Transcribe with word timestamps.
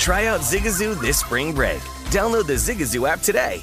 Try 0.00 0.28
out 0.28 0.40
Zigazoo 0.40 0.98
this 0.98 1.18
spring 1.18 1.54
break. 1.54 1.82
Download 2.08 2.46
the 2.46 2.54
Zigazoo 2.54 3.06
app 3.06 3.20
today. 3.20 3.62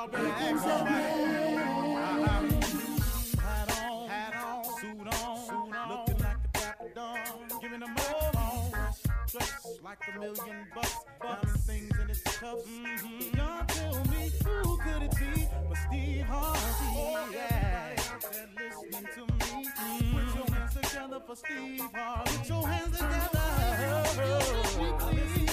Y'all 0.00 0.08
better 0.08 0.28
act 0.28 0.60
somebody. 0.60 0.94
Hat 3.36 3.68
on, 3.82 4.08
hat 4.08 4.34
on, 4.34 4.64
suit 4.80 4.96
on, 4.96 5.38
suit 5.44 5.76
on, 5.76 5.88
looking 5.90 6.18
like 6.24 6.36
a 6.42 6.58
dapper 6.58 6.88
dawn, 6.94 7.18
giving 7.60 7.80
them 7.80 7.94
all 7.98 8.72
dressed 9.30 9.82
like 9.84 9.98
a 10.08 10.18
million 10.18 10.66
bucks, 10.74 10.96
diamond 11.20 11.60
things 11.66 11.98
in 12.02 12.08
its 12.08 12.22
cuffs. 12.22 12.66
Mm-hmm. 12.66 13.36
Y'all 13.36 13.64
tell 13.66 14.04
me 14.06 14.30
who 14.42 14.78
could 14.78 15.02
it 15.02 15.14
be 15.18 15.46
but 15.68 15.76
Steve 15.76 16.22
Harvey? 16.22 16.60
Oh 16.96 17.28
yeah, 17.34 17.94
they're 18.32 18.48
listening 18.56 19.06
to 19.16 19.20
me. 19.34 19.68
Mm-hmm. 19.68 20.16
Put 20.16 20.34
your 20.34 20.56
hands 20.56 20.74
together 20.76 21.20
for 21.26 21.36
Steve 21.36 21.88
Harvey. 21.92 22.38
Put 22.38 22.48
your 22.48 22.66
hands 22.66 22.96
together. 22.96 23.28
Oh, 23.36 24.62
Steve 24.64 24.98
Harvey. 24.98 25.49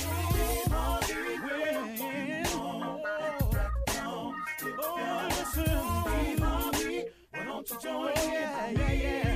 Why 7.69 7.77
don't 7.77 7.83
you 7.83 7.89
join 7.89 8.09
in? 8.09 8.33
Yeah, 8.33 8.69
yeah, 8.69 8.91
yeah. 8.91 9.26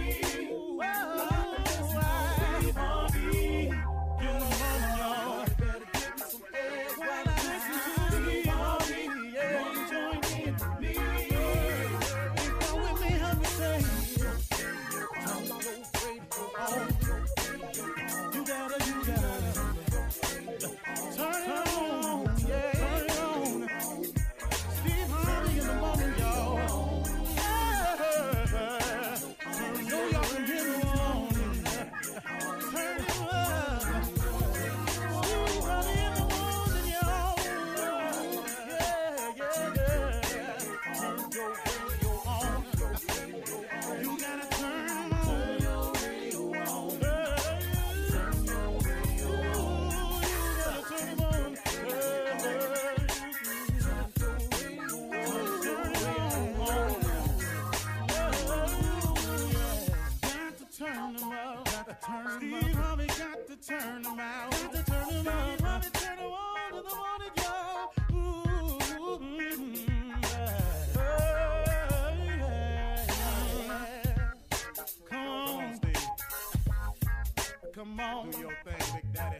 Come 77.81 77.99
on, 77.99 78.29
do 78.29 78.41
your 78.41 78.51
thing, 78.63 78.93
Big 78.93 79.11
Daddy. 79.11 79.37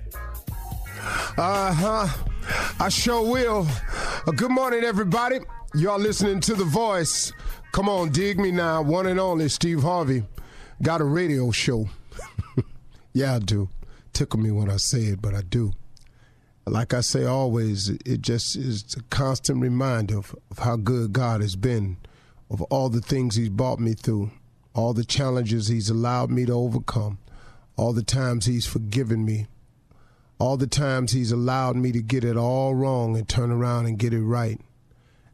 Uh 1.38 1.72
huh. 1.74 2.08
I 2.80 2.90
sure 2.90 3.22
will. 3.22 3.68
Uh, 4.26 4.32
good 4.32 4.50
morning, 4.50 4.84
everybody. 4.84 5.42
Y'all 5.76 6.00
listening 6.00 6.40
to 6.40 6.56
The 6.56 6.64
Voice. 6.64 7.32
Come 7.72 7.88
on, 7.88 8.10
dig 8.10 8.40
me 8.40 8.50
now. 8.50 8.82
One 8.82 9.06
and 9.06 9.20
only 9.20 9.48
Steve 9.48 9.84
Harvey. 9.84 10.24
Got 10.82 11.02
a 11.02 11.04
radio 11.04 11.52
show. 11.52 11.88
yeah, 13.14 13.36
I 13.36 13.40
do. 13.40 13.70
Tickle 14.12 14.40
me 14.40 14.50
when 14.50 14.72
I 14.72 14.78
say 14.78 15.02
it, 15.02 15.22
but 15.22 15.36
I 15.36 15.42
do. 15.42 15.74
Like 16.66 16.96
I 16.96 17.02
say 17.02 17.26
always, 17.26 17.90
it 17.90 18.24
just 18.24 18.56
is 18.56 18.96
a 18.98 19.04
constant 19.16 19.62
reminder 19.62 20.18
of, 20.18 20.36
of 20.50 20.58
how 20.58 20.78
good 20.78 21.14
God 21.14 21.42
has 21.42 21.56
been, 21.56 21.98
of 22.50 22.64
all 22.64 22.90
the 22.90 23.02
things 23.02 23.36
He's 23.36 23.50
brought 23.50 23.80
me 23.80 23.94
through, 23.94 24.32
all 24.74 24.94
the 24.94 25.06
challenges 25.06 25.68
He's 25.68 25.92
allowed 25.92 26.32
me 26.32 26.48
to 26.48 26.54
overcome, 26.54 27.20
all 27.82 27.94
the 27.94 28.04
times 28.04 28.46
He's 28.46 28.68
forgiven 28.68 29.26
me, 29.26 29.48
all 30.38 30.56
the 30.56 30.68
times 30.68 31.14
he's 31.14 31.32
allowed 31.32 31.76
me 31.76 31.92
to 31.92 32.02
get 32.02 32.24
it 32.24 32.38
all 32.38 32.76
wrong 32.76 33.18
and 33.18 33.28
turn 33.28 33.52
around 33.52 33.88
and 33.88 33.98
get 33.98 34.14
it 34.14 34.22
right. 34.22 34.60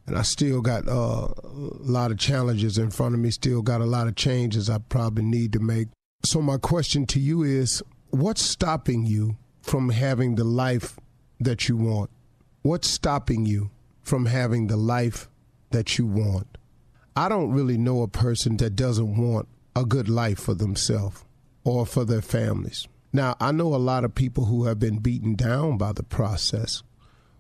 And 0.06 0.18
I 0.18 0.22
still 0.22 0.62
got 0.62 0.88
uh, 0.88 1.28
a 1.34 1.34
lot 1.44 2.12
of 2.12 2.18
challenges 2.18 2.78
in 2.78 2.90
front 2.90 3.16
of 3.16 3.20
me, 3.20 3.32
still 3.32 3.62
got 3.62 3.82
a 3.82 3.86
lot 3.86 4.08
of 4.08 4.16
changes 4.16 4.70
I 4.70 4.78
probably 4.78 5.26
need 5.26 5.52
to 5.54 5.60
make. 5.60 5.90
So, 6.24 6.42
my 6.42 6.58
question 6.58 7.06
to 7.08 7.20
you 7.20 7.44
is 7.44 7.84
what's 8.12 8.44
stopping 8.44 9.06
you 9.06 9.36
from 9.62 9.90
having 9.90 10.36
the 10.36 10.46
life 10.46 10.98
that 11.42 11.68
you 11.68 11.76
want? 11.76 12.10
What's 12.62 12.90
stopping 12.90 13.46
you 13.46 13.72
from 14.04 14.26
having 14.26 14.68
the 14.68 14.78
life 14.78 15.30
that 15.72 15.98
you 15.98 16.06
want? 16.06 16.58
I 17.14 17.28
don't 17.28 17.52
really 17.52 17.78
know 17.78 18.04
a 18.04 18.08
person 18.08 18.56
that 18.58 18.78
doesn't 18.78 19.18
want 19.18 19.50
a 19.76 19.84
good 19.84 20.08
life 20.08 20.40
for 20.40 20.54
themselves 20.54 21.26
or 21.68 21.86
for 21.86 22.06
their 22.06 22.22
families. 22.22 22.88
Now, 23.12 23.36
I 23.42 23.52
know 23.52 23.76
a 23.76 23.78
lot 23.78 24.06
of 24.06 24.16
people 24.16 24.46
who 24.46 24.66
have 24.66 24.80
been 24.80 25.00
beaten 25.00 25.36
down 25.36 25.78
by 25.78 25.92
the 25.92 26.02
process, 26.02 26.82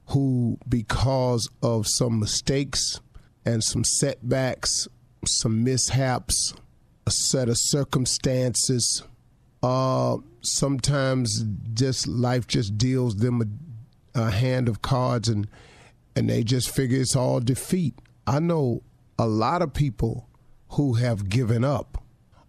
who, 0.07 0.57
because 0.67 1.49
of 1.63 1.87
some 1.87 2.19
mistakes 2.19 2.99
and 3.45 3.63
some 3.63 3.85
setbacks, 3.85 4.89
some 5.25 5.63
mishaps, 5.63 6.53
a 7.05 7.11
set 7.11 7.47
of 7.47 7.57
circumstances, 7.57 9.01
uh, 9.63 10.17
sometimes 10.41 11.45
just 11.73 12.05
life 12.05 12.47
just 12.47 12.77
deals 12.77 13.15
them 13.15 13.41
a, 14.13 14.19
a 14.19 14.29
hand 14.29 14.67
of 14.67 14.81
cards 14.81 15.29
and 15.29 15.47
and 16.17 16.29
they 16.29 16.43
just 16.43 16.69
figure 16.69 16.99
it's 16.99 17.15
all 17.15 17.39
defeat. 17.39 17.93
I 18.25 18.39
know 18.39 18.81
a 19.17 19.27
lot 19.27 19.61
of 19.61 19.73
people 19.73 20.27
who 20.69 20.95
have 20.95 21.29
given 21.29 21.63
up 21.63 22.03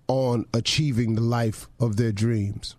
on 0.08 0.46
achieving 0.52 1.14
the 1.14 1.20
life 1.20 1.69
of 1.78 1.96
their 1.96 2.12
dreams 2.12 2.76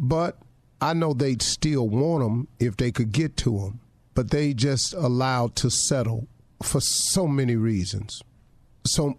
but 0.00 0.38
I 0.80 0.94
know 0.94 1.12
they'd 1.12 1.42
still 1.42 1.86
want 1.86 2.24
them 2.24 2.48
if 2.58 2.76
they 2.78 2.90
could 2.90 3.12
get 3.12 3.36
to 3.38 3.58
them. 3.58 3.80
But 4.14 4.30
they 4.30 4.54
just 4.54 4.94
allowed 4.94 5.54
to 5.56 5.70
settle 5.70 6.26
for 6.62 6.80
so 6.80 7.28
many 7.28 7.54
reasons. 7.54 8.22
So, 8.84 9.18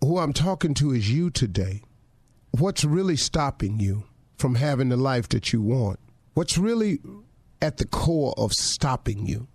who 0.00 0.18
I'm 0.18 0.32
talking 0.32 0.74
to 0.74 0.92
is 0.92 1.12
you 1.12 1.30
today. 1.30 1.82
What's 2.52 2.84
really 2.84 3.16
stopping 3.16 3.80
you 3.80 4.04
from 4.38 4.54
having 4.54 4.88
the 4.88 4.96
life 4.96 5.28
that 5.28 5.52
you 5.52 5.60
want? 5.60 6.00
What's 6.32 6.58
really 6.58 6.98
at 7.60 7.76
the 7.76 7.86
core 7.86 8.34
of 8.36 8.52
stopping 8.52 9.26
you? 9.26 9.46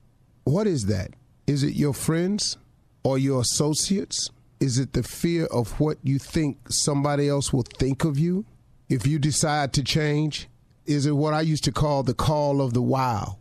What 0.43 0.67
is 0.67 0.85
that? 0.85 1.15
Is 1.45 1.63
it 1.63 1.73
your 1.73 1.93
friends 1.93 2.57
or 3.03 3.17
your 3.17 3.41
associates? 3.41 4.29
Is 4.59 4.77
it 4.77 4.93
the 4.93 5.03
fear 5.03 5.45
of 5.45 5.79
what 5.79 5.97
you 6.03 6.19
think 6.19 6.69
somebody 6.69 7.29
else 7.29 7.53
will 7.53 7.63
think 7.63 8.03
of 8.03 8.19
you 8.19 8.45
if 8.89 9.07
you 9.07 9.17
decide 9.17 9.71
to 9.73 9.83
change? 9.83 10.49
Is 10.85 11.05
it 11.05 11.11
what 11.11 11.33
I 11.33 11.41
used 11.41 11.63
to 11.65 11.71
call 11.71 12.03
the 12.03 12.13
call 12.13 12.61
of 12.61 12.73
the 12.73 12.81
wild? 12.81 13.35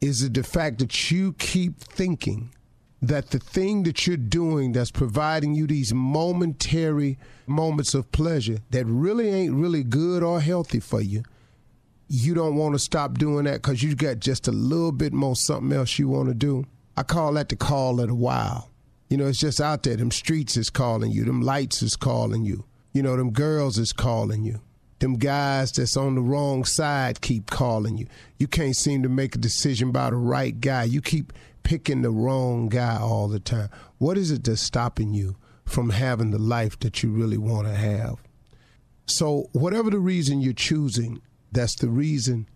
Is 0.00 0.22
it 0.22 0.34
the 0.34 0.42
fact 0.42 0.78
that 0.80 1.10
you 1.10 1.32
keep 1.34 1.80
thinking 1.80 2.50
that 3.00 3.30
the 3.30 3.38
thing 3.38 3.84
that 3.84 4.06
you're 4.06 4.16
doing 4.16 4.72
that's 4.72 4.90
providing 4.90 5.54
you 5.54 5.66
these 5.66 5.94
momentary 5.94 7.18
moments 7.46 7.94
of 7.94 8.10
pleasure 8.12 8.58
that 8.70 8.84
really 8.86 9.30
ain't 9.30 9.54
really 9.54 9.84
good 9.84 10.22
or 10.22 10.40
healthy 10.40 10.80
for 10.80 11.00
you, 11.00 11.22
you 12.08 12.34
don't 12.34 12.56
want 12.56 12.74
to 12.74 12.78
stop 12.78 13.18
doing 13.18 13.44
that 13.44 13.62
because 13.62 13.82
you 13.82 13.94
got 13.94 14.18
just 14.18 14.48
a 14.48 14.52
little 14.52 14.92
bit 14.92 15.12
more 15.12 15.36
something 15.36 15.76
else 15.76 15.98
you 15.98 16.08
want 16.08 16.28
to 16.28 16.34
do? 16.34 16.64
I 16.96 17.04
call 17.04 17.32
that 17.34 17.48
the 17.48 17.56
call 17.56 18.00
of 18.00 18.08
the 18.08 18.14
wild. 18.14 18.64
You 19.08 19.16
know, 19.16 19.26
it's 19.26 19.40
just 19.40 19.60
out 19.60 19.82
there. 19.82 19.96
Them 19.96 20.10
streets 20.10 20.56
is 20.56 20.70
calling 20.70 21.10
you. 21.10 21.24
Them 21.24 21.42
lights 21.42 21.82
is 21.82 21.96
calling 21.96 22.44
you. 22.44 22.64
You 22.92 23.02
know, 23.02 23.16
them 23.16 23.32
girls 23.32 23.78
is 23.78 23.92
calling 23.92 24.44
you 24.44 24.60
them 24.98 25.14
guys 25.14 25.72
that's 25.72 25.96
on 25.96 26.14
the 26.14 26.20
wrong 26.20 26.64
side 26.64 27.20
keep 27.20 27.50
calling 27.50 27.98
you. 27.98 28.06
You 28.38 28.48
can't 28.48 28.76
seem 28.76 29.02
to 29.02 29.08
make 29.08 29.34
a 29.34 29.38
decision 29.38 29.90
about 29.90 30.10
the 30.10 30.16
right 30.16 30.60
guy. 30.60 30.84
You 30.84 31.00
keep 31.00 31.32
picking 31.62 32.02
the 32.02 32.10
wrong 32.10 32.68
guy 32.68 32.98
all 33.00 33.28
the 33.28 33.40
time. 33.40 33.68
What 33.98 34.18
is 34.18 34.30
it 34.30 34.44
that's 34.44 34.62
stopping 34.62 35.14
you 35.14 35.36
from 35.64 35.90
having 35.90 36.30
the 36.30 36.38
life 36.38 36.78
that 36.80 37.02
you 37.02 37.10
really 37.10 37.38
want 37.38 37.66
to 37.68 37.74
have? 37.74 38.16
So, 39.06 39.48
whatever 39.52 39.90
the 39.90 39.98
reason 39.98 40.40
you're 40.40 40.52
choosing, 40.52 41.22
that's 41.52 41.76
the 41.76 41.88
reason 41.88 42.48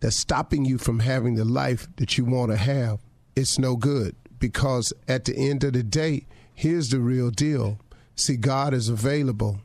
that's 0.00 0.18
stopping 0.18 0.64
you 0.64 0.78
from 0.78 1.00
having 1.00 1.34
the 1.34 1.44
life 1.44 1.88
that 1.96 2.16
you 2.16 2.24
want 2.24 2.50
to 2.50 2.56
have. 2.56 3.00
It's 3.36 3.58
no 3.58 3.76
good 3.76 4.14
because 4.38 4.92
at 5.06 5.24
the 5.24 5.36
end 5.36 5.64
of 5.64 5.72
the 5.72 5.82
day, 5.82 6.26
here's 6.54 6.90
the 6.90 7.00
real 7.00 7.30
deal. 7.30 7.78
See, 8.16 8.36
God 8.36 8.74
is 8.74 8.88
available 8.88 9.60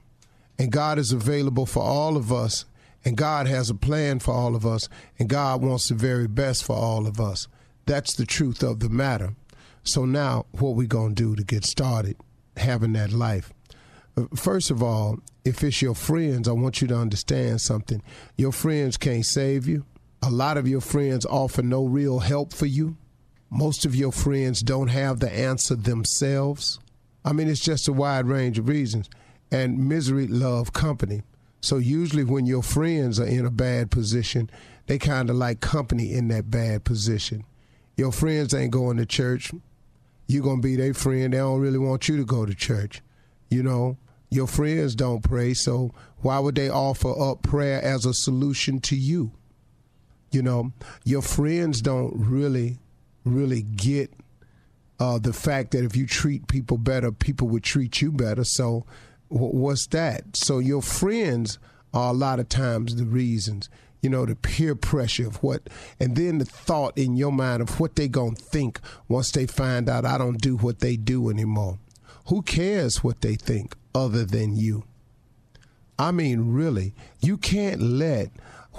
and 0.57 0.71
God 0.71 0.99
is 0.99 1.11
available 1.11 1.65
for 1.65 1.83
all 1.83 2.15
of 2.15 2.31
us, 2.31 2.65
and 3.03 3.17
God 3.17 3.47
has 3.47 3.69
a 3.69 3.75
plan 3.75 4.19
for 4.19 4.33
all 4.33 4.55
of 4.55 4.65
us, 4.65 4.87
and 5.19 5.27
God 5.27 5.61
wants 5.61 5.89
the 5.89 5.95
very 5.95 6.27
best 6.27 6.63
for 6.63 6.75
all 6.75 7.07
of 7.07 7.19
us. 7.19 7.47
That's 7.85 8.13
the 8.13 8.25
truth 8.25 8.63
of 8.63 8.79
the 8.79 8.89
matter. 8.89 9.35
So 9.83 10.05
now, 10.05 10.45
what 10.51 10.75
we 10.75 10.87
gonna 10.87 11.13
do 11.13 11.35
to 11.35 11.43
get 11.43 11.65
started 11.65 12.17
having 12.55 12.93
that 12.93 13.11
life? 13.11 13.51
First 14.35 14.71
of 14.71 14.81
all, 14.81 15.19
if 15.43 15.63
it's 15.63 15.81
your 15.81 15.95
friends, 15.95 16.47
I 16.47 16.51
want 16.51 16.81
you 16.81 16.87
to 16.87 16.95
understand 16.95 17.59
something. 17.61 18.01
Your 18.37 18.51
friends 18.51 18.95
can't 18.95 19.25
save 19.25 19.67
you. 19.67 19.85
A 20.21 20.29
lot 20.29 20.57
of 20.57 20.67
your 20.67 20.79
friends 20.79 21.25
offer 21.25 21.63
no 21.63 21.83
real 21.83 22.19
help 22.19 22.53
for 22.53 22.67
you. 22.67 22.95
Most 23.55 23.85
of 23.85 23.95
your 23.95 24.11
friends 24.11 24.61
don't 24.61 24.87
have 24.87 25.19
the 25.19 25.31
answer 25.31 25.75
themselves. 25.75 26.79
I 27.23 27.33
mean, 27.33 27.47
it's 27.47 27.63
just 27.63 27.87
a 27.87 27.93
wide 27.93 28.25
range 28.25 28.57
of 28.57 28.67
reasons 28.67 29.11
and 29.51 29.87
misery 29.87 30.25
love 30.25 30.73
company. 30.73 31.21
So 31.61 31.77
usually 31.77 32.23
when 32.23 32.47
your 32.47 32.63
friends 32.63 33.19
are 33.19 33.27
in 33.27 33.45
a 33.45 33.51
bad 33.51 33.91
position, 33.91 34.49
they 34.87 34.97
kind 34.97 35.29
of 35.29 35.35
like 35.35 35.61
company 35.61 36.13
in 36.13 36.29
that 36.29 36.49
bad 36.49 36.83
position. 36.83 37.45
Your 37.95 38.11
friends 38.11 38.55
ain't 38.55 38.71
going 38.71 38.97
to 38.97 39.05
church. 39.05 39.51
You're 40.25 40.41
going 40.41 40.63
to 40.63 40.67
be 40.67 40.75
their 40.75 40.95
friend. 40.95 41.31
They 41.31 41.37
don't 41.37 41.61
really 41.61 41.77
want 41.77 42.09
you 42.09 42.17
to 42.17 42.25
go 42.25 42.47
to 42.47 42.55
church. 42.55 43.01
You 43.51 43.61
know, 43.61 43.97
your 44.31 44.47
friends 44.47 44.95
don't 44.95 45.21
pray, 45.21 45.53
so 45.53 45.93
why 46.21 46.39
would 46.39 46.55
they 46.55 46.69
offer 46.69 47.13
up 47.21 47.43
prayer 47.43 47.79
as 47.83 48.07
a 48.07 48.15
solution 48.15 48.79
to 48.79 48.95
you? 48.95 49.31
You 50.31 50.41
know, 50.41 50.73
your 51.03 51.21
friends 51.21 51.83
don't 51.83 52.13
really, 52.15 52.79
really 53.23 53.61
get 53.61 54.11
uh, 54.99 55.19
the 55.19 55.33
fact 55.33 55.71
that 55.71 55.83
if 55.83 55.95
you 55.95 56.05
treat 56.05 56.47
people 56.47 56.77
better, 56.77 57.11
people 57.11 57.47
would 57.49 57.63
treat 57.63 58.01
you 58.01 58.11
better. 58.11 58.43
So 58.43 58.85
what's 59.29 59.87
that? 59.87 60.35
So 60.35 60.59
your 60.59 60.81
friends 60.81 61.59
are 61.93 62.09
a 62.09 62.13
lot 62.13 62.39
of 62.39 62.49
times 62.49 62.95
the 62.95 63.05
reasons. 63.05 63.69
You 64.01 64.09
know, 64.09 64.25
the 64.25 64.35
peer 64.35 64.75
pressure 64.75 65.27
of 65.27 65.41
what, 65.41 65.69
and 65.97 66.17
then 66.17 66.37
the 66.37 66.45
thought 66.45 66.97
in 66.97 67.15
your 67.15 67.31
mind 67.31 67.61
of 67.61 67.79
what 67.79 67.95
they 67.95 68.09
gonna 68.09 68.35
think 68.35 68.81
once 69.07 69.31
they 69.31 69.45
find 69.45 69.87
out 69.87 70.05
I 70.05 70.17
don't 70.17 70.41
do 70.41 70.57
what 70.57 70.79
they 70.79 70.97
do 70.97 71.29
anymore. 71.29 71.79
Who 72.27 72.41
cares 72.41 73.03
what 73.03 73.21
they 73.21 73.35
think 73.35 73.75
other 73.95 74.25
than 74.25 74.55
you? 74.57 74.83
I 75.97 76.11
mean, 76.11 76.51
really, 76.51 76.93
you 77.21 77.37
can't 77.37 77.81
let 77.81 78.31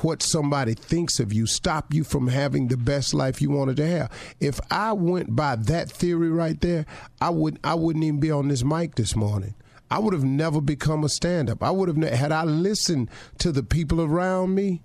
what 0.02 0.22
somebody 0.22 0.74
thinks 0.74 1.20
of 1.20 1.32
you 1.32 1.46
stop 1.46 1.94
you 1.94 2.04
from 2.04 2.28
having 2.28 2.68
the 2.68 2.76
best 2.76 3.14
life 3.14 3.40
you 3.40 3.50
wanted 3.50 3.76
to 3.76 3.86
have. 3.86 4.10
If 4.40 4.60
I 4.70 4.92
went 4.92 5.36
by 5.36 5.56
that 5.56 5.90
theory 5.90 6.30
right 6.30 6.60
there, 6.60 6.86
I 7.20 7.30
would 7.30 7.58
I 7.62 7.74
wouldn't 7.74 8.04
even 8.04 8.20
be 8.20 8.30
on 8.30 8.48
this 8.48 8.64
mic 8.64 8.94
this 8.96 9.14
morning. 9.14 9.54
I 9.90 9.98
would 9.98 10.12
have 10.12 10.24
never 10.24 10.60
become 10.60 11.04
a 11.04 11.08
stand 11.08 11.50
up. 11.50 11.62
I 11.62 11.70
would 11.70 11.88
have, 11.88 12.18
had 12.18 12.32
I 12.32 12.44
listened 12.44 13.10
to 13.38 13.52
the 13.52 13.62
people 13.62 14.00
around 14.00 14.54
me 14.54 14.82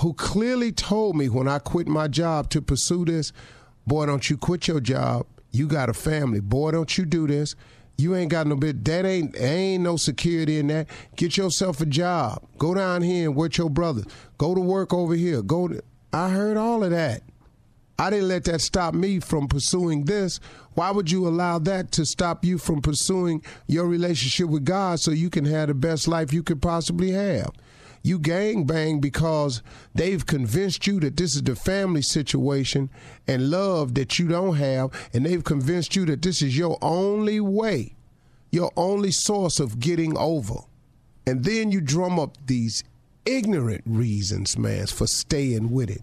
who 0.00 0.12
clearly 0.14 0.72
told 0.72 1.16
me 1.16 1.28
when 1.28 1.48
I 1.48 1.58
quit 1.58 1.86
my 1.86 2.08
job 2.08 2.50
to 2.50 2.60
pursue 2.60 3.04
this, 3.04 3.32
boy, 3.86 4.06
don't 4.06 4.28
you 4.28 4.36
quit 4.36 4.68
your 4.68 4.80
job. 4.80 5.26
You 5.52 5.66
got 5.66 5.88
a 5.88 5.94
family. 5.94 6.40
Boy, 6.40 6.72
don't 6.72 6.98
you 6.98 7.04
do 7.04 7.26
this. 7.26 7.54
You 7.98 8.16
ain't 8.16 8.30
got 8.30 8.46
no 8.46 8.56
bit. 8.56 8.84
That 8.84 9.04
ain't 9.04 9.38
ain't 9.38 9.82
no 9.82 9.96
security 9.96 10.58
in 10.58 10.68
that. 10.68 10.88
Get 11.16 11.36
yourself 11.36 11.80
a 11.80 11.86
job. 11.86 12.42
Go 12.58 12.74
down 12.74 13.02
here 13.02 13.28
and 13.28 13.36
work 13.36 13.56
your 13.56 13.70
brothers. 13.70 14.06
Go 14.38 14.54
to 14.54 14.60
work 14.60 14.92
over 14.92 15.14
here. 15.14 15.42
Go. 15.42 15.68
To, 15.68 15.82
I 16.12 16.30
heard 16.30 16.56
all 16.56 16.82
of 16.82 16.90
that. 16.90 17.22
I 17.98 18.10
didn't 18.10 18.28
let 18.28 18.44
that 18.44 18.60
stop 18.60 18.94
me 18.94 19.20
from 19.20 19.46
pursuing 19.46 20.04
this. 20.06 20.40
Why 20.74 20.90
would 20.90 21.10
you 21.10 21.28
allow 21.28 21.58
that 21.60 21.92
to 21.92 22.04
stop 22.04 22.44
you 22.44 22.58
from 22.58 22.82
pursuing 22.82 23.44
your 23.68 23.86
relationship 23.86 24.48
with 24.48 24.64
God 24.64 24.98
so 24.98 25.10
you 25.10 25.30
can 25.30 25.44
have 25.44 25.68
the 25.68 25.74
best 25.74 26.08
life 26.08 26.32
you 26.32 26.42
could 26.42 26.60
possibly 26.60 27.12
have? 27.12 27.50
You 28.02 28.18
gang 28.18 28.64
bang 28.64 29.00
because 29.00 29.62
they've 29.94 30.24
convinced 30.24 30.86
you 30.86 30.98
that 31.00 31.16
this 31.16 31.36
is 31.36 31.42
the 31.42 31.54
family 31.54 32.02
situation 32.02 32.90
and 33.28 33.50
love 33.50 33.94
that 33.94 34.18
you 34.18 34.28
don't 34.28 34.56
have, 34.56 34.90
and 35.12 35.24
they've 35.24 35.44
convinced 35.44 35.94
you 35.94 36.04
that 36.06 36.22
this 36.22 36.42
is 36.42 36.58
your 36.58 36.78
only 36.82 37.40
way, 37.40 37.94
your 38.50 38.72
only 38.76 39.12
source 39.12 39.60
of 39.60 39.78
getting 39.78 40.16
over. 40.18 40.56
And 41.26 41.44
then 41.44 41.70
you 41.70 41.80
drum 41.80 42.18
up 42.18 42.36
these 42.46 42.82
ignorant 43.24 43.82
reasons, 43.86 44.58
man, 44.58 44.86
for 44.88 45.06
staying 45.06 45.70
with 45.70 45.90
it. 45.90 46.02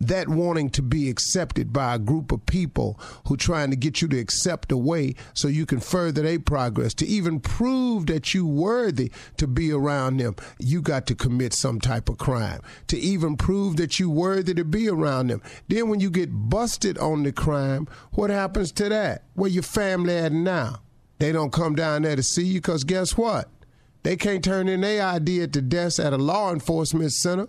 that 0.00 0.28
wanting 0.28 0.70
to 0.70 0.82
be 0.82 1.10
accepted 1.10 1.72
by 1.72 1.94
a 1.94 1.98
group 1.98 2.32
of 2.32 2.44
people 2.46 2.98
who 3.26 3.36
trying 3.36 3.70
to 3.70 3.76
get 3.76 4.00
you 4.00 4.08
to 4.08 4.18
accept 4.18 4.72
a 4.72 4.76
way 4.76 5.14
so 5.34 5.46
you 5.46 5.66
can 5.66 5.80
further 5.80 6.22
their 6.22 6.40
progress 6.40 6.94
to 6.94 7.06
even 7.06 7.38
prove 7.38 8.06
that 8.06 8.32
you 8.32 8.46
worthy 8.46 9.10
to 9.36 9.46
be 9.46 9.70
around 9.70 10.16
them 10.18 10.34
you 10.58 10.80
got 10.80 11.06
to 11.06 11.14
commit 11.14 11.52
some 11.52 11.80
type 11.80 12.08
of 12.08 12.18
crime. 12.18 12.60
To 12.88 12.98
even 12.98 13.36
prove 13.36 13.76
that 13.76 14.00
you 14.00 14.10
worthy 14.10 14.54
to 14.54 14.64
be 14.64 14.88
around 14.88 15.28
them. 15.28 15.42
Then 15.68 15.88
when 15.88 16.00
you 16.00 16.10
get 16.10 16.30
busted 16.30 16.98
on 16.98 17.22
the 17.22 17.32
crime 17.32 17.86
what 18.12 18.30
happens 18.30 18.72
to 18.72 18.88
that? 18.88 19.24
Where 19.34 19.50
your 19.50 19.62
family 19.62 20.16
at 20.16 20.32
now? 20.32 20.80
They 21.18 21.32
don't 21.32 21.52
come 21.52 21.74
down 21.74 22.02
there 22.02 22.16
to 22.16 22.22
see 22.22 22.44
you 22.44 22.60
because 22.60 22.84
guess 22.84 23.16
what? 23.16 23.48
They 24.02 24.16
can't 24.16 24.42
turn 24.42 24.68
in 24.68 24.80
their 24.80 25.04
ID 25.04 25.42
at 25.42 25.52
the 25.52 25.60
desk 25.60 26.00
at 26.00 26.12
a 26.14 26.18
law 26.18 26.52
enforcement 26.52 27.12
center. 27.12 27.48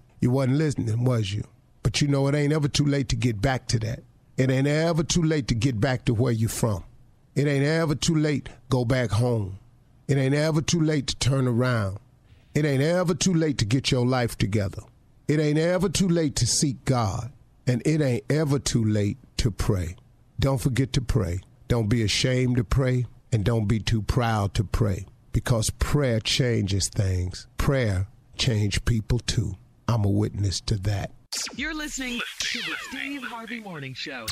you 0.21 0.29
wasn't 0.29 0.57
listening, 0.57 1.03
was 1.03 1.33
you? 1.33 1.43
But 1.83 1.99
you 1.99 2.07
know, 2.07 2.27
it 2.27 2.35
ain't 2.35 2.53
ever 2.53 2.67
too 2.67 2.85
late 2.85 3.09
to 3.09 3.15
get 3.15 3.41
back 3.41 3.67
to 3.69 3.79
that. 3.79 4.03
It 4.37 4.49
ain't 4.49 4.67
ever 4.67 5.03
too 5.03 5.23
late 5.23 5.47
to 5.49 5.55
get 5.55 5.79
back 5.81 6.05
to 6.05 6.13
where 6.13 6.31
you 6.31 6.47
from. 6.47 6.83
It 7.35 7.47
ain't 7.47 7.65
ever 7.65 7.95
too 7.95 8.15
late 8.15 8.49
go 8.69 8.85
back 8.85 9.09
home. 9.11 9.57
It 10.07 10.17
ain't 10.17 10.35
ever 10.35 10.61
too 10.61 10.81
late 10.81 11.07
to 11.07 11.15
turn 11.15 11.47
around. 11.47 11.97
It 12.53 12.65
ain't 12.65 12.83
ever 12.83 13.13
too 13.13 13.33
late 13.33 13.57
to 13.59 13.65
get 13.65 13.91
your 13.91 14.05
life 14.05 14.37
together. 14.37 14.83
It 15.27 15.39
ain't 15.39 15.57
ever 15.57 15.89
too 15.89 16.09
late 16.09 16.35
to 16.37 16.45
seek 16.45 16.83
God. 16.85 17.31
And 17.65 17.81
it 17.85 18.01
ain't 18.01 18.25
ever 18.29 18.59
too 18.59 18.83
late 18.83 19.17
to 19.37 19.51
pray. 19.51 19.95
Don't 20.39 20.59
forget 20.59 20.91
to 20.93 21.01
pray. 21.01 21.39
Don't 21.67 21.87
be 21.87 22.03
ashamed 22.03 22.57
to 22.57 22.63
pray. 22.63 23.05
And 23.31 23.45
don't 23.45 23.65
be 23.65 23.79
too 23.79 24.01
proud 24.01 24.53
to 24.55 24.63
pray. 24.63 25.05
Because 25.31 25.69
prayer 25.69 26.19
changes 26.19 26.89
things. 26.89 27.47
Prayer 27.57 28.07
change 28.37 28.83
people 28.83 29.19
too. 29.19 29.55
I'm 29.91 30.05
a 30.05 30.09
witness 30.09 30.61
to 30.61 30.77
that. 30.83 31.11
You're 31.55 31.73
listening 31.73 32.21
to 32.39 32.59
the 32.59 32.75
Steve 32.89 33.23
Harvey 33.23 33.59
Morning 33.59 33.93
Show. 33.93 34.25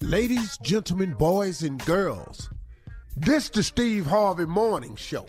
Ladies, 0.00 0.56
gentlemen, 0.58 1.14
boys, 1.14 1.62
and 1.62 1.84
girls, 1.84 2.48
this 3.16 3.48
the 3.48 3.64
Steve 3.64 4.06
Harvey 4.06 4.46
Morning 4.46 4.94
Show. 4.94 5.26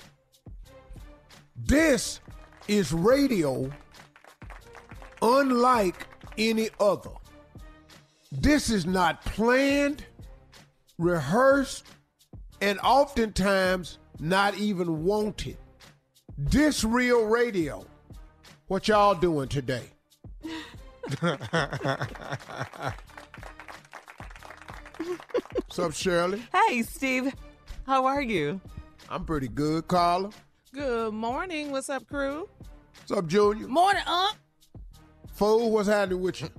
This 1.55 2.21
is 2.67 2.93
radio 2.93 3.71
unlike 5.23 6.07
any 6.37 6.69
other. 6.79 7.09
This 8.31 8.69
is 8.69 8.85
not 8.85 9.25
planned, 9.25 10.05
rehearsed, 10.99 11.87
and 12.61 12.77
oftentimes 12.83 13.97
not 14.19 14.55
even 14.59 15.03
wanted. 15.03 15.57
This 16.41 16.85
real 16.85 17.25
radio. 17.25 17.85
What 18.67 18.87
y'all 18.87 19.13
doing 19.13 19.49
today? 19.49 19.83
What's 25.53 25.79
up, 25.79 25.93
Shirley? 25.93 26.41
Hey, 26.53 26.81
Steve. 26.83 27.33
How 27.85 28.05
are 28.05 28.21
you? 28.21 28.61
I'm 29.09 29.25
pretty 29.25 29.47
good, 29.49 29.87
Carla. 29.87 30.29
Good 30.73 31.13
morning. 31.13 31.71
What's 31.71 31.89
up, 31.89 32.07
crew? 32.07 32.47
What's 32.99 33.11
up, 33.11 33.27
Junior? 33.27 33.67
Morning, 33.67 34.03
Unc. 34.07 34.35
Fool, 35.33 35.71
what's 35.71 35.89
happening 35.89 36.21
with 36.21 36.41
you? 36.41 36.49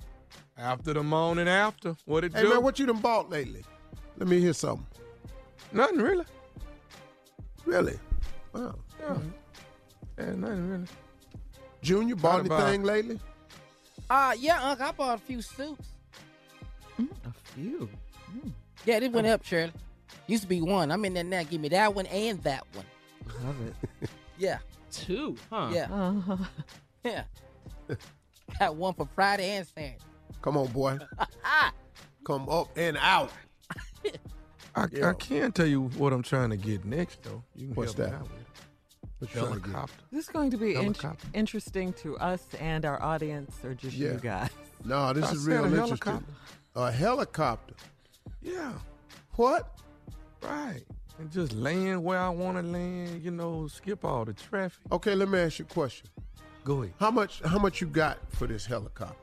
After 0.59 0.93
the 0.93 1.03
morning 1.03 1.49
after. 1.49 1.97
What 2.05 2.25
it 2.25 2.35
Hey, 2.35 2.43
do? 2.43 2.51
man, 2.51 2.63
what 2.63 2.79
you 2.79 2.85
done 2.87 2.99
bought 2.99 3.31
lately? 3.31 3.65
Let 4.19 4.29
me 4.29 4.41
hear 4.41 4.53
something. 4.53 4.87
Nothing 5.73 6.01
really. 6.01 6.27
Really? 7.65 7.99
Wow. 8.53 8.75
Yeah. 9.01 9.17
Yeah, 10.21 10.35
nothing 10.35 10.71
really. 10.71 10.85
Junior, 11.83 12.17
bought 12.17 12.39
Thought 12.39 12.47
about- 12.47 12.61
anything 12.63 12.83
lately? 12.85 13.21
Uh, 14.09 14.35
yeah, 14.39 14.63
Uncle, 14.63 14.87
I 14.87 14.93
bought 14.93 15.19
a 15.19 15.23
few 15.23 15.41
suits. 15.41 15.89
A 16.99 17.33
few. 17.55 17.89
Yeah, 18.85 19.01
this 19.01 19.11
went 19.13 19.27
up, 19.27 19.45
Shirley. 19.45 19.73
Used 20.27 20.43
to 20.43 20.49
be 20.49 20.61
one. 20.61 20.91
I'm 20.91 21.05
in 21.05 21.15
there 21.15 21.25
now. 21.25 21.43
Give 21.45 21.61
me 21.61 21.69
that 21.69 21.95
one 21.95 22.07
and 22.07 22.43
that 22.43 22.67
one. 22.75 22.85
Love 23.45 23.57
it. 24.03 24.11
Yeah, 24.39 24.59
Two, 24.91 25.37
huh? 25.51 25.69
yeah, 25.71 25.87
Uh-huh. 25.93 26.37
yeah. 27.05 27.25
Got 28.59 28.75
one 28.75 28.95
for 28.95 29.07
Friday 29.15 29.51
and 29.51 29.67
Saturday. 29.67 29.99
Come 30.41 30.57
on, 30.57 30.67
boy. 30.69 30.99
Come 32.25 32.49
up 32.49 32.71
and 32.75 32.97
out. 32.99 33.31
I, 34.75 34.87
Yeah. 34.93 35.11
I 35.11 35.13
can 35.13 35.53
tell 35.53 35.67
you 35.67 35.89
what 35.99 36.15
I'm 36.15 36.23
trying 36.23 36.49
to 36.51 36.57
get 36.57 36.87
next, 36.87 37.23
though. 37.23 37.43
You 37.55 37.67
can 37.67 37.75
What's 37.77 37.93
help 37.93 38.13
me 38.13 38.17
that? 38.17 38.40
Helicopter. 39.29 39.93
This 40.11 40.25
is 40.27 40.31
going 40.31 40.51
to 40.51 40.57
be 40.57 40.75
in- 40.75 40.95
interesting 41.35 41.93
to 41.95 42.17
us 42.19 42.43
and 42.59 42.85
our 42.85 43.01
audience, 43.03 43.55
or 43.65 43.75
just 43.75 43.97
Yeah. 43.97 44.13
you 44.13 44.19
guys. 44.19 44.51
No, 44.85 45.13
this 45.13 45.25
I 45.27 45.33
is 45.33 45.45
said 45.45 45.51
real 45.53 45.65
a 45.65 45.67
interesting. 45.69 45.99
helicopter. 46.13 46.35
A 46.77 46.91
helicopter. 46.93 47.75
Yeah, 48.43 48.73
What? 49.37 49.79
right. 50.43 50.83
And 51.19 51.31
just 51.31 51.53
land 51.53 52.03
where 52.03 52.19
I 52.19 52.31
want 52.31 52.57
to 52.57 52.63
land, 52.63 53.23
you 53.23 53.31
know, 53.31 53.69
skip 53.69 54.05
all 54.07 54.25
the 54.25 54.33
traffic. 54.33 54.81
Okay, 54.91 55.15
let 55.15 55.29
me 55.29 55.39
ask 55.39 55.59
you 55.59 55.67
a 55.69 55.73
question. 55.75 56.09
Go 56.65 56.83
ahead. 56.83 56.95
How 56.99 57.11
much? 57.11 57.43
How 57.43 57.59
much 57.59 57.81
you 57.83 57.87
got 57.89 58.19
for 58.33 58.47
this 58.47 58.65
helicopter? 58.65 59.15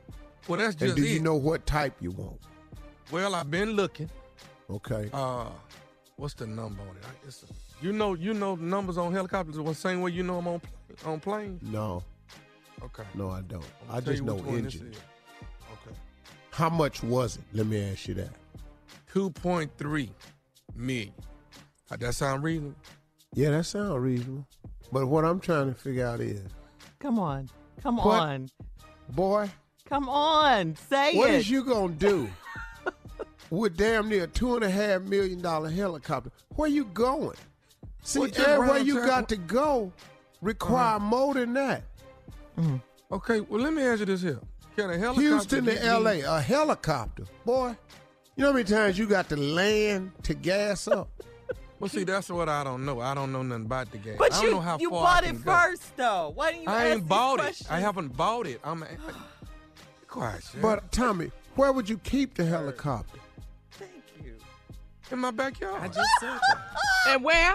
Well, 0.46 0.60
that's 0.60 0.74
just. 0.76 0.82
And 0.82 0.96
just 0.96 0.96
do 0.96 1.12
it. 1.12 1.14
you 1.14 1.20
know 1.20 1.34
what 1.34 1.66
type 1.66 1.94
you 2.00 2.12
want? 2.12 2.38
Well, 3.10 3.34
I've 3.34 3.50
been 3.50 3.70
looking. 3.72 4.08
Okay. 4.70 5.10
Uh, 5.12 5.46
what's 6.16 6.34
the 6.34 6.46
number 6.46 6.82
on 6.82 6.96
it? 6.96 7.02
I- 7.04 7.26
It's 7.26 7.42
a, 7.42 7.46
you 7.80 7.92
know, 7.92 8.14
you 8.14 8.34
know 8.34 8.56
the 8.56 8.62
numbers 8.64 8.98
on 8.98 9.12
helicopters 9.12 9.56
the 9.56 9.74
same 9.74 10.00
way 10.00 10.10
you 10.10 10.22
know 10.22 10.36
them 10.36 10.48
on 10.48 10.60
pl- 10.60 11.10
on 11.12 11.20
planes. 11.20 11.62
No, 11.62 12.02
Okay. 12.82 13.04
no, 13.14 13.30
I 13.30 13.40
don't. 13.42 13.64
I'ma 13.88 13.96
I 13.98 14.00
just 14.00 14.22
know 14.22 14.34
which 14.34 14.44
one 14.44 14.62
this 14.62 14.74
engine. 14.74 14.92
Okay. 15.72 15.96
How 16.50 16.68
much 16.70 17.02
was 17.02 17.36
it? 17.36 17.42
Let 17.52 17.66
me 17.66 17.82
ask 17.90 18.08
you 18.08 18.14
that. 18.14 18.30
Two 19.12 19.30
point 19.30 19.70
three 19.78 20.10
million. 20.74 21.12
How 21.90 21.96
that 21.96 22.14
sound 22.14 22.42
reasonable? 22.42 22.76
Yeah, 23.34 23.50
that 23.50 23.64
sounds 23.64 23.98
reasonable. 24.00 24.46
But 24.92 25.06
what 25.06 25.24
I'm 25.24 25.38
trying 25.40 25.68
to 25.68 25.74
figure 25.78 26.06
out 26.06 26.20
is, 26.20 26.42
Come 26.98 27.18
on. 27.18 27.48
Come 27.82 27.96
What? 27.98 28.20
on. 28.20 28.48
boy, 29.10 29.48
Come 29.88 30.08
on. 30.08 30.76
Say 30.88 31.16
what 31.16 31.30
it. 31.30 31.36
is 31.36 31.50
you 31.50 31.62
gonna 31.64 31.92
do 31.94 32.28
with 33.50 33.76
damn 33.76 34.08
near 34.08 34.26
two 34.26 34.54
and 34.56 34.64
a 34.64 34.70
half 34.70 35.02
million 35.02 35.40
dollar 35.40 35.70
helicopter? 35.70 36.30
Where 36.56 36.68
you 36.68 36.84
going? 36.86 37.36
See, 38.08 38.20
Well, 38.20 38.28
just 38.28 38.40
everywhere 38.48 38.78
you 38.78 38.94
got 39.04 39.28
to 39.28 39.36
go 39.36 39.92
require 40.40 40.96
Uh-huh. 40.96 40.98
more 41.04 41.34
than 41.34 41.52
that. 41.54 41.82
Okay. 43.12 43.40
Well, 43.40 43.60
let 43.60 43.72
me 43.74 43.82
ask 43.82 44.00
you 44.00 44.06
this 44.06 44.22
here: 44.22 44.40
Can 44.76 44.90
a 44.90 44.96
helicopter 44.98 45.20
Houston 45.28 45.64
to 45.66 45.72
get 45.72 45.82
me- 45.82 45.88
L.A. 45.88 46.20
a 46.22 46.40
helicopter, 46.40 47.24
boy. 47.44 47.76
You 48.36 48.42
know 48.42 48.48
how 48.48 48.52
many 48.54 48.64
times 48.64 48.98
you 48.98 49.06
got 49.06 49.28
to 49.30 49.36
land 49.36 50.12
to 50.24 50.34
gas 50.34 50.88
up? 50.88 51.08
Well, 51.80 51.88
see, 51.88 52.02
that's 52.02 52.28
what 52.28 52.48
I 52.48 52.64
don't 52.64 52.84
know. 52.84 53.00
I 53.00 53.14
don't 53.14 53.30
know 53.30 53.44
nothing 53.44 53.66
about 53.66 53.92
the 53.92 53.98
game. 53.98 54.16
But 54.18 54.32
I 54.32 54.36
don't 54.38 54.44
you, 54.46 54.50
know 54.50 54.60
how 54.60 54.78
you 54.80 54.90
far 54.90 55.04
bought 55.04 55.24
I 55.24 55.28
it 55.28 55.44
go. 55.44 55.52
first, 55.52 55.96
though. 55.96 56.32
Why 56.34 56.50
didn't 56.50 56.64
you 56.64 56.70
I 56.70 56.74
ask 56.74 56.86
ain't 56.86 57.00
these 57.02 57.08
bought 57.08 57.44
it. 57.44 57.62
I 57.70 57.78
haven't 57.78 58.16
bought 58.16 58.46
it. 58.48 58.60
I'm. 58.64 58.80
Be 58.80 58.86
quiet, 60.08 60.42
Sheriff. 60.42 60.60
But 60.60 60.90
Tommy, 60.90 61.30
where 61.54 61.70
would 61.72 61.88
you 61.88 61.98
keep 61.98 62.34
the 62.34 62.44
helicopter? 62.44 63.20
Thank 63.70 63.92
you. 64.24 64.34
in 65.12 65.20
my 65.20 65.30
backyard. 65.30 65.80
I 65.80 65.86
just 65.86 66.00
said 66.18 66.30
that. 66.48 66.58
and 67.10 67.22
where? 67.22 67.54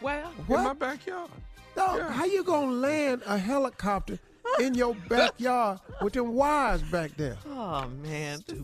Where? 0.00 0.24
in 0.48 0.54
my 0.54 0.72
backyard. 0.74 1.30
Dog, 1.74 1.98
Yeah. 1.98 2.10
how 2.12 2.24
you 2.24 2.42
gonna 2.44 2.72
land 2.72 3.22
a 3.26 3.36
helicopter 3.38 4.18
in 4.60 4.74
your 4.74 4.94
backyard 5.08 5.78
with 6.02 6.12
them 6.14 6.34
wires 6.34 6.82
back 6.82 7.16
there? 7.16 7.36
Oh, 7.48 7.86
man. 8.02 8.42
This- 8.46 8.58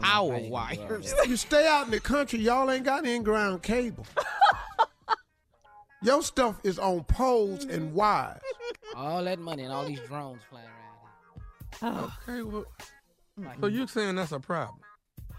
Power 0.00 0.38
wires. 0.48 1.14
You 1.26 1.36
stay 1.36 1.66
out 1.66 1.86
in 1.86 1.90
the 1.90 2.00
country, 2.00 2.40
y'all 2.40 2.70
ain't 2.70 2.84
got 2.84 3.04
in-ground 3.04 3.62
cable. 3.62 4.06
Your 6.02 6.22
stuff 6.22 6.58
is 6.64 6.78
on 6.78 7.04
poles 7.04 7.64
and 7.64 7.92
wires. 7.92 8.40
All 8.96 9.22
that 9.24 9.38
money 9.38 9.64
and 9.64 9.72
all 9.72 9.84
these 9.84 10.00
drones 10.00 10.40
flying 10.48 10.66
around. 11.82 11.98
Oh. 11.98 12.16
Okay. 12.28 12.42
Well, 12.42 12.64
so 13.60 13.66
you 13.66 13.86
saying 13.86 14.14
that's 14.16 14.32
a 14.32 14.40
problem? 14.40 14.78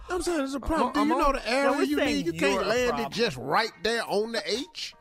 I'm 0.10 0.22
saying 0.22 0.42
it's 0.44 0.54
a 0.54 0.60
problem. 0.60 0.94
Do 0.94 1.00
I'm 1.02 1.10
you 1.10 1.18
know 1.18 1.26
on- 1.28 1.34
the 1.34 1.40
No, 1.40 1.74
area 1.74 1.86
you 1.86 1.96
need? 1.98 2.26
You 2.28 2.34
can't 2.34 2.68
land 2.68 2.90
problem. 2.90 3.08
it 3.12 3.14
just 3.14 3.38
right 3.38 3.72
there 3.84 4.04
on 4.08 4.32
the 4.34 4.42
H. 4.52 4.94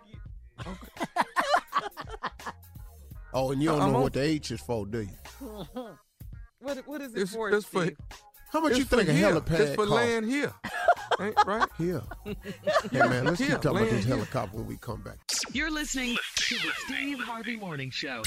oh, 3.35 3.53
and 3.53 3.63
you 3.63 3.69
don't 3.69 3.81
I'm 3.81 3.91
know 3.93 3.97
on- 3.99 4.03
what 4.05 4.13
the 4.13 4.23
H 4.23 4.51
is 4.51 4.61
for, 4.61 4.87
do 4.87 5.01
you? 5.03 5.09
What, 6.63 6.77
what 6.87 7.01
is 7.01 7.15
it 7.15 7.23
It's, 7.23 7.35
for, 7.35 7.49
it's 7.49 7.65
for 7.65 7.89
How 8.53 8.61
much 8.61 8.73
it's 8.73 8.81
you 8.81 8.85
for 8.85 8.97
think 8.97 9.09
a 9.09 9.13
here. 9.15 9.33
helipad 9.33 9.61
It's 9.61 9.71
for 9.71 9.87
costs? 9.87 9.93
land 9.93 10.27
here, 10.27 10.53
ain't 11.21 11.35
right? 11.47 11.67
Here. 11.79 12.03
Hey 12.93 12.99
man, 12.99 13.25
let's 13.25 13.39
Here, 13.39 13.53
keep 13.53 13.61
talking 13.63 13.79
about 13.79 13.91
this 13.91 14.05
here. 14.05 14.15
helicopter 14.17 14.59
when 14.59 14.67
we 14.67 14.77
come 14.77 15.01
back. 15.01 15.17
You're 15.55 15.71
listening 15.71 16.19
to 16.37 16.55
the 16.57 16.71
Steve 16.85 17.19
Harvey 17.21 17.57
Morning 17.57 17.89
Show. 17.91 18.23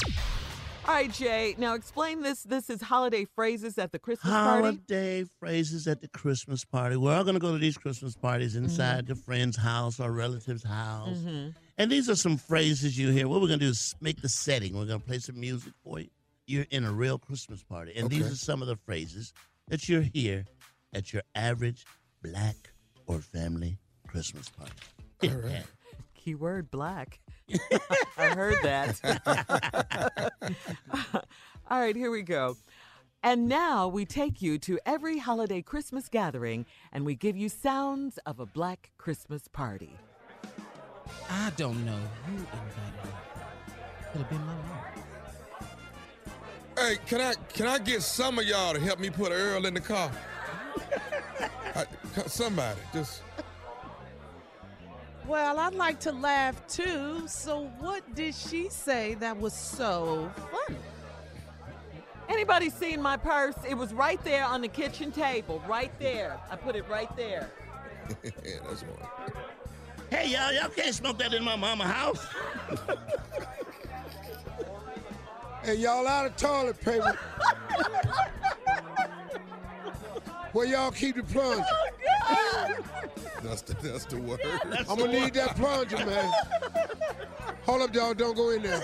All 0.88 0.94
right, 0.94 1.12
Jay. 1.12 1.54
Now 1.58 1.74
explain 1.74 2.22
this. 2.22 2.42
This 2.42 2.68
is 2.68 2.82
holiday 2.82 3.24
phrases 3.36 3.78
at 3.78 3.92
the 3.92 4.00
Christmas 4.00 4.32
party. 4.32 4.62
Holiday 4.62 5.24
phrases 5.38 5.86
at 5.86 6.00
the 6.00 6.08
Christmas 6.08 6.64
party. 6.64 6.96
We're 6.96 7.14
all 7.14 7.22
going 7.22 7.34
to 7.34 7.40
go 7.40 7.52
to 7.52 7.58
these 7.58 7.78
Christmas 7.78 8.16
parties 8.16 8.56
inside 8.56 9.04
mm-hmm. 9.04 9.14
the 9.14 9.20
friend's 9.20 9.56
house 9.56 10.00
or 10.00 10.10
relative's 10.10 10.64
house. 10.64 11.18
Mm-hmm. 11.18 11.50
And 11.76 11.90
these 11.90 12.08
are 12.08 12.14
some 12.14 12.36
phrases 12.36 12.96
you 12.96 13.10
hear. 13.10 13.26
What 13.26 13.40
we're 13.40 13.48
going 13.48 13.58
to 13.58 13.66
do 13.66 13.70
is 13.70 13.94
make 14.00 14.20
the 14.20 14.28
setting. 14.28 14.76
We're 14.76 14.86
going 14.86 15.00
to 15.00 15.06
play 15.06 15.18
some 15.18 15.40
music 15.40 15.72
for 15.82 15.98
you. 15.98 16.08
You're 16.46 16.66
in 16.70 16.84
a 16.84 16.92
real 16.92 17.18
Christmas 17.18 17.62
party. 17.62 17.92
And 17.96 18.10
these 18.10 18.30
are 18.30 18.36
some 18.36 18.62
of 18.62 18.68
the 18.68 18.76
phrases 18.76 19.32
that 19.68 19.88
you 19.88 20.00
hear 20.00 20.44
at 20.92 21.12
your 21.12 21.22
average 21.34 21.84
black 22.22 22.70
or 23.06 23.18
family 23.18 23.78
Christmas 24.06 24.48
party. 24.50 24.72
All 25.24 25.40
right. 25.40 25.64
Keyword 26.14 26.70
black. 26.70 27.18
I 28.16 28.28
heard 28.28 28.56
that. 28.62 29.00
All 31.70 31.80
right, 31.80 31.96
here 31.96 32.10
we 32.10 32.22
go. 32.22 32.56
And 33.22 33.48
now 33.48 33.88
we 33.88 34.04
take 34.04 34.42
you 34.42 34.58
to 34.58 34.78
every 34.84 35.18
holiday 35.18 35.62
Christmas 35.62 36.08
gathering 36.08 36.66
and 36.92 37.04
we 37.06 37.14
give 37.14 37.36
you 37.36 37.48
sounds 37.48 38.18
of 38.26 38.38
a 38.38 38.46
black 38.46 38.90
Christmas 38.98 39.48
party. 39.48 39.96
I 41.30 41.50
don't 41.56 41.84
know 41.84 42.00
who 42.26 42.32
invited 42.32 43.04
me. 43.04 43.10
Could 44.12 44.20
have 44.20 44.30
been 44.30 44.46
my 44.46 44.54
mom. 44.54 44.94
Hey, 46.76 46.98
can 47.06 47.20
I 47.20 47.34
can 47.52 47.66
I 47.66 47.78
get 47.78 48.02
some 48.02 48.38
of 48.38 48.44
y'all 48.44 48.74
to 48.74 48.80
help 48.80 48.98
me 48.98 49.10
put 49.10 49.30
Earl 49.32 49.66
in 49.66 49.74
the 49.74 49.80
car? 49.80 50.10
I, 51.74 51.84
somebody 52.26 52.80
just. 52.92 53.22
Well, 55.26 55.58
I'd 55.58 55.74
like 55.74 56.00
to 56.00 56.12
laugh 56.12 56.66
too. 56.66 57.26
So, 57.26 57.70
what 57.78 58.14
did 58.14 58.34
she 58.34 58.68
say 58.68 59.14
that 59.14 59.38
was 59.38 59.54
so 59.54 60.30
funny? 60.50 60.78
Anybody 62.28 62.70
seen 62.70 63.00
my 63.00 63.16
purse? 63.16 63.54
It 63.68 63.74
was 63.74 63.92
right 63.94 64.22
there 64.24 64.44
on 64.44 64.60
the 64.60 64.68
kitchen 64.68 65.12
table, 65.12 65.62
right 65.68 65.92
there. 65.98 66.38
I 66.50 66.56
put 66.56 66.74
it 66.76 66.88
right 66.88 67.14
there. 67.16 67.50
yeah, 68.22 68.30
that's 68.68 68.82
one. 68.82 69.32
Hey, 70.14 70.30
y'all, 70.30 70.52
y'all 70.52 70.68
can't 70.68 70.94
smoke 70.94 71.18
that 71.18 71.34
in 71.34 71.42
my 71.42 71.56
mama 71.56 71.82
house. 71.84 72.24
Hey, 75.64 75.74
y'all 75.74 76.06
out 76.06 76.26
of 76.26 76.36
toilet 76.36 76.80
paper. 76.80 77.18
Where 80.52 80.66
y'all 80.66 80.92
keep 80.92 81.16
the 81.16 81.24
plunger? 81.24 81.64
Oh, 82.30 82.76
that's 83.42 83.62
the 83.62 83.74
that's 83.74 84.04
the 84.04 84.18
word. 84.18 84.40
I'm 84.88 84.98
gonna 84.98 85.10
need 85.10 85.34
that 85.34 85.56
plunger, 85.56 85.96
man. 85.96 86.32
Hold 87.64 87.82
up, 87.82 87.92
y'all. 87.92 88.14
Don't 88.14 88.36
go 88.36 88.50
in 88.50 88.62
there. 88.62 88.82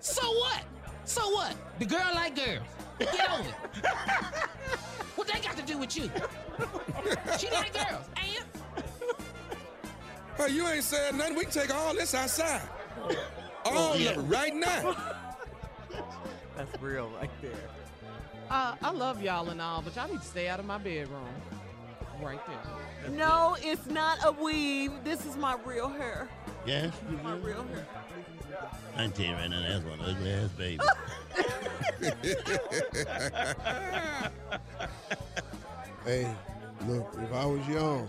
So 0.00 0.22
what? 0.22 0.62
So 1.04 1.28
what? 1.30 1.54
The 1.78 1.84
girl 1.84 2.10
like 2.14 2.34
girls. 2.34 2.66
Get 2.98 3.30
over 3.30 3.48
it. 3.48 3.54
what 5.16 5.28
that 5.28 5.42
got 5.42 5.56
to 5.56 5.62
do 5.62 5.76
with 5.76 5.96
you? 5.96 6.10
She 7.38 7.48
like 7.50 7.72
girls, 7.72 8.06
and 8.16 8.17
Hey, 10.38 10.50
you 10.52 10.66
ain't 10.68 10.84
said 10.84 11.16
nothing. 11.16 11.34
We 11.36 11.42
can 11.42 11.52
take 11.52 11.74
all 11.74 11.92
this 11.94 12.14
outside. 12.14 12.62
All 13.64 13.94
of 13.94 14.00
it 14.00 14.16
right 14.16 14.54
now. 14.54 14.96
That's 16.56 16.80
real 16.80 17.10
right 17.20 17.30
there. 17.42 17.50
Uh, 18.48 18.76
I 18.80 18.90
love 18.92 19.20
y'all 19.22 19.48
and 19.50 19.60
all, 19.60 19.82
but 19.82 19.94
y'all 19.96 20.08
need 20.08 20.20
to 20.20 20.24
stay 20.26 20.48
out 20.48 20.60
of 20.60 20.66
my 20.66 20.78
bedroom. 20.78 21.26
Right 22.22 22.40
there. 22.46 23.10
No, 23.10 23.56
it's 23.60 23.86
not 23.86 24.18
a 24.24 24.32
weave. 24.32 24.92
This 25.04 25.26
is 25.26 25.36
my 25.36 25.56
real 25.64 25.88
hair. 25.88 26.28
Yes, 26.66 26.92
you 27.10 27.18
My 27.22 27.34
real 27.36 27.64
hair. 27.64 27.86
I 28.96 29.02
can 29.02 29.12
tell 29.12 29.26
you 29.26 29.32
right 29.32 29.50
now, 29.50 29.60
that's 29.60 29.84
one 29.84 30.00
ugly 30.00 30.30
ass 30.32 30.48
baby. 30.56 30.80
Hey, 36.04 36.26
look, 36.86 37.12
if 37.18 37.32
I 37.34 37.44
was 37.44 37.66
young, 37.68 38.08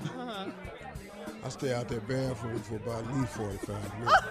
I'd 1.44 1.52
stay 1.52 1.74
out 1.74 1.88
that 1.88 2.08
bathroom 2.08 2.60
for 2.60 2.76
about 2.76 3.04
at 3.04 3.18
least 3.18 3.34
45 3.34 4.00
minutes. 4.00 4.24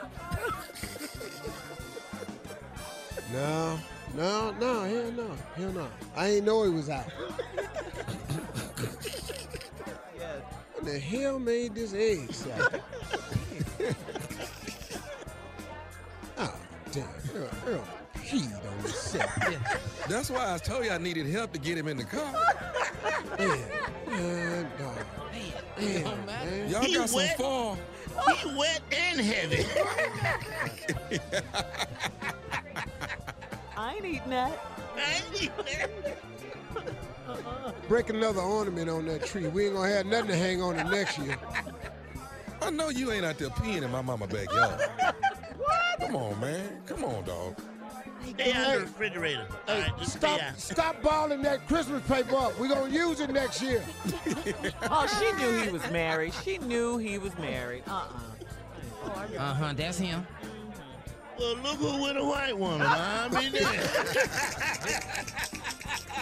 No, 3.30 3.78
no, 4.16 4.52
no, 4.52 4.84
hell 4.84 5.12
no, 5.12 5.30
hell 5.54 5.72
no. 5.72 5.86
I 6.16 6.28
ain't 6.28 6.46
know 6.46 6.64
he 6.64 6.70
was 6.70 6.88
out. 6.88 7.04
What 10.78 10.84
the 10.84 10.98
hell 11.00 11.40
made 11.40 11.74
this 11.74 11.92
egg 11.92 12.32
salad? 12.32 12.80
oh, 16.38 16.54
damn. 16.92 17.08
Earl, 17.34 17.50
Earl 17.66 17.84
peed 18.14 18.54
on 18.54 18.82
this 18.82 18.96
set. 18.96 19.28
That's 20.08 20.30
why 20.30 20.54
I 20.54 20.58
told 20.58 20.84
you 20.84 20.92
I 20.92 20.98
needed 20.98 21.26
help 21.26 21.52
to 21.54 21.58
get 21.58 21.76
him 21.76 21.88
in 21.88 21.96
the 21.96 22.04
car. 22.04 22.32
Man, 23.38 23.58
man, 24.06 24.70
dog. 24.78 24.96
Man, 25.32 25.52
man. 25.78 26.70
Y'all 26.70 26.82
He 26.82 26.94
got 26.94 27.08
some 27.08 27.28
fall. 27.36 27.78
He 28.36 28.56
wet 28.56 28.80
and 28.92 29.20
heavy. 29.20 29.64
I 33.76 33.94
ain't 33.94 34.04
eating 34.04 34.30
that. 34.30 34.58
Break 37.88 38.10
another 38.10 38.40
ornament 38.40 38.90
on 38.90 39.06
that 39.06 39.24
tree. 39.24 39.46
We 39.46 39.66
ain't 39.66 39.74
gonna 39.74 39.88
have 39.88 40.06
nothing 40.06 40.28
to 40.28 40.36
hang 40.36 40.60
on 40.62 40.78
it 40.78 40.84
next 40.90 41.18
year. 41.18 41.36
I 42.60 42.70
know 42.70 42.88
you 42.88 43.12
ain't 43.12 43.24
out 43.24 43.38
there 43.38 43.50
peeing 43.50 43.82
in 43.82 43.90
my 43.90 44.02
mama 44.02 44.26
backyard. 44.26 44.80
what? 45.56 46.00
Come 46.00 46.16
on, 46.16 46.40
man. 46.40 46.82
Come 46.86 47.04
on, 47.04 47.24
dog. 47.24 47.56
Stay 48.26 48.52
out 48.52 48.72
the 48.74 48.80
refrigerator. 48.80 49.46
All 49.68 49.74
Hey, 49.74 49.82
right, 49.82 49.98
just 49.98 50.12
stop, 50.18 50.40
out. 50.42 50.58
stop 50.58 51.02
balling 51.02 51.42
that 51.42 51.66
Christmas 51.66 52.02
paper 52.06 52.36
up. 52.36 52.58
We're 52.58 52.68
gonna 52.68 52.92
use 52.92 53.20
it 53.20 53.30
next 53.30 53.62
year. 53.62 53.82
Oh, 54.90 55.06
she 55.18 55.32
knew 55.42 55.58
he 55.62 55.70
was 55.70 55.88
married. 55.90 56.32
She 56.44 56.58
knew 56.58 56.96
he 56.98 57.18
was 57.18 57.36
married. 57.38 57.82
Uh-uh. 57.86 58.08
Uh 59.38 59.54
huh. 59.54 59.72
That's 59.74 59.98
him. 59.98 60.26
Well, 61.38 61.56
look 61.56 61.76
who 61.76 62.02
with 62.02 62.16
a 62.16 62.24
white 62.24 62.56
woman. 62.58 62.86
I 62.86 63.28
mean, 63.28 63.52
there. 63.52 63.62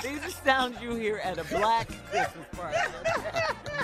These 0.03 0.25
are 0.27 0.31
sounds 0.45 0.81
you 0.83 0.95
hear 0.95 1.17
at 1.19 1.39
a 1.39 1.45
black 1.45 1.89
Christmas 2.11 2.47
party. 2.53 2.77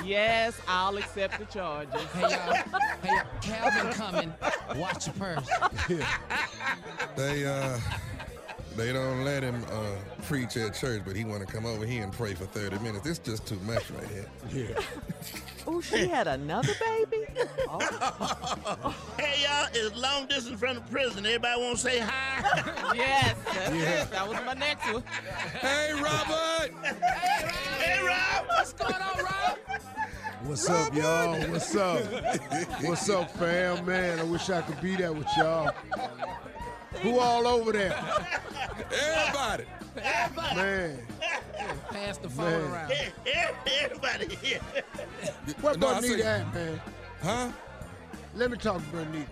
Yes, 0.04 0.60
I'll 0.68 0.96
accept 0.98 1.38
the 1.38 1.46
charges. 1.46 1.94
Hey 2.12 2.20
y'all. 2.20 2.54
Hey 3.02 3.16
y'all. 3.16 3.24
Calvin 3.40 3.92
coming. 3.94 4.34
Watch 4.76 5.06
your 5.06 5.14
purse. 5.14 5.48
They 7.16 7.46
uh 7.46 7.78
they 8.76 8.92
don't 8.92 9.24
let 9.24 9.42
him 9.42 9.64
uh 9.70 9.94
preach 10.26 10.56
at 10.56 10.74
church, 10.74 11.02
but 11.04 11.14
he 11.16 11.24
wanna 11.24 11.46
come 11.46 11.66
over 11.66 11.84
here 11.86 12.02
and 12.04 12.12
pray 12.12 12.34
for 12.34 12.44
30 12.46 12.78
minutes. 12.80 13.06
It's 13.06 13.18
just 13.18 13.46
too 13.46 13.58
much 13.60 13.90
right 13.90 14.06
here. 14.08 14.26
Yeah. 14.52 14.80
Oh, 15.66 15.80
she 15.80 16.08
had 16.08 16.26
another 16.26 16.72
baby? 16.80 17.24
hey, 19.18 19.42
y'all, 19.44 19.68
it's 19.72 19.94
long 19.96 20.26
distance 20.26 20.58
from 20.58 20.74
the 20.74 20.80
prison. 20.90 21.24
Everybody 21.24 21.60
want 21.62 21.76
to 21.76 21.82
say 21.82 21.98
hi? 22.00 22.42
Yes, 22.94 23.36
that's 23.54 23.74
Yeah. 23.74 24.02
it. 24.02 24.10
That 24.10 24.28
was 24.28 24.38
my 24.44 24.54
next 24.54 24.92
one. 24.92 25.02
Hey 25.60 25.92
Robert! 25.94 26.72
hey, 26.82 27.44
Rob. 27.46 27.80
Hey, 27.80 28.00
Rob! 28.06 28.46
What's 28.48 28.72
going 28.72 28.94
on, 28.94 29.18
Rob? 29.24 29.58
What's 30.44 30.68
up, 30.68 30.92
y'all? 30.94 31.40
What's 31.50 31.74
up? 31.76 32.02
What's 32.82 33.08
up, 33.08 33.30
fam? 33.38 33.86
Man, 33.86 34.18
I 34.18 34.24
wish 34.24 34.50
I 34.50 34.60
could 34.62 34.80
be 34.80 34.96
there 34.96 35.12
with 35.12 35.28
y'all. 35.36 35.70
Who 37.00 37.18
all 37.18 37.46
over 37.46 37.72
there? 37.72 37.94
Everybody! 38.92 39.64
Man, 40.54 40.98
Pass 41.90 42.18
the 42.18 42.28
phone 42.28 42.50
Man. 42.50 42.70
around. 42.72 42.92
Everybody 43.84 44.34
here. 44.36 44.60
what 45.60 45.78
No, 45.78 45.88
I 45.88 46.00
Bernita 46.00 46.18
say- 46.18 46.22
at, 46.22 46.54
man? 46.54 46.80
Huh? 47.22 47.48
Let 48.34 48.50
me 48.50 48.56
talk 48.56 48.78
to 48.78 48.96
Bernita. 48.96 49.26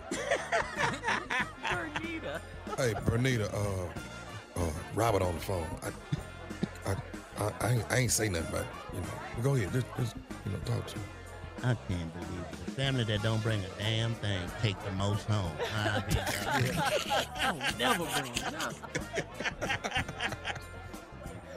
Bernita. 1.63 2.41
Hey, 2.77 2.93
Bernita, 2.93 3.53
uh, 3.53 4.59
uh, 4.59 4.69
Robert 4.95 5.21
on 5.21 5.33
the 5.35 5.41
phone. 5.41 5.65
I, 5.83 6.91
I, 6.91 6.95
I, 7.39 7.51
I, 7.61 7.71
ain't, 7.73 7.85
I 7.91 7.97
ain't 7.97 8.11
say 8.11 8.29
nothing 8.29 8.47
about 8.49 8.61
it. 8.61 8.67
You 8.93 8.99
know, 9.01 9.07
go 9.43 9.55
ahead, 9.55 9.71
just, 9.73 9.87
just 9.97 10.15
you 10.45 10.51
know, 10.51 10.57
talk 10.65 10.85
to 10.87 10.93
him. 10.95 11.03
I 11.63 11.75
can't 11.87 12.13
believe 12.13 12.45
it. 12.51 12.60
The 12.81 12.87
family 12.87 13.03
that 13.03 13.21
don't 13.21 13.43
bring 13.43 13.61
a 13.63 13.67
damn 13.77 14.15
thing 14.15 14.41
take 14.59 14.75
the 14.83 14.91
most 14.93 15.27
home. 15.27 15.51
I 15.77 15.99
be 16.09 16.15
Never 17.77 18.05
been. 18.05 18.33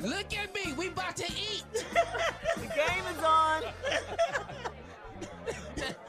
Look 0.03 0.37
at 0.37 0.55
me. 0.55 0.75
We 0.77 0.89
about 0.89 1.17
to 1.17 1.25
eat. 1.25 1.65
The 1.73 2.67
game 2.67 3.07
is 3.17 3.25
on. 3.25 3.63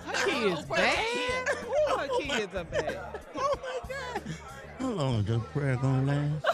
Her 0.05 0.27
kids 0.27 0.65
bad. 0.65 1.49
Ooh, 1.63 1.97
her 1.97 2.07
kids 2.19 2.53
are 2.53 2.65
bad. 2.65 2.99
How 4.79 4.89
long 4.89 5.15
is 5.19 5.25
this 5.27 5.41
prayer 5.53 5.77
gonna 5.77 6.03
last? 6.43 6.45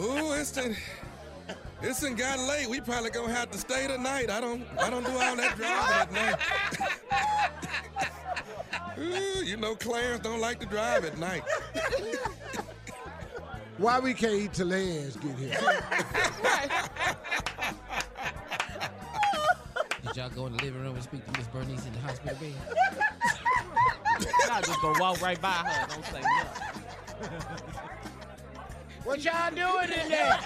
Ooh, 0.00 0.32
it's 0.32 0.52
done, 0.52 0.74
it's 1.82 2.00
done 2.00 2.14
got 2.14 2.38
late. 2.40 2.68
We 2.68 2.80
probably 2.80 3.10
gonna 3.10 3.32
have 3.32 3.50
to 3.52 3.58
stay 3.58 3.86
tonight. 3.86 4.30
I 4.30 4.40
don't, 4.40 4.64
I 4.80 4.90
don't 4.90 5.04
do 5.04 5.12
all 5.12 5.36
that 5.36 5.56
driving 5.56 5.94
at 5.94 6.12
night. 6.12 6.38
Ooh, 6.38 6.67
you 9.48 9.56
know, 9.56 9.74
Clarence 9.74 10.20
don't 10.20 10.40
like 10.40 10.60
to 10.60 10.66
drive 10.66 11.06
at 11.06 11.16
night. 11.16 11.42
Why 13.78 13.98
we 13.98 14.12
can't 14.12 14.34
eat 14.34 14.52
till 14.52 14.66
Lance 14.66 15.16
get 15.16 15.38
here? 15.38 15.58
Did 20.04 20.16
y'all 20.16 20.28
go 20.30 20.46
in 20.46 20.56
the 20.56 20.62
living 20.64 20.82
room 20.82 20.94
and 20.96 21.02
speak 21.02 21.24
to 21.26 21.32
Miss 21.38 21.46
Bernice 21.48 21.86
in 21.86 21.92
the 21.94 22.00
hospital 22.00 22.36
bed? 22.38 22.52
Y'all 24.48 24.60
just 24.62 24.82
gonna 24.82 24.98
walk 25.00 25.22
right 25.22 25.40
by 25.40 25.48
her. 25.50 25.86
Don't 25.88 26.04
say 26.06 26.20
nothing. 26.20 26.64
What 29.04 29.24
y'all 29.24 29.50
doing 29.50 29.92
in 29.98 30.08
there? 30.10 30.38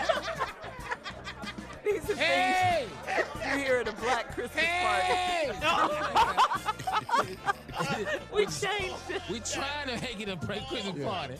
These 1.85 2.11
are 2.11 2.15
Hey! 2.17 2.87
things 3.05 3.27
you 3.45 3.59
hear 3.65 3.77
at 3.79 3.89
a 3.89 3.93
black 3.93 4.35
Christmas 4.35 4.63
Hey! 4.65 5.51
party. 5.61 7.39
we 8.35 8.47
changed 8.47 8.95
it. 9.11 9.23
We 9.31 9.41
trying 9.41 9.89
to 9.89 10.01
make 10.01 10.21
it 10.21 10.29
a 10.29 10.37
break 10.37 10.67
Christmas 10.69 11.05
party. 11.05 11.35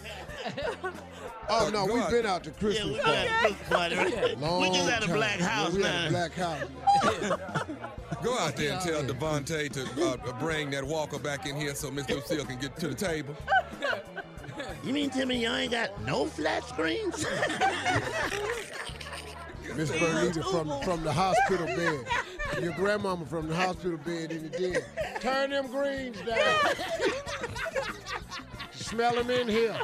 Oh 1.49 1.71
no, 1.73 1.85
we've 1.87 2.09
been 2.11 2.27
out 2.27 2.45
to 2.45 2.51
Yeah, 2.51 2.57
Christmas 2.59 2.93
we 2.95 3.01
party. 3.01 3.29
got 3.29 3.51
a 3.51 3.55
party. 3.75 3.97
right? 3.97 4.39
Long 4.41 4.61
We 4.63 4.69
just 4.71 4.89
had 4.89 5.03
a 5.03 5.07
time. 5.07 5.17
black 5.17 5.41
house 5.41 5.71
yeah, 5.73 5.77
we 5.77 5.83
now. 5.83 5.93
Had 5.93 6.07
a 6.07 6.11
black 6.11 6.33
house. 6.35 6.69
Go 8.23 8.39
out 8.39 8.57
there 8.57 8.73
and 8.73 8.81
tell 8.81 9.03
Devontae 9.03 9.69
to 9.73 9.83
uh, 10.07 10.39
bring 10.39 10.71
that 10.71 10.85
walker 10.85 11.19
back 11.19 11.47
in 11.47 11.57
here 11.57 11.75
so 11.75 11.91
Miss 11.91 12.09
Lucille 12.09 12.45
can 12.45 12.59
get 12.61 12.77
to 12.77 12.87
the 12.89 12.95
table. 12.95 13.35
You 14.85 14.93
mean 14.93 15.11
tell 15.11 15.27
me 15.27 15.43
y'all 15.43 15.57
ain't 15.57 15.73
got 15.73 16.01
no 16.03 16.27
flat 16.27 16.63
screens? 16.69 17.27
Miss 19.77 19.91
Bernita 19.91 20.43
from 20.51 20.81
from 20.83 21.03
the 21.03 21.13
hospital 21.13 21.67
bed. 21.67 22.05
Your 22.61 22.73
grandmama 22.73 23.25
from 23.27 23.49
the 23.49 23.55
hospital 23.57 23.99
bed 23.99 24.31
in 24.31 24.51
the 24.51 24.59
den. 24.59 24.83
Turn 25.21 25.51
them 25.51 25.67
greens 25.69 26.17
down. 26.23 26.59
Smell 28.73 29.15
them 29.15 29.31
in 29.31 29.49
here. 29.49 29.77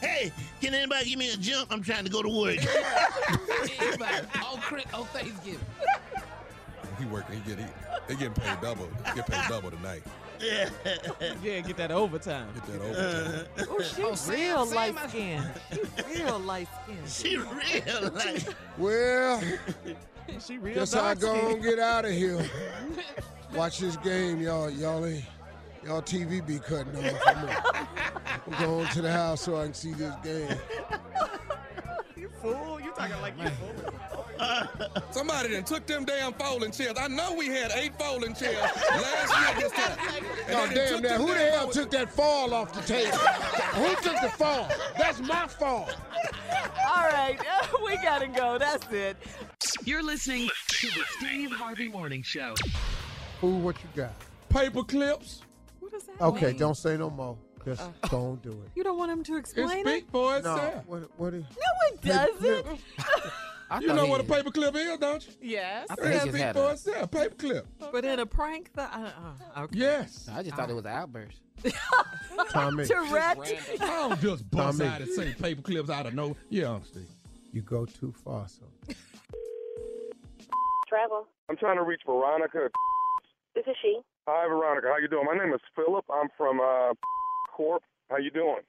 hey, 0.00 0.30
can 0.60 0.74
anybody 0.74 1.08
give 1.10 1.18
me 1.18 1.30
a 1.32 1.36
jump? 1.36 1.72
I'm 1.72 1.82
trying 1.82 2.04
to 2.04 2.10
go 2.10 2.22
to 2.22 2.28
work. 2.28 2.58
Anybody? 3.80 4.26
On, 4.44 4.60
Chris, 4.60 4.84
on 4.92 5.04
Thanksgiving. 5.06 5.60
He 6.98 7.04
working. 7.06 7.40
He 7.42 7.50
get 7.50 7.58
he, 7.58 7.66
they 8.08 8.14
getting 8.14 8.32
paid 8.34 8.60
double. 8.60 8.88
He 9.08 9.14
get 9.16 9.26
paid 9.26 9.48
double 9.48 9.70
tonight. 9.70 10.02
Yeah, 10.40 10.68
Yeah. 11.42 11.60
get 11.60 11.76
that 11.78 11.90
overtime. 11.90 12.48
Get 12.54 12.66
that 12.66 12.82
overtime. 12.82 13.46
Uh-huh. 13.58 13.66
Oh, 13.70 13.82
she's 13.82 13.98
Oh, 14.00 14.14
Sam, 14.14 14.34
real 14.38 14.66
Sam, 14.66 14.76
light 14.76 14.94
I- 14.98 15.06
skinned. 15.08 15.46
She's 15.72 16.18
real 16.20 16.38
light 16.38 16.68
skin. 16.84 16.98
she 17.06 17.36
real 17.38 18.10
like 18.12 18.46
Well, 18.78 19.42
She 20.40 20.58
real 20.62 20.74
guess 20.74 20.94
I 20.94 21.14
dark 21.14 21.20
go 21.20 21.36
skinned. 21.36 21.54
and 21.54 21.62
get 21.62 21.78
out 21.78 22.04
of 22.04 22.12
here. 22.12 22.44
Watch 23.54 23.78
this 23.78 23.96
game, 23.98 24.40
y'all. 24.40 24.70
Y'all 24.70 25.04
ain't. 25.06 25.24
Y'all 25.84 26.02
TV 26.02 26.44
be 26.44 26.58
cutting 26.58 26.96
off. 26.96 27.22
I'm, 27.26 28.52
I'm 28.52 28.64
going 28.66 28.88
to 28.88 29.02
the 29.02 29.12
house 29.12 29.42
so 29.42 29.56
I 29.56 29.64
can 29.66 29.74
see 29.74 29.92
this 29.92 30.14
game. 30.24 30.58
You 32.16 32.28
fool. 32.42 32.80
You 32.80 32.92
talking 32.96 33.20
like 33.20 33.38
you 33.38 33.48
fool. 33.50 34.25
Somebody 35.10 35.50
done 35.50 35.64
took 35.64 35.86
them 35.86 36.04
damn 36.04 36.32
folding 36.34 36.70
chairs. 36.70 36.94
I 36.98 37.08
know 37.08 37.34
we 37.34 37.46
had 37.48 37.70
eight 37.72 37.98
folding 37.98 38.34
chairs 38.34 38.56
last 38.62 39.60
year 39.60 39.68
this 39.68 39.72
time. 39.72 39.98
And 40.46 40.52
No, 40.52 40.66
damn 40.74 40.88
took 40.88 41.02
that. 41.02 41.08
them 41.08 41.20
Who 41.22 41.26
the 41.28 41.50
hell 41.50 41.68
took 41.70 41.90
that 41.92 42.12
fall 42.12 42.54
off 42.54 42.72
the 42.72 42.82
table? 42.82 43.16
Who 43.16 43.94
took 44.02 44.20
the 44.22 44.30
fall? 44.36 44.68
That's 44.98 45.20
my 45.20 45.46
fall. 45.46 45.88
All 46.88 47.08
right, 47.08 47.38
we 47.84 47.96
gotta 47.96 48.26
go. 48.28 48.58
That's 48.58 48.86
it. 48.92 49.16
You're 49.84 50.02
listening 50.02 50.48
to 50.68 50.86
the 50.88 51.02
Steve 51.18 51.52
Harvey 51.52 51.88
Morning 51.88 52.22
Show. 52.22 52.54
Who? 53.40 53.56
What 53.58 53.76
you 53.82 53.88
got? 54.02 54.12
paper 54.48 54.82
clips? 54.84 55.42
What 55.80 55.92
does 55.92 56.04
that 56.04 56.20
Okay, 56.20 56.46
mean? 56.48 56.56
don't 56.56 56.76
say 56.76 56.96
no 56.96 57.10
more. 57.10 57.36
Just 57.64 57.82
uh. 57.82 58.08
don't 58.08 58.40
do 58.42 58.50
it. 58.52 58.70
You 58.74 58.84
don't 58.84 58.96
want 58.96 59.10
him 59.10 59.24
to 59.24 59.34
It 59.34 59.38
explain 59.40 59.84
speak 59.84 60.04
it? 60.04 60.10
for 60.10 60.40
No, 60.40 60.56
what? 60.86 61.10
What? 61.18 61.34
Is, 61.34 61.42
No, 61.42 61.92
it 61.92 62.00
doesn't. 62.00 62.66
I 63.68 63.80
You 63.80 63.88
know 63.88 64.04
he- 64.04 64.10
what 64.10 64.20
a 64.20 64.24
paperclip 64.24 64.74
is, 64.76 64.98
don't 64.98 65.26
you? 65.26 65.32
Yes. 65.40 65.86
I 65.90 65.94
thought 65.96 66.04
he 66.06 66.10
Yeah, 66.12 66.18
just 66.20 66.32
big 66.32 66.40
had 66.40 66.54
boys, 66.54 66.86
a. 66.86 66.90
yeah, 66.90 67.02
paperclip. 67.06 67.64
But 67.92 68.04
in 68.04 68.18
a 68.20 68.26
prank, 68.26 68.72
th- 68.74 68.88
uh, 68.92 69.10
uh, 69.56 69.62
okay. 69.64 69.78
Yes. 69.78 70.28
I 70.32 70.42
just 70.42 70.54
thought 70.56 70.70
it 70.70 70.74
was 70.74 70.84
an 70.84 70.92
outburst. 70.92 71.40
Tommy, 72.50 72.84
Tourette. 72.86 73.38
I 73.80 73.86
don't 74.08 74.20
just 74.20 74.48
bust 74.50 74.78
Tommy. 74.78 74.90
out 74.90 75.00
and 75.00 75.10
say 75.10 75.32
paperclips 75.32 75.90
out 75.90 76.06
of 76.06 76.14
no. 76.14 76.36
Yeah, 76.48 76.78
Steve. 76.84 77.08
you 77.52 77.62
go 77.62 77.86
too 77.86 78.12
far, 78.24 78.46
son. 78.48 78.68
Travel. 80.88 81.26
I'm 81.48 81.56
trying 81.56 81.76
to 81.76 81.82
reach 81.82 82.02
Veronica. 82.06 82.68
This 83.54 83.64
is 83.66 83.76
she. 83.82 83.98
Hi, 84.28 84.46
Veronica. 84.48 84.88
How 84.88 84.98
you 84.98 85.08
doing? 85.08 85.24
My 85.26 85.36
name 85.36 85.52
is 85.54 85.60
Philip. 85.74 86.04
I'm 86.12 86.28
from 86.36 86.60
uh, 86.60 86.92
Corp. 87.52 87.82
How 88.10 88.18
you 88.18 88.30
doing? 88.30 88.60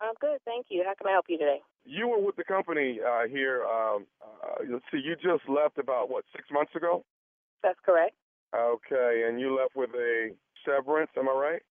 I'm 0.00 0.14
good, 0.20 0.38
thank 0.44 0.66
you. 0.70 0.82
How 0.86 0.94
can 0.94 1.08
I 1.08 1.12
help 1.12 1.26
you 1.28 1.38
today? 1.38 1.60
You 1.84 2.08
were 2.08 2.20
with 2.20 2.36
the 2.36 2.44
company 2.44 3.00
uh, 3.00 3.28
here. 3.28 3.64
Um, 3.64 4.06
uh, 4.22 4.64
let's 4.70 4.84
see. 4.90 5.00
You 5.04 5.14
just 5.16 5.48
left 5.48 5.78
about 5.78 6.10
what 6.10 6.24
six 6.34 6.44
months 6.52 6.74
ago? 6.74 7.04
That's 7.62 7.78
correct. 7.84 8.14
Okay, 8.54 9.24
and 9.28 9.38
you 9.38 9.56
left 9.56 9.76
with 9.76 9.90
a 9.90 10.30
severance. 10.64 11.10
Am 11.16 11.28
I 11.28 11.32
right? 11.32 11.62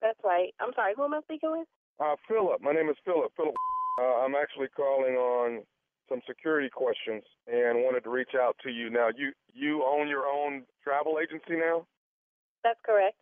That's 0.00 0.18
right. 0.24 0.54
I'm 0.60 0.72
sorry. 0.74 0.92
Who 0.96 1.04
am 1.04 1.14
I 1.14 1.20
speaking 1.22 1.50
with? 1.50 1.66
Uh, 1.98 2.14
Philip. 2.28 2.60
My 2.62 2.72
name 2.72 2.88
is 2.88 2.96
Philip. 3.04 3.32
Philip. 3.36 3.54
Uh, 4.00 4.22
I'm 4.22 4.34
actually 4.34 4.68
calling 4.76 5.14
on 5.14 5.62
some 6.08 6.20
security 6.26 6.68
questions 6.70 7.24
and 7.46 7.84
wanted 7.84 8.04
to 8.04 8.10
reach 8.10 8.32
out 8.38 8.56
to 8.62 8.70
you. 8.70 8.90
Now, 8.90 9.08
you 9.16 9.32
you 9.52 9.82
own 9.84 10.08
your 10.08 10.26
own 10.26 10.64
travel 10.84 11.18
agency 11.20 11.56
now? 11.56 11.86
That's 12.62 12.78
correct. 12.84 13.18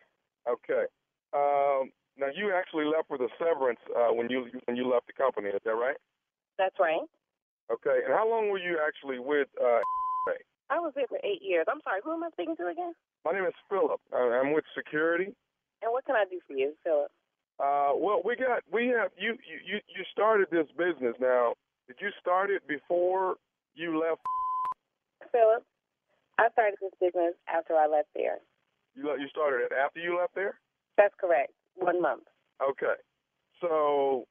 Okay. 0.47 0.85
Um, 1.33 1.91
now 2.17 2.27
you 2.33 2.53
actually 2.53 2.85
left 2.85 3.09
with 3.09 3.21
a 3.21 3.29
severance 3.37 3.79
uh, 3.95 4.13
when 4.13 4.29
you 4.29 4.47
when 4.65 4.75
you 4.75 4.89
left 4.89 5.07
the 5.07 5.13
company. 5.13 5.49
Is 5.49 5.61
that 5.63 5.77
right? 5.77 5.97
That's 6.57 6.75
right. 6.79 7.05
Okay. 7.71 8.03
And 8.05 8.13
how 8.13 8.27
long 8.29 8.49
were 8.49 8.59
you 8.59 8.79
actually 8.81 9.19
with? 9.19 9.47
Uh, 9.59 9.81
I 10.69 10.79
was 10.79 10.91
here 10.95 11.07
for 11.07 11.19
eight 11.23 11.41
years. 11.41 11.65
I'm 11.69 11.79
sorry. 11.83 12.01
Who 12.03 12.13
am 12.13 12.23
I 12.23 12.29
speaking 12.31 12.57
to 12.57 12.67
again? 12.67 12.93
my 13.25 13.33
name 13.33 13.45
is 13.45 13.59
Philip. 13.69 13.99
I'm 14.13 14.53
with 14.53 14.63
security. 14.75 15.35
And 15.81 15.91
what 15.91 16.05
can 16.05 16.15
I 16.15 16.23
do 16.29 16.39
for 16.47 16.53
you, 16.53 16.73
Philip? 16.83 17.11
Uh, 17.59 17.91
well, 17.95 18.21
we 18.23 18.35
got 18.35 18.63
we 18.71 18.87
have 18.87 19.11
you 19.17 19.33
you 19.43 19.57
you 19.65 19.77
you 19.87 20.03
started 20.11 20.47
this 20.51 20.67
business. 20.77 21.15
Now, 21.19 21.53
did 21.87 21.97
you 21.99 22.09
start 22.21 22.49
it 22.49 22.67
before 22.67 23.35
you 23.75 23.99
left? 23.99 24.21
Philip, 25.31 25.63
I 26.37 26.49
started 26.53 26.77
this 26.81 26.93
business 27.01 27.33
after 27.49 27.73
I 27.73 27.87
left 27.87 28.09
there. 28.15 28.37
You 28.95 29.09
you 29.19 29.27
started 29.29 29.65
it 29.65 29.71
after 29.73 29.99
you 29.99 30.17
left 30.17 30.35
there. 30.35 30.59
That's 30.97 31.13
correct. 31.19 31.51
One 31.77 32.01
month. 32.01 32.23
Okay. 32.61 32.97
So 33.61 34.25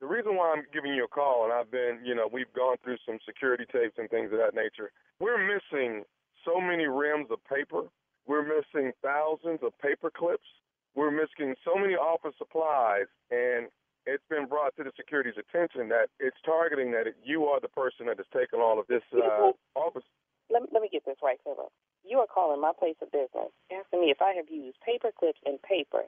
the 0.00 0.06
reason 0.06 0.36
why 0.36 0.52
I'm 0.52 0.64
giving 0.72 0.94
you 0.94 1.04
a 1.04 1.08
call, 1.08 1.44
and 1.44 1.52
I've 1.52 1.70
been, 1.70 2.00
you 2.04 2.14
know, 2.14 2.28
we've 2.30 2.52
gone 2.54 2.76
through 2.82 2.96
some 3.06 3.18
security 3.26 3.64
tapes 3.70 3.94
and 3.98 4.08
things 4.10 4.32
of 4.32 4.38
that 4.38 4.54
nature. 4.54 4.90
We're 5.20 5.38
missing 5.38 6.02
so 6.44 6.60
many 6.60 6.86
rims 6.86 7.28
of 7.30 7.38
paper. 7.44 7.86
We're 8.26 8.42
missing 8.42 8.92
thousands 9.02 9.60
of 9.62 9.76
paper 9.78 10.10
clips. 10.10 10.46
We're 10.94 11.10
missing 11.10 11.54
so 11.64 11.78
many 11.78 11.94
office 11.94 12.34
supplies, 12.36 13.06
and 13.30 13.68
it's 14.04 14.24
been 14.28 14.46
brought 14.46 14.76
to 14.76 14.84
the 14.84 14.92
security's 14.96 15.38
attention 15.38 15.88
that 15.88 16.10
it's 16.18 16.36
targeting 16.44 16.90
that 16.92 17.06
you 17.24 17.44
are 17.46 17.60
the 17.60 17.70
person 17.70 18.06
that 18.06 18.18
has 18.18 18.26
taken 18.34 18.60
all 18.60 18.78
of 18.78 18.86
this 18.88 19.02
uh, 19.14 19.52
office. 19.74 20.04
Let 20.50 20.62
me, 20.62 20.68
let 20.72 20.82
me 20.82 20.90
get 20.90 21.06
this 21.06 21.16
right, 21.22 21.38
Philip. 21.44 21.70
You 22.04 22.18
are 22.18 22.26
calling 22.26 22.60
my 22.60 22.72
place 22.76 22.96
of 23.00 23.10
business, 23.10 23.54
asking 23.70 24.00
me 24.02 24.10
if 24.10 24.20
I 24.20 24.34
have 24.34 24.50
used 24.50 24.76
paper 24.84 25.10
clips 25.16 25.38
and 25.46 25.62
paper. 25.62 26.04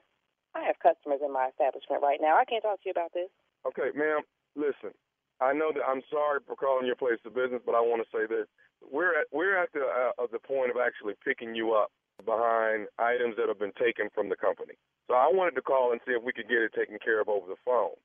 I 0.55 0.63
have 0.63 0.79
customers 0.79 1.19
in 1.19 1.35
my 1.35 1.51
establishment 1.51 2.01
right 2.01 2.23
now. 2.23 2.39
I 2.39 2.47
can't 2.47 2.63
talk 2.63 2.79
to 2.81 2.87
you 2.87 2.95
about 2.95 3.11
this. 3.11 3.27
Okay, 3.67 3.91
ma'am, 3.91 4.23
listen. 4.55 4.95
I 5.43 5.51
know 5.51 5.75
that 5.75 5.83
I'm 5.83 5.99
sorry 6.07 6.39
for 6.47 6.55
calling 6.55 6.87
your 6.87 6.95
place 6.95 7.19
of 7.27 7.35
business, 7.35 7.59
but 7.67 7.75
I 7.75 7.83
want 7.83 7.99
to 7.99 8.07
say 8.07 8.23
this: 8.23 8.47
we're 8.79 9.19
at 9.19 9.27
we're 9.35 9.59
at 9.59 9.75
the 9.75 9.83
uh, 9.83 10.15
of 10.15 10.31
the 10.31 10.39
point 10.39 10.71
of 10.71 10.79
actually 10.79 11.19
picking 11.19 11.53
you 11.53 11.75
up 11.75 11.91
behind 12.23 12.87
items 12.95 13.35
that 13.35 13.51
have 13.51 13.59
been 13.59 13.75
taken 13.75 14.07
from 14.15 14.31
the 14.31 14.39
company. 14.39 14.79
So 15.11 15.19
I 15.19 15.27
wanted 15.27 15.59
to 15.59 15.61
call 15.61 15.91
and 15.91 15.99
see 16.07 16.15
if 16.15 16.23
we 16.23 16.31
could 16.31 16.47
get 16.47 16.63
it 16.63 16.71
taken 16.71 16.95
care 17.03 17.19
of 17.19 17.27
over 17.27 17.45
the 17.45 17.59
phone. 17.67 17.99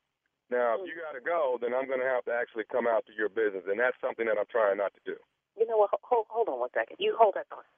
Now, 0.50 0.74
if 0.74 0.90
you 0.90 0.98
got 0.98 1.14
to 1.14 1.22
go, 1.22 1.62
then 1.62 1.70
I'm 1.70 1.86
going 1.86 2.02
to 2.02 2.10
have 2.10 2.26
to 2.26 2.34
actually 2.34 2.66
come 2.66 2.90
out 2.90 3.06
to 3.06 3.14
your 3.14 3.30
business, 3.30 3.62
and 3.70 3.78
that's 3.78 3.94
something 4.02 4.26
that 4.26 4.34
I'm 4.34 4.50
trying 4.50 4.82
not 4.82 4.90
to 4.98 5.02
do. 5.06 5.16
You 5.54 5.62
know 5.70 5.78
what? 5.78 5.94
Hold, 6.02 6.26
hold 6.26 6.50
on 6.50 6.58
one 6.58 6.74
second. 6.74 6.98
You 6.98 7.14
hold 7.14 7.38
that 7.38 7.46
thought. 7.46 7.70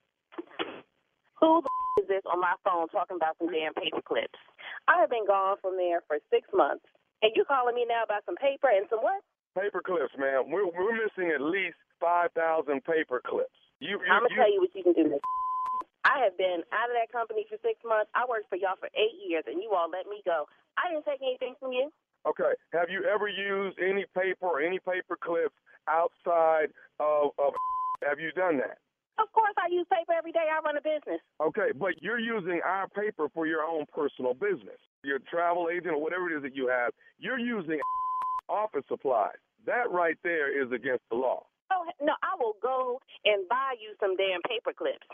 Who 1.42 1.58
the 1.58 1.70
is 2.00 2.06
this 2.06 2.22
on 2.30 2.38
my 2.38 2.54
phone 2.62 2.86
talking 2.88 3.18
about 3.18 3.34
some 3.36 3.50
damn 3.50 3.74
paper 3.74 4.00
clips? 4.00 4.38
I 4.86 5.02
have 5.02 5.10
been 5.10 5.26
gone 5.26 5.58
from 5.58 5.74
there 5.74 6.00
for 6.06 6.22
six 6.30 6.46
months, 6.54 6.86
and 7.20 7.34
you 7.34 7.42
calling 7.42 7.74
me 7.74 7.82
now 7.84 8.06
about 8.06 8.22
some 8.24 8.38
paper 8.38 8.70
and 8.70 8.86
some 8.86 9.02
what? 9.02 9.20
Paper 9.58 9.82
clips, 9.82 10.14
ma'am. 10.14 10.48
We're 10.54 10.70
we're 10.70 10.94
missing 10.94 11.34
at 11.34 11.42
least 11.42 11.76
five 11.98 12.30
thousand 12.38 12.86
paper 12.86 13.18
clips. 13.18 13.58
You, 13.82 13.98
you, 13.98 14.06
I'm 14.06 14.22
gonna 14.22 14.38
tell 14.38 14.54
you 14.54 14.62
what 14.62 14.70
you 14.70 14.86
can 14.86 14.94
do. 14.94 15.18
Miss. 15.18 15.20
I 16.06 16.22
have 16.22 16.38
been 16.38 16.62
out 16.70 16.90
of 16.90 16.94
that 16.94 17.10
company 17.10 17.42
for 17.50 17.58
six 17.58 17.82
months. 17.82 18.10
I 18.14 18.22
worked 18.30 18.46
for 18.46 18.56
y'all 18.56 18.78
for 18.78 18.90
eight 18.94 19.18
years, 19.18 19.42
and 19.50 19.58
you 19.58 19.74
all 19.74 19.90
let 19.90 20.06
me 20.06 20.22
go. 20.22 20.46
I 20.78 20.94
didn't 20.94 21.04
take 21.04 21.26
anything 21.26 21.58
from 21.58 21.74
you. 21.74 21.90
Okay. 22.22 22.54
Have 22.70 22.86
you 22.86 23.02
ever 23.02 23.26
used 23.26 23.82
any 23.82 24.06
paper 24.14 24.46
or 24.46 24.62
any 24.62 24.78
paper 24.78 25.18
clips 25.18 25.58
outside 25.90 26.70
of, 27.02 27.34
of 27.38 27.54
have 28.06 28.22
you 28.22 28.30
done 28.32 28.62
that? 28.62 28.78
Of 29.22 29.30
course, 29.30 29.54
I 29.54 29.70
use 29.70 29.86
paper 29.86 30.12
every 30.18 30.32
day. 30.32 30.50
I 30.50 30.58
run 30.66 30.76
a 30.76 30.82
business. 30.82 31.22
Okay, 31.38 31.70
but 31.78 32.02
you're 32.02 32.18
using 32.18 32.60
our 32.66 32.88
paper 32.88 33.28
for 33.32 33.46
your 33.46 33.62
own 33.62 33.86
personal 33.94 34.34
business. 34.34 34.82
Your 35.04 35.20
travel 35.30 35.68
agent 35.70 35.94
or 35.94 36.02
whatever 36.02 36.26
it 36.30 36.36
is 36.36 36.42
that 36.42 36.56
you 36.56 36.66
have, 36.66 36.90
you're 37.18 37.38
using 37.38 37.78
office 38.48 38.82
supplies. 38.88 39.38
That 39.64 39.90
right 39.90 40.18
there 40.24 40.50
is 40.50 40.72
against 40.72 41.06
the 41.10 41.16
law. 41.16 41.46
Oh 41.70 41.86
no, 42.02 42.12
I 42.22 42.34
will 42.42 42.58
go 42.60 43.00
and 43.24 43.48
buy 43.48 43.78
you 43.78 43.94
some 44.00 44.16
damn 44.16 44.42
paper 44.42 44.74
clips. 44.76 45.06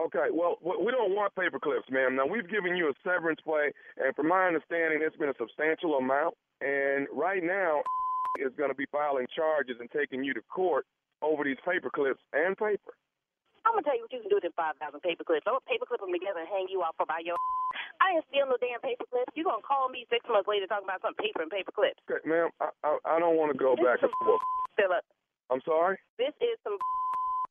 Okay, 0.00 0.32
well, 0.32 0.56
we 0.62 0.90
don't 0.90 1.14
want 1.14 1.34
paper 1.36 1.60
clips, 1.60 1.86
ma'am. 1.90 2.16
Now, 2.16 2.26
we've 2.26 2.48
given 2.48 2.74
you 2.74 2.88
a 2.88 2.94
severance 3.04 3.40
pay, 3.44 3.70
and 3.98 4.16
from 4.16 4.28
my 4.28 4.46
understanding, 4.46 5.00
it's 5.04 5.16
been 5.16 5.28
a 5.28 5.38
substantial 5.38 5.94
amount. 5.94 6.34
And 6.60 7.06
right 7.12 7.44
now, 7.44 7.82
is 8.40 8.52
going 8.56 8.70
to 8.70 8.74
be 8.74 8.86
filing 8.90 9.26
charges 9.36 9.76
and 9.78 9.90
taking 9.90 10.24
you 10.24 10.32
to 10.32 10.40
court 10.48 10.86
over 11.20 11.44
these 11.44 11.60
paper 11.64 11.90
clips 11.92 12.20
and 12.32 12.56
paper. 12.56 12.96
I'm 13.64 13.78
gonna 13.78 13.86
tell 13.86 13.94
you 13.96 14.02
what 14.04 14.12
you 14.12 14.20
can 14.20 14.30
do 14.30 14.38
with 14.42 14.46
them 14.46 14.56
five 14.58 14.74
thousand 14.82 15.00
paper 15.06 15.22
clips. 15.22 15.46
I'm 15.46 15.54
gonna 15.58 15.70
paper 15.70 15.86
clip 15.86 16.02
them 16.02 16.10
together 16.12 16.42
and 16.42 16.50
hang 16.50 16.66
you 16.70 16.82
off 16.82 16.98
about 16.98 17.22
your. 17.22 17.38
I 18.02 18.18
ain't 18.18 18.26
steal 18.28 18.50
no 18.50 18.58
damn 18.58 18.82
paper 18.82 19.06
clips. 19.08 19.30
You 19.38 19.46
gonna 19.46 19.62
call 19.64 19.88
me 19.88 20.04
six 20.10 20.26
months 20.26 20.50
later 20.50 20.66
talking 20.66 20.86
about 20.86 21.00
some 21.00 21.14
paper 21.16 21.40
and 21.46 21.50
paper 21.50 21.70
clips? 21.70 22.02
Okay, 22.10 22.20
ma'am, 22.26 22.50
I, 22.60 22.68
I, 22.82 22.90
I 23.06 23.16
don't 23.22 23.38
want 23.38 23.54
to 23.54 23.58
go 23.58 23.78
This 23.78 23.86
back 23.86 24.02
is 24.02 24.10
and 24.10 24.14
forth. 24.20 24.42
Philip, 24.76 25.04
I'm 25.48 25.62
sorry? 25.64 25.96
this 26.18 26.34
is 26.42 26.58
some 26.66 26.76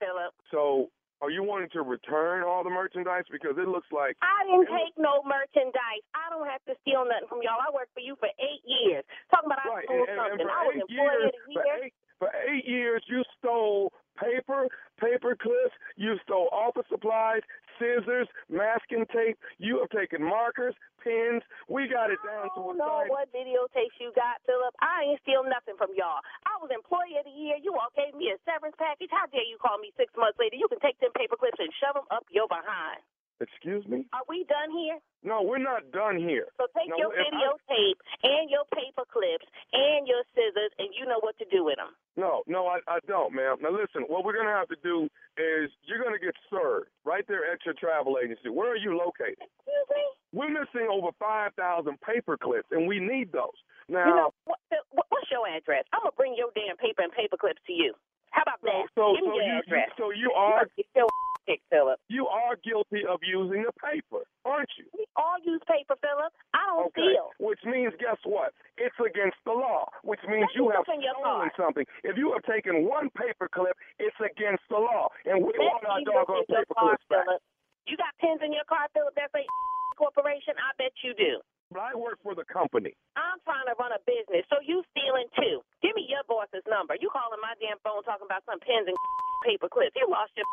Philip. 0.04 0.34
So, 0.52 0.90
are 1.22 1.30
you 1.30 1.46
wanting 1.46 1.70
to 1.78 1.82
return 1.86 2.42
all 2.44 2.66
the 2.66 2.74
merchandise? 2.74 3.26
Because 3.32 3.56
it 3.62 3.70
looks 3.70 3.88
like 3.94 4.18
I 4.26 4.42
didn't 4.50 4.68
take 4.74 4.94
no 4.98 5.22
merchandise. 5.24 6.04
I 6.18 6.28
don't 6.34 6.50
have 6.50 6.62
to 6.68 6.74
steal 6.82 7.06
nothing 7.08 7.30
from 7.30 7.46
y'all. 7.46 7.62
I 7.62 7.70
worked 7.72 7.94
for 7.94 8.02
you 8.04 8.18
for 8.18 8.30
eight 8.42 8.62
years. 8.66 9.06
Talking 9.30 9.48
about 9.54 9.62
I 9.64 9.70
Right, 9.70 9.86
stole 9.88 10.02
and- 10.06 10.10
and 10.10 10.18
something. 10.42 10.50
for 10.50 10.54
I 10.54 10.62
was 10.68 10.76
employee 10.82 10.98
years- 10.98 11.30
of 11.30 11.46
the 11.46 11.54
year. 11.56 11.82
For 12.22 12.30
eight 12.46 12.70
years, 12.70 13.02
you 13.10 13.26
stole 13.42 13.90
paper, 14.14 14.70
paper 15.02 15.34
clips, 15.34 15.74
you 15.98 16.22
stole 16.22 16.54
office 16.54 16.86
supplies, 16.86 17.42
scissors, 17.82 18.30
masking 18.46 19.10
tape. 19.10 19.42
You 19.58 19.82
have 19.82 19.90
taken 19.90 20.22
markers, 20.22 20.78
pens. 21.02 21.42
We 21.66 21.90
got 21.90 22.14
it 22.14 22.22
down 22.22 22.54
to 22.54 22.62
a 22.62 22.78
don't 22.78 22.78
know 22.78 23.02
science. 23.02 23.10
what 23.10 23.26
videotapes 23.34 23.98
you 23.98 24.14
got, 24.14 24.38
Philip. 24.46 24.70
I 24.86 25.10
ain't 25.10 25.18
steal 25.26 25.42
nothing 25.42 25.74
from 25.82 25.98
y'all. 25.98 26.22
I 26.46 26.62
was 26.62 26.70
employee 26.70 27.18
of 27.18 27.26
the 27.26 27.34
year. 27.34 27.58
You 27.58 27.74
all 27.74 27.90
gave 27.98 28.14
me 28.14 28.30
a 28.30 28.38
severance 28.46 28.78
package. 28.78 29.10
How 29.10 29.26
dare 29.34 29.42
you 29.50 29.58
call 29.58 29.82
me 29.82 29.90
six 29.98 30.14
months 30.14 30.38
later? 30.38 30.62
You 30.62 30.70
can 30.70 30.78
take 30.78 31.02
them 31.02 31.10
paper 31.18 31.42
clips 31.42 31.58
and 31.58 31.74
shove 31.82 31.98
them 31.98 32.06
up 32.14 32.30
your 32.30 32.46
behind. 32.46 33.02
Excuse 33.42 33.86
me? 33.90 34.06
Are 34.14 34.22
we 34.30 34.46
done 34.46 34.70
here? 34.70 35.02
No, 35.26 35.42
we're 35.42 35.62
not 35.62 35.90
done 35.92 36.18
here. 36.18 36.46
So 36.58 36.66
take 36.78 36.90
No, 36.90 36.98
your 36.98 37.14
if 37.14 37.26
I- 37.26 37.36
videotape 37.36 37.98
and 38.24 38.50
your 38.50 38.66
paper 38.74 39.06
clips 39.10 39.46
and 39.74 40.06
your 40.08 40.22
scissors, 40.34 40.72
and 40.78 40.90
you 40.94 41.06
know 41.06 41.20
what 41.22 41.38
to 41.40 41.46
do 41.50 41.64
with 41.66 41.78
them. 41.78 41.94
No, 42.18 42.44
no, 42.48 42.68
I, 42.68 42.80
I 42.88 43.00
don't, 43.08 43.34
ma'am. 43.34 43.58
Now 43.62 43.70
listen, 43.74 44.04
what 44.10 44.24
we're 44.26 44.34
gonna 44.38 44.54
have 44.54 44.68
to 44.70 44.78
do 44.84 45.10
is 45.38 45.70
you're 45.86 46.02
gonna 46.04 46.20
get 46.22 46.34
served 46.50 46.90
right 47.06 47.26
there 47.28 47.46
at 47.52 47.66
your 47.66 47.74
travel 47.76 48.18
agency. 48.22 48.50
Where 48.50 48.72
are 48.72 48.78
you 48.78 48.98
located? 48.98 49.42
Excuse 49.42 49.90
me? 49.90 50.04
We're 50.34 50.50
missing 50.54 50.88
over 50.90 51.10
five 51.20 51.54
thousand 51.56 52.00
paper 52.02 52.38
clips, 52.38 52.68
and 52.72 52.88
we 52.88 53.00
need 53.00 53.32
those. 53.32 53.58
Now, 53.90 54.06
You 54.08 54.16
know 54.16 54.34
what, 54.46 54.60
what, 54.92 55.06
what's 55.10 55.30
your 55.30 55.48
address? 55.50 55.86
I'm 55.94 56.02
gonna 56.02 56.18
bring 56.18 56.36
your 56.38 56.50
damn 56.56 56.78
paper 56.78 57.02
and 57.02 57.12
paper 57.12 57.38
clips 57.38 57.62
to 57.68 57.74
you. 57.74 57.94
How 58.32 58.44
about 58.44 58.62
that? 58.64 58.88
so 58.96 59.14
Give 59.16 59.26
me 59.28 59.32
so 59.32 59.36
your 59.36 59.44
you, 59.54 59.60
address. 59.60 59.90
you 59.92 60.04
so 60.04 60.06
you 60.12 60.32
are 60.32 60.64
Philip. 61.70 62.00
you 62.08 62.28
are 62.28 62.56
guilty 62.64 63.04
of 63.04 63.20
using 63.26 63.64
the 63.68 63.74
paper, 63.76 64.24
aren't 64.46 64.70
you? 64.80 64.86
We 64.96 65.04
all 65.20 65.36
use 65.44 65.60
paper, 65.68 65.96
Philip. 66.00 66.32
I 66.54 66.64
don't 66.72 66.88
Okay. 66.96 67.12
steal. 67.12 67.32
Which 67.40 67.60
means, 67.66 67.92
guess 68.00 68.18
what? 68.24 68.54
It's 68.78 68.96
against 69.00 69.38
the 69.44 69.52
law. 69.52 69.90
Which 70.04 70.22
means 70.28 70.48
you 70.56 70.70
have 70.70 70.88
look 70.88 70.96
in 70.96 71.02
your 71.02 71.16
stolen 71.20 71.52
something. 71.58 71.86
If 72.04 72.16
you 72.18 72.32
have 72.34 72.44
taken 72.44 72.86
one 72.88 73.10
paper 73.12 73.50
clip, 73.50 73.76
it's 74.00 74.16
against 74.20 74.64
the 74.70 74.78
law, 74.80 75.10
and 75.26 75.44
we 75.44 75.52
want 75.58 75.84
our 75.86 76.00
doggone 76.06 76.46
paper 76.46 76.74
car, 76.74 76.96
clips 76.96 77.06
back. 77.10 77.26
You 77.88 77.98
got 77.98 78.14
pens 78.22 78.42
in 78.46 78.54
your 78.54 78.66
car, 78.66 78.88
Philip? 78.94 79.14
That's 79.16 79.34
a 79.36 79.44
corporation. 79.98 80.54
I 80.58 80.72
bet 80.78 80.94
you 81.04 81.14
do. 81.14 81.42
I 81.72 81.96
work 81.96 82.20
for 82.20 82.36
the 82.36 82.44
company. 82.52 82.92
I'm 83.16 83.40
trying 83.48 83.64
to 83.72 83.76
run 83.80 83.96
a 83.96 84.02
business, 84.04 84.44
so 84.52 84.60
you 84.60 84.84
stealing 84.92 85.28
too. 85.40 85.64
Give 85.80 85.96
me 85.96 86.04
your 86.04 86.20
boss's 86.28 86.64
number. 86.68 86.94
number. 86.94 86.96
You 87.00 87.08
calling 87.14 87.40
my 87.40 87.56
damn 87.64 87.80
phone 87.80 88.04
talking 88.04 88.28
about 88.28 88.44
some 88.44 88.60
pens 88.60 88.92
and 88.92 88.98
paper 89.48 89.72
clips. 89.72 89.96
You 89.96 90.08
lost 90.12 90.36
your 90.36 90.44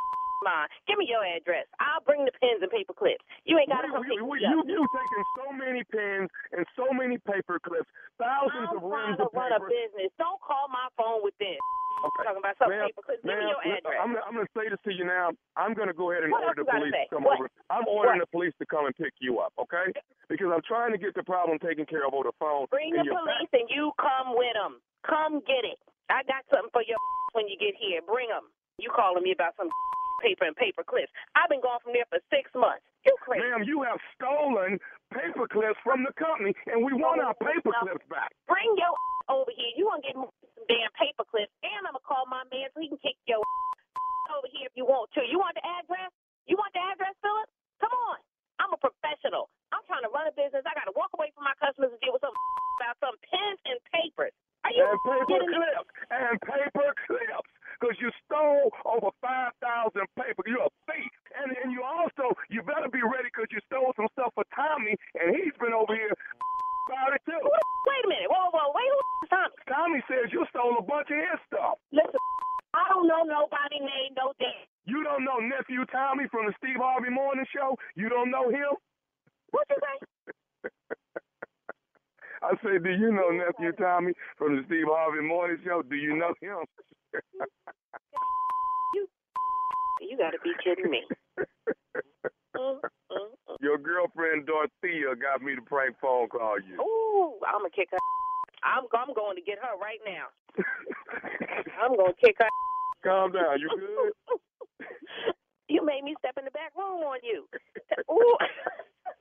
mind. 0.45 0.71
Give 0.87 0.99
me 0.99 1.07
your 1.09 1.25
address. 1.25 1.67
I'll 1.83 2.03
bring 2.05 2.25
the 2.25 2.35
pens 2.39 2.63
and 2.63 2.71
paper 2.71 2.95
clips. 2.95 3.23
You 3.45 3.59
ain't 3.59 3.71
got 3.71 3.83
to 3.83 3.91
come 3.91 4.05
We- 4.07 4.41
you, 4.43 4.61
up. 4.61 4.67
you 4.67 4.87
taking 4.95 5.25
so 5.37 5.53
many 5.53 5.83
pens 5.85 6.31
and 6.53 6.67
so 6.77 6.91
many 6.95 7.19
paper 7.19 7.59
clips, 7.59 7.89
thousands 8.19 8.71
I'm 8.71 8.77
of 8.79 8.83
trying 8.87 9.15
rims 9.15 9.19
to 9.19 9.27
of 9.27 9.35
run 9.35 9.53
a 9.53 9.61
business. 9.67 10.11
Don't 10.19 10.41
call 10.41 10.69
my 10.71 10.89
phone 10.97 11.23
with 11.23 11.35
this. 11.39 11.59
Talking 12.23 12.39
about 12.39 12.55
some 12.63 12.71
paper 12.71 13.03
clips. 13.03 13.27
Give 13.27 13.35
me 13.35 13.51
your 13.51 13.59
address. 13.59 13.99
I'm, 13.99 14.15
I'm 14.23 14.35
going 14.39 14.47
to 14.47 14.55
say 14.55 14.71
this 14.71 14.79
to 14.87 14.93
you 14.95 15.03
now. 15.03 15.35
I'm 15.59 15.75
going 15.75 15.91
to 15.91 15.97
go 15.97 16.15
ahead 16.15 16.23
and 16.23 16.31
What 16.31 16.47
order 16.47 16.63
the 16.63 16.71
police 16.71 16.95
to 16.95 17.11
come 17.11 17.27
What? 17.27 17.43
over. 17.43 17.51
I'm 17.75 17.91
ordering 17.91 18.23
What? 18.23 18.31
the 18.31 18.31
police 18.31 18.55
to 18.63 18.67
come 18.71 18.87
and 18.87 18.95
pick 18.95 19.19
you 19.19 19.43
up, 19.43 19.51
okay? 19.59 19.91
Because 20.31 20.47
I'm 20.55 20.63
trying 20.63 20.95
to 20.95 20.99
get 21.01 21.19
the 21.19 21.27
problem 21.27 21.59
taken 21.59 21.87
care 21.91 22.07
of 22.07 22.15
over 22.15 22.31
the 22.31 22.37
phone. 22.39 22.71
Bring 22.71 22.95
the 22.95 23.03
police 23.03 23.51
and 23.51 23.67
you 23.67 23.91
come 23.99 24.39
with 24.39 24.55
them. 24.55 24.79
Come 25.03 25.43
get 25.43 25.67
it. 25.67 25.79
I 26.07 26.23
got 26.31 26.47
something 26.55 26.71
for 26.71 26.87
your 26.87 27.03
when 27.35 27.51
you 27.51 27.59
get 27.59 27.75
here. 27.75 27.99
Bring 28.07 28.31
them. 28.31 28.47
You 28.79 28.95
calling 28.95 29.27
me 29.27 29.35
about 29.35 29.59
some 29.59 29.67
paper 30.19 30.45
and 30.45 30.55
paper 30.57 30.83
clips. 30.85 31.11
I've 31.35 31.49
been 31.51 31.63
gone 31.63 31.81
from 31.83 31.95
there 31.95 32.07
for 32.11 32.19
six 32.31 32.51
months. 32.55 32.85
You 33.07 33.15
crazy. 33.23 33.47
Ma'am, 33.47 33.63
you 33.65 33.83
have 33.87 33.99
stolen 34.19 34.79
paper 35.15 35.47
clips 35.49 35.79
from 35.87 36.05
the 36.05 36.13
company, 36.19 36.53
and 36.69 36.83
we 36.85 36.93
want 36.95 37.23
our 37.23 37.35
paper 37.39 37.73
clips 37.81 38.05
back. 38.11 38.35
Bring 38.51 38.69
your 38.77 38.93
over 39.33 39.51
here. 39.55 39.73
You 39.79 39.87
want 39.89 40.03
to 40.03 40.07
get 40.11 40.17
some 40.19 40.31
damn 40.67 40.93
paper 40.99 41.25
clips, 41.25 41.55
and 41.65 41.83
I'm 41.87 41.95
going 41.97 42.03
to 42.03 42.07
call 42.07 42.27
my 42.29 42.45
man 42.53 42.69
so 42.75 42.83
he 42.83 42.91
can 42.93 43.01
kick 43.01 43.17
your 43.31 43.41
over 44.37 44.51
here 44.51 44.67
if 44.69 44.75
you 44.77 44.85
want 44.85 45.09
to. 45.17 45.23
You 45.25 45.39
want 45.41 45.57
the 45.57 45.65
address? 45.65 46.11
You 46.51 46.59
want 46.59 46.75
the 46.75 46.83
address, 46.83 47.15
Philip? 47.23 47.49
Come 47.81 47.95
on. 48.11 48.19
I'm 48.59 48.75
a 48.75 48.81
professional. 48.81 49.49
I'm 49.71 49.85
trying 49.87 50.03
to 50.03 50.11
run 50.11 50.27
a 50.27 50.35
business. 50.35 50.67
I 50.67 50.75
got 50.75 50.91
to 50.91 50.97
walk 50.99 51.15
away 51.15 51.31
from 51.37 51.47
my 51.47 51.55
customers 51.63 51.95
and 51.95 52.01
deal 52.03 52.13
with 52.13 52.25
some 52.27 52.35
about 52.83 52.97
some 52.99 53.17
pens 53.31 53.61
and 53.71 53.79
papers. 53.95 54.35
Are 54.67 54.75
you 54.75 54.83
and 54.83 54.99
paper 55.07 55.47
clips 55.47 55.95
and 56.11 56.35
paper 56.43 56.91
clips 57.07 57.53
because 57.79 57.97
you 58.03 58.11
stole 58.27 58.75
over 58.85 59.15
five 59.23 59.55
thousand 59.63 60.05
paper. 60.19 60.43
You're 60.47 60.67
a 60.67 60.75
thief, 60.91 61.13
and 61.39 61.55
and 61.63 61.71
you 61.71 61.87
also 61.87 62.35
you 62.51 62.63
better 62.67 62.91
be 62.91 63.03
ready 63.03 63.31
because 63.31 63.49
you 63.55 63.63
stole 63.71 63.95
some 63.95 64.11
stuff 64.19 64.35
for 64.35 64.45
Tommy, 64.55 64.99
and 65.19 65.35
he's 65.35 65.55
been 65.63 65.73
over 65.73 65.95
here 65.95 66.11
about 66.91 67.15
it 67.15 67.23
too. 67.25 67.39
Wait 67.39 68.05
a 68.05 68.09
minute. 68.11 68.29
Whoa, 68.29 68.51
whoa, 68.51 68.75
wait. 68.75 68.91
Who 68.91 68.99
is 68.99 69.31
Tommy? 69.31 69.55
Tommy 69.71 70.01
says 70.11 70.31
you 70.35 70.43
stole 70.51 70.77
a 70.79 70.85
bunch 70.85 71.09
of 71.09 71.19
his 71.19 71.41
stuff. 71.47 71.79
Listen, 71.95 72.21
I 72.75 72.85
don't 72.91 73.07
know 73.07 73.23
nobody 73.25 73.81
named 73.81 74.19
no 74.19 74.35
damn. 74.43 74.67
You 74.85 75.05
don't 75.05 75.25
know 75.25 75.39
nephew 75.39 75.85
Tommy 75.93 76.27
from 76.33 76.47
the 76.49 76.55
Steve 76.59 76.81
Harvey 76.81 77.11
Morning 77.13 77.47
Show. 77.55 77.77
You 77.95 78.09
don't 78.09 78.31
know 78.31 78.49
him. 78.49 78.73
What 79.53 79.65
you 79.71 79.77
say? 79.81 79.97
I 82.43 82.53
say, 82.63 82.79
do 82.83 82.91
you 82.91 83.13
know 83.13 83.31
nephew 83.31 83.73
Tommy 83.73 84.13
from 84.37 84.57
the 84.57 84.63
Steve 84.67 84.87
Harvey 84.89 85.23
Morning 85.27 85.59
Show? 85.65 85.83
Do 85.83 85.97
you 85.97 86.17
know 86.17 86.35
him? 86.41 86.65
You 88.95 89.07
you 90.01 90.17
got 90.17 90.31
to 90.31 90.39
be 90.43 90.53
kidding 90.65 90.91
me. 90.91 91.03
Mm, 92.57 92.81
mm, 92.83 93.31
mm. 93.49 93.57
Your 93.61 93.79
girlfriend 93.79 94.47
Dorothea 94.47 95.15
got 95.15 95.43
me 95.43 95.55
to 95.55 95.63
prank 95.63 95.95
phone 96.01 96.29
call 96.29 96.57
you. 96.59 96.75
Ooh, 96.83 97.39
I'm 97.47 97.61
gonna 97.61 97.71
kick 97.71 97.89
her. 97.93 97.99
I'm 98.65 98.85
I'm 98.93 99.15
going 99.15 99.37
to 99.37 99.43
get 99.43 99.59
her 99.63 99.79
right 99.79 100.01
now. 100.05 100.27
I'm 101.81 101.95
gonna 101.97 102.15
kick 102.19 102.37
her. 102.41 102.49
Calm 103.05 103.31
down. 103.33 103.61
You 103.61 103.69
good? 103.79 104.13
You 105.69 105.85
made 105.85 106.03
me 106.03 106.17
step 106.19 106.35
in 106.39 106.45
the 106.47 106.51
back 106.51 106.73
room 106.77 107.03
on 107.05 107.19
you. 107.23 107.47
Ooh. 108.11 108.37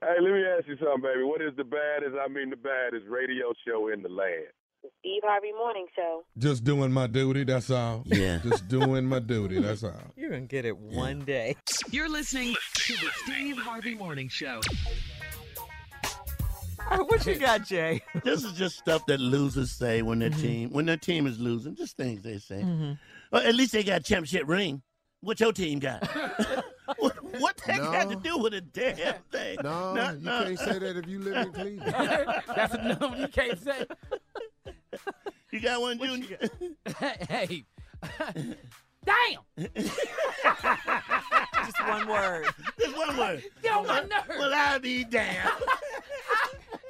Hey, 0.00 0.14
let 0.20 0.32
me 0.32 0.44
ask 0.56 0.68
you 0.68 0.76
something, 0.76 1.02
baby. 1.02 1.24
What 1.24 1.42
is 1.42 1.56
the 1.56 1.64
baddest, 1.64 2.14
I 2.22 2.28
mean 2.28 2.50
the 2.50 2.56
baddest 2.56 3.06
radio 3.08 3.52
show 3.66 3.88
in 3.88 4.02
the 4.02 4.08
land? 4.08 4.46
The 4.82 4.90
Steve 5.00 5.22
Harvey 5.24 5.50
Morning 5.52 5.86
Show. 5.96 6.22
Just 6.38 6.62
doing 6.62 6.92
my 6.92 7.08
duty, 7.08 7.42
that's 7.42 7.68
all. 7.68 8.04
Yeah. 8.06 8.38
Just 8.44 8.68
doing 8.68 9.06
my 9.06 9.18
duty, 9.18 9.60
that's 9.60 9.82
all. 9.82 9.92
You're 10.16 10.30
going 10.30 10.42
to 10.42 10.48
get 10.48 10.64
it 10.64 10.78
one 10.78 11.24
day. 11.24 11.56
You're 11.90 12.08
listening 12.08 12.54
to 12.74 12.92
the 12.92 13.10
Steve 13.24 13.58
Harvey 13.58 13.96
Morning 13.96 14.28
Show. 14.28 14.60
All 16.90 16.98
right, 16.98 17.10
what 17.10 17.26
you 17.26 17.34
got, 17.34 17.66
Jay? 17.66 18.00
This 18.22 18.44
is 18.44 18.52
just 18.52 18.78
stuff 18.78 19.04
that 19.06 19.18
losers 19.18 19.72
say 19.72 20.02
when 20.02 20.20
their 20.20 20.30
mm-hmm. 20.30 20.40
team 20.40 20.70
when 20.70 20.86
their 20.86 20.96
team 20.96 21.26
is 21.26 21.40
losing. 21.40 21.74
Just 21.74 21.96
things 21.96 22.22
they 22.22 22.38
say. 22.38 22.62
Mm-hmm. 22.62 22.92
Well, 23.32 23.46
at 23.46 23.54
least 23.54 23.72
they 23.72 23.82
got 23.82 24.00
a 24.00 24.04
championship 24.04 24.44
ring. 24.46 24.82
What 25.20 25.40
your 25.40 25.52
team 25.52 25.80
got? 25.80 26.08
What, 27.40 27.56
what 27.56 27.66
that 27.66 27.78
got 27.78 28.10
to 28.10 28.16
do 28.16 28.38
with 28.38 28.54
a 28.54 28.60
damn 28.60 29.14
thing? 29.32 29.58
No, 29.62 29.94
No, 29.94 30.10
you 30.12 30.18
no. 30.20 30.44
can't 30.44 30.58
say 30.58 30.78
that 30.78 30.96
if 30.96 31.06
you 31.08 31.18
live 31.20 31.36
in 31.46 31.52
Cleveland. 31.78 31.94
That's 32.54 32.74
a 32.74 32.82
number 32.98 33.16
you 33.18 33.28
can't 33.28 33.58
say. 33.62 33.84
You 35.50 35.60
got 35.60 35.80
one, 35.80 35.98
Junior? 35.98 36.38
hey. 37.30 37.64
Damn! 39.04 39.40
Just 41.64 41.88
one 41.88 42.06
word. 42.06 42.46
Just 42.78 42.94
one 42.96 43.16
word. 43.16 43.42
Get 43.62 43.72
on 43.72 43.86
my 43.86 44.00
nerves. 44.00 44.28
Well, 44.28 44.52
I'll 44.54 44.78
be 44.78 45.04
damn. 45.04 45.48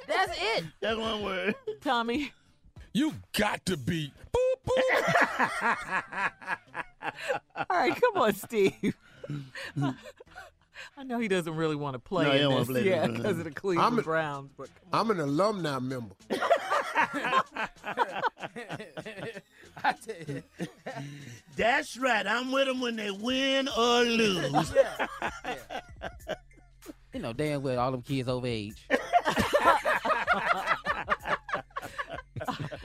That's 0.07 0.37
it. 0.57 0.65
That's 0.81 0.97
one 0.97 1.23
word. 1.23 1.55
Tommy. 1.79 2.33
You 2.93 3.13
got 3.37 3.65
to 3.67 3.77
be. 3.77 4.11
All 7.55 7.65
right, 7.69 7.95
come 8.01 8.17
on, 8.21 8.33
Steve. 8.33 8.95
I 10.97 11.03
know 11.03 11.19
he 11.19 11.27
doesn't 11.27 11.55
really 11.55 11.75
want 11.75 11.93
to 11.95 11.99
play 11.99 12.25
No, 12.25 12.31
he 12.31 12.37
don't 12.39 12.53
wanna 12.53 12.65
this, 12.65 12.71
play 12.83 12.89
yeah, 12.89 13.07
because 13.07 13.37
of 13.37 13.43
the 13.43 13.51
Cleveland 13.51 13.85
I'm 13.93 13.99
a- 13.99 14.03
Browns. 14.03 14.51
But 14.57 14.69
I'm 14.93 15.09
an 15.11 15.19
alumni 15.19 15.79
member. 15.79 16.15
That's 21.55 21.97
right. 21.97 22.25
I'm 22.27 22.51
with 22.51 22.67
them 22.67 22.81
when 22.81 22.95
they 22.95 23.11
win 23.11 23.67
or 23.69 24.01
lose. 24.03 24.73
You 27.13 27.19
know 27.21 27.33
damn 27.33 27.61
well 27.61 27.79
all 27.79 27.91
them 27.91 28.01
kids 28.01 28.27
over 28.29 28.47
age. 28.47 28.85
Ain't 28.89 28.99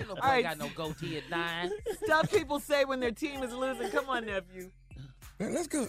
no 0.09 0.15
boy 0.15 0.21
All 0.23 0.29
right. 0.31 0.43
got 0.43 0.59
no 0.59 0.69
goatee 0.75 1.19
at 1.19 1.29
nine. 1.31 1.71
stuff 2.05 2.31
people 2.31 2.59
say 2.61 2.85
when 2.85 3.01
their 3.01 3.13
team 3.13 3.43
is 3.43 3.53
losing. 3.53 3.91
Come 3.91 4.09
on, 4.09 4.27
nephew. 4.27 4.71
Man, 5.39 5.55
let's 5.55 5.69
go. 5.69 5.87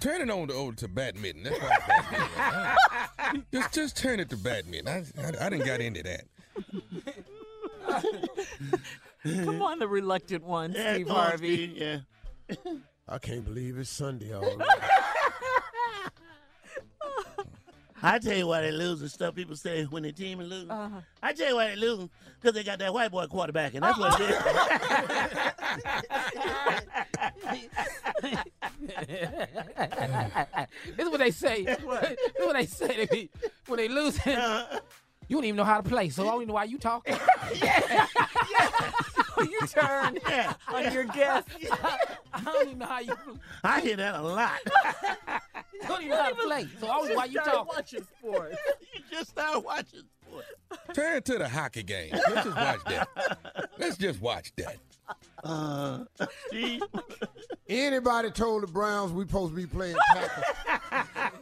Turn 0.00 0.20
it 0.20 0.30
on 0.30 0.48
to 0.48 0.54
over 0.54 0.70
oh, 0.70 0.72
to 0.72 0.88
badminton. 0.88 1.44
That's 1.44 1.60
why 1.60 1.78
badminton. 3.18 3.46
Just 3.52 3.72
just 3.74 3.96
turn 3.96 4.20
it 4.20 4.30
to 4.30 4.36
badminton. 4.36 4.88
I, 4.88 5.04
I, 5.22 5.46
I 5.46 5.50
didn't 5.50 5.66
got 5.66 5.80
into 5.80 6.02
that. 6.02 6.24
Come 9.24 9.62
on, 9.62 9.78
the 9.78 9.88
reluctant 9.88 10.44
one, 10.44 10.72
Yeah, 10.72 10.94
Steve 10.94 11.08
Harvey. 11.08 11.72
Yeah. 11.74 11.98
I 13.08 13.18
can't 13.18 13.44
believe 13.44 13.78
it's 13.78 13.90
Sunday 13.90 14.34
already. 14.34 14.56
I 18.02 18.18
tell 18.18 18.36
you 18.36 18.46
why 18.46 18.62
they 18.62 18.70
losing. 18.70 19.08
Stuff 19.08 19.34
people 19.34 19.56
say 19.56 19.84
when 19.84 20.02
the 20.02 20.12
team 20.12 20.40
is 20.40 20.48
losing. 20.48 20.70
Uh-huh. 20.70 21.00
I 21.22 21.32
tell 21.32 21.48
you 21.48 21.56
why 21.56 21.68
they 21.68 21.76
losing 21.76 22.10
because 22.40 22.54
they 22.54 22.62
got 22.62 22.78
that 22.78 22.92
white 22.92 23.10
boy 23.10 23.26
quarterback, 23.26 23.74
and 23.74 23.82
that's 23.82 23.98
what 23.98 24.20
it 24.20 24.28
this 30.96 31.06
is 31.06 31.10
what 31.10 31.18
they 31.18 31.30
say. 31.30 31.64
this 31.76 31.78
is 31.78 32.46
what 32.46 32.54
they 32.54 32.66
say. 32.66 32.96
They 32.96 33.06
be, 33.06 33.30
when 33.66 33.78
they 33.78 33.88
lose, 33.88 34.18
you 34.26 35.36
don't 35.36 35.44
even 35.44 35.56
know 35.56 35.64
how 35.64 35.80
to 35.80 35.88
play, 35.88 36.10
so 36.10 36.22
I 36.22 36.26
don't 36.26 36.42
even 36.42 36.48
know 36.48 36.54
why 36.54 36.64
you 36.64 36.78
talking. 36.78 37.16
you 39.50 39.60
turn 39.68 40.18
on 40.68 40.92
your 40.92 41.04
guest. 41.04 41.48
I 42.32 42.40
don't 42.44 42.66
even 42.66 42.78
know 42.78 42.86
how 42.86 43.00
you. 43.00 43.14
I 43.64 43.80
hear 43.80 43.96
that 43.96 44.14
a 44.16 44.22
lot. 44.22 44.58
You 45.72 45.80
don't 45.88 46.00
even 46.02 46.10
know 46.10 46.22
how 46.22 46.28
to 46.30 46.34
play, 46.34 46.66
so 46.80 46.88
I 46.88 47.06
don't 47.06 47.16
why 47.16 47.24
you 47.26 47.32
started 47.32 47.50
talking. 47.52 47.66
watching 47.74 48.02
sports. 48.18 48.56
you 48.94 49.00
just 49.10 49.30
started 49.30 49.60
watching 49.60 50.02
sports. 50.26 50.48
Turn 50.94 51.22
to 51.22 51.38
the 51.38 51.48
hockey 51.48 51.82
game. 51.82 52.10
Let's 52.12 52.34
just 52.44 52.56
watch 52.56 52.84
that. 52.86 53.68
Let's 53.78 53.96
just 53.96 54.20
watch 54.20 54.52
that. 54.56 54.76
Uh, 55.42 56.04
Anybody 57.68 58.30
told 58.30 58.62
the 58.62 58.66
Browns 58.66 59.12
we 59.12 59.24
supposed 59.24 59.52
to 59.52 59.56
be 59.56 59.66
playing 59.66 59.96
tackle? 60.12 60.42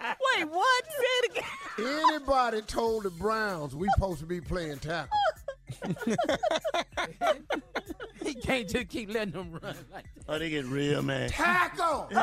Wait, 0.00 0.44
what? 0.48 0.84
Say 0.86 1.02
it 1.02 1.30
again. 1.30 1.44
Anybody 2.10 2.62
told 2.62 3.04
the 3.04 3.10
Browns 3.10 3.74
we 3.74 3.88
supposed 3.94 4.20
to 4.20 4.26
be 4.26 4.40
playing 4.40 4.78
tackle? 4.78 5.16
He 8.24 8.34
can't 8.34 8.68
just 8.68 8.88
keep 8.88 9.12
letting 9.12 9.32
them 9.32 9.52
run 9.52 9.76
like 9.92 10.04
that. 10.14 10.24
oh, 10.28 10.38
they 10.38 10.50
get 10.50 10.64
real 10.66 11.02
man. 11.02 11.28
Tackle! 11.30 12.08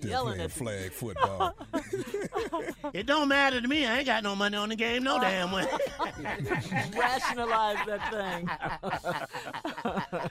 They're 0.00 0.10
Yelling 0.10 0.34
playing 0.34 0.44
at 0.44 0.52
flag 0.52 0.92
football. 0.98 1.54
It 2.92 3.06
don't 3.06 3.26
matter 3.28 3.60
to 3.60 3.66
me. 3.66 3.86
I 3.86 3.98
ain't 3.98 4.06
got 4.06 4.22
no 4.22 4.36
money 4.36 4.56
on 4.56 4.68
the 4.68 4.76
game, 4.76 5.02
no 5.02 5.18
damn 5.18 5.50
way. 5.50 5.66
Rationalize 6.96 7.78
that 7.86 8.46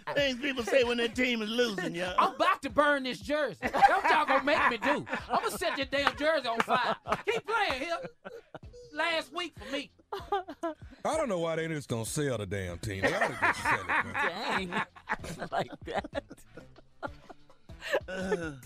thing. 0.05 0.15
Things 0.15 0.39
people 0.39 0.63
say 0.63 0.83
when 0.85 0.97
their 0.97 1.09
team 1.09 1.41
is 1.41 1.49
losing, 1.49 1.93
yo. 1.95 2.13
I'm 2.17 2.35
about 2.35 2.61
to 2.61 2.69
burn 2.69 3.03
this 3.03 3.19
jersey. 3.19 3.57
That's 3.61 3.89
what 3.89 4.09
y'all 4.09 4.25
gonna 4.25 4.43
make 4.45 4.69
me 4.69 4.77
do. 4.77 5.05
I'm 5.29 5.43
gonna 5.43 5.57
set 5.57 5.77
your 5.77 5.87
damn 5.87 6.15
jersey 6.15 6.47
on 6.47 6.59
fire. 6.59 6.95
Keep 7.25 7.45
playing 7.45 7.81
here. 7.81 7.97
Last 8.93 9.33
week 9.33 9.53
for 9.57 9.71
me. 9.71 9.89
I 11.05 11.17
don't 11.17 11.27
know 11.29 11.39
why 11.39 11.55
they 11.55 11.67
just 11.67 11.89
don't 11.89 12.05
sell 12.07 12.37
the 12.37 12.45
damn 12.45 12.77
team. 12.77 13.01
They 13.01 13.13
ought 13.13 13.27
to 13.27 13.37
just 13.41 13.61
sell 13.63 13.79
it, 13.79 13.87
man. 13.87 14.13
Dang. 14.69 15.47
like 15.51 15.71
that. 15.85 16.23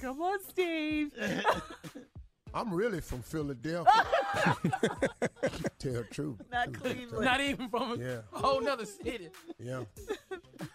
Come 0.01 0.21
on, 0.21 0.39
Steve. 0.49 1.11
I'm 2.53 2.73
really 2.73 2.99
from 3.01 3.21
Philadelphia. 3.21 4.05
Tell 5.80 5.93
the 5.93 6.03
truth. 6.11 6.41
Not 6.51 6.73
Truth, 6.73 6.84
Cleveland. 6.84 7.25
Not 7.25 7.41
even 7.41 7.69
from 7.69 7.93
a 7.93 7.97
Yeah. 8.03 8.17
whole 8.32 8.59
nother 8.61 8.86
city. 8.86 9.30
Yeah. 9.59 9.84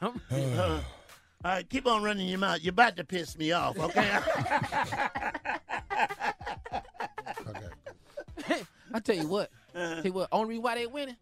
Uh, 0.00 0.11
all 0.32 0.80
right, 1.44 1.68
keep 1.68 1.86
on 1.86 2.03
running 2.03 2.28
your 2.28 2.38
mouth. 2.38 2.61
You're 2.62 2.72
about 2.72 2.96
to 2.96 3.05
piss 3.05 3.36
me 3.36 3.53
off, 3.53 3.78
okay? 3.78 4.18
I 8.91 8.91
tell 9.03 9.16
you 9.16 9.28
what. 9.28 9.50
Uh-huh. 9.74 9.94
Tell 9.94 10.05
you 10.05 10.12
what. 10.12 10.28
Only 10.32 10.48
reason 10.50 10.62
why 10.64 10.74
they 10.74 10.86
winning, 10.86 11.16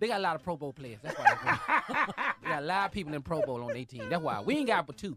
they 0.00 0.08
got 0.08 0.18
a 0.18 0.22
lot 0.22 0.34
of 0.34 0.42
Pro 0.42 0.56
Bowl 0.56 0.72
players. 0.72 0.96
That's 1.02 1.14
why 1.18 1.26
they 1.26 1.44
winning. 1.44 2.06
they 2.42 2.48
got 2.48 2.62
a 2.62 2.64
lot 2.64 2.86
of 2.86 2.92
people 2.92 3.12
in 3.12 3.20
Pro 3.20 3.42
Bowl 3.42 3.60
on 3.62 3.68
their 3.74 3.84
team. 3.84 4.08
That's 4.08 4.22
why 4.22 4.40
we 4.40 4.56
ain't 4.56 4.66
got 4.66 4.86
but 4.86 4.96
two. 4.96 5.14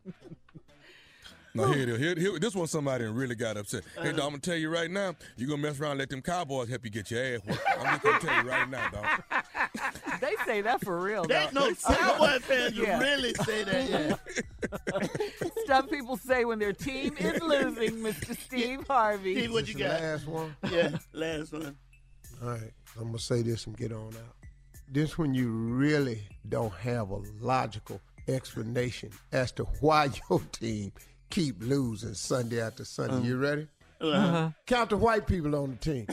No, 1.53 1.71
here 1.71 1.83
it 1.83 1.87
is. 1.89 1.97
Here, 1.99 2.15
here, 2.17 2.37
this 2.37 2.53
one 2.53 2.67
somebody 2.67 3.05
really 3.05 3.33
got 3.35 3.55
upset. 3.55 3.83
Hey, 3.95 4.01
Uh-huh. 4.01 4.11
dog, 4.11 4.19
I'm 4.25 4.29
gonna 4.31 4.39
tell 4.39 4.57
you 4.57 4.69
right 4.69 4.91
now, 4.91 5.15
you're 5.37 5.47
gonna 5.47 5.61
mess 5.61 5.79
around 5.79 5.91
and 5.91 5.99
let 5.99 6.09
them 6.09 6.21
Cowboys 6.21 6.67
help 6.67 6.83
you 6.83 6.91
get 6.91 7.09
your 7.09 7.23
ass 7.23 7.39
whooped. 7.45 7.61
I'm 7.79 7.85
just 7.85 8.03
gonna 8.03 8.19
tell 8.19 8.43
you 8.43 8.49
right 8.49 8.69
now, 8.69 8.89
dog. 8.89 9.23
They 10.21 10.33
say 10.45 10.61
that 10.61 10.81
for 10.83 10.99
real. 10.99 11.23
There's 11.23 11.51
though. 11.51 11.69
no 11.69 11.75
Cowboy 11.75 12.39
fans 12.39 12.73
Yeah. 12.77 12.97
who 12.97 13.03
really 13.03 13.33
say 13.35 13.63
that. 13.63 13.89
Yeah. 13.89 15.47
Stuff 15.63 15.89
people 15.89 16.17
say 16.17 16.43
when 16.45 16.59
their 16.59 16.73
team 16.73 17.15
is 17.19 17.41
losing, 17.41 17.95
Mr. 18.01 18.37
Steve 18.37 18.85
Harvey. 18.87 19.35
Steve, 19.35 19.51
what 19.53 19.67
you 19.67 19.75
got? 19.75 20.01
Last 20.01 20.27
one. 20.27 20.55
Yeah, 20.71 20.97
last 21.13 21.53
one. 21.53 21.77
All 22.43 22.49
right, 22.49 22.71
I'm 22.99 23.05
gonna 23.07 23.19
say 23.19 23.41
this 23.41 23.65
and 23.65 23.75
get 23.77 23.91
on 23.91 24.07
out. 24.07 24.35
This 24.91 25.17
when 25.17 25.33
you 25.33 25.49
really 25.51 26.21
don't 26.47 26.73
have 26.73 27.09
a 27.11 27.21
logical 27.39 27.99
explanation 28.27 29.11
as 29.31 29.51
to 29.53 29.63
why 29.81 30.09
your 30.29 30.39
team 30.51 30.91
keep 31.29 31.55
losing 31.59 32.13
Sunday 32.13 32.61
after 32.61 32.85
Sunday. 32.85 33.27
you 33.27 33.37
ready? 33.37 33.67
Uh-huh. 34.01 34.49
Count 34.67 34.89
the 34.89 34.97
white 34.97 35.25
people 35.25 35.55
on 35.55 35.71
the 35.71 35.77
team. 35.77 36.05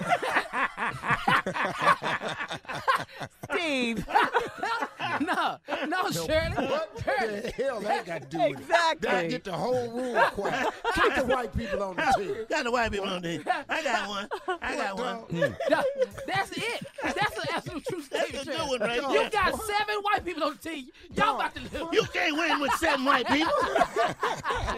Steve. 3.52 4.06
no, 5.20 5.58
no, 5.86 6.10
Shirley. 6.10 6.66
What 6.66 6.96
the 6.96 7.52
hell 7.56 7.80
that 7.80 8.06
got 8.06 8.22
to 8.22 8.28
do 8.28 8.38
with 8.38 8.46
it? 8.46 8.58
Exactly. 8.60 9.28
Get 9.28 9.44
the 9.44 9.52
whole 9.52 9.90
room 9.90 10.16
quiet. 10.32 10.68
Count 10.94 11.14
the 11.16 11.24
white 11.34 11.56
people 11.56 11.82
on 11.82 11.96
the 11.96 12.14
team. 12.16 12.36
Got 12.48 12.64
the 12.64 12.70
white 12.70 12.92
people 12.92 13.08
on 13.08 13.22
there. 13.22 13.40
I 13.68 13.82
got 13.82 14.08
one. 14.08 14.28
I 14.62 14.76
got 14.76 14.96
one. 14.98 15.24
That- 15.68 15.84
that's 16.26 16.52
it. 16.52 16.86
That's 17.02 17.38
an 17.38 17.44
absolute 17.52 17.84
true 17.88 18.02
statement. 18.02 18.32
That's 18.32 18.42
a 18.42 18.46
good 18.46 18.56
Shirley. 18.58 18.68
one 18.78 18.80
right 18.80 19.02
You 19.02 19.12
there. 19.12 19.30
got 19.30 19.60
seven 19.62 19.96
white 20.02 20.24
people 20.24 20.44
on 20.44 20.58
the 20.62 20.68
team. 20.70 20.86
Y'all 21.14 21.36
about 21.36 21.54
to 21.54 21.60
lose. 21.60 21.92
You 21.92 22.02
can't 22.12 22.36
win 22.36 22.60
with 22.60 22.72
seven 22.74 23.04
white 23.04 23.26
people. 23.26 23.52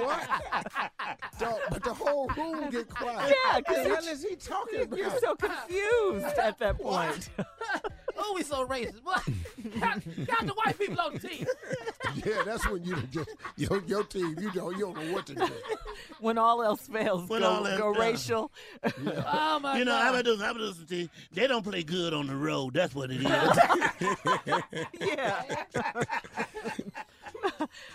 what? 0.04 0.28
Dog, 1.38 1.58
but 1.70 1.82
the 1.84 1.94
whole 1.94 2.28
room 2.36 2.70
get 2.70 2.88
quiet. 2.88 3.34
Yeah, 3.44 3.54
what 3.54 3.66
the 3.66 3.74
'cause 3.74 3.86
hell 3.86 4.12
is 4.14 4.22
he 4.22 4.36
talking 4.36 4.82
about? 4.82 4.98
You're 4.98 5.18
so 5.18 5.34
confused 5.36 6.38
at 6.38 6.58
that 6.58 6.78
point. 6.78 7.28
Oh, 8.16 8.32
we 8.36 8.42
so 8.42 8.66
racist. 8.66 9.02
What? 9.02 9.22
Got, 9.80 10.02
got 10.26 10.46
the 10.46 10.52
white 10.54 10.78
people 10.78 11.00
on 11.00 11.14
the 11.14 11.18
team. 11.18 11.46
Yeah, 12.24 12.42
that's 12.44 12.68
when 12.68 12.84
you 12.84 12.96
just 13.10 13.28
your 13.56 13.82
your 13.86 14.04
team. 14.04 14.36
You 14.38 14.50
don't 14.52 14.72
you 14.76 14.80
don't 14.80 14.96
know 14.96 15.12
what 15.12 15.26
to 15.26 15.34
do. 15.34 15.48
When 16.20 16.38
all 16.38 16.62
else 16.62 16.86
fails, 16.86 17.28
When 17.28 17.40
go, 17.42 17.48
all 17.48 17.66
else 17.66 17.78
go 17.78 17.92
fails. 17.94 17.98
racial. 17.98 18.50
Oh 18.84 19.58
my 19.60 19.72
god. 19.72 19.78
You 19.78 19.84
know, 19.84 19.92
God. 19.92 20.02
how 20.02 20.10
about 20.10 20.24
this? 20.24 20.40
How 20.40 20.50
about 20.52 20.60
this? 20.60 20.76
Steve? 20.86 21.10
They 21.32 21.46
don't 21.46 21.62
play 21.64 21.82
good 21.82 22.14
on 22.14 22.26
the 22.26 22.36
road. 22.36 22.74
That's 22.74 22.94
what 22.94 23.10
it 23.10 23.20
is. 23.20 23.24
yeah. 25.00 25.42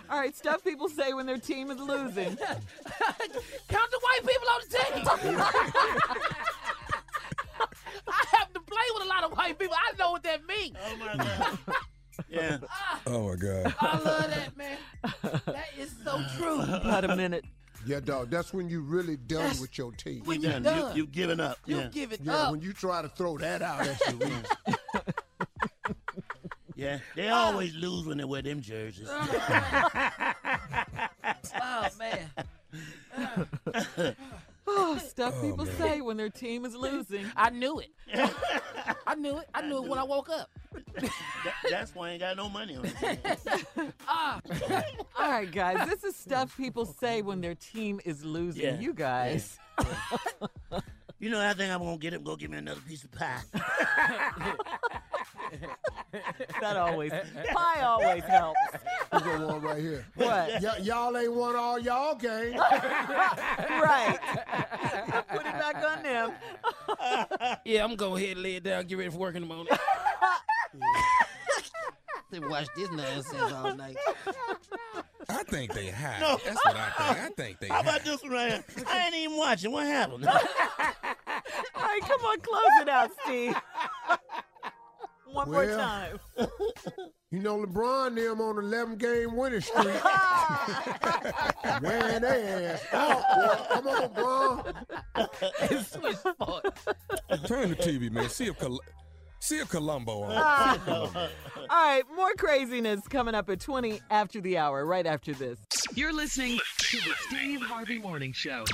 All 0.09 0.19
right, 0.19 0.35
stuff 0.35 0.63
people 0.63 0.89
say 0.89 1.13
when 1.13 1.25
their 1.25 1.37
team 1.37 1.71
is 1.71 1.79
losing. 1.79 2.35
Count 2.35 3.91
the 3.91 3.99
white 4.01 4.21
people 4.21 4.47
on 4.49 4.61
the 4.69 4.77
team. 4.77 5.39
I 8.07 8.23
have 8.37 8.53
to 8.53 8.59
play 8.59 8.77
with 8.93 9.03
a 9.03 9.07
lot 9.07 9.23
of 9.23 9.31
white 9.37 9.57
people. 9.59 9.75
I 9.77 9.93
know 9.97 10.11
what 10.11 10.23
that 10.23 10.45
means. 10.47 10.75
oh 10.85 10.97
my 10.97 11.23
god. 11.23 11.57
Yeah. 12.29 12.57
Ah. 12.69 12.99
Oh 13.07 13.29
my 13.29 13.35
God. 13.35 13.73
I 13.79 13.97
love 13.97 14.29
that, 14.29 14.57
man. 14.57 14.77
That 15.45 15.69
is 15.77 15.89
so 16.03 16.21
true. 16.37 16.59
About 16.61 17.05
a 17.05 17.15
minute. 17.15 17.45
Yeah, 17.85 18.01
dog. 18.01 18.29
That's 18.29 18.53
when 18.53 18.67
you 18.69 18.81
really 18.81 19.15
done 19.15 19.57
with 19.61 19.77
your 19.77 19.93
team. 19.93 20.23
When 20.25 20.41
You 20.41 20.47
you 20.47 20.53
done. 20.55 20.63
done, 20.63 20.91
You, 20.91 20.97
you've 21.03 21.13
given 21.13 21.39
up. 21.39 21.57
you 21.65 21.77
yeah. 21.77 21.87
give 21.87 22.11
it 22.11 22.19
yeah, 22.21 22.35
up. 22.35 22.51
when 22.51 22.61
you 22.61 22.73
try 22.73 23.01
to 23.01 23.07
throw 23.07 23.37
that 23.37 23.61
out, 23.61 23.85
that's 23.85 24.05
the 24.05 24.15
reason. 24.17 24.45
Yeah. 26.75 26.99
They 27.13 27.27
ah. 27.27 27.47
always 27.47 27.75
lose 27.75 28.05
when 28.05 28.17
they 28.19 28.23
wear 28.23 28.41
them 28.41 28.61
jerseys. 28.61 29.09
Oh 31.61 31.87
man. 31.99 32.29
Oh, 33.17 33.45
ah. 33.73 34.13
stuff 35.07 35.41
people 35.41 35.65
say 35.65 36.01
when 36.01 36.17
their 36.17 36.29
team 36.29 36.65
is 36.65 36.75
losing. 36.75 37.25
I 37.35 37.49
knew 37.49 37.79
it. 37.79 37.89
I 39.07 39.15
knew 39.15 39.37
it. 39.37 39.47
I 39.53 39.61
knew 39.61 39.83
it 39.83 39.89
when 39.89 39.99
I 39.99 40.03
woke 40.03 40.29
up. 40.29 40.49
That- 40.95 41.11
that's 41.69 41.95
why 41.95 42.09
I 42.09 42.11
ain't 42.11 42.19
got 42.21 42.37
no 42.37 42.49
money 42.49 42.75
on 42.77 42.85
it. 42.85 43.39
Ah, 44.07 44.39
All 45.17 45.29
right, 45.31 45.51
guys, 45.51 45.87
this 45.89 46.03
is 46.03 46.15
stuff 46.15 46.55
people 46.57 46.85
say 46.85 47.21
when 47.21 47.41
their 47.41 47.55
team 47.55 47.99
is 48.05 48.23
losing. 48.25 48.63
Yeah. 48.63 48.79
You 48.79 48.93
guys. 48.93 49.57
You 51.19 51.29
know, 51.29 51.41
I 51.41 51.53
think 51.53 51.71
I'm 51.71 51.79
gonna 51.79 51.97
get 51.97 52.13
him. 52.13 52.23
Go 52.23 52.37
give 52.37 52.49
me 52.49 52.57
another 52.57 52.79
piece 52.87 53.03
of 53.03 53.11
pie. 53.11 53.41
that 56.61 56.77
always, 56.77 57.11
pie 57.53 57.81
always 57.81 58.23
helps. 58.23 58.59
We 59.11 59.19
got 59.19 59.41
one 59.41 59.61
right 59.61 59.81
here. 59.81 60.05
What? 60.15 60.61
Y- 60.61 60.77
y'all 60.81 61.17
ain't 61.17 61.33
won 61.33 61.57
all 61.57 61.77
y'all 61.77 62.15
games. 62.15 62.55
right. 62.59 64.17
Put 65.29 65.45
it 65.45 65.59
back 65.59 65.75
on 65.85 66.03
them. 66.03 66.31
yeah, 67.65 67.83
I'm 67.83 67.95
gonna 67.95 67.97
go 67.97 68.15
ahead 68.15 68.31
and 68.31 68.43
lay 68.43 68.55
it 68.55 68.63
down. 68.63 68.85
Get 68.85 68.97
ready 68.97 69.09
for 69.09 69.17
work 69.17 69.35
in 69.35 69.41
the 69.41 69.47
morning. 69.47 69.67
They 72.31 72.39
watch 72.39 72.67
this 72.75 72.89
nonsense 72.91 73.51
all 73.53 73.75
night. 73.75 73.97
I 75.29 75.43
think 75.43 75.73
they 75.73 75.89
high. 75.89 76.19
No. 76.19 76.39
That's 76.43 76.63
what 76.65 76.75
I 76.75 76.89
think. 76.89 77.19
I 77.19 77.29
think 77.35 77.59
they 77.59 77.67
How 77.69 77.75
high. 77.75 77.81
about 77.81 78.03
this 78.03 78.21
one 78.21 78.31
right 78.31 78.51
here? 78.51 78.63
I 78.87 79.05
ain't 79.07 79.15
even 79.15 79.37
watching. 79.37 79.71
What 79.71 79.85
happened? 79.87 80.27
All 80.27 80.33
right, 81.85 81.99
come 82.01 82.21
on, 82.21 82.39
close 82.41 82.81
it 82.81 82.89
out, 82.89 83.09
Steve. 83.25 83.55
One 85.31 85.51
more 85.51 85.65
time. 85.65 86.19
You 87.31 87.39
know 87.39 87.57
LeBron 87.63 88.15
them 88.15 88.41
on 88.41 88.57
11 88.57 88.97
game 88.97 89.35
winning 89.35 89.61
streak. 89.61 89.85
Man, 91.81 92.21
they 92.21 92.65
ass 92.65 92.81
off, 92.93 93.23
boy. 93.35 93.65
Come 93.73 93.87
on, 93.87 94.13
Bron. 94.13 94.63
Switch 95.83 96.15
sports. 96.17 96.85
Turn 97.45 97.69
the 97.69 97.75
TV, 97.75 98.09
man. 98.11 98.29
See 98.29 98.45
if 98.47 98.57
Col- 98.57 98.81
see 99.39 99.57
if 99.59 99.69
Columbo 99.69 100.23
on. 100.23 100.31
See 100.31 100.75
if 100.79 100.85
Columbo. 100.85 101.19
All 101.57 101.67
right, 101.69 102.03
more 102.15 102.33
craziness 102.33 103.07
coming 103.07 103.35
up 103.35 103.49
at 103.49 103.59
20 103.59 104.01
after 104.09 104.41
the 104.41 104.57
hour, 104.57 104.85
right 104.85 105.05
after 105.05 105.33
this. 105.33 105.59
You're 105.95 106.13
listening 106.13 106.59
to 106.79 106.97
the 106.97 107.13
Steve 107.27 107.61
Harvey 107.61 107.99
Morning 107.99 108.33
Show. 108.33 108.65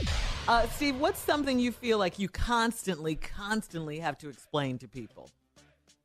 Uh, 0.47 0.67
Steve, 0.67 0.97
what's 0.99 1.19
something 1.19 1.59
you 1.59 1.71
feel 1.71 1.97
like 1.97 2.19
you 2.19 2.29
constantly, 2.29 3.15
constantly 3.15 3.99
have 3.99 4.17
to 4.19 4.29
explain 4.29 4.77
to 4.79 4.87
people? 4.87 5.29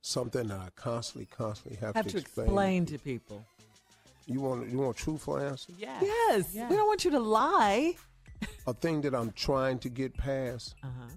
Something 0.01 0.47
that 0.47 0.59
I 0.59 0.69
constantly, 0.75 1.27
constantly 1.27 1.77
have, 1.79 1.95
Have 1.95 2.07
to 2.07 2.17
explain 2.17 2.85
to 2.87 2.97
people. 2.97 3.45
You 4.25 4.39
want 4.41 4.69
you 4.69 4.77
want 4.79 4.99
a 4.99 5.03
truthful 5.03 5.37
answer? 5.37 5.73
Yes. 5.77 6.53
We 6.53 6.75
don't 6.75 6.87
want 6.87 7.03
you 7.05 7.11
to 7.11 7.19
lie. 7.19 7.95
A 8.65 8.73
thing 8.73 9.01
that 9.01 9.13
I'm 9.13 9.31
trying 9.33 9.77
to 9.79 9.89
get 9.89 10.15
past 10.17 10.75
Uh-huh. 10.83 11.07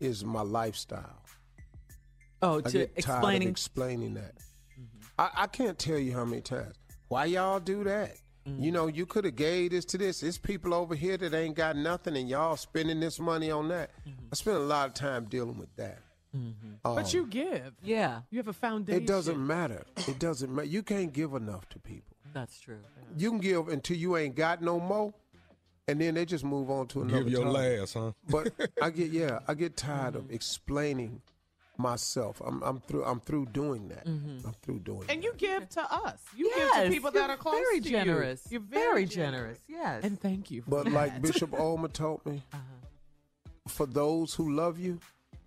is 0.00 0.24
my 0.24 0.40
lifestyle. 0.42 1.21
Oh, 2.42 2.58
I 2.58 2.62
to 2.62 2.78
get 2.78 2.98
tired 2.98 3.16
explaining. 3.16 3.48
of 3.48 3.52
explaining 3.52 4.14
that. 4.14 4.34
Mm-hmm. 4.78 5.08
I, 5.18 5.30
I 5.34 5.46
can't 5.46 5.78
tell 5.78 5.98
you 5.98 6.12
how 6.12 6.24
many 6.24 6.42
times. 6.42 6.74
Why 7.08 7.26
y'all 7.26 7.60
do 7.60 7.84
that? 7.84 8.16
You 8.44 8.70
mm. 8.70 8.74
know, 8.74 8.86
you 8.88 9.06
could 9.06 9.24
have 9.24 9.36
gave 9.36 9.70
this 9.70 9.84
to 9.86 9.98
this. 9.98 10.20
There's 10.20 10.38
people 10.38 10.74
over 10.74 10.96
here 10.96 11.16
that 11.16 11.32
ain't 11.32 11.54
got 11.54 11.76
nothing, 11.76 12.16
and 12.16 12.28
y'all 12.28 12.56
spending 12.56 12.98
this 12.98 13.20
money 13.20 13.52
on 13.52 13.68
that. 13.68 13.90
Mm-hmm. 14.00 14.26
I 14.32 14.34
spend 14.34 14.56
a 14.56 14.60
lot 14.60 14.88
of 14.88 14.94
time 14.94 15.26
dealing 15.26 15.58
with 15.58 15.74
that. 15.76 16.00
Mm-hmm. 16.36 16.74
Um, 16.84 16.94
But 16.96 17.14
you 17.14 17.26
give. 17.26 17.74
Yeah. 17.82 18.22
You 18.30 18.38
have 18.38 18.48
a 18.48 18.52
foundation. 18.52 19.00
It 19.00 19.06
doesn't 19.06 19.38
matter. 19.38 19.84
It 20.08 20.18
doesn't 20.18 20.52
matter. 20.52 20.66
You 20.66 20.82
can't 20.82 21.12
give 21.12 21.34
enough 21.34 21.68
to 21.68 21.78
people. 21.78 22.16
That's 22.32 22.58
true. 22.58 22.78
You 23.16 23.30
can 23.30 23.38
give 23.38 23.68
until 23.68 23.96
you 23.96 24.16
ain't 24.16 24.34
got 24.34 24.62
no 24.62 24.80
more, 24.80 25.12
and 25.86 26.00
then 26.00 26.14
they 26.14 26.24
just 26.24 26.44
move 26.44 26.70
on 26.70 26.88
to 26.88 27.02
another. 27.02 27.22
Give 27.22 27.32
your 27.32 27.44
topic. 27.44 27.80
last, 27.80 27.94
huh? 27.94 28.12
But 28.28 28.52
I 28.80 28.90
get 28.90 29.10
yeah, 29.12 29.40
I 29.46 29.54
get 29.54 29.76
tired 29.76 30.16
of 30.16 30.24
mm. 30.24 30.32
explaining 30.32 31.20
myself. 31.78 32.40
I'm 32.44 32.62
I'm 32.62 32.80
through. 32.80 33.04
I'm 33.04 33.20
through 33.20 33.46
doing 33.46 33.88
that. 33.88 34.06
I'm 34.06 34.54
through 34.62 34.80
doing. 34.80 35.00
That. 35.00 35.10
And 35.12 35.24
you 35.24 35.32
give 35.36 35.68
to 35.70 35.80
us. 35.92 36.20
You 36.36 36.50
give 36.54 36.72
to 36.84 36.88
people 36.90 37.10
that 37.12 37.30
are 37.30 37.36
close 37.36 37.54
very 37.54 37.80
to 37.80 37.88
generous. 37.88 38.42
you. 38.50 38.58
You're 38.58 38.60
Very 38.60 39.06
generous. 39.06 39.58
You're 39.68 39.80
very, 39.80 39.86
generous, 39.86 39.98
yes. 40.00 40.04
And 40.04 40.20
thank 40.20 40.50
you. 40.50 40.62
For 40.62 40.70
But 40.70 40.84
that. 40.84 40.92
like 40.92 41.22
Bishop 41.26 41.50
Olma 41.52 41.92
told 41.92 42.24
me, 42.26 42.42
Uh-huh. 42.52 42.60
for 43.68 43.86
those 43.86 44.34
who 44.34 44.52
love 44.52 44.78
you, 44.78 44.98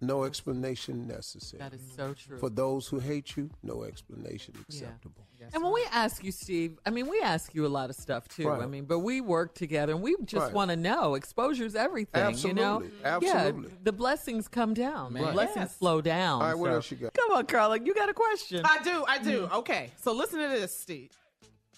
No 0.02 0.26
explanation 0.26 1.08
necessary. 1.08 1.60
That 1.64 1.74
is 1.74 1.82
so 1.96 2.14
true. 2.14 2.38
For 2.38 2.50
those 2.50 2.86
who 2.88 3.00
hate 3.00 3.38
you, 3.38 3.50
no 3.64 3.84
explanation 3.84 4.54
acceptable. 4.68 5.25
And 5.54 5.64
when 5.64 5.74
we 5.74 5.84
ask 5.92 6.24
you, 6.24 6.32
Steve, 6.32 6.78
I 6.86 6.90
mean, 6.90 7.08
we 7.08 7.20
ask 7.22 7.54
you 7.56 7.66
a 7.66 7.70
lot 7.70 7.90
of 7.90 7.96
stuff 7.96 8.28
too. 8.28 8.50
I 8.50 8.66
mean, 8.66 8.86
but 8.86 9.00
we 9.00 9.22
work 9.22 9.54
together 9.56 9.94
and 9.94 10.02
we 10.02 10.16
just 10.26 10.46
Right. 10.46 10.54
want 10.54 10.72
to 10.72 10.76
know. 10.78 11.16
Exposure's 11.16 11.76
everything, 11.76 12.38
you 12.38 12.54
know? 12.54 12.76
Absolutely. 13.04 13.06
Absolutely. 13.06 13.70
Yeah, 13.70 13.76
the 13.84 13.92
blessings 13.92 14.48
come 14.48 14.74
down. 14.74 15.14
The 15.14 15.22
Man. 15.22 15.34
blessings 15.34 15.56
Yes. 15.58 15.76
flow 15.78 16.02
down. 16.02 16.42
All 16.42 16.48
right, 16.48 16.58
what 16.58 16.70
so- 16.70 16.76
else 16.76 16.92
you 16.92 16.98
got? 16.98 17.14
Come 17.14 17.32
on, 17.32 17.46
Carla. 17.46 17.80
You 17.80 17.94
got 17.94 18.10
a 18.10 18.14
question. 18.14 18.62
I 18.66 18.82
do, 18.84 19.06
I 19.08 19.18
do. 19.20 19.48
Mm. 19.48 19.52
Okay, 19.60 19.92
so 20.02 20.12
listen 20.14 20.40
to 20.40 20.48
this, 20.48 20.78
Steve. 20.78 21.12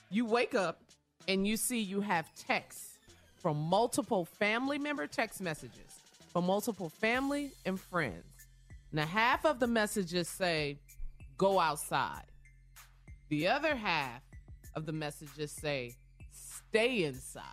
You 0.09 0.25
wake 0.25 0.55
up 0.55 0.81
and 1.27 1.45
you 1.47 1.57
see 1.57 1.79
you 1.79 2.01
have 2.01 2.33
texts 2.35 2.97
from 3.35 3.57
multiple 3.57 4.25
family 4.25 4.77
member 4.79 5.05
text 5.07 5.41
messages 5.41 5.91
from 6.31 6.45
multiple 6.45 6.89
family 6.89 7.51
and 7.65 7.79
friends. 7.79 8.23
Now, 8.91 9.05
half 9.05 9.45
of 9.45 9.59
the 9.59 9.67
messages 9.67 10.27
say, 10.29 10.79
go 11.37 11.59
outside. 11.59 12.23
The 13.29 13.47
other 13.47 13.75
half 13.75 14.21
of 14.75 14.85
the 14.85 14.93
messages 14.93 15.51
say, 15.51 15.95
stay 16.31 17.03
inside. 17.03 17.43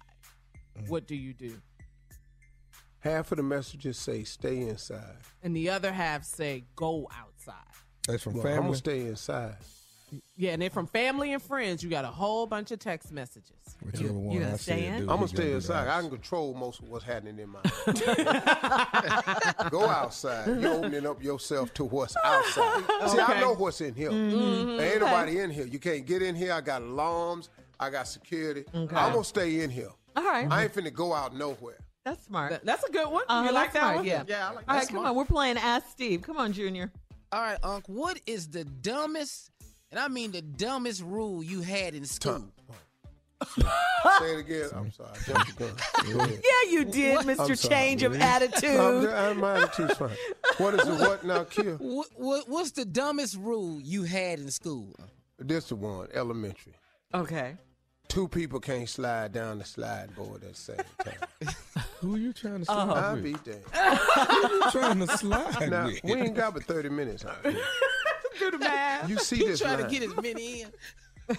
Mm-hmm. 0.79 0.89
What 0.91 1.07
do 1.07 1.17
you 1.17 1.33
do? 1.33 1.57
Half 3.01 3.33
of 3.33 3.37
the 3.37 3.43
messages 3.43 3.99
say 3.99 4.25
stay 4.25 4.61
inside. 4.63 5.17
And 5.43 5.55
the 5.55 5.69
other 5.71 5.93
half 5.93 6.25
say, 6.25 6.65
go 6.75 7.09
outside. 7.15 7.55
That's 8.07 8.23
from 8.23 8.35
Well, 8.35 8.47
I'm 8.47 8.53
family. 8.53 8.63
gonna 8.69 8.77
stay 8.77 9.01
inside. 9.07 9.57
Yeah, 10.37 10.53
and 10.53 10.63
then 10.63 10.71
from 10.71 10.87
family 10.87 11.33
and 11.33 11.43
friends, 11.43 11.83
you 11.83 11.91
got 11.91 12.05
a 12.05 12.09
whole 12.09 12.47
bunch 12.47 12.71
of 12.71 12.79
text 12.79 13.13
messages. 13.13 13.53
Whichever 13.85 14.13
one 14.13 14.39
gonna 14.41 14.55
I 14.55 14.57
stay 14.57 14.83
said, 14.83 14.95
in? 14.95 15.07
do, 15.07 15.11
I'm 15.11 15.17
gonna 15.17 15.29
stay 15.29 15.53
inside. 15.53 15.89
I 15.89 16.01
can 16.01 16.11
control 16.11 16.55
most 16.55 16.81
of 16.81 16.89
what's 16.89 17.05
happening 17.05 17.39
in 17.39 17.49
my. 17.51 17.61
Go 19.71 19.87
outside. 19.87 20.61
You're 20.61 20.75
opening 20.75 21.07
up 21.07 21.23
yourself 21.23 21.73
to 21.75 21.85
what's 21.85 22.17
outside. 22.25 22.83
See, 23.09 23.21
I 23.21 23.41
know 23.41 23.55
what's 23.55 23.81
in 23.81 23.95
here. 23.95 24.11
Mm-hmm. 24.11 24.77
There 24.77 24.93
ain't 24.93 25.01
nobody 25.01 25.39
in 25.41 25.51
here. 25.51 25.67
You 25.67 25.79
can't 25.79 26.07
get 26.07 26.23
in 26.23 26.35
here. 26.35 26.53
I 26.53 26.61
got 26.61 26.83
alarms. 26.83 27.51
I 27.81 27.91
got 27.91 28.07
security. 28.09 28.65
I'm 28.73 28.87
gonna 28.87 29.25
stay 29.25 29.61
in 29.61 29.71
here. 29.71 29.91
All 30.17 30.25
right. 30.25 30.47
I 30.51 30.65
ain't 30.65 30.75
finna 30.75 30.93
go 30.93 31.13
out 31.13 31.35
nowhere. 31.35 31.79
That's 32.05 32.25
smart. 32.25 32.51
That- 32.51 32.65
that's 32.67 32.85
a 32.85 32.93
good 32.93 33.11
one. 33.11 33.25
Uh, 33.29 33.45
you 33.47 33.53
like 33.53 33.73
that 33.73 33.81
smart, 33.81 33.97
one? 33.97 34.05
Yeah. 34.05 34.23
Yeah, 34.27 34.49
I 34.49 34.53
like 34.53 34.65
All 34.69 34.75
that. 34.75 34.81
right, 34.81 34.89
come 34.89 35.07
on. 35.07 35.15
We're 35.15 35.25
playing 35.25 35.57
Ask 35.57 35.91
Steve. 35.91 36.23
Come 36.23 36.37
on, 36.37 36.53
Junior. 36.53 36.93
All 37.33 37.41
right, 37.41 37.59
Unc, 37.65 37.89
what 37.89 38.21
is 38.27 38.49
the 38.49 38.65
dumbest, 38.65 39.51
and 39.95 40.01
I 40.01 40.09
mean 40.09 40.33
the 40.33 40.43
dumbest 40.43 41.03
rule 41.03 41.41
you 41.41 41.61
had 41.61 41.95
in 41.95 42.05
school? 42.05 42.47
Say 43.57 44.35
it 44.35 44.39
again. 44.41 44.69
I'm 44.75 44.91
sorry. 44.91 45.11
I 45.15 45.19
jumped 45.25 45.57
the 45.57 45.65
gun. 45.67 45.75
Go 46.13 46.19
ahead. 46.19 46.41
Yeah, 46.43 46.71
you 46.73 46.85
did, 46.85 47.19
I'm 47.19 47.25
Mr. 47.27 47.57
sorry. 47.57 47.57
Change 47.57 48.03
of 48.03 48.21
Attitude. 48.21 49.09
I'm, 49.09 49.39
my 49.39 49.63
attitude's 49.63 49.95
fine. 49.97 50.11
What 50.59 50.75
is 50.75 50.85
the 50.85 50.95
what 50.97 51.25
now, 51.25 51.45
Kia? 51.45 51.77
What, 51.79 52.09
what, 52.17 52.49
what's 52.49 52.73
the 52.73 52.85
dumbest 52.85 53.37
rule 53.37 53.81
you 53.81 54.03
had 54.03 54.41
in 54.41 54.51
school? 54.51 54.97
This 55.39 55.69
the 55.69 55.77
one, 55.77 56.09
elementary. 56.13 56.75
Okay. 57.15 57.55
Two 58.09 58.27
people 58.27 58.59
can't 58.59 58.89
slide 58.89 59.31
down 59.33 59.61
the 59.61 59.65
slide 59.65 60.13
board 60.17 60.43
at 60.43 60.55
the 60.55 60.61
same 60.61 60.77
time. 61.05 61.55
Who 62.01 62.17
are 62.17 62.19
you 62.19 62.33
trying 62.33 62.59
to 62.61 62.65
slide 62.65 62.89
I'll 62.99 63.15
with? 63.15 63.23
be 63.23 63.33
damned. 63.45 63.63
Who 63.73 63.79
are 63.79 64.51
you 64.51 64.71
trying 64.73 64.99
to 65.07 65.19
slide 65.19 65.71
Now, 65.71 65.87
with? 65.87 66.01
we 66.03 66.15
ain't 66.15 66.35
got 66.35 66.55
but 66.55 66.65
30 66.65 66.89
minutes. 66.89 67.25
Out 68.35 68.39
here. 68.39 68.51
Do 68.51 68.59
the 68.59 68.65
math. 68.65 69.09
You 69.09 69.19
see 69.19 69.37
He 69.37 69.45
this 69.47 69.61
trying 69.61 69.81
line. 69.81 69.91
to 69.91 69.99
get 70.01 70.09
as 70.09 70.17
many 70.23 70.63
in. 70.63 70.69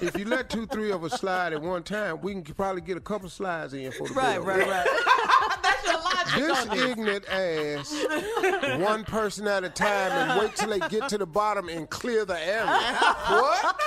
If 0.02 0.18
you 0.18 0.26
let 0.26 0.50
two, 0.50 0.66
three 0.66 0.92
of 0.92 1.04
us 1.04 1.14
slide 1.20 1.54
at 1.54 1.62
one 1.62 1.84
time, 1.84 2.20
we 2.22 2.34
can 2.34 2.44
probably 2.56 2.82
get 2.82 2.98
a 2.98 3.02
couple 3.02 3.30
slides 3.30 3.74
in 3.76 3.92
for 3.92 4.08
the 4.08 4.16
Right, 4.16 4.38
bill. 4.38 4.46
right, 4.46 4.68
right. 4.68 4.88
That's 5.62 5.86
your 5.86 6.02
logic 6.02 6.72
This 6.74 6.84
ignorant 6.90 7.30
ass, 7.30 8.80
one 8.80 9.04
person 9.04 9.46
at 9.48 9.64
a 9.64 9.70
time, 9.70 10.12
and 10.12 10.40
wait 10.40 10.56
till 10.56 10.70
they 10.72 10.80
get 10.90 11.08
to 11.10 11.20
the 11.20 11.28
bottom 11.28 11.70
and 11.70 11.88
clear 11.88 12.26
the 12.26 12.34
area. 12.40 12.66
what? 12.66 13.80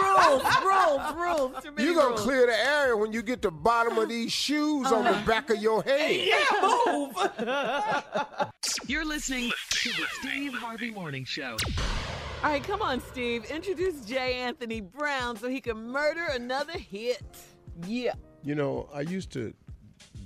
rules, 0.00 0.44
rules, 0.64 1.14
rules. 1.16 1.64
Too 1.64 1.72
many 1.72 1.88
You 1.88 1.94
gonna 1.96 2.08
rules. 2.10 2.20
clear 2.20 2.46
the 2.46 2.64
area 2.64 2.96
when 2.96 3.12
you 3.12 3.20
get 3.22 3.42
the 3.42 3.50
bottom 3.50 3.98
of 3.98 4.08
these 4.08 4.30
shoes 4.30 4.92
on 4.92 5.02
the 5.04 5.20
back 5.26 5.50
of 5.50 5.56
your 5.60 5.82
head. 5.82 6.20
Yeah, 6.24 6.44
move. 6.94 7.16
You're 8.86 9.04
listening 9.04 9.50
to 9.70 9.88
the 9.88 10.06
Steve 10.20 10.54
Harvey 10.54 10.92
Morning 10.92 11.24
Show. 11.24 11.56
All 12.42 12.50
right, 12.50 12.64
come 12.64 12.82
on, 12.82 13.00
Steve. 13.00 13.44
Introduce 13.52 14.04
J. 14.04 14.34
Anthony 14.34 14.80
Brown 14.80 15.36
so 15.36 15.48
he 15.48 15.60
can 15.60 15.76
murder 15.76 16.26
another 16.32 16.76
hit. 16.76 17.22
Yeah. 17.86 18.14
You 18.42 18.56
know, 18.56 18.88
I 18.92 19.02
used 19.02 19.30
to 19.34 19.54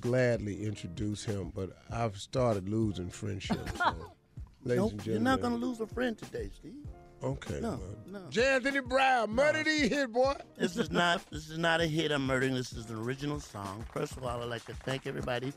gladly 0.00 0.64
introduce 0.64 1.24
him, 1.24 1.52
but 1.54 1.76
I've 1.90 2.16
started 2.16 2.70
losing 2.70 3.10
friendships. 3.10 3.76
So, 3.76 3.94
ladies 4.64 4.82
Nope, 4.82 4.92
and 4.92 5.06
you're 5.06 5.20
not 5.20 5.42
going 5.42 5.60
to 5.60 5.66
lose 5.66 5.78
a 5.80 5.86
friend 5.86 6.16
today, 6.16 6.48
Steve. 6.54 6.86
Okay. 7.22 7.60
No, 7.60 7.80
well. 7.80 7.80
no. 8.06 8.30
J. 8.30 8.46
Anthony 8.46 8.80
Brown, 8.80 9.30
murder 9.30 9.62
these 9.62 9.88
hit, 9.88 10.10
boy. 10.10 10.34
This 10.56 10.78
is 10.78 10.90
not 10.90 11.22
this 11.30 11.50
is 11.50 11.58
not 11.58 11.82
a 11.82 11.86
hit 11.86 12.12
I'm 12.12 12.26
murdering. 12.26 12.54
This 12.54 12.72
is 12.72 12.88
an 12.88 12.96
original 12.96 13.40
song. 13.40 13.84
First 13.92 14.16
of 14.16 14.24
all, 14.24 14.42
I'd 14.42 14.48
like 14.48 14.64
to 14.66 14.74
thank 14.74 15.06
everybody. 15.06 15.52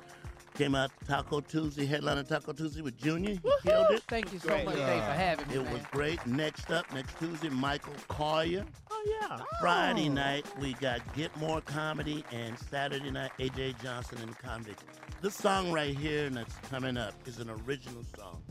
Came 0.56 0.76
out 0.76 0.91
Taco 1.08 1.39
Tuesday, 1.39 1.86
headliner 1.86 2.24
Taco 2.24 2.52
Tuesday 2.52 2.82
with 2.82 2.97
Junior. 2.97 3.32
He 3.32 3.52
killed 3.64 3.91
it. 3.91 4.04
Thank 4.10 4.34
you 4.34 4.39
so 4.39 4.50
much, 4.64 4.76
Dave, 4.76 5.04
for 5.04 5.12
having 5.12 5.47
me. 5.47 5.56
It 5.56 5.64
man. 5.64 5.74
was 5.74 5.82
great. 5.91 6.26
Next 6.28 6.70
up, 6.70 6.91
next 6.93 7.18
Tuesday, 7.18 7.50
Michael 7.50 7.93
Colyar. 8.10 8.66
Oh, 8.91 9.18
yeah. 9.22 9.39
Friday 9.62 10.10
oh. 10.10 10.14
night, 10.14 10.45
we 10.60 10.74
got 10.74 11.02
Get 11.16 11.36
More 11.38 11.62
Comedy, 11.62 12.26
and 12.32 12.60
Saturday 12.60 13.10
night, 13.10 13.32
AJ 13.39 13.82
Johnson 13.82 14.18
and 14.22 14.38
Convict. 14.38 14.84
This 15.22 15.36
song 15.36 15.72
right 15.72 15.95
here 15.95 16.30
that's 16.30 16.56
coming 16.70 16.97
up 16.97 17.14
is 17.26 17.39
an 17.39 17.50
original 17.50 18.04
song. 18.18 18.41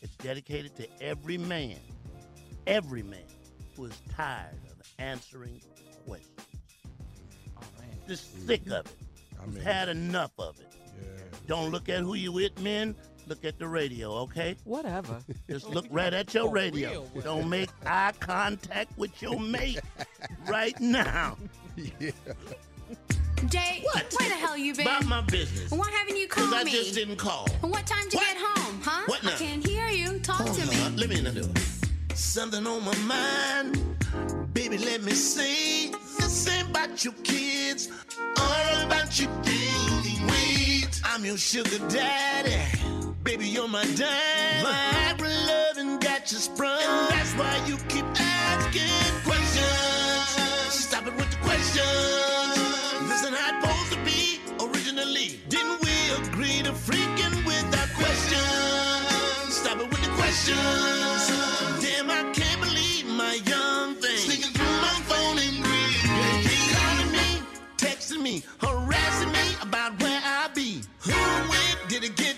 It's 0.00 0.14
dedicated 0.16 0.74
to 0.76 0.86
every 1.02 1.36
man, 1.36 1.76
every 2.66 3.02
man 3.02 3.20
who 3.76 3.86
is 3.86 3.98
tired 4.14 4.54
of 4.70 4.88
answering 4.98 5.60
questions. 6.06 6.32
Oh, 7.56 7.80
man. 7.80 7.90
Just 8.06 8.46
sick 8.46 8.66
of 8.68 8.86
it. 8.86 8.96
I 9.40 9.44
He's 9.44 9.54
mean, 9.56 9.64
had 9.64 9.88
enough 9.88 10.32
of 10.38 10.58
it. 10.60 10.77
Yeah. 11.00 11.38
Don't 11.46 11.70
look 11.70 11.88
at 11.88 12.00
who 12.00 12.14
you 12.14 12.32
with, 12.32 12.58
men. 12.60 12.94
Look 13.26 13.44
at 13.44 13.58
the 13.58 13.68
radio, 13.68 14.10
okay? 14.22 14.56
Whatever. 14.64 15.18
Just 15.50 15.68
look 15.68 15.84
right 15.90 16.12
at 16.14 16.32
your 16.32 16.50
radio. 16.50 17.04
Don't 17.22 17.48
make 17.48 17.68
eye 17.84 18.12
contact 18.20 18.96
with 18.98 19.20
your 19.20 19.38
mate 19.38 19.80
right 20.48 20.78
now. 20.80 21.36
yeah. 21.76 22.10
Jay, 23.46 23.82
What? 23.92 24.12
where 24.18 24.28
the 24.28 24.34
hell 24.34 24.56
you 24.56 24.74
been? 24.74 24.86
About 24.86 25.04
my 25.06 25.20
business. 25.22 25.70
Why 25.70 25.88
haven't 25.90 26.16
you 26.16 26.26
called 26.26 26.50
me? 26.50 26.58
Because 26.64 26.74
I 26.74 26.82
just 26.82 26.94
didn't 26.94 27.16
call. 27.16 27.46
What 27.60 27.86
time 27.86 28.04
did 28.04 28.14
you 28.14 28.18
What? 28.18 28.28
get 28.28 28.36
home, 28.38 28.80
huh? 28.82 29.02
What 29.06 29.22
now? 29.22 29.30
I 29.34 29.36
can't 29.36 29.64
hear 29.66 29.88
you. 29.88 30.18
Talk 30.20 30.44
to 30.44 30.66
me. 30.66 30.76
Uh, 30.82 30.90
let 30.96 31.08
me 31.08 31.20
know. 31.22 31.32
Something 32.14 32.66
on 32.66 32.84
my 32.84 32.96
mind. 32.98 34.54
Baby, 34.54 34.78
let 34.78 35.02
me 35.04 35.12
say 35.12 35.90
this 36.18 36.48
ain't 36.48 36.70
about 36.70 37.04
your 37.04 37.14
kids 37.22 37.90
All 38.40 38.86
about 38.86 39.20
your 39.20 39.30
daily 39.42 40.18
weight. 40.26 40.67
I'm 41.04 41.24
your 41.24 41.36
sugar 41.36 41.78
daddy. 41.88 42.56
Baby, 43.22 43.48
you're 43.48 43.68
my 43.68 43.84
dime. 43.84 44.62
My 44.62 45.14
loving 45.20 45.98
got 45.98 46.30
you 46.32 46.38
sprung. 46.38 46.80
And 46.80 47.10
that's 47.10 47.32
why 47.34 47.54
you 47.66 47.76
keep 47.88 48.04
asking 48.18 49.22
questions. 49.24 50.72
Stop 50.72 51.06
it 51.06 51.14
with 51.16 51.30
the 51.30 51.36
questions. 51.38 51.88
Listen, 53.08 53.34
it's 53.34 53.48
supposed 53.48 53.92
to 53.92 53.98
be 54.04 54.40
originally. 54.64 55.40
Didn't 55.48 55.80
we 55.82 55.94
agree 56.20 56.62
to 56.62 56.72
freaking 56.72 57.36
without 57.46 57.90
questions? 57.94 59.54
Stop 59.54 59.78
it 59.80 59.88
with 59.90 60.02
the 60.02 60.12
questions. 60.20 61.22
Damn, 61.82 62.10
I 62.10 62.32
can't 62.32 62.60
believe 62.60 63.06
my 63.06 63.34
young 63.46 63.77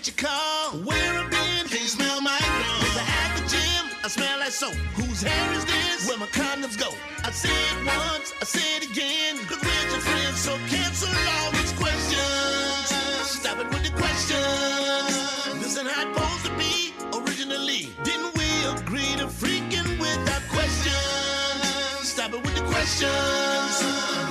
get 0.01 0.07
your 0.07 0.29
call? 0.29 0.71
Where 0.79 1.13
I've 1.19 1.29
been? 1.29 1.67
Can 1.67 1.81
you 1.81 1.87
smell 1.87 2.21
my 2.21 2.37
clothes? 2.37 2.83
Was 2.83 2.97
I 2.97 3.05
at 3.21 3.31
the 3.37 3.43
gym? 3.53 3.83
I 4.03 4.07
smell 4.07 4.39
like 4.39 4.51
soap. 4.51 4.73
Whose 4.97 5.21
hair 5.21 5.53
is 5.53 5.65
this? 5.65 6.07
Where 6.07 6.17
my 6.17 6.25
condoms 6.27 6.77
go? 6.77 6.89
I 7.23 7.31
said 7.31 7.51
it 7.51 7.85
once, 7.85 8.33
I 8.41 8.45
said 8.45 8.81
it 8.81 8.89
again. 8.89 9.37
Cause 9.45 9.61
we're 9.61 9.89
your 9.91 10.01
friends, 10.01 10.39
so 10.39 10.57
cancel 10.69 11.09
all 11.09 11.51
these 11.51 11.73
questions. 11.73 12.89
Stop 13.29 13.59
it 13.59 13.69
with 13.69 13.83
the 13.83 13.93
questions. 13.93 15.61
Listen, 15.61 15.85
how 15.85 16.01
it's 16.01 16.17
supposed 16.17 16.45
to 16.49 16.53
be 16.57 16.93
originally. 17.21 17.93
Didn't 18.03 18.33
we 18.33 18.49
agree 18.73 19.13
to 19.21 19.27
freaking 19.29 19.99
without 19.99 20.41
questions? 20.49 22.09
Stop 22.09 22.33
it 22.33 22.41
with 22.41 22.55
the 22.55 22.65
questions. 22.73 23.73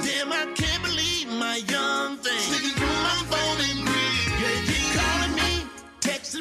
Damn, 0.03 0.33
I 0.33 0.51
can't 0.57 0.83
believe 0.83 1.29
my 1.29 1.63
young 1.69 2.17
thing. 2.17 2.80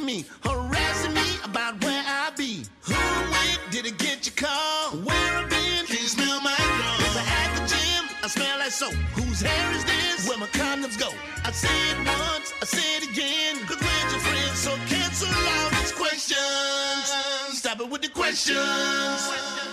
Me, 0.10 0.26
harassing 0.44 1.14
me 1.14 1.28
about 1.44 1.84
where 1.84 2.04
I 2.06 2.32
be. 2.36 2.64
Who 2.90 3.00
went? 3.34 3.60
Did 3.72 3.86
it 3.86 3.98
get 3.98 4.26
your 4.26 4.36
call? 4.36 4.98
Where 5.08 5.32
I 5.38 5.44
been? 5.54 5.86
Can 5.86 6.02
you 6.06 6.12
smell 6.18 6.42
my 6.42 6.56
clothes? 6.56 7.02
Was 7.06 7.18
I 7.22 7.26
at 7.42 7.50
the 7.58 7.64
gym? 7.72 8.04
I 8.26 8.28
smell 8.28 8.58
like 8.58 8.72
soap. 8.72 8.94
Whose 9.18 9.42
hair 9.42 9.68
is 9.78 9.86
this? 9.86 10.28
Where 10.28 10.40
my 10.40 10.48
condoms 10.48 10.98
go? 10.98 11.10
I 11.46 11.52
said 11.52 11.94
it 11.94 12.00
once, 12.08 12.54
I 12.64 12.66
said 12.66 13.04
it 13.04 13.10
again. 13.12 13.56
Cause 13.68 13.80
we're 13.86 14.10
your 14.14 14.24
friends, 14.30 14.58
so 14.66 14.72
cancel 14.94 15.30
all 15.30 15.70
these 15.78 15.94
questions. 15.94 17.06
questions. 17.06 17.60
Stop 17.60 17.80
it 17.82 17.90
with 17.90 18.02
the 18.02 18.10
questions. 18.10 19.69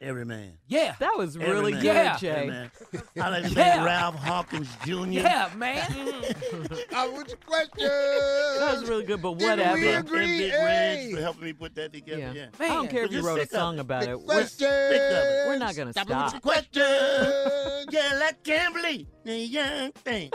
Every 0.00 0.24
man. 0.24 0.52
Yeah. 0.68 0.94
That 1.00 1.16
was 1.18 1.34
Every 1.36 1.48
really 1.50 1.72
man. 1.72 1.82
good, 1.82 1.86
Yeah. 1.94 2.16
Jay. 2.18 2.28
Every 2.30 2.46
man. 2.46 2.70
I 3.20 3.28
like 3.30 3.42
to 3.44 3.50
Yeah. 3.56 3.84
Ralph 3.84 4.14
Hawkins 4.14 4.68
Jr. 4.84 5.06
Yeah, 5.08 5.50
man. 5.56 5.84
I 6.94 7.08
with 7.08 7.26
your 7.28 7.36
question. 7.44 7.88
That 7.88 8.68
was 8.78 8.88
really 8.88 9.04
good, 9.04 9.20
but 9.20 9.34
Didn't 9.38 9.58
whatever. 9.58 9.74
we 9.74 9.88
And 9.88 10.06
agree? 10.06 10.38
Big 10.38 10.52
Hey. 10.52 11.10
For 11.14 11.20
helping 11.20 11.44
me 11.44 11.52
put 11.52 11.74
that 11.74 11.92
together. 11.92 12.20
Yeah. 12.20 12.32
Yeah. 12.32 12.46
I 12.60 12.68
don't 12.68 12.88
care 12.88 13.04
if 13.04 13.12
you 13.12 13.26
wrote 13.26 13.40
a 13.40 13.46
song 13.48 13.78
it. 13.78 13.80
about 13.80 14.04
The 14.04 14.10
it. 14.12 14.18
We're, 14.20 14.24
question. 14.24 14.68
we're 14.68 15.58
not 15.58 15.74
going 15.74 15.88
to 15.88 15.92
Stop 15.92 16.08
it 16.08 16.14
with 16.14 16.28
stop. 16.28 16.32
your 16.32 16.40
questions. 16.40 17.86
yeah, 17.92 18.20
I 18.22 18.32
can't 18.44 18.74
believe 18.74 19.06
the 19.24 19.36
young 19.36 19.92
thing. 19.92 20.30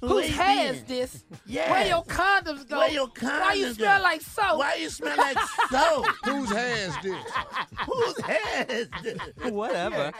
Whose 0.00 0.28
hair 0.28 0.72
is 0.74 0.84
this? 0.84 1.24
Yeah. 1.44 1.70
Where 1.72 1.86
your 1.86 2.04
condoms 2.04 2.68
go? 2.68 2.78
Where 2.78 2.90
your 2.90 3.08
condoms 3.08 3.40
Why 3.40 3.52
you 3.54 3.72
smell 3.74 3.98
go? 3.98 4.02
like 4.04 4.22
soap? 4.22 4.58
Why 4.58 4.74
you 4.76 4.90
smell 4.90 5.16
like 5.16 5.38
soap? 5.70 6.06
Whose 6.24 6.50
hands 6.50 6.94
this? 7.02 7.24
Whose 7.86 8.20
hair 8.20 8.66
is 8.68 8.88
this? 9.02 9.18
Whatever. 9.50 10.12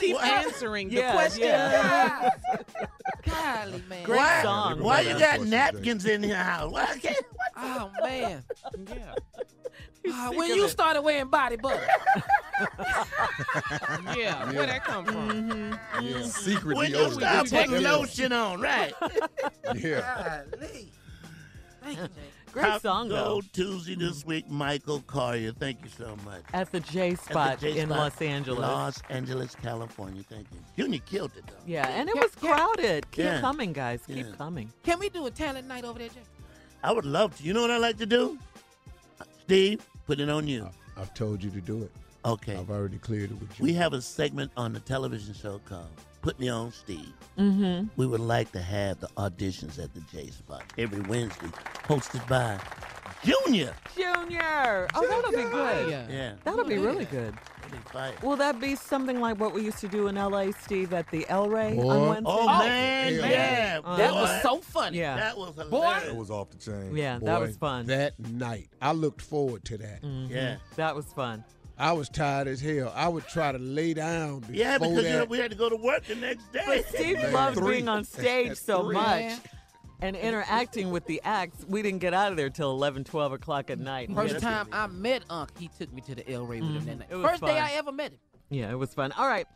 Keep 0.00 0.14
What? 0.14 0.24
answering 0.24 0.88
the 0.88 1.02
question. 1.02 1.42
yeah. 1.44 2.30
Golly, 3.26 3.82
man. 3.88 4.04
Great 4.04 4.16
Why, 4.18 4.42
song. 4.42 4.82
why 4.82 5.00
you 5.00 5.10
got 5.10 5.18
Questions, 5.18 5.50
napkins 5.50 6.04
in 6.06 6.22
your 6.22 6.36
house? 6.36 6.72
Why 6.72 6.98
can't? 6.98 7.16
Oh 7.56 7.90
man. 8.02 8.44
Yeah. 8.88 9.14
Ah, 10.12 10.28
sick 10.30 10.38
when 10.38 10.54
you 10.54 10.64
it. 10.64 10.68
started 10.70 11.02
wearing 11.02 11.28
body 11.28 11.56
butter. 11.56 11.86
Yeah. 14.16 14.50
Where 14.52 14.66
that 14.66 14.84
come 14.84 15.04
from? 15.04 15.78
Yeah. 16.02 16.22
Secret 16.22 16.76
When 16.76 16.90
you 16.90 17.10
start 17.12 17.50
putting 17.50 17.82
lotion 17.82 18.32
on, 18.32 18.60
right? 18.60 18.92
Yeah. 19.74 20.42
Golly. 20.58 20.92
Thank 21.82 21.98
you, 21.98 22.04
Jay. 22.04 22.10
Great 22.52 22.62
Top 22.64 22.80
song, 22.82 23.08
though. 23.08 23.24
Gold 23.24 23.44
Tuesday 23.52 23.94
this 23.96 24.24
week, 24.24 24.48
Michael 24.48 25.00
Colyar. 25.02 25.54
Thank 25.58 25.82
you 25.84 25.90
so 25.90 26.16
much. 26.24 26.40
At 26.54 26.72
the 26.72 26.80
J 26.80 27.10
At 27.10 27.18
the 27.18 27.22
spot 27.24 27.60
J 27.60 27.78
in 27.78 27.88
Spot, 27.88 27.98
Los 27.98 28.22
Angeles. 28.22 28.60
Los 28.60 29.02
Angeles, 29.10 29.54
California. 29.62 30.22
Thank 30.28 30.46
you. 30.52 30.58
Junior 30.82 31.00
killed 31.04 31.32
it, 31.36 31.46
though. 31.46 31.52
Yeah, 31.66 31.86
and 31.88 32.08
it 32.08 32.12
Can- 32.14 32.22
was 32.22 32.34
can- 32.34 32.48
crowded. 32.54 33.10
Keep 33.10 33.24
Yeah. 33.26 33.40
coming, 33.40 33.72
guys. 33.74 34.00
Keep 34.06 34.16
Yeah. 34.26 34.32
coming. 34.38 34.72
Can 34.82 34.98
we 34.98 35.10
do 35.10 35.26
a 35.26 35.30
talent 35.30 35.68
night 35.68 35.84
over 35.84 35.98
there, 35.98 36.08
Jay? 36.08 36.22
I 36.82 36.92
would 36.92 37.04
love 37.04 37.36
to. 37.36 37.42
You 37.42 37.52
know 37.52 37.60
what 37.60 37.70
I 37.70 37.76
like 37.78 37.98
to 37.98 38.06
do? 38.06 38.38
Steve, 39.44 39.84
put 40.06 40.20
it 40.20 40.28
on 40.30 40.46
you. 40.46 40.68
I've 40.96 41.12
told 41.14 41.42
you 41.42 41.50
to 41.50 41.60
do 41.60 41.82
it. 41.82 41.90
Okay. 42.24 42.56
I've 42.56 42.70
already 42.70 42.98
cleared 42.98 43.30
it 43.30 43.40
with 43.40 43.58
you. 43.58 43.64
We 43.64 43.74
have 43.74 43.92
a 43.92 44.00
segment 44.00 44.50
on 44.56 44.72
the 44.72 44.80
television 44.80 45.34
show 45.34 45.60
called 45.64 45.88
Put 46.22 46.40
Me 46.40 46.48
On 46.48 46.72
Steve. 46.72 47.12
Mm-hmm. 47.38 47.86
We 47.96 48.06
would 48.06 48.20
like 48.20 48.50
to 48.52 48.60
have 48.60 48.98
the 49.00 49.08
auditions 49.16 49.82
at 49.82 49.94
the 49.94 50.00
J 50.12 50.28
Spot 50.30 50.62
every 50.78 51.00
Wednesday, 51.02 51.46
hosted 51.84 52.26
by 52.28 52.58
Junior. 53.22 53.74
Junior. 53.94 54.88
Oh, 54.94 55.06
that'll 55.06 55.30
be 55.30 55.50
good. 55.50 55.90
Yeah. 55.90 56.06
Yeah. 56.08 56.32
That'll 56.44 56.64
be 56.64 56.78
really 56.78 57.04
good. 57.04 57.34
That'd 57.70 57.88
fire. 57.90 58.12
Will 58.22 58.36
that 58.36 58.60
be 58.60 58.74
something 58.76 59.20
like 59.20 59.38
what 59.40 59.52
we 59.54 59.62
used 59.62 59.78
to 59.78 59.88
do 59.88 60.06
in 60.08 60.16
L.A., 60.16 60.52
Steve, 60.52 60.92
at 60.92 61.10
the 61.10 61.28
El 61.28 61.48
Rey 61.48 61.74
Boy. 61.76 61.88
on 61.90 62.08
Wednesday? 62.08 62.24
Oh, 62.30 62.46
man, 62.46 63.14
yeah. 63.14 63.26
yeah. 63.28 63.80
Uh, 63.84 63.96
That 63.96 64.14
was 64.14 64.42
so 64.42 64.58
funny. 64.58 64.98
Yeah. 64.98 65.16
That 65.16 65.36
was 65.38 65.50
Boy. 65.52 65.62
hilarious. 65.62 66.04
It 66.08 66.16
was 66.16 66.30
off 66.30 66.50
the 66.50 66.58
chain. 66.58 66.96
Yeah, 66.96 67.18
that 67.22 67.40
was 67.40 67.56
fun. 67.56 67.86
That 67.86 68.18
night. 68.18 68.68
I 68.80 68.92
looked 68.92 69.22
forward 69.22 69.64
to 69.66 69.78
that. 69.78 70.02
Mhm. 70.02 70.30
Yeah. 70.30 70.56
That 70.76 70.94
was 70.96 71.06
fun. 71.06 71.44
I 71.78 71.92
was 71.92 72.08
tired 72.08 72.48
as 72.48 72.58
hell. 72.60 72.90
I 72.96 73.06
would 73.06 73.26
try 73.28 73.52
to 73.52 73.58
lay 73.58 73.92
down 73.92 74.40
before 74.40 74.54
Yeah, 74.56 74.78
because 74.78 74.96
that. 74.96 75.02
you 75.04 75.10
know, 75.18 75.24
we 75.26 75.38
had 75.38 75.50
to 75.50 75.56
go 75.58 75.68
to 75.68 75.76
work 75.76 76.06
the 76.06 76.14
next 76.14 76.50
day. 76.50 76.62
But 76.64 76.88
Steve 76.88 77.16
Man, 77.18 77.32
loved 77.34 77.58
three. 77.58 77.74
being 77.76 77.88
on 77.88 78.04
stage 78.04 78.52
At 78.52 78.56
so 78.58 78.84
three. 78.84 78.94
much 78.94 79.20
Yeah. 79.20 79.36
And 80.00 80.16
interacting 80.16 80.90
with 80.90 81.06
the 81.06 81.20
acts. 81.24 81.64
We 81.68 81.82
didn't 81.82 82.00
get 82.00 82.14
out 82.14 82.30
of 82.30 82.36
there 82.36 82.50
till 82.50 82.70
11, 82.70 83.04
12 83.04 83.32
o'clock 83.32 83.70
at 83.70 83.78
night. 83.78 84.12
First 84.14 84.40
time 84.40 84.68
I 84.72 84.86
met 84.86 85.24
Unc, 85.30 85.56
he 85.58 85.68
took 85.78 85.92
me 85.92 86.00
to 86.02 86.14
the 86.14 86.30
El 86.30 86.44
Rey 86.46 86.60
with 86.60 86.70
him 86.70 86.86
that 86.86 86.98
night. 86.98 87.08
It 87.10 87.16
was 87.16 87.30
First 87.30 87.44
day. 87.44 87.58
I 87.58 87.72
ever 87.72 87.92
met 87.92 88.12
him. 88.12 88.18
Yeah, 88.50 88.70
it 88.70 88.78
was 88.78 88.94
fun. 88.94 89.12
All 89.12 89.26
right. 89.26 89.46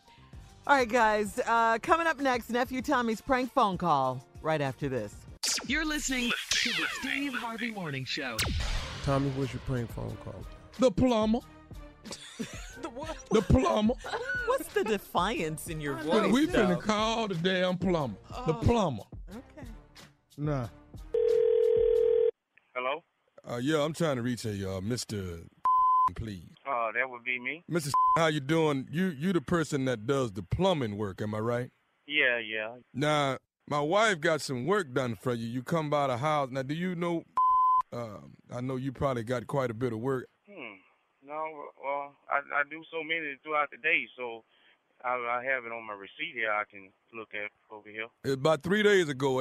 All 0.67 0.77
right, 0.77 0.89
guys. 0.89 1.41
Uh, 1.47 1.79
coming 1.79 2.07
up 2.07 2.19
next, 2.19 2.51
Nephew 2.51 2.83
Tommy's 2.83 3.21
prank 3.21 3.53
phone 3.53 3.79
call 3.79 4.25
right 4.43 4.61
after 4.61 4.89
this. 4.89 5.15
You're 5.67 5.87
listening 5.87 6.31
to 6.51 6.69
the 6.71 6.87
Steve 7.01 7.35
Harvey 7.35 7.71
Morning 7.71 8.05
Show. 8.05 8.37
Tommy, 9.05 9.31
what's 9.31 9.53
your 9.53 9.63
prank 9.67 9.91
phone 9.93 10.17
call? 10.23 10.45
The 10.79 10.91
plumber. 10.91 11.41
the 12.83 12.89
what? 12.91 13.17
The 13.31 13.43
plumber. 13.43 13.95
What's 14.47 14.69
the 14.75 14.85
defiance 14.85 15.69
in 15.69 15.81
your 15.81 15.97
voice? 15.97 16.31
we 16.33 16.47
though? 16.47 16.67
finna 16.67 16.81
call 16.81 17.29
the 17.29 17.35
damn 17.37 17.79
plumber. 17.79 18.19
The 18.47 18.55
plumber. 18.55 19.05
Okay. 19.31 19.67
Nah. 20.41 20.69
Hello? 22.75 23.05
Uh, 23.47 23.57
yeah, 23.59 23.83
I'm 23.83 23.93
trying 23.93 24.17
to 24.17 24.23
reach 24.23 24.47
a 24.47 24.51
uh, 24.53 24.81
Mr. 24.81 25.43
Please, 26.17 26.43
Uh, 26.67 26.91
that 26.93 27.09
would 27.11 27.23
be 27.25 27.39
me. 27.39 27.63
Mr. 27.71 27.91
How 28.17 28.29
you 28.29 28.41
doing? 28.41 28.89
You 28.91 29.09
you 29.09 29.35
the 29.35 29.43
person 29.43 29.85
that 29.85 30.07
does 30.07 30.33
the 30.33 30.43
plumbing 30.43 30.97
work, 30.97 31.21
am 31.21 31.35
I 31.35 31.41
right? 31.41 31.71
Yeah, 32.07 32.39
yeah. 32.39 32.77
Now, 32.95 33.37
my 33.69 33.81
wife 33.81 34.19
got 34.21 34.41
some 34.41 34.65
work 34.65 34.95
done 34.95 35.15
for 35.15 35.35
you. 35.35 35.47
You 35.47 35.63
come 35.63 35.91
by 35.91 36.07
the 36.07 36.17
house. 36.17 36.49
Now, 36.51 36.63
do 36.63 36.75
you 36.75 36.95
know? 36.95 37.25
Um, 37.93 38.35
I 38.55 38.61
know 38.61 38.77
you 38.77 38.93
probably 38.93 39.25
got 39.25 39.49
quite 39.49 39.69
a 39.69 39.75
bit 39.75 39.93
of 39.93 39.99
work. 39.99 40.29
Hmm. 40.49 40.77
No, 41.27 41.43
well, 41.83 42.15
I, 42.31 42.39
I 42.61 42.63
do 42.71 42.85
so 42.89 43.03
many 43.03 43.35
throughout 43.43 43.69
the 43.73 43.79
day, 43.79 44.05
so 44.17 44.45
I, 45.05 45.15
I 45.41 45.43
have 45.45 45.65
it 45.65 45.73
on 45.73 45.85
my 45.89 45.95
receipt 45.95 46.35
here. 46.35 46.53
I 46.53 46.63
can 46.71 46.93
look 47.13 47.31
at 47.35 47.51
over 47.69 47.89
here. 47.91 48.07
About 48.33 48.63
three 48.63 48.85
days 48.85 49.09
ago 49.09 49.41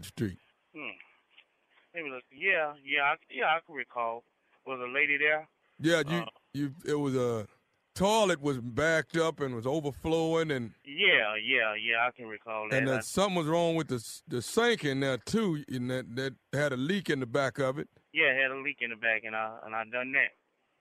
Street. 0.00 0.38
Hmm. 0.74 2.08
Look. 2.10 2.22
Yeah, 2.32 2.72
yeah, 2.82 3.02
I, 3.02 3.14
yeah. 3.30 3.44
I 3.44 3.58
can 3.66 3.74
recall. 3.74 4.24
Was 4.66 4.80
a 4.80 4.90
lady 4.90 5.18
there? 5.18 5.46
Yeah, 5.78 6.02
you 6.08 6.18
Uh. 6.22 6.26
you. 6.54 6.74
It 6.86 6.94
was 6.94 7.14
a 7.14 7.46
toilet 7.94 8.40
was 8.40 8.58
backed 8.58 9.18
up 9.18 9.40
and 9.40 9.54
was 9.54 9.66
overflowing, 9.66 10.50
and 10.50 10.72
Yeah, 10.84 11.34
yeah, 11.36 11.74
yeah. 11.74 12.06
I 12.06 12.10
can 12.16 12.26
recall 12.26 12.68
that. 12.70 12.78
and 12.78 12.88
uh, 12.88 13.00
something 13.02 13.34
was 13.36 13.46
wrong 13.46 13.74
with 13.74 13.88
the 13.88 14.02
the 14.26 14.40
sink 14.40 14.84
in 14.86 15.00
there 15.00 15.18
too, 15.18 15.62
and 15.68 15.90
that 15.90 16.16
that 16.16 16.34
had 16.54 16.72
a 16.72 16.76
leak 16.78 17.10
in 17.10 17.20
the 17.20 17.26
back 17.26 17.58
of 17.58 17.78
it. 17.78 17.88
Yeah, 18.14 18.32
it 18.32 18.40
had 18.42 18.50
a 18.50 18.60
leak 18.60 18.78
in 18.80 18.90
the 18.90 18.96
back, 18.96 19.24
and 19.24 19.36
I 19.36 19.58
and 19.66 19.74
I 19.74 19.84
done 19.84 20.12
that. 20.12 20.32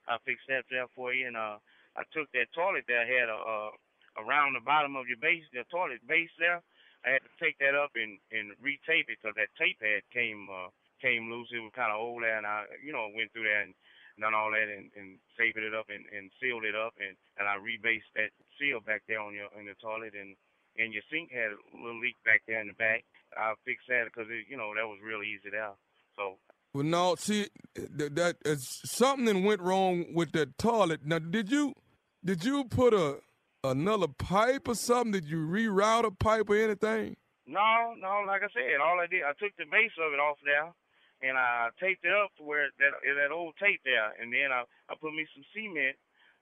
I 0.07 0.17
fixed 0.25 0.47
that 0.47 0.63
there 0.71 0.87
for 0.95 1.13
you, 1.13 1.27
and 1.27 1.35
uh, 1.35 1.57
I 1.97 2.03
took 2.13 2.31
that 2.31 2.47
toilet 2.55 2.85
that 2.87 3.05
had 3.07 3.27
a 3.27 3.35
uh, 3.35 4.23
around 4.23 4.53
the 4.53 4.61
bottom 4.61 4.95
of 4.95 5.07
your 5.09 5.17
base, 5.17 5.43
the 5.51 5.63
toilet 5.69 5.99
base 6.07 6.31
there. 6.39 6.61
I 7.05 7.17
had 7.17 7.25
to 7.25 7.33
take 7.41 7.57
that 7.59 7.73
up 7.73 7.91
and 7.95 8.19
and 8.31 8.53
retape 8.61 9.09
it 9.09 9.17
because 9.21 9.35
that 9.35 9.53
tape 9.57 9.81
had 9.81 10.05
came 10.13 10.47
uh, 10.51 10.69
came 11.01 11.31
loose. 11.31 11.49
It 11.49 11.65
was 11.65 11.73
kind 11.73 11.91
of 11.91 11.99
old 11.99 12.23
there, 12.23 12.37
and 12.37 12.45
I 12.45 12.65
you 12.83 12.93
know 12.93 13.09
went 13.13 13.33
through 13.33 13.49
that 13.49 13.65
and 13.65 13.73
done 14.19 14.37
all 14.37 14.51
that 14.51 14.69
and, 14.69 14.93
and 14.93 15.17
taped 15.33 15.57
it 15.57 15.73
up 15.73 15.89
and, 15.89 16.05
and 16.13 16.29
sealed 16.37 16.63
it 16.63 16.75
up, 16.77 16.93
and 17.01 17.17
and 17.41 17.49
I 17.49 17.57
rebased 17.57 18.11
that 18.15 18.29
seal 18.59 18.79
back 18.79 19.01
there 19.07 19.19
on 19.19 19.33
your 19.33 19.49
in 19.57 19.65
the 19.65 19.73
toilet, 19.81 20.13
and 20.13 20.37
and 20.77 20.93
your 20.93 21.03
sink 21.11 21.31
had 21.31 21.51
a 21.51 21.59
little 21.73 21.99
leak 21.99 22.15
back 22.23 22.45
there 22.47 22.61
in 22.61 22.67
the 22.67 22.77
back. 22.77 23.03
I 23.35 23.53
fixed 23.65 23.87
that 23.89 24.05
because 24.05 24.29
you 24.29 24.57
know 24.57 24.73
that 24.75 24.85
was 24.85 24.99
real 25.03 25.23
easy 25.23 25.49
there. 25.49 25.73
So 26.15 26.37
Well, 26.73 26.83
no, 26.83 27.15
see 27.15 27.47
that, 27.75 28.15
that 28.15 28.35
something 28.59 29.25
that 29.25 29.41
went 29.41 29.61
wrong 29.61 30.13
with 30.13 30.31
that 30.33 30.57
toilet. 30.57 31.01
Now, 31.05 31.19
did 31.19 31.51
you 31.51 31.73
did 32.23 32.45
you 32.45 32.65
put 32.65 32.93
a 32.93 33.17
another 33.63 34.07
pipe 34.07 34.67
or 34.67 34.75
something? 34.75 35.11
Did 35.11 35.29
you 35.29 35.45
reroute 35.45 36.05
a 36.05 36.11
pipe 36.11 36.49
or 36.49 36.57
anything? 36.57 37.15
No, 37.45 37.93
no, 37.99 38.23
like 38.25 38.41
I 38.41 38.49
said, 38.53 38.79
all 38.81 38.99
I 38.99 39.07
did, 39.07 39.23
I 39.23 39.33
took 39.37 39.53
the 39.57 39.69
base 39.69 39.93
of 39.99 40.13
it 40.13 40.21
off 40.21 40.37
there, 40.45 40.71
and 41.21 41.37
I 41.37 41.69
taped 41.81 42.05
it 42.05 42.13
up 42.13 42.31
to 42.37 42.43
where 42.43 42.69
that 42.79 42.93
that 43.01 43.33
old 43.33 43.53
tape 43.59 43.81
there, 43.83 44.13
and 44.21 44.31
then 44.31 44.53
I 44.53 44.63
I 44.89 44.95
put 44.95 45.13
me 45.13 45.27
some 45.33 45.45
cement, 45.53 45.97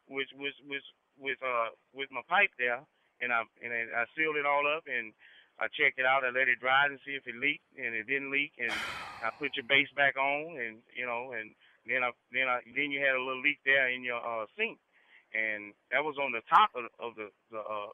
which 0.08 0.30
was 0.36 0.54
was 0.68 0.84
with 1.18 1.40
uh 1.42 1.74
with 1.96 2.12
my 2.12 2.22
pipe 2.30 2.52
there, 2.60 2.84
and 3.22 3.32
I 3.34 3.44
and 3.64 3.74
I 3.74 4.04
I 4.04 4.12
sealed 4.16 4.38
it 4.38 4.46
all 4.46 4.68
up, 4.68 4.86
and 4.86 5.16
I 5.58 5.68
checked 5.76 6.00
it 6.00 6.06
out, 6.06 6.24
I 6.24 6.32
let 6.32 6.48
it 6.48 6.64
dry 6.64 6.88
and 6.88 7.00
see 7.04 7.20
if 7.20 7.28
it 7.28 7.36
leaked, 7.36 7.68
and 7.76 7.96
it 7.96 8.08
didn't 8.08 8.32
leak, 8.32 8.54
and 8.60 8.72
I 9.24 9.32
put 9.36 9.56
your 9.60 9.68
base 9.68 9.92
back 9.96 10.16
on, 10.16 10.56
and 10.56 10.80
you 10.96 11.08
know, 11.08 11.32
and 11.36 11.52
then 11.88 12.04
I 12.04 12.12
then 12.32 12.48
I 12.48 12.60
then 12.76 12.92
you 12.92 13.02
had 13.02 13.16
a 13.16 13.24
little 13.24 13.42
leak 13.42 13.60
there 13.66 13.90
in 13.90 14.04
your 14.04 14.22
uh 14.22 14.46
sink, 14.56 14.78
and 15.34 15.74
that 15.92 16.04
was 16.04 16.16
on 16.22 16.32
the 16.32 16.42
top 16.50 16.72
of, 16.76 16.86
of 17.00 17.16
the 17.16 17.30
the 17.52 17.60
uh 17.60 17.88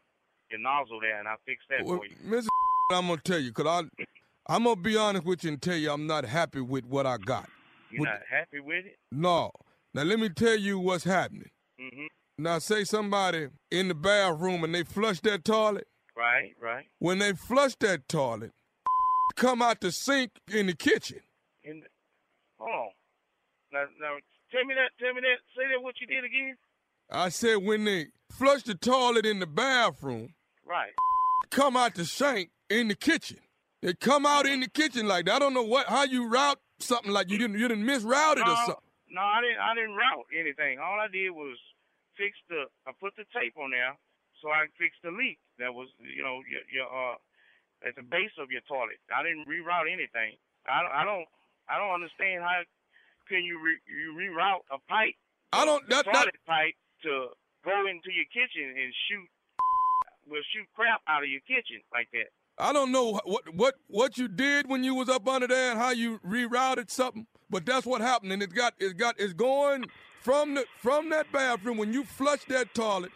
your 0.52 0.60
nozzle 0.60 1.00
there, 1.02 1.18
and 1.20 1.28
I 1.28 1.36
fixed 1.46 1.68
that 1.70 1.86
Well, 1.86 1.98
for 2.00 2.06
you. 2.06 2.16
Mr. 2.26 2.48
I'm 2.92 3.08
gonna 3.08 3.22
tell 3.24 3.40
you, 3.40 3.52
cause 3.52 3.66
I 3.68 4.04
I'm 4.48 4.64
gonna 4.64 4.76
be 4.76 4.96
honest 4.96 5.26
with 5.26 5.44
you 5.44 5.52
and 5.52 5.62
tell 5.62 5.76
you 5.76 5.92
I'm 5.92 6.06
not 6.08 6.26
happy 6.26 6.62
with 6.62 6.86
what 6.86 7.06
I 7.06 7.18
got. 7.18 7.50
You're 7.90 8.02
With- 8.02 8.10
not 8.10 8.22
happy 8.30 8.60
with 8.60 8.86
it? 8.86 8.98
No. 9.12 9.52
Now 9.94 10.04
let 10.04 10.20
me 10.20 10.30
tell 10.30 10.56
you 10.58 10.78
what's 10.80 11.04
happening. 11.04 11.50
Mm-hmm. 11.80 12.06
Now 12.38 12.60
say 12.60 12.84
somebody 12.84 13.48
in 13.72 13.88
the 13.88 13.96
bathroom 13.96 14.64
and 14.64 14.76
they 14.76 14.84
flush 14.84 15.20
that 15.22 15.46
toilet. 15.46 15.88
Right, 16.16 16.54
right. 16.62 16.86
When 17.00 17.20
they 17.20 17.34
flush 17.34 17.76
that 17.80 18.08
toilet, 18.08 18.52
come 19.36 19.62
out 19.62 19.82
the 19.82 19.92
sink 19.92 20.32
in 20.54 20.68
the 20.68 20.74
kitchen. 20.74 21.22
In 21.64 21.80
the, 21.80 21.88
hold 22.60 22.72
on. 22.72 22.90
Now, 23.74 23.86
now, 24.00 24.16
tell 24.52 24.64
me 24.64 24.76
that. 24.76 24.92
Tell 25.04 25.14
me 25.14 25.22
that. 25.22 25.40
Say 25.58 25.64
that. 25.74 25.82
What 25.82 25.96
you 26.00 26.08
did 26.08 26.24
again? 26.24 26.56
I 27.10 27.30
said 27.30 27.58
when 27.58 27.84
they 27.86 28.08
flush 28.32 28.64
the 28.64 28.76
toilet 28.76 29.26
in 29.26 29.40
the 29.40 29.46
bathroom, 29.48 30.34
Right. 30.66 30.94
come 31.52 31.78
out 31.78 31.96
the 31.96 32.06
sink 32.06 32.50
in 32.70 32.88
the 32.88 32.96
kitchen. 32.96 33.38
They 33.82 33.94
come 33.94 34.26
out 34.26 34.46
in 34.48 34.62
the 34.62 34.70
kitchen 34.70 35.08
like 35.08 35.26
that. 35.26 35.36
I 35.36 35.40
don't 35.40 35.54
know 35.54 35.64
what 35.64 35.88
how 35.88 36.04
you 36.04 36.28
route 36.28 36.60
something 36.80 37.12
like 37.12 37.30
you 37.30 37.38
didn't 37.38 37.60
you 37.60 37.68
didn't 37.68 37.86
misroute 37.86 38.38
it 38.38 38.48
or 38.48 38.56
something. 38.66 38.90
no, 39.10 39.22
I 39.22 39.42
didn't. 39.42 39.60
I 39.60 39.76
didn't 39.76 39.96
route 39.96 40.26
anything. 40.34 40.80
All 40.80 41.00
I 41.00 41.08
did 41.08 41.30
was 41.30 41.58
fix 42.18 42.36
the. 42.50 42.66
I 42.88 42.92
put 43.00 43.16
the 43.16 43.26
tape 43.38 43.54
on 43.58 43.72
there 43.72 43.96
so 44.42 44.50
I 44.50 44.66
fixed 44.78 44.78
fix 44.80 44.96
the 45.04 45.12
leak 45.12 45.38
that 45.60 45.74
was, 45.74 45.88
you 46.02 46.24
know, 46.24 46.42
your, 46.50 46.62
your 46.74 46.88
uh, 46.90 47.16
at 47.88 47.96
the 47.96 48.02
base 48.02 48.34
of 48.42 48.50
your 48.50 48.62
toilet. 48.68 48.98
I 49.14 49.22
didn't 49.22 49.46
reroute 49.48 49.86
anything. 49.92 50.36
I, 50.68 50.82
don't- 50.82 50.92
I 50.92 51.04
don't. 51.06 51.28
I 51.70 51.78
don't 51.78 51.94
understand 51.94 52.42
how 52.42 52.62
can 53.30 53.44
you 53.44 53.58
re, 53.62 53.78
you 53.86 54.14
reroute 54.18 54.66
a 54.74 54.78
pipe, 54.90 55.14
I 55.54 55.66
don't 55.66 55.88
that, 55.90 56.06
that 56.06 56.14
toilet 56.14 56.36
pipe, 56.46 56.74
to 57.04 57.28
go 57.64 57.88
into 57.88 58.12
your 58.12 58.26
kitchen 58.34 58.70
and 58.70 58.94
shoot, 59.08 59.28
will 60.28 60.42
shoot 60.54 60.68
crap 60.76 61.02
out 61.08 61.24
of 61.24 61.30
your 61.30 61.42
kitchen 61.42 61.82
like 61.94 62.08
that. 62.14 62.28
I 62.58 62.72
don't 62.72 62.92
know 62.94 63.20
what 63.26 63.54
what 63.54 63.76
what 63.88 64.18
you 64.18 64.28
did 64.30 64.70
when 64.70 64.84
you 64.84 64.96
was 64.96 65.10
up 65.10 65.28
under 65.28 65.46
there 65.48 65.72
and 65.72 65.80
how 65.80 65.90
you 65.92 66.20
rerouted 66.20 66.90
something, 66.90 67.28
but 67.50 67.66
that's 67.66 67.86
what 67.86 68.00
happened. 68.00 68.32
And 68.32 68.42
it 68.42 68.54
got 68.54 68.74
it 68.80 68.96
got 68.98 69.16
it's 69.20 69.34
going 69.34 69.86
from 70.22 70.56
the 70.56 70.66
from 70.82 71.10
that 71.10 71.30
bathroom 71.34 71.78
when 71.78 71.92
you 71.92 72.06
flush 72.06 72.46
that 72.48 72.74
toilet. 72.74 73.12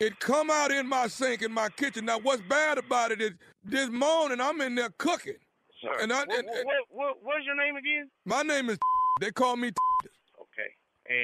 It 0.00 0.18
come 0.18 0.50
out 0.50 0.70
in 0.70 0.88
my 0.88 1.08
sink 1.08 1.42
in 1.42 1.52
my 1.52 1.68
kitchen. 1.68 2.06
Now 2.06 2.20
what's 2.20 2.40
bad 2.48 2.78
about 2.78 3.12
it 3.12 3.20
is 3.20 3.32
this 3.62 3.90
morning 3.90 4.40
I'm 4.40 4.58
in 4.62 4.74
there 4.76 4.88
cooking. 4.96 5.34
Sir, 5.82 5.98
And 6.00 6.10
I- 6.12 6.24
what, 6.24 6.38
and- 6.38 6.46
what, 6.46 6.64
what, 6.64 6.74
what, 6.90 7.16
what's 7.22 7.44
your 7.44 7.56
name 7.56 7.76
again? 7.76 8.08
My 8.24 8.40
name 8.42 8.70
is 8.70 8.78
they 9.20 9.30
call 9.30 9.56
me 9.58 9.72
Okay. 10.40 10.70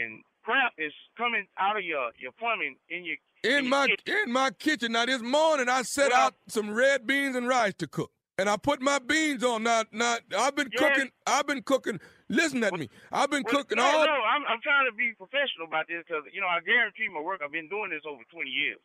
And 0.04 0.22
crap 0.46 0.72
is 0.78 0.94
coming 1.18 1.44
out 1.58 1.76
of 1.76 1.82
your 1.82 2.14
your 2.22 2.30
plumbing 2.38 2.76
in 2.88 3.04
your 3.04 3.18
in 3.42 3.68
my 3.68 3.88
in 4.06 4.32
my 4.32 4.50
kitchen. 4.52 4.92
Now 4.92 5.04
this 5.04 5.20
morning 5.20 5.68
I 5.68 5.82
set 5.82 6.12
out 6.12 6.34
some 6.46 6.70
red 6.70 7.06
beans 7.06 7.34
and 7.34 7.48
rice 7.48 7.74
to 7.82 7.86
cook. 7.88 8.12
And 8.38 8.52
I 8.52 8.60
put 8.60 8.84
my 8.84 9.00
beans 9.00 9.42
on. 9.42 9.64
Now, 9.64 9.84
now 9.90 10.20
I've 10.36 10.54
been 10.54 10.68
Yes. 10.68 10.76
cooking. 10.76 11.10
I've 11.26 11.46
been 11.48 11.62
cooking. 11.64 11.98
Listen 12.28 12.62
at 12.64 12.76
me. 12.76 12.90
I've 13.10 13.30
been 13.30 13.42
Well, 13.42 13.64
cooking 13.64 13.78
no, 13.80 13.84
all. 13.88 14.04
No, 14.04 14.12
I'm, 14.12 14.44
I'm 14.44 14.60
trying 14.60 14.84
to 14.84 14.92
be 14.92 15.16
professional 15.16 15.64
about 15.66 15.88
this 15.88 16.04
because 16.06 16.22
you 16.32 16.40
know 16.44 16.46
I 16.46 16.60
guarantee 16.60 17.08
my 17.08 17.20
work. 17.20 17.40
I've 17.42 17.50
been 17.50 17.68
doing 17.72 17.90
this 17.90 18.04
over 18.06 18.22
20 18.30 18.44
years, 18.50 18.78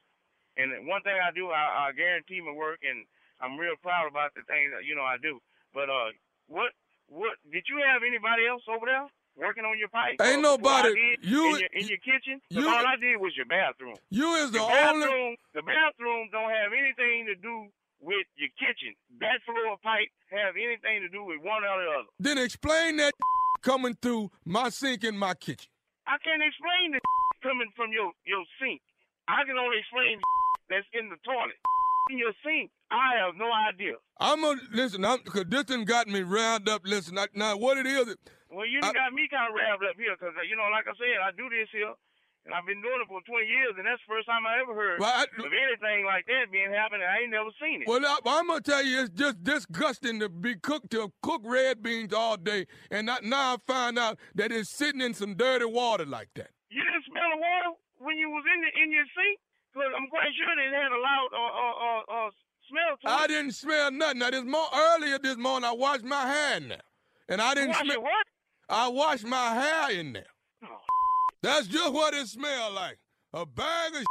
and 0.55 0.88
one 0.88 1.03
thing 1.03 1.20
I 1.20 1.36
do, 1.36 1.51
I, 1.51 1.89
I 1.89 1.91
guarantee 1.91 2.39
my 2.39 2.55
work, 2.55 2.80
and 2.82 3.03
I'm 3.43 3.59
real 3.59 3.76
proud 3.84 4.07
about 4.07 4.32
the 4.39 4.47
things 4.47 4.72
that 4.72 4.88
you 4.88 4.95
know 4.95 5.03
I 5.03 5.18
do. 5.22 5.41
But 5.76 5.91
uh, 5.91 6.16
what 6.47 6.72
what 7.12 7.36
did 7.51 7.68
you 7.68 7.84
have 7.84 8.07
anybody 8.07 8.47
else 8.47 8.64
over 8.72 8.88
there 8.88 9.03
working 9.36 9.64
on 9.66 9.78
your 9.80 9.88
pipe? 9.90 10.16
Ain't 10.22 10.42
nobody- 10.42 11.18
you- 11.22 11.56
in 11.56 11.60
your, 11.60 11.70
in 11.74 11.88
your 11.88 11.98
kitchen. 12.00 12.42
'Cause 12.52 12.64
you- 12.64 12.70
all 12.70 12.86
I 12.86 12.96
did 12.98 13.18
was 13.18 13.36
your 13.36 13.46
bathroom. 13.46 13.96
You 14.10 14.36
is 14.36 14.52
the 14.52 14.60
the 14.60 14.64
only. 14.64 15.06
bathroom, 15.06 15.36
the 15.54 15.62
bathroom 15.64 16.30
don't 16.32 16.50
have 16.50 16.72
anything 16.74 17.26
to 17.28 17.36
do 17.36 17.68
with 18.00 18.26
your 18.36 18.50
kitchen. 18.60 18.96
That 19.20 19.42
floor 19.46 19.78
pipe 19.84 20.10
have 20.32 20.56
anything 20.56 21.02
to 21.02 21.10
do 21.10 21.24
with 21.24 21.40
one 21.42 21.64
or 21.64 21.84
the 21.84 21.90
other. 21.92 22.08
Then 22.20 22.38
explain 22.38 22.98
that 22.98 23.14
coming 23.62 23.96
through 24.02 24.32
my 24.46 24.70
sink 24.70 25.04
in 25.04 25.18
my 25.18 25.34
kitchen. 25.36 25.70
I 26.08 26.18
can't 26.24 26.42
explain 26.42 26.92
the 26.94 27.00
coming 27.44 27.72
from 27.76 27.92
your 27.92 28.12
your 28.26 28.44
sink. 28.60 28.82
I 29.28 29.44
can 29.46 29.58
only 29.58 29.78
explain 29.80 30.20
that's 30.70 30.88
in 30.94 31.10
the 31.10 31.18
toilet. 31.24 31.58
In 32.10 32.18
your 32.18 32.34
sink, 32.44 32.72
I 32.90 33.16
have 33.24 33.36
no 33.36 33.50
idea. 33.54 33.94
I'm 34.20 34.42
gonna 34.42 34.60
listen. 34.72 35.06
I'm 35.06 35.20
because 35.24 35.46
this 35.48 35.64
done 35.66 35.86
got 35.86 36.08
me 36.08 36.22
round 36.24 36.68
up. 36.68 36.82
Listen, 36.84 37.18
I, 37.18 37.28
now 37.36 37.56
what 37.56 37.78
it 37.78 37.86
is? 37.86 38.16
Well, 38.52 38.68
you 38.68 38.82
got 38.84 39.14
me 39.16 39.32
kind 39.32 39.47
of 39.47 39.56
wrapped 39.56 39.80
up 39.84 39.95
here 39.95 40.12
because, 40.20 40.36
you 40.49 40.60
know, 40.60 40.68
like 40.76 40.84
I 40.84 40.91
said, 40.99 41.24
I 41.24 41.32
do 41.32 41.47
this 41.47 41.72
here, 41.72 41.95
and 42.43 42.52
I've 42.52 42.68
been 42.68 42.84
doing 42.84 42.99
it 42.99 43.08
for 43.08 43.24
20 43.24 43.47
years, 43.47 43.74
and 43.80 43.88
that's 43.88 44.04
the 44.04 44.12
first 44.12 44.28
time 44.28 44.43
I 44.43 44.60
ever 44.60 44.76
heard 44.76 44.99
Well, 44.99 45.08
I- 45.08 45.24
of 45.24 45.52
anything 45.56 46.04
like 46.04 46.28
that 46.28 46.52
being 46.52 46.68
happening. 46.76 47.08
I 47.08 47.24
ain't 47.24 47.32
never 47.32 47.47
seen 47.64 47.82
it. 47.84 47.88
Well, 47.88 48.04
I, 48.04 48.20
I'm 48.28 48.47
gonna 48.52 48.60
tell 48.60 48.84
you, 48.84 49.08
it's 49.08 49.16
just 49.16 49.39
disgusting 49.43 50.20
to 50.20 50.28
be 50.28 50.60
cooked 50.60 50.91
to 50.91 51.14
cook 51.24 51.41
red 51.47 51.82
beans 51.82 52.12
all 52.12 52.36
day, 52.36 52.68
and 52.91 53.08
not, 53.08 53.24
now 53.24 53.56
I 53.56 53.58
find 53.66 53.97
out 53.97 54.20
that 54.36 54.52
it's 54.52 54.70
sitting 54.70 54.99
in 54.99 55.14
some 55.16 55.36
dirty 55.39 55.66
water 55.66 56.06
like 56.06 56.30
that. 56.36 56.52
You 56.68 56.84
didn't 56.84 57.08
smell 57.08 57.32
the 57.32 57.39
water 57.39 57.72
when 58.04 58.18
you 58.20 58.30
was 58.30 58.43
in 58.54 58.60
the, 58.68 58.70
in 58.84 58.91
your 58.91 59.08
sink? 59.16 59.39
Because 59.72 59.95
I'm 59.95 60.08
quite 60.12 60.28
sure 60.36 60.52
it 60.60 60.74
had 60.76 60.91
a 60.91 60.99
loud 60.99 61.30
uh, 61.32 61.39
uh, 61.39 61.76
uh, 61.88 62.28
uh, 62.28 62.30
smell 62.68 62.97
to 62.99 63.08
it. 63.08 63.22
I 63.24 63.28
didn't 63.28 63.56
smell 63.56 63.91
nothing. 63.91 64.20
Now 64.20 64.30
this 64.30 64.43
more 64.43 64.68
earlier 64.76 65.18
this 65.20 65.38
morning, 65.38 65.70
I 65.70 65.72
washed 65.72 66.04
my 66.04 66.28
hand, 66.28 66.72
there, 66.72 66.82
and 67.30 67.41
I 67.41 67.54
didn't 67.54 67.76
smell. 67.76 68.02
what? 68.02 68.28
I 68.72 68.88
washed 68.88 69.28
my 69.28 69.52
hair 69.54 70.00
in 70.00 70.14
there. 70.14 70.32
Oh, 70.64 70.80
That's 71.44 71.68
just 71.68 71.92
what 71.92 72.14
it 72.14 72.26
smelled 72.28 72.74
like. 72.74 72.98
A 73.34 73.46
bag 73.46 73.96
of. 73.96 74.04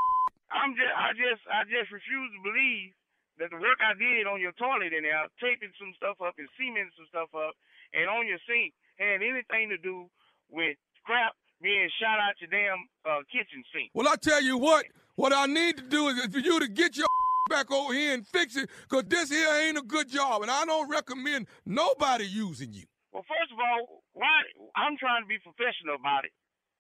I'm 0.53 0.77
just, 0.77 0.93
I 0.93 1.17
just, 1.17 1.41
I 1.49 1.65
just 1.65 1.89
refuse 1.89 2.29
to 2.37 2.41
believe 2.45 2.93
that 3.41 3.49
the 3.49 3.57
work 3.57 3.81
I 3.81 3.97
did 3.97 4.29
on 4.29 4.37
your 4.37 4.53
toilet 4.61 4.93
in 4.93 5.09
there, 5.09 5.25
taping 5.41 5.73
some 5.81 5.97
stuff 5.97 6.21
up 6.21 6.37
and 6.37 6.49
cementing 6.61 6.93
some 6.93 7.09
stuff 7.09 7.33
up, 7.33 7.57
and 7.97 8.05
on 8.13 8.29
your 8.29 8.37
sink 8.45 8.77
had 9.01 9.25
anything 9.25 9.73
to 9.73 9.81
do 9.81 10.13
with 10.53 10.77
crap 11.09 11.33
being 11.63 11.89
shot 11.97 12.21
out 12.21 12.37
your 12.45 12.53
damn 12.53 12.85
uh, 13.09 13.25
kitchen 13.33 13.65
sink. 13.73 13.89
Well, 13.95 14.09
I 14.13 14.17
tell 14.21 14.43
you 14.45 14.59
what. 14.59 14.85
What 15.17 15.33
I 15.33 15.47
need 15.47 15.77
to 15.79 15.83
do 15.89 16.09
is 16.09 16.27
for 16.29 16.39
you 16.39 16.61
to 16.61 16.69
get 16.69 16.97
your 16.97 17.09
back 17.49 17.71
over 17.73 17.95
here 17.95 18.13
and 18.13 18.27
fix 18.27 18.57
it, 18.57 18.69
cause 18.89 19.05
this 19.09 19.31
here 19.31 19.49
ain't 19.65 19.79
a 19.79 19.83
good 19.83 20.09
job, 20.09 20.43
and 20.43 20.51
I 20.51 20.67
don't 20.67 20.89
recommend 20.91 21.47
nobody 21.65 22.25
using 22.25 22.75
you. 22.75 22.85
Well, 23.13 23.25
first 23.27 23.51
of 23.53 23.59
all, 23.59 24.03
why? 24.15 24.43
I'm 24.77 24.97
trying 24.97 25.23
to 25.23 25.29
be 25.29 25.39
professional 25.43 25.97
about 25.99 26.25
it, 26.25 26.33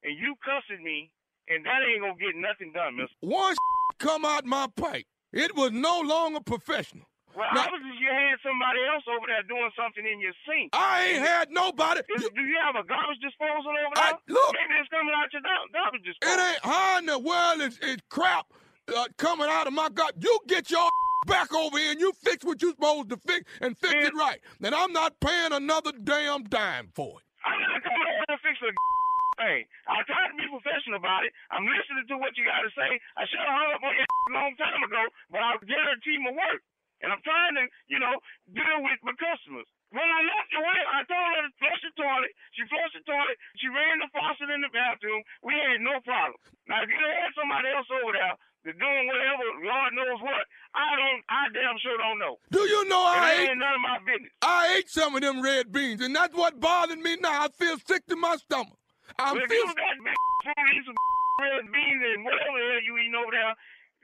and 0.04 0.14
you 0.16 0.34
cussing 0.46 0.82
me, 0.84 1.10
and 1.48 1.64
that 1.66 1.82
ain't 1.82 2.02
gonna 2.02 2.14
get 2.18 2.38
nothing 2.38 2.72
done, 2.72 2.96
Mister. 2.96 3.14
Once 3.22 3.58
come 3.98 4.24
out 4.24 4.44
my 4.46 4.66
pipe, 4.76 5.06
it 5.32 5.54
was 5.56 5.72
no 5.72 6.00
longer 6.00 6.40
professional. 6.40 7.06
Well, 7.34 7.46
Now- 7.54 7.62
obviously 7.70 7.94
you 8.02 8.10
had 8.10 8.38
somebody 8.42 8.80
else 8.90 9.04
over 9.06 9.26
there 9.26 9.42
doing 9.46 9.70
something 9.78 10.02
in 10.06 10.18
your 10.18 10.34
sink. 10.46 10.70
I 10.74 11.14
ain't 11.14 11.22
had 11.22 11.50
nobody. 11.50 12.02
Do, 12.10 12.30
do 12.34 12.42
you 12.42 12.58
have 12.62 12.74
a 12.74 12.86
garbage 12.86 13.22
disposal 13.22 13.70
over 13.70 13.94
there? 13.94 14.18
look. 14.34 14.54
Maybe 14.54 14.74
it's 14.80 14.90
coming 14.90 15.14
out 15.14 15.30
your 15.32 15.42
gar- 15.42 15.70
garbage 15.72 16.02
disposal. 16.02 16.34
It 16.34 16.38
ain't 16.42 16.64
how 16.66 16.98
in 16.98 17.06
the 17.06 17.18
world 17.18 17.60
is, 17.62 17.78
is 17.78 17.98
crap 18.10 18.46
uh, 18.90 19.06
coming 19.16 19.46
out 19.48 19.66
of 19.66 19.72
my 19.72 19.88
gut. 19.90 20.14
You 20.18 20.38
get 20.48 20.70
your 20.70 20.90
back 21.26 21.52
over 21.52 21.78
here 21.78 21.92
and 21.92 22.00
you 22.00 22.12
fix 22.24 22.44
what 22.44 22.62
you 22.62 22.70
supposed 22.72 23.10
to 23.10 23.16
fix 23.16 23.44
and 23.60 23.76
fix 23.76 23.92
it 23.92 24.14
right. 24.16 24.40
And 24.62 24.74
I'm 24.74 24.92
not 24.92 25.20
paying 25.20 25.52
another 25.52 25.92
damn 25.92 26.44
dime 26.44 26.88
for 26.94 27.20
it. 27.20 27.26
I'm 27.44 27.60
not 27.60 27.82
coming 27.84 28.08
over 28.08 28.26
to 28.32 28.38
fix 28.40 28.56
a 28.64 28.70
thing. 29.40 29.64
I 29.88 30.00
tried 30.08 30.32
to 30.32 30.36
be 30.36 30.46
professional 30.48 31.00
about 31.00 31.24
it. 31.24 31.32
I'm 31.52 31.64
listening 31.64 32.06
to 32.08 32.16
what 32.16 32.36
you 32.36 32.44
got 32.44 32.64
to 32.64 32.72
say. 32.72 32.90
I 33.16 33.24
should 33.28 33.40
have 33.40 33.52
hung 33.52 33.72
up 33.76 33.84
on 33.84 33.94
you 33.96 34.04
a 34.30 34.32
long 34.32 34.52
time 34.56 34.80
ago, 34.84 35.02
but 35.28 35.40
I 35.40 35.56
guarantee 35.64 36.16
my 36.20 36.32
work. 36.32 36.62
And 37.00 37.08
I'm 37.08 37.24
trying 37.24 37.56
to, 37.56 37.64
you 37.88 37.96
know, 37.96 38.12
deal 38.52 38.84
with 38.84 39.00
my 39.00 39.16
customers. 39.16 39.64
When 39.88 40.04
I 40.04 40.20
left 40.20 40.52
your 40.52 40.60
way, 40.60 40.80
I 40.84 41.00
told 41.08 41.28
her 41.32 41.48
to 41.48 41.52
flush 41.56 41.80
the 41.80 41.96
toilet. 41.96 42.28
She 42.52 42.68
flushed 42.68 42.92
the 42.92 43.00
toilet. 43.08 43.40
She 43.56 43.72
ran 43.72 44.04
the 44.04 44.12
faucet 44.12 44.52
in 44.52 44.60
the 44.60 44.68
bathroom. 44.68 45.24
We 45.40 45.56
had 45.56 45.80
no 45.80 45.96
problem. 46.04 46.36
Now, 46.68 46.84
if 46.84 46.92
you 46.92 47.00
had 47.00 47.32
somebody 47.32 47.72
else 47.72 47.88
over 47.88 48.12
there 48.12 48.36
that's 48.64 48.76
doing 48.78 49.06
whatever, 49.08 49.44
Lord 49.64 49.90
knows 49.96 50.20
what, 50.20 50.44
I 50.76 50.92
don't, 50.96 51.20
I 51.28 51.42
damn 51.52 51.78
sure 51.80 51.96
don't 51.96 52.18
know. 52.20 52.36
Do 52.52 52.60
you 52.60 52.84
know 52.88 53.00
I 53.00 53.14
that 53.16 53.38
ate? 53.40 53.48
ain't 53.50 53.58
none 53.58 53.74
of 53.74 53.80
my 53.80 53.98
business. 54.04 54.32
I 54.42 54.76
ate 54.78 54.90
some 54.90 55.14
of 55.16 55.22
them 55.22 55.40
red 55.42 55.72
beans, 55.72 56.00
and 56.02 56.14
that's 56.14 56.34
what 56.34 56.60
bothered 56.60 56.98
me 57.00 57.16
now. 57.20 57.44
I 57.44 57.48
feel 57.48 57.76
sick 57.86 58.04
to 58.08 58.16
my 58.16 58.36
stomach. 58.36 58.76
I'm 59.18 59.36
Well, 59.36 59.46
feel 59.48 59.66
big 59.66 59.76
food, 59.76 60.68
eat 60.76 60.84
some 60.84 60.94
red 61.40 61.64
beans 61.72 62.02
and 62.04 62.24
whatever 62.24 62.56
the 62.60 62.66
hell 62.76 62.82
you 62.84 62.94
eating 63.00 63.16
over 63.16 63.32
there, 63.32 63.54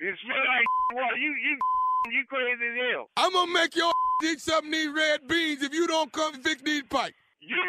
it 0.08 0.18
smell 0.24 0.36
like 0.48 0.66
water. 0.96 1.16
You, 1.16 1.32
you, 1.36 1.52
you 2.16 2.22
crazy 2.26 2.66
as 2.66 2.76
hell. 2.92 3.10
I'm 3.16 3.32
gonna 3.32 3.52
make 3.52 3.76
your 3.76 3.92
eat 4.24 4.40
some 4.40 4.64
of 4.66 4.72
these 4.72 4.88
red 4.90 5.28
beans 5.28 5.62
if 5.62 5.72
you 5.74 5.86
don't 5.86 6.10
come 6.12 6.32
fix 6.40 6.62
these 6.62 6.82
pipes. 6.88 7.14
You 7.40 7.60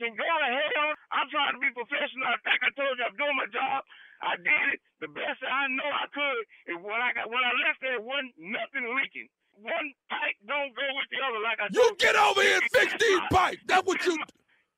can 0.00 0.16
go 0.16 0.24
to 0.24 0.48
hell. 0.50 0.90
I'm 1.12 1.28
trying 1.30 1.54
to 1.54 1.60
be 1.60 1.70
professional. 1.76 2.26
I 2.26 2.40
think 2.42 2.58
I 2.64 2.70
told 2.74 2.96
you 2.98 3.04
I'm 3.06 3.16
doing 3.20 3.36
my 3.36 3.46
job. 3.52 3.84
I 4.22 4.38
did 4.38 4.64
it 4.72 4.80
the 5.02 5.10
best 5.10 5.42
I 5.42 5.66
know 5.66 5.90
I 5.90 6.06
could. 6.14 6.42
And 6.70 6.78
when 6.86 6.94
I 7.02 7.10
got 7.10 7.26
when 7.26 7.42
I 7.42 7.52
left 7.66 7.82
there, 7.82 7.98
wasn't 7.98 8.32
nothing 8.38 8.86
leaking. 8.94 9.26
One 9.58 9.88
pipe 10.08 10.38
don't 10.46 10.72
go 10.72 10.86
with 10.96 11.08
the 11.10 11.18
other 11.20 11.42
like 11.42 11.58
I 11.58 11.66
You 11.74 11.90
get 11.98 12.14
over 12.14 12.40
here 12.40 12.62
and 12.62 12.70
fix 12.70 12.94
these 13.02 13.22
pipes. 13.34 13.60
That's 13.66 13.84
what 13.84 13.98
you. 14.06 14.14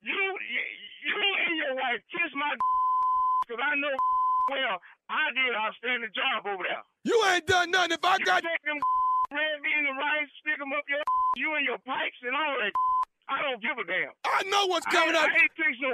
You, 0.05 0.13
you, 0.13 1.17
and 1.17 1.57
your 1.57 1.73
wife 1.77 2.01
kiss 2.13 2.29
my 2.33 2.49
because 3.45 3.61
I 3.61 3.73
know 3.77 3.93
well 4.53 4.77
I 5.09 5.29
did 5.33 5.49
an 5.53 5.57
outstanding 5.57 6.13
job 6.13 6.45
over 6.49 6.65
there. 6.65 6.81
You 7.05 7.17
ain't 7.29 7.45
done 7.45 7.69
nothing. 7.69 7.97
If 7.97 8.03
I 8.03 8.17
You 8.17 8.25
got 8.25 8.41
take 8.41 8.65
them 8.65 8.81
red 9.29 9.61
beans 9.61 9.85
and 9.89 9.97
rice, 9.97 10.29
stick 10.41 10.57
them 10.57 10.73
up 10.73 10.85
your 10.89 11.01
you 11.37 11.53
and 11.53 11.65
your 11.65 11.77
pipes 11.85 12.17
and 12.25 12.33
all 12.33 12.57
that. 12.57 12.73
I 13.29 13.41
don't 13.41 13.61
give 13.61 13.77
a 13.77 13.85
damn. 13.85 14.13
I 14.25 14.41
know 14.49 14.65
what's 14.69 14.85
coming 14.89 15.13
I, 15.13 15.25
out. 15.25 15.29
I 15.29 15.37
ain't 15.37 15.53
fixed 15.57 15.81
no 15.81 15.93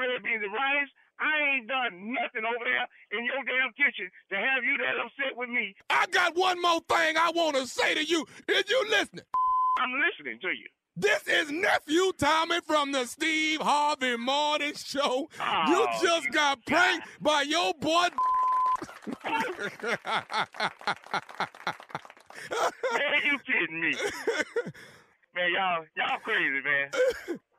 red 0.00 0.20
beans 0.20 0.44
and 0.44 0.52
rice. 0.52 0.88
I 1.20 1.54
ain't 1.56 1.68
done 1.68 2.14
nothing 2.14 2.44
over 2.44 2.64
there 2.64 2.88
in 3.18 3.24
your 3.24 3.42
damn 3.44 3.72
kitchen 3.76 4.10
to 4.30 4.36
have 4.36 4.64
you 4.64 4.76
that 4.78 4.96
upset 5.04 5.36
with 5.36 5.50
me. 5.50 5.74
I 5.90 6.06
got 6.06 6.34
one 6.34 6.60
more 6.60 6.80
thing 6.88 7.16
I 7.18 7.30
want 7.34 7.56
to 7.56 7.66
say 7.66 7.94
to 7.94 8.04
you. 8.04 8.24
Is 8.48 8.64
you 8.68 8.86
listening? 8.88 9.24
I'm 9.78 9.90
listening 10.00 10.38
to 10.40 10.48
you. 10.48 10.68
This 10.96 11.26
is 11.28 11.50
nephew 11.50 12.12
Tommy 12.18 12.60
from 12.66 12.92
the 12.92 13.04
Steve 13.06 13.60
Harvey 13.60 14.16
Morning 14.16 14.72
Show. 14.74 15.28
you 15.68 15.86
Oh, 15.86 15.86
just 16.02 16.30
got 16.32 16.64
pranked 16.66 17.06
by 17.20 17.42
your 17.42 17.72
boy. 17.74 18.08
Man, 22.92 23.20
you 23.24 23.38
kidding 23.46 23.80
me? 23.80 23.92
man, 25.34 25.52
y'all 25.52 25.84
y'all 25.96 26.18
crazy, 26.22 26.60
man. 26.64 27.38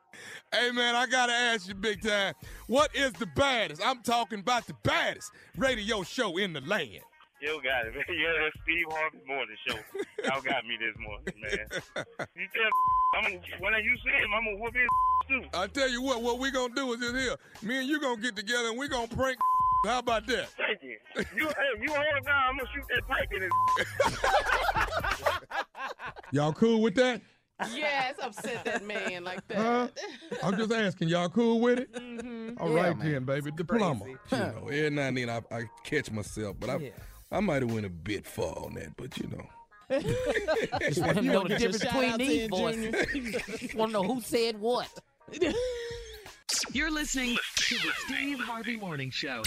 Hey 0.54 0.70
man, 0.72 0.96
I 0.96 1.06
gotta 1.06 1.32
ask 1.32 1.70
you 1.70 1.74
big 1.74 2.02
time. 2.02 2.34
What 2.68 2.94
is 2.94 3.14
the 3.14 3.26
baddest? 3.38 3.82
I'm 3.86 4.02
talking 4.02 4.40
about 4.40 4.68
the 4.68 4.76
baddest 4.84 5.32
radio 5.56 6.04
show 6.04 6.36
in 6.38 6.52
the 6.52 6.60
land. 6.60 7.00
You 7.42 7.62
got 7.64 7.88
it, 7.88 7.96
man. 7.96 8.04
Yeah, 8.10 8.34
that's 8.38 8.56
Steve 8.64 8.86
Harvey 8.90 9.20
Morning 9.26 9.56
Show. 9.66 9.78
Y'all 10.26 10.42
got 10.42 10.66
me 10.66 10.78
this 10.78 10.96
morning, 11.00 11.34
man. 11.42 12.06
You 12.36 12.48
tell 12.54 12.70
I'm 13.14 13.32
when 13.62 13.74
you 13.84 13.96
see 14.04 14.12
him, 14.12 14.34
I'm 14.34 14.44
gonna 14.46 14.58
whoop 14.58 14.74
his 14.76 14.88
too. 15.30 15.58
I 15.58 15.68
tell 15.68 15.90
you 15.90 16.02
what, 16.02 16.22
what 16.22 16.40
we 16.40 16.52
gonna 16.52 16.76
do 16.76 16.92
is 16.94 17.00
this 17.00 17.12
here. 17.14 17.38
Me 17.62 17.80
and 17.80 17.88
you 17.88 18.02
gonna 18.02 18.22
get 18.22 18.36
together 18.36 18.70
and 18.70 18.78
we 18.78 18.90
gonna 18.90 19.08
prank. 19.08 19.38
How 19.86 20.00
about 20.00 20.28
that? 20.28 20.50
Thank 20.50 20.84
you. 20.84 20.98
You, 21.36 21.48
hey, 21.48 21.82
you 21.82 21.90
hold 21.92 22.26
down. 22.26 22.44
I'm 22.50 22.58
gonna 22.58 22.70
shoot 22.74 22.84
that 22.94 23.08
pipe 23.08 23.32
in 23.32 23.42
his. 23.42 23.52
Y'all 26.32 26.54
cool 26.54 26.82
with 26.82 26.96
that? 26.96 27.22
Yes, 27.74 28.16
upset 28.22 28.64
that 28.66 28.86
man 28.86 29.24
like 29.24 29.48
that. 29.48 29.58
Huh? 29.58 29.88
I'm 30.44 30.58
just 30.58 30.72
asking. 30.72 31.10
Y'all 31.10 31.30
cool 31.30 31.60
with 31.60 31.80
it? 31.80 31.92
Mhm. 31.94 32.60
All 32.60 32.70
Yeah, 32.74 32.82
right 32.84 32.98
man. 32.98 33.12
then, 33.12 33.24
baby. 33.26 33.52
the 33.52 33.58
Diploma. 33.58 34.06
You 34.06 34.18
know, 34.32 34.68
every 34.68 34.90
now 34.90 35.02
and 35.04 35.18
then 35.18 35.30
I, 35.30 35.42
I 35.56 35.64
catch 35.84 36.12
myself, 36.12 36.56
but 36.60 36.70
I 36.70 36.76
Yeah. 36.78 36.90
I 37.32 37.40
might 37.40 37.62
have 37.62 37.72
went 37.72 37.86
a 37.86 37.90
bit 37.90 38.26
far 38.26 38.58
on 38.58 38.74
that, 38.76 38.96
but 38.98 39.18
you 39.18 39.28
know. 39.28 39.46
Just 40.80 41.02
want 41.02 41.18
to 41.18 41.22
know 41.22 41.44
the 41.44 41.50
difference 41.58 41.80
between 41.84 42.04
out 42.12 42.20
to 42.20 42.26
these 42.26 42.42
him, 42.44 42.50
voices. 42.50 42.96
Just 43.60 43.76
want 43.76 43.92
to 43.92 43.94
know 43.94 44.04
who 44.04 44.22
said 44.22 44.60
what. 44.60 44.88
You're 46.74 46.92
listening 46.92 47.38
to 47.56 47.76
the 47.76 47.92
Steve 48.06 48.40
Harvey 48.40 48.78
Morning 48.78 49.10
Show. 49.10 49.44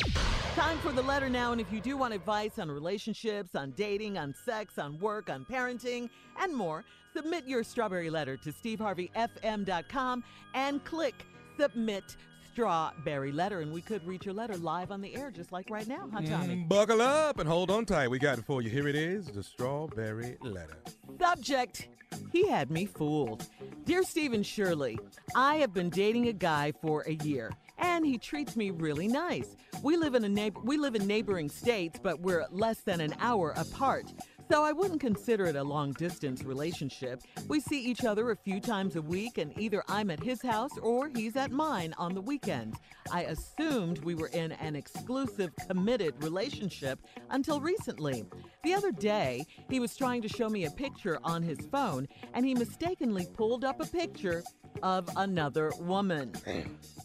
Time 0.55 0.78
for 0.78 0.92
the 0.92 1.02
letter 1.02 1.28
now, 1.28 1.52
and 1.52 1.61
if 1.61 1.72
you 1.72 1.80
do 1.80 1.96
want 1.96 2.14
advice 2.14 2.59
on 2.59 2.70
relationships, 2.70 3.55
on 3.55 3.72
dating, 3.72 4.18
on 4.18 4.34
sex, 4.34 4.78
on 4.78 4.98
work, 5.00 5.30
on 5.30 5.44
parenting, 5.44 6.09
and 6.40 6.55
more, 6.55 6.84
submit 7.12 7.46
your 7.46 7.64
strawberry 7.64 8.11
letter 8.11 8.36
to 8.36 8.52
steveharveyfm.com 8.52 10.24
and 10.55 10.84
click 10.84 11.26
submit 11.59 12.16
strawberry 12.55 13.32
letter, 13.32 13.62
and 13.62 13.72
we 13.72 13.80
could 13.80 14.07
read 14.07 14.24
your 14.24 14.32
letter 14.32 14.57
live 14.57 14.92
on 14.92 15.00
the 15.00 15.16
air, 15.16 15.32
just 15.32 15.50
like 15.50 15.68
right 15.70 15.88
now, 15.88 16.09
huh, 16.12 16.20
Tommy? 16.22 16.55
Mm, 16.55 16.68
buckle 16.68 17.02
up 17.02 17.40
and 17.40 17.48
hold 17.48 17.68
on 17.68 17.84
tight. 17.84 18.07
We 18.07 18.20
got 18.20 18.38
it 18.38 18.44
for 18.44 18.62
you. 18.62 18.70
Here 18.70 18.86
it 18.86 18.94
is, 18.94 19.26
the 19.26 19.42
strawberry 19.42 20.36
letter. 20.40 20.78
Subject 21.18 21.88
He 22.32 22.46
had 22.46 22.70
me 22.70 22.86
fooled. 22.86 23.44
Dear 23.86 24.05
Stephen 24.05 24.44
Shirley, 24.44 25.00
I 25.34 25.57
have 25.57 25.74
been 25.74 25.90
dating 25.90 26.28
a 26.28 26.32
guy 26.32 26.72
for 26.80 27.02
a 27.09 27.14
year. 27.24 27.50
And 27.78 28.07
he 28.07 28.18
treats 28.18 28.55
me 28.55 28.70
really 28.70 29.09
nice. 29.09 29.57
We 29.82 29.96
live 29.96 30.14
in 30.14 30.22
a 30.22 30.28
neighbor- 30.28 30.61
we 30.61 30.76
live 30.76 30.94
in 30.94 31.09
neighboring 31.09 31.48
states, 31.50 31.98
but 32.00 32.20
we're 32.20 32.46
less 32.52 32.80
than 32.82 33.00
an 33.00 33.14
hour 33.18 33.50
apart. 33.57 34.14
So 34.51 34.62
I 34.62 34.72
wouldn't 34.72 35.01
consider 35.01 35.47
it 35.47 35.57
a 35.57 35.64
long 35.64 35.92
distance 35.92 36.45
relationship. 36.45 37.22
We 37.49 37.61
see 37.61 37.82
each 37.82 38.05
other 38.05 38.30
a 38.30 38.36
few 38.36 38.61
times 38.61 38.95
a 38.95 39.03
week, 39.03 39.38
and 39.38 39.59
either 39.59 39.82
I'm 39.88 40.11
at 40.11 40.22
his 40.22 40.42
house 40.42 40.76
or 40.82 41.09
he's 41.09 41.34
at 41.36 41.51
mine 41.51 41.95
on 41.97 42.14
the 42.14 42.20
weekends. 42.20 42.76
I 43.11 43.22
assumed 43.22 44.05
we 44.05 44.14
were 44.14 44.28
in 44.28 44.53
an 44.53 44.76
exclusive, 44.76 45.51
committed 45.66 46.22
relationship 46.22 47.01
until 47.30 47.61
recently. 47.61 48.24
The 48.62 48.74
other 48.74 48.92
day, 48.92 49.45
he 49.70 49.80
was 49.80 49.97
trying 49.97 50.20
to 50.22 50.28
show 50.28 50.49
me 50.49 50.66
a 50.66 50.70
picture 50.70 51.18
on 51.24 51.42
his 51.42 51.59
phone, 51.72 52.07
and 52.34 52.45
he 52.45 52.55
mistakenly 52.55 53.26
pulled 53.32 53.64
up 53.64 53.80
a 53.80 53.86
picture 53.86 54.42
of 54.82 55.09
another 55.16 55.72
woman. 55.80 56.32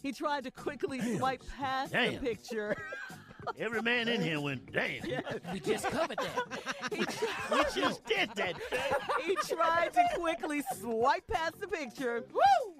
He 0.02 0.12
tried 0.12 0.44
to 0.44 0.50
quickly 0.50 1.00
swipe 1.16 1.42
past 1.58 1.92
the 1.92 2.18
picture. 2.20 2.76
Every 3.58 3.82
man 3.82 4.08
in 4.08 4.22
here 4.22 4.40
went, 4.40 4.72
damn. 4.72 5.02
We 5.52 5.60
just 5.60 5.84
covered 5.86 6.18
that. 6.18 6.60
We 7.50 7.80
just 7.80 8.04
did 8.04 8.30
that. 8.34 8.54
he 9.24 9.34
tried 9.36 9.92
to 9.94 10.02
quickly 10.16 10.62
swipe 10.80 11.26
past 11.28 11.60
the 11.60 11.68
picture, 11.68 12.24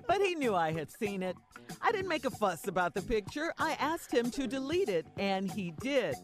but 0.07 0.21
he 0.21 0.35
knew 0.35 0.55
I 0.55 0.73
had 0.73 0.91
seen 0.91 1.23
it. 1.23 1.37
I 1.83 1.93
didn't 1.93 2.09
make 2.09 2.25
a 2.25 2.31
fuss 2.31 2.67
about 2.67 2.95
the 2.95 3.03
picture. 3.03 3.53
I 3.59 3.73
asked 3.81 4.13
him 4.13 4.31
to 4.33 4.47
delete 4.47 4.89
it, 4.89 5.07
and 5.19 5.51
he 5.51 5.73
did. 5.81 6.15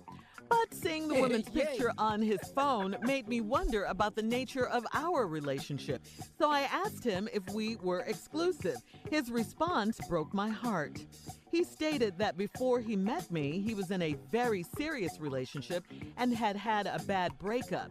But 0.49 0.72
seeing 0.72 1.09
the 1.09 1.14
woman's 1.14 1.49
picture 1.49 1.92
on 1.99 2.22
his 2.22 2.40
phone 2.55 2.97
made 3.03 3.28
me 3.28 3.40
wonder 3.40 3.84
about 3.84 4.14
the 4.14 4.22
nature 4.22 4.66
of 4.66 4.86
our 4.92 5.26
relationship. 5.26 6.03
So 6.38 6.51
I 6.51 6.62
asked 6.62 7.05
him 7.05 7.28
if 7.32 7.49
we 7.51 7.76
were 7.76 8.01
exclusive. 8.01 8.76
His 9.11 9.30
response 9.30 9.99
broke 10.09 10.32
my 10.32 10.49
heart. 10.49 11.05
He 11.51 11.64
stated 11.64 12.18
that 12.18 12.36
before 12.36 12.80
he 12.80 12.97
met 12.97 13.30
me, 13.30 13.61
he 13.61 13.74
was 13.74 13.90
in 13.90 14.03
a 14.03 14.16
very 14.30 14.64
serious 14.76 15.18
relationship 15.18 15.84
and 16.16 16.34
had 16.34 16.57
had 16.57 16.86
a 16.86 17.01
bad 17.07 17.38
breakup. 17.38 17.90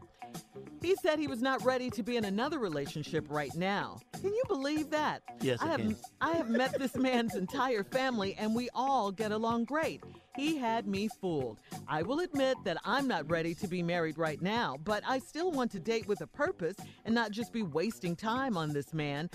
He 0.82 0.96
said 1.02 1.18
he 1.18 1.28
was 1.28 1.42
not 1.42 1.64
ready 1.66 1.90
to 1.90 2.04
be 2.04 2.18
in 2.18 2.26
another 2.26 2.60
relationship 2.60 3.26
right 3.30 3.54
now. 3.56 4.00
Can 4.14 4.34
you 4.34 4.44
believe 4.48 4.92
that? 4.92 5.24
Yes, 5.42 5.60
I 5.62 5.68
have 5.68 5.80
can. 5.80 5.96
I 6.22 6.32
have 6.34 6.50
met 6.50 6.78
this 6.78 6.96
man's 6.96 7.36
entire 7.36 7.84
family 7.84 8.36
and 8.38 8.54
we 8.54 8.70
all 8.74 9.12
get 9.12 9.32
along 9.32 9.66
great. 9.66 10.04
He 10.36 10.58
had 10.58 10.86
me 10.86 11.08
fooled. 11.22 11.60
I 11.88 12.04
will 12.04 12.20
admit 12.20 12.58
that 12.66 12.78
I'm 12.84 13.08
not 13.08 13.30
ready 13.30 13.56
to 13.56 13.68
be 13.68 13.82
married 13.82 14.18
right 14.18 14.42
now, 14.42 14.78
but 14.84 15.02
I 15.08 15.20
still 15.20 15.52
want 15.52 15.72
to 15.72 15.80
date 15.80 16.08
with 16.08 16.22
a 16.22 16.28
purpose 16.28 16.76
and 17.06 17.16
not 17.16 17.32
just 17.32 17.54
be 17.54 17.64
wasting 17.64 18.16
time 18.16 18.58
on 18.58 18.74
this 18.74 18.94
man. 18.94 19.30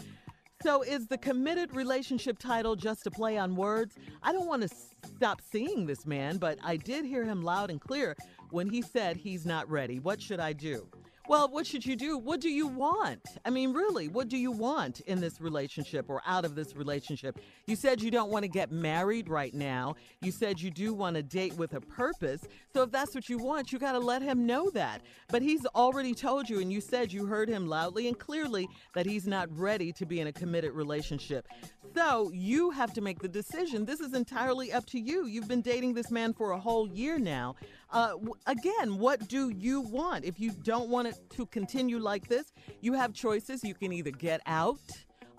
So, 0.63 0.83
is 0.83 1.07
the 1.07 1.17
committed 1.17 1.75
relationship 1.75 2.39
title 2.39 2.77
just 2.77 3.07
a 3.07 3.11
play 3.11 3.39
on 3.39 3.57
words? 3.57 3.97
I 4.23 4.31
don't 4.31 4.47
want 4.47 4.61
to 4.61 4.69
stop 5.17 5.41
seeing 5.41 5.87
this 5.87 6.05
man, 6.05 6.37
but 6.37 6.59
I 6.63 6.77
did 6.77 7.07
hear 7.07 7.25
him 7.25 7.41
loud 7.41 7.71
and 7.71 7.81
clear 7.81 8.15
when 8.51 8.69
he 8.69 8.83
said 8.83 9.17
he's 9.17 9.47
not 9.47 9.71
ready. 9.71 10.01
What 10.01 10.21
should 10.21 10.39
I 10.39 10.53
do? 10.53 10.87
Well, 11.31 11.47
what 11.47 11.65
should 11.65 11.87
you 11.87 11.95
do? 11.95 12.19
What 12.19 12.41
do 12.41 12.51
you 12.51 12.67
want? 12.67 13.21
I 13.45 13.51
mean, 13.51 13.73
really, 13.73 14.09
what 14.09 14.29
do 14.29 14.37
you 14.37 14.51
want 14.51 14.99
in 15.03 15.21
this 15.21 15.41
relationship 15.41 16.07
or 16.11 16.21
out 16.27 16.45
of 16.45 16.57
this 16.57 16.75
relationship? 16.75 17.39
You 17.69 17.77
said 17.77 18.03
you 18.03 18.11
don't 18.11 18.33
want 18.33 18.43
to 18.43 18.49
get 18.49 18.73
married 18.73 19.29
right 19.29 19.55
now. 19.55 19.95
You 20.23 20.33
said 20.33 20.61
you 20.61 20.73
do 20.73 20.93
want 20.93 21.15
to 21.15 21.23
date 21.23 21.53
with 21.53 21.75
a 21.75 21.81
purpose. 21.83 22.41
So 22.75 22.83
if 22.83 22.91
that's 22.91 23.15
what 23.15 23.29
you 23.29 23.39
want, 23.39 23.71
you 23.71 23.79
got 23.79 23.93
to 23.93 24.01
let 24.01 24.23
him 24.23 24.45
know 24.45 24.71
that. 24.71 25.03
But 25.29 25.43
he's 25.43 25.65
already 25.67 26.15
told 26.15 26.51
you, 26.51 26.59
and 26.59 26.73
you 26.73 26.81
said 26.81 27.13
you 27.13 27.27
heard 27.27 27.49
him 27.49 27.69
loudly 27.69 28.09
and 28.09 28.19
clearly 28.19 28.69
that 28.97 29.07
he's 29.07 29.29
not 29.29 29.57
ready 29.57 29.93
to 29.93 30.07
be 30.07 30.19
in 30.19 30.27
a 30.27 30.33
committed 30.33 30.73
relationship. 30.73 31.47
So 31.95 32.31
you 32.33 32.71
have 32.71 32.93
to 32.95 33.01
make 33.01 33.21
the 33.21 33.29
decision. 33.29 33.85
This 33.85 34.01
is 34.01 34.15
entirely 34.15 34.73
up 34.73 34.87
to 34.87 35.01
you. 35.01 35.27
You've 35.27 35.49
been 35.49 35.63
dating 35.63 35.95
this 35.95 36.11
man 36.11 36.33
for 36.33 36.53
a 36.53 36.59
whole 36.59 36.89
year 36.89 37.19
now. 37.19 37.57
Uh, 37.91 38.13
again, 38.47 38.99
what 38.99 39.29
do 39.29 39.51
you 39.51 39.81
want? 39.81 40.25
If 40.25 40.39
you 40.39 40.53
don't 40.53 40.89
want 40.89 41.09
it 41.09 41.17
to 41.31 41.47
continue 41.47 41.99
like 41.99 42.29
this, 42.29 42.53
you 42.81 42.93
have 42.93 43.13
choices. 43.13 43.65
You 43.65 43.75
can 43.75 43.93
either 43.93 44.13
get 44.13 44.41
out 44.47 44.79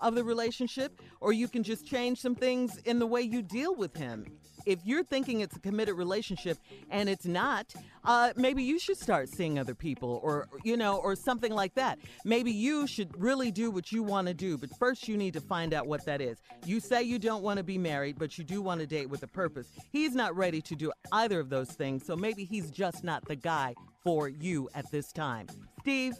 of 0.00 0.14
the 0.14 0.24
relationship 0.24 1.00
or 1.20 1.32
you 1.32 1.48
can 1.48 1.62
just 1.62 1.86
change 1.86 2.20
some 2.20 2.34
things 2.34 2.76
in 2.84 2.98
the 2.98 3.06
way 3.06 3.22
you 3.22 3.40
deal 3.40 3.74
with 3.74 3.96
him. 3.96 4.26
If 4.66 4.80
you're 4.84 5.04
thinking 5.04 5.40
it's 5.40 5.56
a 5.56 5.60
committed 5.60 5.96
relationship 5.96 6.58
and 6.90 7.08
it's 7.08 7.26
not, 7.26 7.74
uh, 8.04 8.32
maybe 8.36 8.62
you 8.62 8.78
should 8.78 8.98
start 8.98 9.28
seeing 9.28 9.58
other 9.58 9.74
people 9.74 10.20
or, 10.22 10.48
you 10.64 10.76
know, 10.76 10.98
or 10.98 11.14
something 11.14 11.52
like 11.52 11.74
that. 11.74 11.98
Maybe 12.24 12.52
you 12.52 12.86
should 12.86 13.10
really 13.20 13.50
do 13.50 13.70
what 13.70 13.92
you 13.92 14.02
want 14.02 14.28
to 14.28 14.34
do, 14.34 14.58
but 14.58 14.70
first 14.78 15.08
you 15.08 15.16
need 15.16 15.34
to 15.34 15.40
find 15.40 15.72
out 15.74 15.86
what 15.86 16.04
that 16.06 16.20
is. 16.20 16.38
You 16.64 16.80
say 16.80 17.02
you 17.02 17.18
don't 17.18 17.42
want 17.42 17.58
to 17.58 17.64
be 17.64 17.78
married, 17.78 18.18
but 18.18 18.38
you 18.38 18.44
do 18.44 18.62
want 18.62 18.80
to 18.80 18.86
date 18.86 19.08
with 19.08 19.22
a 19.22 19.28
purpose. 19.28 19.68
He's 19.90 20.14
not 20.14 20.36
ready 20.36 20.60
to 20.62 20.74
do 20.74 20.92
either 21.12 21.40
of 21.40 21.48
those 21.48 21.70
things, 21.70 22.04
so 22.04 22.16
maybe 22.16 22.44
he's 22.44 22.70
just 22.70 23.04
not 23.04 23.24
the 23.26 23.36
guy 23.36 23.74
for 24.02 24.28
you 24.28 24.68
at 24.74 24.90
this 24.90 25.12
time. 25.12 25.46
Steve? 25.80 26.14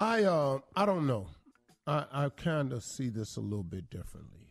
I 0.00 0.24
uh 0.24 0.58
I 0.76 0.86
don't 0.86 1.06
know. 1.06 1.28
I 1.86 2.04
I 2.12 2.28
kind 2.28 2.72
of 2.72 2.82
see 2.82 3.08
this 3.08 3.36
a 3.36 3.40
little 3.40 3.62
bit 3.62 3.88
differently. 3.90 4.43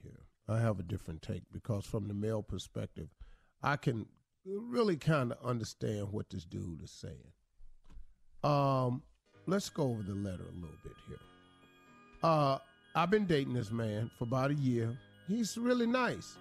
I 0.48 0.60
have 0.60 0.80
a 0.80 0.84
different 0.84 1.22
take 1.22 1.44
because 1.52 1.86
from 1.86 2.08
the 2.08 2.14
male 2.14 2.44
perspective, 2.44 3.08
I 3.62 3.78
can 3.78 4.06
really 4.46 4.98
kind 4.98 5.32
of 5.32 5.38
understand 5.44 6.12
what 6.12 6.30
this 6.30 6.44
dude 6.44 6.82
is 6.84 6.92
saying. 6.92 7.32
Um, 8.44 9.04
let's 9.46 9.70
go 9.70 9.84
over 9.84 10.04
the 10.04 10.16
letter 10.16 10.44
a 10.44 10.56
little 10.56 10.78
bit 10.84 10.94
here. 11.08 11.18
Uh, 12.22 12.58
I've 12.96 13.10
been 13.10 13.26
dating 13.26 13.54
this 13.54 13.72
man 13.72 14.12
for 14.18 14.26
about 14.26 14.52
a 14.52 14.56
year. 14.56 14.98
He's 15.28 15.58
really 15.58 15.88
nice. 15.88 16.38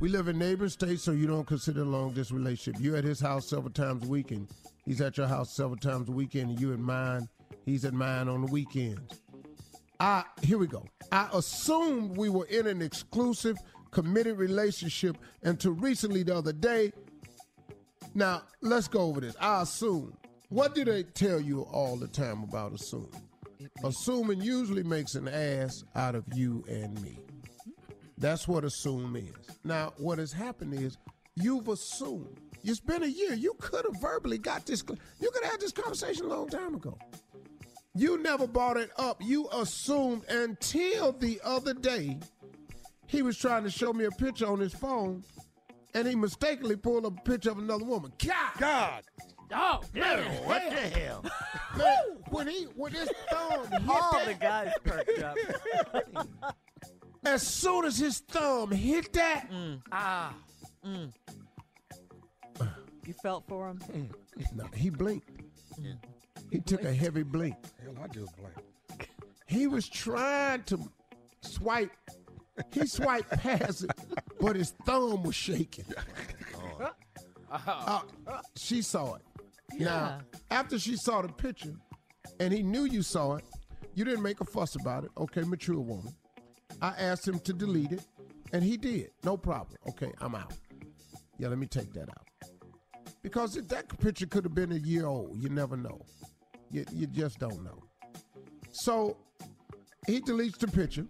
We 0.00 0.08
live 0.08 0.28
in 0.28 0.38
neighboring 0.38 0.70
states, 0.70 1.02
so 1.02 1.12
you 1.12 1.26
don't 1.26 1.46
consider 1.46 1.84
long 1.84 2.10
distance 2.10 2.32
relationship. 2.32 2.80
You're 2.80 2.96
at 2.96 3.04
his 3.04 3.20
house 3.20 3.48
several 3.48 3.72
times 3.72 4.04
a 4.04 4.08
week, 4.08 4.30
and 4.30 4.48
he's 4.84 5.00
at 5.00 5.16
your 5.16 5.26
house 5.26 5.54
several 5.54 5.76
times 5.76 6.08
a 6.08 6.12
weekend, 6.12 6.50
and 6.50 6.60
you 6.60 6.72
at 6.72 6.78
mine. 6.78 7.28
He's 7.64 7.84
at 7.84 7.94
mine 7.94 8.28
on 8.28 8.42
the 8.42 8.52
weekends. 8.52 9.20
I 10.00 10.24
here 10.42 10.58
we 10.58 10.66
go. 10.66 10.84
I 11.10 11.28
assumed 11.32 12.16
we 12.16 12.28
were 12.28 12.46
in 12.46 12.66
an 12.66 12.82
exclusive, 12.82 13.56
committed 13.90 14.38
relationship 14.38 15.18
until 15.42 15.72
recently 15.72 16.22
the 16.22 16.36
other 16.36 16.52
day. 16.52 16.92
Now 18.14 18.42
let's 18.60 18.88
go 18.88 19.00
over 19.00 19.20
this. 19.20 19.36
I 19.40 19.62
assume. 19.62 20.16
What 20.50 20.74
do 20.74 20.84
they 20.84 21.02
tell 21.02 21.40
you 21.40 21.62
all 21.62 21.96
the 21.96 22.08
time 22.08 22.42
about 22.42 22.72
assuming? 22.72 23.22
Assuming 23.84 24.40
usually 24.40 24.82
makes 24.82 25.14
an 25.14 25.28
ass 25.28 25.84
out 25.94 26.14
of 26.14 26.24
you 26.34 26.64
and 26.68 27.00
me. 27.02 27.18
That's 28.16 28.48
what 28.48 28.64
assume 28.64 29.14
is. 29.16 29.58
Now, 29.62 29.92
what 29.98 30.18
has 30.18 30.32
happened 30.32 30.74
is 30.74 30.96
you've 31.36 31.68
assumed. 31.68 32.40
It's 32.64 32.80
been 32.80 33.02
a 33.02 33.06
year. 33.06 33.34
You 33.34 33.54
could 33.58 33.84
have 33.84 34.00
verbally 34.00 34.38
got 34.38 34.66
this. 34.66 34.82
You 35.20 35.30
could 35.30 35.42
have 35.44 35.52
had 35.52 35.60
this 35.60 35.72
conversation 35.72 36.24
a 36.24 36.28
long 36.28 36.48
time 36.48 36.74
ago. 36.74 36.98
You 37.98 38.16
never 38.22 38.46
brought 38.46 38.76
it 38.76 38.90
up. 38.96 39.20
You 39.20 39.48
assumed 39.52 40.24
until 40.28 41.10
the 41.12 41.40
other 41.44 41.74
day 41.74 42.18
he 43.08 43.22
was 43.22 43.36
trying 43.36 43.64
to 43.64 43.70
show 43.70 43.92
me 43.92 44.04
a 44.04 44.10
picture 44.12 44.46
on 44.46 44.60
his 44.60 44.72
phone 44.72 45.24
and 45.94 46.06
he 46.06 46.14
mistakenly 46.14 46.76
pulled 46.76 47.06
up 47.06 47.18
a 47.18 47.22
picture 47.22 47.50
of 47.50 47.58
another 47.58 47.84
woman. 47.84 48.12
God! 48.24 48.52
God! 48.58 49.02
Oh, 49.52 49.80
Man, 49.94 50.22
what 50.44 50.62
the 50.70 50.76
hell? 50.76 51.24
Man, 51.76 51.96
when 52.30 52.46
he 52.46 52.64
when 52.76 52.92
his 52.92 53.10
thumb 53.30 53.66
hit 53.66 53.88
All 53.88 54.12
that, 54.12 54.26
the 54.26 54.34
guys 54.34 54.72
perked 54.84 55.18
up. 55.22 55.36
as 57.24 57.44
soon 57.44 57.84
as 57.84 57.98
his 57.98 58.18
thumb 58.18 58.70
hit 58.70 59.12
that, 59.14 59.50
mm. 59.50 59.80
Ah. 59.90 60.34
Mm. 60.86 61.12
You 63.06 63.14
felt 63.22 63.48
for 63.48 63.70
him? 63.70 63.78
Mm, 63.90 64.10
no, 64.54 64.64
he 64.74 64.90
blinked. 64.90 65.30
He 66.50 66.60
took 66.60 66.82
a 66.84 66.92
heavy 66.92 67.22
blink. 67.22 67.56
Hell, 67.82 67.94
I 68.02 68.08
just 68.08 68.36
blinked. 68.36 68.60
He 69.46 69.66
was 69.66 69.88
trying 69.88 70.62
to 70.64 70.78
swipe. 71.40 71.92
He 72.72 72.86
swiped 72.86 73.30
past 73.30 73.84
it, 73.84 73.90
but 74.40 74.56
his 74.56 74.72
thumb 74.84 75.22
was 75.22 75.34
shaking. 75.34 75.84
Uh, 77.50 78.02
she 78.56 78.82
saw 78.82 79.14
it. 79.14 79.22
Now, 79.78 80.20
after 80.50 80.78
she 80.78 80.96
saw 80.96 81.22
the 81.22 81.28
picture, 81.28 81.74
and 82.40 82.52
he 82.52 82.62
knew 82.62 82.84
you 82.84 83.02
saw 83.02 83.36
it, 83.36 83.44
you 83.94 84.04
didn't 84.04 84.22
make 84.22 84.40
a 84.40 84.44
fuss 84.44 84.74
about 84.74 85.04
it. 85.04 85.10
Okay, 85.16 85.42
mature 85.42 85.78
woman. 85.78 86.14
I 86.82 86.88
asked 86.98 87.26
him 87.26 87.38
to 87.40 87.52
delete 87.52 87.92
it, 87.92 88.04
and 88.52 88.62
he 88.62 88.76
did. 88.76 89.10
No 89.24 89.36
problem. 89.36 89.76
Okay, 89.88 90.12
I'm 90.20 90.34
out. 90.34 90.52
Yeah, 91.38 91.48
let 91.48 91.58
me 91.58 91.66
take 91.66 91.92
that 91.94 92.08
out. 92.08 92.26
Because 93.22 93.56
if 93.56 93.68
that 93.68 93.98
picture 93.98 94.26
could 94.26 94.44
have 94.44 94.54
been 94.54 94.72
a 94.72 94.76
year 94.76 95.06
old. 95.06 95.36
You 95.36 95.48
never 95.48 95.76
know. 95.76 96.00
You, 96.70 96.84
you 96.92 97.06
just 97.06 97.38
don't 97.38 97.62
know. 97.64 97.82
So 98.72 99.16
he 100.06 100.20
deletes 100.20 100.58
the 100.58 100.68
picture, 100.68 101.06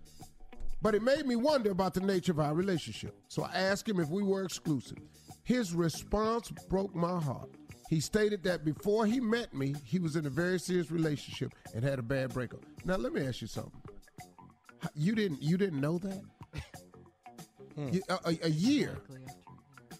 but 0.82 0.94
it 0.94 1.02
made 1.02 1.26
me 1.26 1.36
wonder 1.36 1.70
about 1.70 1.94
the 1.94 2.00
nature 2.00 2.32
of 2.32 2.40
our 2.40 2.54
relationship. 2.54 3.14
So 3.28 3.42
I 3.44 3.54
asked 3.54 3.88
him 3.88 4.00
if 4.00 4.08
we 4.08 4.22
were 4.22 4.42
exclusive. 4.44 4.98
His 5.44 5.74
response 5.74 6.50
broke 6.68 6.94
my 6.94 7.18
heart. 7.20 7.50
He 7.90 8.00
stated 8.00 8.42
that 8.44 8.64
before 8.64 9.06
he 9.06 9.18
met 9.18 9.54
me, 9.54 9.74
he 9.84 9.98
was 9.98 10.14
in 10.16 10.26
a 10.26 10.30
very 10.30 10.58
serious 10.58 10.90
relationship 10.90 11.54
and 11.74 11.82
had 11.82 11.98
a 11.98 12.02
bad 12.02 12.34
breakup. 12.34 12.60
Now 12.84 12.96
let 12.96 13.12
me 13.12 13.26
ask 13.26 13.40
you 13.40 13.46
something. 13.46 13.80
You 14.94 15.14
didn't 15.14 15.42
you 15.42 15.56
didn't 15.56 15.80
know 15.80 15.98
that? 15.98 16.20
Hmm. 17.74 17.88
You- 17.88 18.02
a, 18.08 18.18
a- 18.26 18.38
a 18.46 18.50
year. 18.50 18.98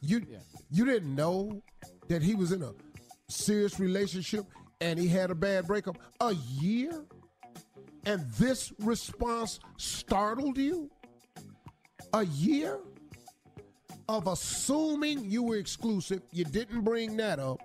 You 0.03 0.25
you 0.71 0.85
didn't 0.85 1.15
know 1.15 1.63
that 2.09 2.23
he 2.23 2.35
was 2.35 2.53
in 2.53 2.63
a 2.63 2.73
serious 3.29 3.81
relationship 3.81 4.45
and 4.81 4.99
he 4.99 5.09
had 5.09 5.31
a 5.31 5.35
bad 5.35 5.67
breakup 5.67 5.99
a 6.21 6.35
year? 6.35 7.05
And 8.07 8.29
this 8.33 8.73
response 8.79 9.61
startled 9.77 10.57
you? 10.57 10.91
A 12.15 12.25
year 12.25 12.79
of 14.09 14.27
assuming 14.27 15.31
you 15.31 15.43
were 15.43 15.57
exclusive, 15.57 16.23
you 16.33 16.45
didn't 16.45 16.83
bring 16.83 17.17
that 17.19 17.39
up. 17.39 17.61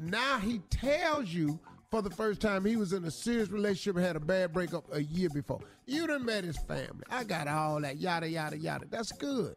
Now 0.00 0.38
he 0.38 0.58
tells 0.70 1.28
you 1.28 1.60
for 1.90 2.02
the 2.02 2.10
first 2.10 2.40
time 2.40 2.64
he 2.64 2.76
was 2.76 2.92
in 2.92 3.04
a 3.04 3.10
serious 3.10 3.50
relationship 3.50 3.96
and 3.96 4.04
had 4.04 4.16
a 4.16 4.20
bad 4.20 4.52
breakup 4.52 4.84
a 4.92 5.02
year 5.02 5.28
before. 5.28 5.60
You 5.86 6.08
done 6.08 6.24
met 6.24 6.42
his 6.42 6.56
family. 6.56 7.04
I 7.08 7.22
got 7.22 7.46
all 7.46 7.80
that, 7.82 7.98
yada, 7.98 8.28
yada, 8.28 8.58
yada. 8.58 8.86
That's 8.90 9.12
good. 9.12 9.54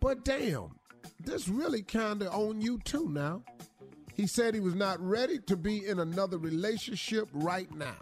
But 0.00 0.24
damn, 0.24 0.70
this 1.18 1.48
really 1.48 1.82
kind 1.82 2.22
of 2.22 2.32
on 2.32 2.60
you 2.60 2.78
too 2.84 3.08
now. 3.08 3.42
He 4.14 4.26
said 4.26 4.54
he 4.54 4.60
was 4.60 4.74
not 4.74 5.00
ready 5.00 5.38
to 5.46 5.56
be 5.56 5.86
in 5.86 6.00
another 6.00 6.38
relationship 6.38 7.28
right 7.32 7.72
now. 7.74 7.96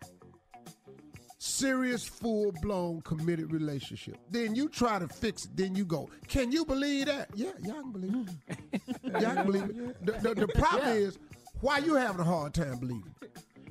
Serious, 1.40 2.04
full 2.04 2.52
blown, 2.62 3.00
committed 3.02 3.52
relationship. 3.52 4.18
Then 4.30 4.56
you 4.56 4.68
try 4.68 4.98
to 4.98 5.06
fix 5.06 5.44
it. 5.44 5.56
Then 5.56 5.74
you 5.76 5.84
go, 5.84 6.10
Can 6.26 6.50
you 6.50 6.64
believe 6.64 7.06
that? 7.06 7.30
Yeah, 7.34 7.52
y'all 7.62 7.82
can 7.82 7.92
believe 7.92 8.28
it. 8.48 8.82
Mm. 9.04 9.22
y'all 9.22 9.34
can 9.34 9.46
believe 9.46 9.62
it. 9.62 10.06
The, 10.06 10.12
the, 10.12 10.46
the 10.46 10.48
problem 10.48 10.96
is, 10.96 11.18
why 11.60 11.78
you 11.78 11.94
having 11.94 12.20
a 12.20 12.24
hard 12.24 12.54
time 12.54 12.78
believing? 12.78 13.14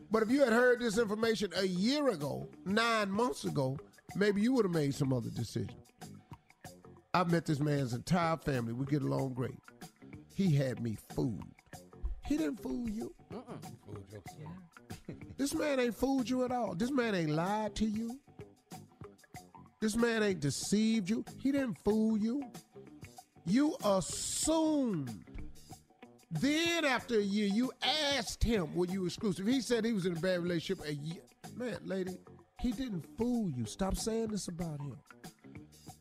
But 0.10 0.24
if 0.24 0.32
you 0.32 0.44
had 0.44 0.54
heard 0.54 0.80
this 0.80 0.98
information 0.98 1.52
a 1.58 1.68
year 1.68 2.08
ago, 2.10 2.48
nine 2.66 3.12
months 3.12 3.44
ago, 3.44 3.78
maybe 4.16 4.42
you 4.42 4.54
would 4.54 4.64
have 4.66 4.74
made 4.74 4.96
some 4.96 5.12
other 5.12 5.30
decision. 5.30 5.76
I've 7.14 7.32
met 7.32 7.46
this 7.46 7.60
man's 7.60 7.94
entire 7.94 8.38
family. 8.38 8.74
We 8.74 8.86
get 8.86 9.02
along 9.02 9.34
great. 9.34 9.56
He 10.34 10.56
had 10.56 10.82
me 10.82 10.98
fooled. 11.14 11.44
He 12.28 12.38
didn't 12.38 12.62
fool 12.62 12.90
you. 12.90 13.14
This 15.38 15.54
man 15.54 15.80
ain't 15.80 15.96
fooled 15.96 16.30
you 16.30 16.44
at 16.44 16.52
all. 16.52 16.76
This 16.76 16.92
man 16.92 17.16
ain't 17.16 17.30
lied 17.30 17.76
to 17.76 17.86
you. 17.86 18.20
This 19.80 19.96
man 19.96 20.24
ain't 20.24 20.40
deceived 20.40 21.10
you. 21.10 21.24
He 21.40 21.52
didn't 21.52 21.78
fool 21.86 22.18
you. 22.18 22.44
You 23.46 23.78
assumed. 23.86 25.24
Then 26.30 26.84
after 26.84 27.20
a 27.20 27.24
year, 27.24 27.48
you 27.48 27.72
asked 27.82 28.44
him, 28.44 28.76
were 28.76 28.88
you 28.88 29.06
exclusive? 29.06 29.48
He 29.48 29.62
said 29.62 29.86
he 29.86 29.94
was 29.94 30.06
in 30.06 30.18
a 30.18 30.20
bad 30.20 30.42
relationship 30.42 30.86
a 30.86 30.94
year. 30.94 31.22
Man, 31.56 31.78
lady, 31.86 32.18
he 32.60 32.72
didn't 32.72 33.06
fool 33.18 33.50
you. 33.50 33.66
Stop 33.66 33.96
saying 33.96 34.28
this 34.28 34.50
about 34.50 34.82
him. 34.82 34.98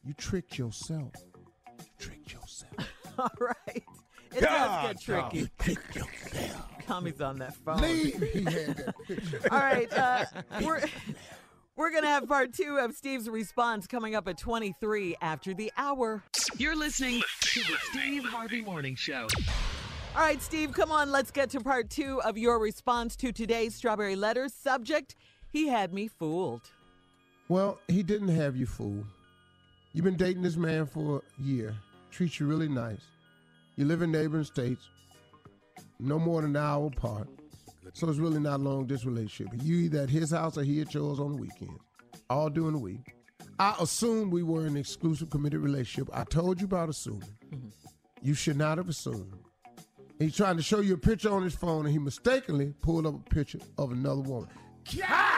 You 0.05 0.13
tricked 0.15 0.59
yourself. 0.59 1.13
You 1.79 1.85
tricked 1.99 2.33
yourself. 2.33 2.75
All 3.19 3.31
right. 3.39 3.85
It 4.37 4.43
God, 4.43 4.95
does 4.95 5.05
get 5.05 5.31
tricky. 5.31 5.39
you 5.39 5.49
tricked 5.59 5.97
yourself. 5.97 6.85
Tommy's 6.87 7.21
on 7.21 7.39
that 7.39 7.57
phone. 7.57 7.81
Leave. 7.81 8.23
He 8.33 8.43
had 8.45 8.77
that 8.77 8.95
picture. 9.07 9.41
All 9.51 9.59
right. 9.59 9.93
Uh, 9.93 10.25
we're 10.63 10.83
we're 11.77 11.91
going 11.91 12.05
to 12.05 12.09
have 12.09 12.29
part 12.29 12.53
two 12.53 12.79
of 12.79 12.95
Steve's 12.95 13.29
response 13.29 13.87
coming 13.87 14.15
up 14.15 14.29
at 14.29 14.39
23 14.39 15.17
after 15.21 15.53
the 15.53 15.73
hour. 15.77 16.23
You're 16.57 16.77
listening 16.77 17.23
to 17.41 17.61
the 17.61 17.77
Steve 17.91 18.25
Harvey 18.25 18.63
Morning 18.63 18.95
Show. 18.95 19.27
All 20.15 20.23
right, 20.23 20.41
Steve, 20.41 20.73
come 20.73 20.91
on. 20.91 21.11
Let's 21.11 21.31
get 21.31 21.51
to 21.51 21.61
part 21.61 21.91
two 21.91 22.23
of 22.23 22.39
your 22.39 22.59
response 22.59 23.17
to 23.17 23.33
today's 23.33 23.75
Strawberry 23.75 24.17
Letters. 24.17 24.55
Subject 24.55 25.15
He 25.53 25.69
had 25.69 25.93
me 25.93 26.09
fooled. 26.09 26.63
Well, 27.49 27.79
he 27.89 28.03
didn't 28.03 28.29
have 28.29 28.57
you 28.57 28.67
fooled. 28.67 29.05
You've 29.93 30.05
been 30.05 30.17
dating 30.17 30.43
this 30.43 30.57
man 30.57 30.87
for 30.87 31.23
a 31.39 31.43
year. 31.43 31.75
Treats 32.11 32.41
you 32.41 32.47
really 32.47 32.69
nice. 32.69 33.03
You 33.77 33.85
live 33.85 34.03
in 34.03 34.11
neighboring 34.11 34.45
states, 34.45 34.89
no 36.01 36.19
more 36.19 36.41
than 36.41 36.57
an 36.57 36.63
hour 36.63 36.87
apart. 36.87 37.29
So 37.93 38.09
it's 38.09 38.19
really 38.19 38.41
not 38.41 38.61
long 38.61 38.87
this 38.87 39.05
relationship. 39.05 39.55
You 39.63 39.77
either 39.77 40.01
at 40.01 40.11
his 40.11 40.31
house 40.31 40.57
or 40.59 40.65
he 40.65 40.81
at 40.81 40.93
yours 40.95 41.21
on 41.21 41.33
the 41.33 41.39
weekends, 41.39 41.81
all 42.29 42.51
during 42.51 42.73
the 42.73 42.79
week. 42.79 43.15
I 43.59 43.75
assumed 43.81 44.33
we 44.33 44.43
were 44.43 44.63
in 44.63 44.69
an 44.69 44.77
exclusive 44.77 45.31
committed 45.31 45.61
relationship. 45.61 46.11
I 46.13 46.25
told 46.25 46.61
you 46.61 46.67
about 46.67 46.89
assuming. 46.89 47.33
You 48.23 48.35
should 48.35 48.57
not 48.57 48.79
have 48.79 48.89
assumed. 48.89 49.33
He's 50.19 50.35
trying 50.35 50.57
to 50.57 50.63
show 50.63 50.81
you 50.81 50.95
a 50.95 50.99
picture 50.99 51.31
on 51.31 51.43
his 51.43 51.55
phone, 51.55 51.85
and 51.85 51.93
he 51.93 51.99
mistakenly 51.99 52.75
pulled 52.81 53.07
up 53.07 53.15
a 53.15 53.35
picture 53.35 53.61
of 53.79 53.93
another 53.93 54.23
woman. 54.23 54.49
God 54.97 55.36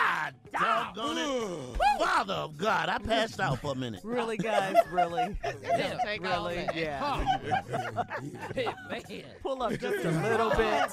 doggone 0.52 1.18
it. 1.18 1.78
Father 1.98 2.34
of 2.34 2.56
God, 2.56 2.88
I 2.88 2.98
passed 2.98 3.40
out 3.40 3.60
for 3.60 3.72
a 3.72 3.74
minute. 3.74 4.00
Really, 4.04 4.36
guys? 4.36 4.76
Really? 4.90 5.36
Yeah, 5.62 5.98
take 6.04 6.26
all 6.26 6.48
really? 6.48 6.56
that. 6.66 6.74
Yeah. 6.74 8.04
Hey, 8.54 8.66
man. 8.90 9.24
Pull 9.42 9.62
up 9.62 9.72
just 9.78 10.04
a 10.04 10.10
little 10.22 10.50
bit. 10.50 10.90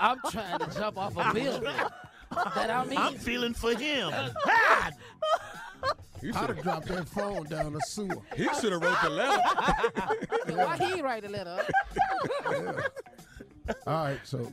I'm 0.00 0.18
trying 0.30 0.58
to 0.58 0.70
jump 0.74 0.98
off 0.98 1.16
a 1.16 1.32
building. 1.34 1.62
That 2.54 2.70
I 2.70 2.84
mean. 2.84 2.98
I'm 2.98 3.14
feeling 3.14 3.54
for 3.54 3.74
him. 3.74 4.10
God. 4.10 4.92
I'd 6.22 6.34
have 6.34 6.62
dropped 6.62 6.86
that 6.88 7.08
phone 7.08 7.44
down 7.44 7.72
the 7.72 7.80
sewer. 7.80 8.16
He 8.36 8.48
should 8.60 8.72
have 8.72 8.82
wrote 8.82 8.98
the 9.02 9.10
letter. 9.10 9.42
Why 10.54 10.76
he 10.78 11.02
write 11.02 11.24
a 11.24 11.28
letter? 11.28 11.58
All 13.86 14.04
right, 14.04 14.20
so 14.24 14.50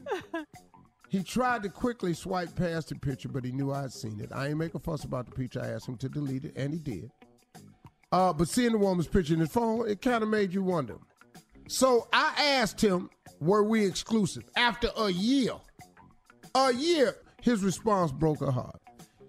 he 1.10 1.24
tried 1.24 1.64
to 1.64 1.70
quickly 1.70 2.14
swipe 2.14 2.56
past 2.56 2.90
the 2.90 2.96
picture, 2.96 3.30
but 3.30 3.44
he 3.44 3.52
knew 3.52 3.72
I'd 3.72 3.92
seen 3.92 4.20
it. 4.20 4.32
I 4.32 4.48
ain't 4.48 4.58
make 4.58 4.76
a 4.76 4.80
fuss 4.80 5.04
about 5.04 5.26
the 5.26 5.32
picture. 5.32 5.60
I 5.62 5.70
asked 5.70 5.88
him 5.88 5.98
to 5.98 6.08
delete 6.08 6.46
it, 6.46 6.54
and 6.56 6.72
he 6.72 6.80
did. 6.80 7.12
Uh, 8.12 8.32
but 8.32 8.48
seeing 8.48 8.72
the 8.72 8.78
woman's 8.78 9.08
picture 9.08 9.34
in 9.34 9.40
his 9.40 9.52
phone, 9.52 9.90
it 9.90 10.02
kind 10.02 10.24
of 10.24 10.30
made 10.30 10.54
you 10.54 10.64
wonder. 10.64 10.98
So 11.68 12.08
I 12.14 12.34
asked 12.38 12.80
him, 12.80 13.10
were 13.40 13.64
we 13.64 13.86
exclusive? 13.86 14.44
After 14.56 14.90
a 14.98 15.10
year, 15.10 15.54
a 16.56 16.74
year, 16.74 17.16
his 17.42 17.64
response 17.64 18.12
broke 18.12 18.40
her 18.40 18.52
heart. 18.52 18.80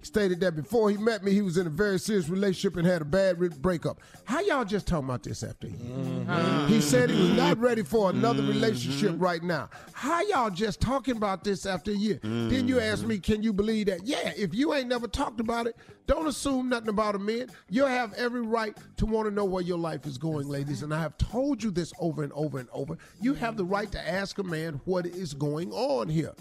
Stated 0.02 0.40
that 0.40 0.56
before 0.56 0.90
he 0.90 0.96
met 0.96 1.22
me, 1.22 1.32
he 1.32 1.42
was 1.42 1.58
in 1.58 1.66
a 1.66 1.70
very 1.70 1.98
serious 1.98 2.28
relationship 2.28 2.76
and 2.76 2.86
had 2.86 3.02
a 3.02 3.04
bad 3.04 3.38
re- 3.38 3.48
breakup. 3.48 4.00
How 4.24 4.40
y'all 4.40 4.64
just 4.64 4.86
talking 4.86 5.04
about 5.04 5.22
this 5.22 5.42
after 5.42 5.66
a 5.66 5.70
year? 5.70 5.78
Mm-hmm. 5.96 6.68
He 6.68 6.80
said 6.80 7.10
he 7.10 7.20
was 7.20 7.30
not 7.30 7.58
ready 7.58 7.82
for 7.82 8.10
another 8.10 8.42
relationship 8.42 9.14
right 9.18 9.42
now. 9.42 9.68
How 9.92 10.22
y'all 10.22 10.50
just 10.50 10.80
talking 10.80 11.16
about 11.16 11.44
this 11.44 11.66
after 11.66 11.90
a 11.90 11.94
year? 11.94 12.18
Then 12.22 12.66
you 12.66 12.80
ask 12.80 13.04
me, 13.04 13.18
can 13.18 13.42
you 13.42 13.52
believe 13.52 13.86
that? 13.86 14.06
Yeah, 14.06 14.32
if 14.36 14.54
you 14.54 14.72
ain't 14.74 14.88
never 14.88 15.06
talked 15.06 15.40
about 15.40 15.66
it, 15.66 15.76
don't 16.06 16.26
assume 16.26 16.68
nothing 16.68 16.88
about 16.88 17.14
a 17.14 17.18
man. 17.18 17.50
You'll 17.68 17.86
have 17.86 18.12
every 18.14 18.40
right 18.40 18.76
to 18.96 19.06
want 19.06 19.28
to 19.28 19.34
know 19.34 19.44
where 19.44 19.62
your 19.62 19.78
life 19.78 20.06
is 20.06 20.18
going, 20.18 20.48
ladies. 20.48 20.82
And 20.82 20.94
I 20.94 21.00
have 21.00 21.16
told 21.18 21.62
you 21.62 21.70
this 21.70 21.92
over 22.00 22.22
and 22.22 22.32
over 22.32 22.58
and 22.58 22.68
over. 22.72 22.96
You 23.20 23.34
have 23.34 23.56
the 23.56 23.64
right 23.64 23.90
to 23.92 24.08
ask 24.08 24.38
a 24.38 24.42
man 24.42 24.80
what 24.86 25.06
is 25.06 25.34
going 25.34 25.70
on 25.72 26.08
here. 26.08 26.32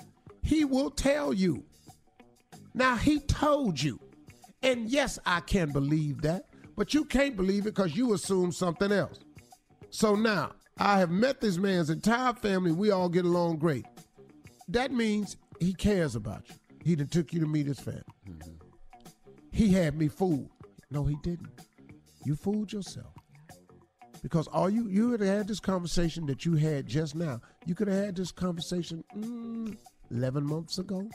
He 0.42 0.66
will 0.66 0.90
tell 0.90 1.34
you. 1.34 1.66
Now 2.80 2.96
he 2.96 3.20
told 3.20 3.82
you. 3.84 4.00
And 4.64 4.90
yes, 4.90 5.20
I 5.26 5.42
can 5.42 5.74
believe 5.74 6.22
that, 6.22 6.46
but 6.78 6.94
you 6.94 7.04
can't 7.04 7.36
believe 7.36 7.68
it 7.68 7.76
because 7.76 7.98
you 7.98 8.14
assume 8.14 8.54
something 8.54 8.90
else. 8.90 9.20
So 9.90 10.16
now, 10.16 10.54
I 10.78 11.00
have 11.00 11.12
met 11.12 11.42
this 11.42 11.58
man's 11.58 11.90
entire 11.90 12.34
family. 12.34 12.72
We 12.72 12.92
all 12.92 13.10
get 13.10 13.26
along 13.26 13.58
great. 13.58 13.86
That 14.70 14.94
means 14.94 15.36
he 15.60 15.74
cares 15.74 16.16
about 16.16 16.48
you. 16.48 16.56
He 16.86 16.96
done 16.96 17.08
took 17.08 17.34
you 17.34 17.42
to 17.42 17.46
meet 17.46 17.68
his 17.68 17.82
family. 17.82 18.04
He 19.52 19.74
had 19.74 19.98
me 19.98 20.08
fooled. 20.08 20.50
No, 20.90 21.04
he 21.04 21.18
didn't. 21.22 21.50
You 22.24 22.38
fooled 22.38 22.72
yourself. 22.72 23.14
Because 24.24 24.48
all 24.48 24.70
you 24.70 24.88
you 24.88 25.10
would 25.10 25.20
have 25.20 25.38
had 25.38 25.48
this 25.50 25.60
conversation 25.60 26.26
that 26.28 26.46
you 26.46 26.56
had 26.56 26.88
just 26.88 27.14
now. 27.14 27.42
You 27.66 27.76
could 27.76 27.90
have 27.90 28.06
had 28.06 28.16
this 28.16 28.32
conversation 28.32 29.04
mm, 29.18 29.78
eleven 30.12 30.46
months 30.46 30.78
ago, 30.78 31.10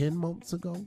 ten 0.00 0.16
months 0.16 0.54
ago. 0.54 0.86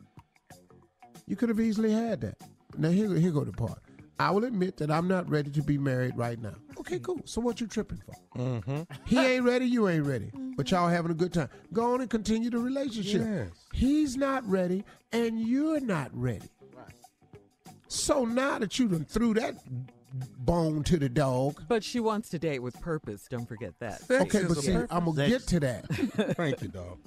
You 1.27 1.35
could 1.35 1.49
have 1.49 1.59
easily 1.59 1.91
had 1.91 2.21
that. 2.21 2.37
Now 2.77 2.89
here 2.89 3.13
here 3.13 3.31
go 3.31 3.43
the 3.43 3.51
part. 3.51 3.79
I 4.19 4.31
will 4.31 4.43
admit 4.43 4.77
that 4.77 4.89
I'm 4.89 5.07
not 5.07 5.29
ready 5.29 5.51
to 5.51 5.61
be 5.61 5.77
married 5.77 6.17
right 6.17 6.39
now. 6.41 6.55
Okay, 6.79 6.99
cool. 6.99 7.21
So 7.25 7.39
what 7.41 7.61
you 7.61 7.67
tripping 7.67 7.99
for? 8.05 8.39
Mm-hmm. 8.39 8.81
He 9.05 9.19
ain't 9.19 9.43
ready, 9.43 9.65
you 9.65 9.87
ain't 9.87 10.05
ready. 10.05 10.31
But 10.55 10.71
y'all 10.71 10.87
having 10.87 11.11
a 11.11 11.15
good 11.15 11.33
time. 11.33 11.49
Go 11.71 11.93
on 11.93 12.01
and 12.01 12.09
continue 12.09 12.49
the 12.49 12.57
relationship. 12.57 13.21
Yes. 13.23 13.49
He's 13.71 14.17
not 14.17 14.47
ready, 14.49 14.83
and 15.11 15.39
you're 15.39 15.79
not 15.79 16.09
ready. 16.13 16.49
So 17.87 18.25
now 18.25 18.57
that 18.59 18.79
you 18.79 18.87
done 18.87 19.05
threw 19.05 19.35
that 19.35 19.55
bone 20.39 20.83
to 20.83 20.97
the 20.97 21.09
dog. 21.09 21.63
But 21.67 21.83
she 21.83 21.99
wants 21.99 22.29
to 22.29 22.39
date 22.39 22.59
with 22.59 22.79
purpose. 22.81 23.27
Don't 23.29 23.47
forget 23.47 23.73
that. 23.79 24.01
Okay, 24.09 24.43
but 24.47 24.57
see, 24.57 24.73
I'm 24.73 25.05
gonna 25.05 25.27
get 25.27 25.47
to 25.47 25.59
that. 25.59 25.85
Thank 26.37 26.61
you, 26.61 26.69
dog. 26.69 26.97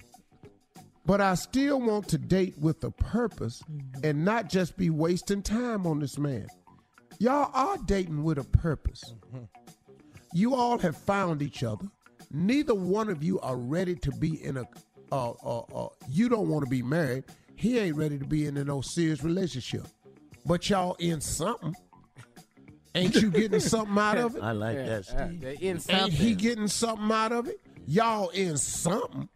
But 1.07 1.21
I 1.21 1.35
still 1.37 1.81
want 1.81 2.09
to 2.09 2.19
date 2.19 2.55
with 2.59 2.83
a 2.83 2.91
purpose 2.91 3.63
and 4.03 4.25
not 4.25 4.49
just 4.51 4.77
be 4.77 4.91
wasting 4.91 5.41
time 5.43 5.87
on 5.87 6.01
this 6.01 6.19
man. 6.19 6.49
Y'all 7.19 7.51
are 7.55 7.79
dating 7.87 8.25
with 8.25 8.39
a 8.39 8.45
purpose. 8.45 9.15
You 10.35 10.55
all 10.55 10.79
have 10.79 10.97
found 10.97 11.43
each 11.43 11.63
other. 11.63 11.87
Neither 12.33 12.75
one 12.75 13.09
of 13.09 13.23
you 13.23 13.39
are 13.41 13.57
ready 13.57 13.95
to 13.95 14.11
be 14.13 14.45
in 14.45 14.57
a. 14.57 14.65
Uh, 15.13 15.31
uh, 15.45 15.61
uh, 15.61 15.89
you 16.11 16.29
don't 16.29 16.49
want 16.49 16.65
to 16.65 16.69
be 16.71 16.83
married. 16.83 17.25
He 17.55 17.79
ain't 17.79 17.97
ready 17.97 18.19
to 18.19 18.25
be 18.27 18.47
in 18.47 18.57
a 18.57 18.65
no 18.65 18.81
serious 18.81 19.23
relationship. 19.23 19.87
But 20.45 20.69
y'all 20.69 20.97
in 20.99 21.21
something. 21.21 21.75
Ain't 22.97 23.15
you 23.15 23.31
getting 23.31 23.61
something 23.75 23.97
out 23.97 24.19
of 24.19 24.35
it? 24.37 24.43
I 24.43 24.51
like 24.53 24.77
Yeah, 24.77 24.87
that, 24.87 25.05
Steve. 25.05 25.41
they 25.41 25.55
in 25.57 25.81
Ain't 25.89 26.13
he 26.13 26.35
getting 26.35 26.67
something 26.67 27.11
out 27.13 27.31
of 27.31 27.47
it? 27.47 27.61
Y'all 27.87 28.31
in 28.31 28.57
something. 28.59 29.29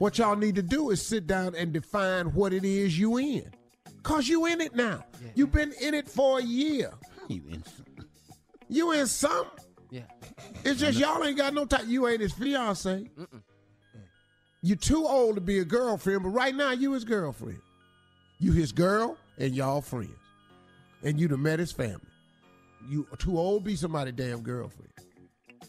What 0.00 0.16
y'all 0.16 0.34
need 0.34 0.54
to 0.54 0.62
do 0.62 0.88
is 0.88 1.06
sit 1.06 1.26
down 1.26 1.54
and 1.54 1.74
define 1.74 2.28
what 2.28 2.54
it 2.54 2.64
is 2.64 2.98
you 2.98 3.18
in. 3.18 3.44
Cause 4.02 4.28
you 4.28 4.46
in 4.46 4.62
it 4.62 4.74
now. 4.74 5.04
You've 5.34 5.52
been 5.52 5.74
in 5.78 5.92
it 5.92 6.08
for 6.08 6.38
a 6.38 6.42
year. 6.42 6.90
You 7.28 7.42
in 7.50 7.62
something. 7.62 8.06
You 8.66 8.92
in 8.92 9.06
something. 9.06 9.62
Yeah. 9.90 10.04
It's 10.64 10.80
just 10.80 10.98
y'all 10.98 11.22
ain't 11.22 11.36
got 11.36 11.52
no 11.52 11.66
time. 11.66 11.90
You 11.90 12.08
ain't 12.08 12.22
his 12.22 12.32
fiance. 12.32 13.10
You 14.62 14.74
too 14.74 15.06
old 15.06 15.34
to 15.34 15.42
be 15.42 15.58
a 15.58 15.66
girlfriend, 15.66 16.22
but 16.22 16.30
right 16.30 16.54
now 16.54 16.70
you 16.70 16.92
his 16.92 17.04
girlfriend. 17.04 17.60
You 18.38 18.52
his 18.52 18.72
girl 18.72 19.18
and 19.36 19.54
y'all 19.54 19.82
friends. 19.82 20.16
And 21.02 21.20
you 21.20 21.28
done 21.28 21.42
met 21.42 21.58
his 21.58 21.72
family. 21.72 22.00
You 22.88 23.06
too 23.18 23.38
old 23.38 23.64
to 23.64 23.70
be 23.70 23.76
somebody 23.76 24.12
damn 24.12 24.40
girlfriend. 24.40 24.92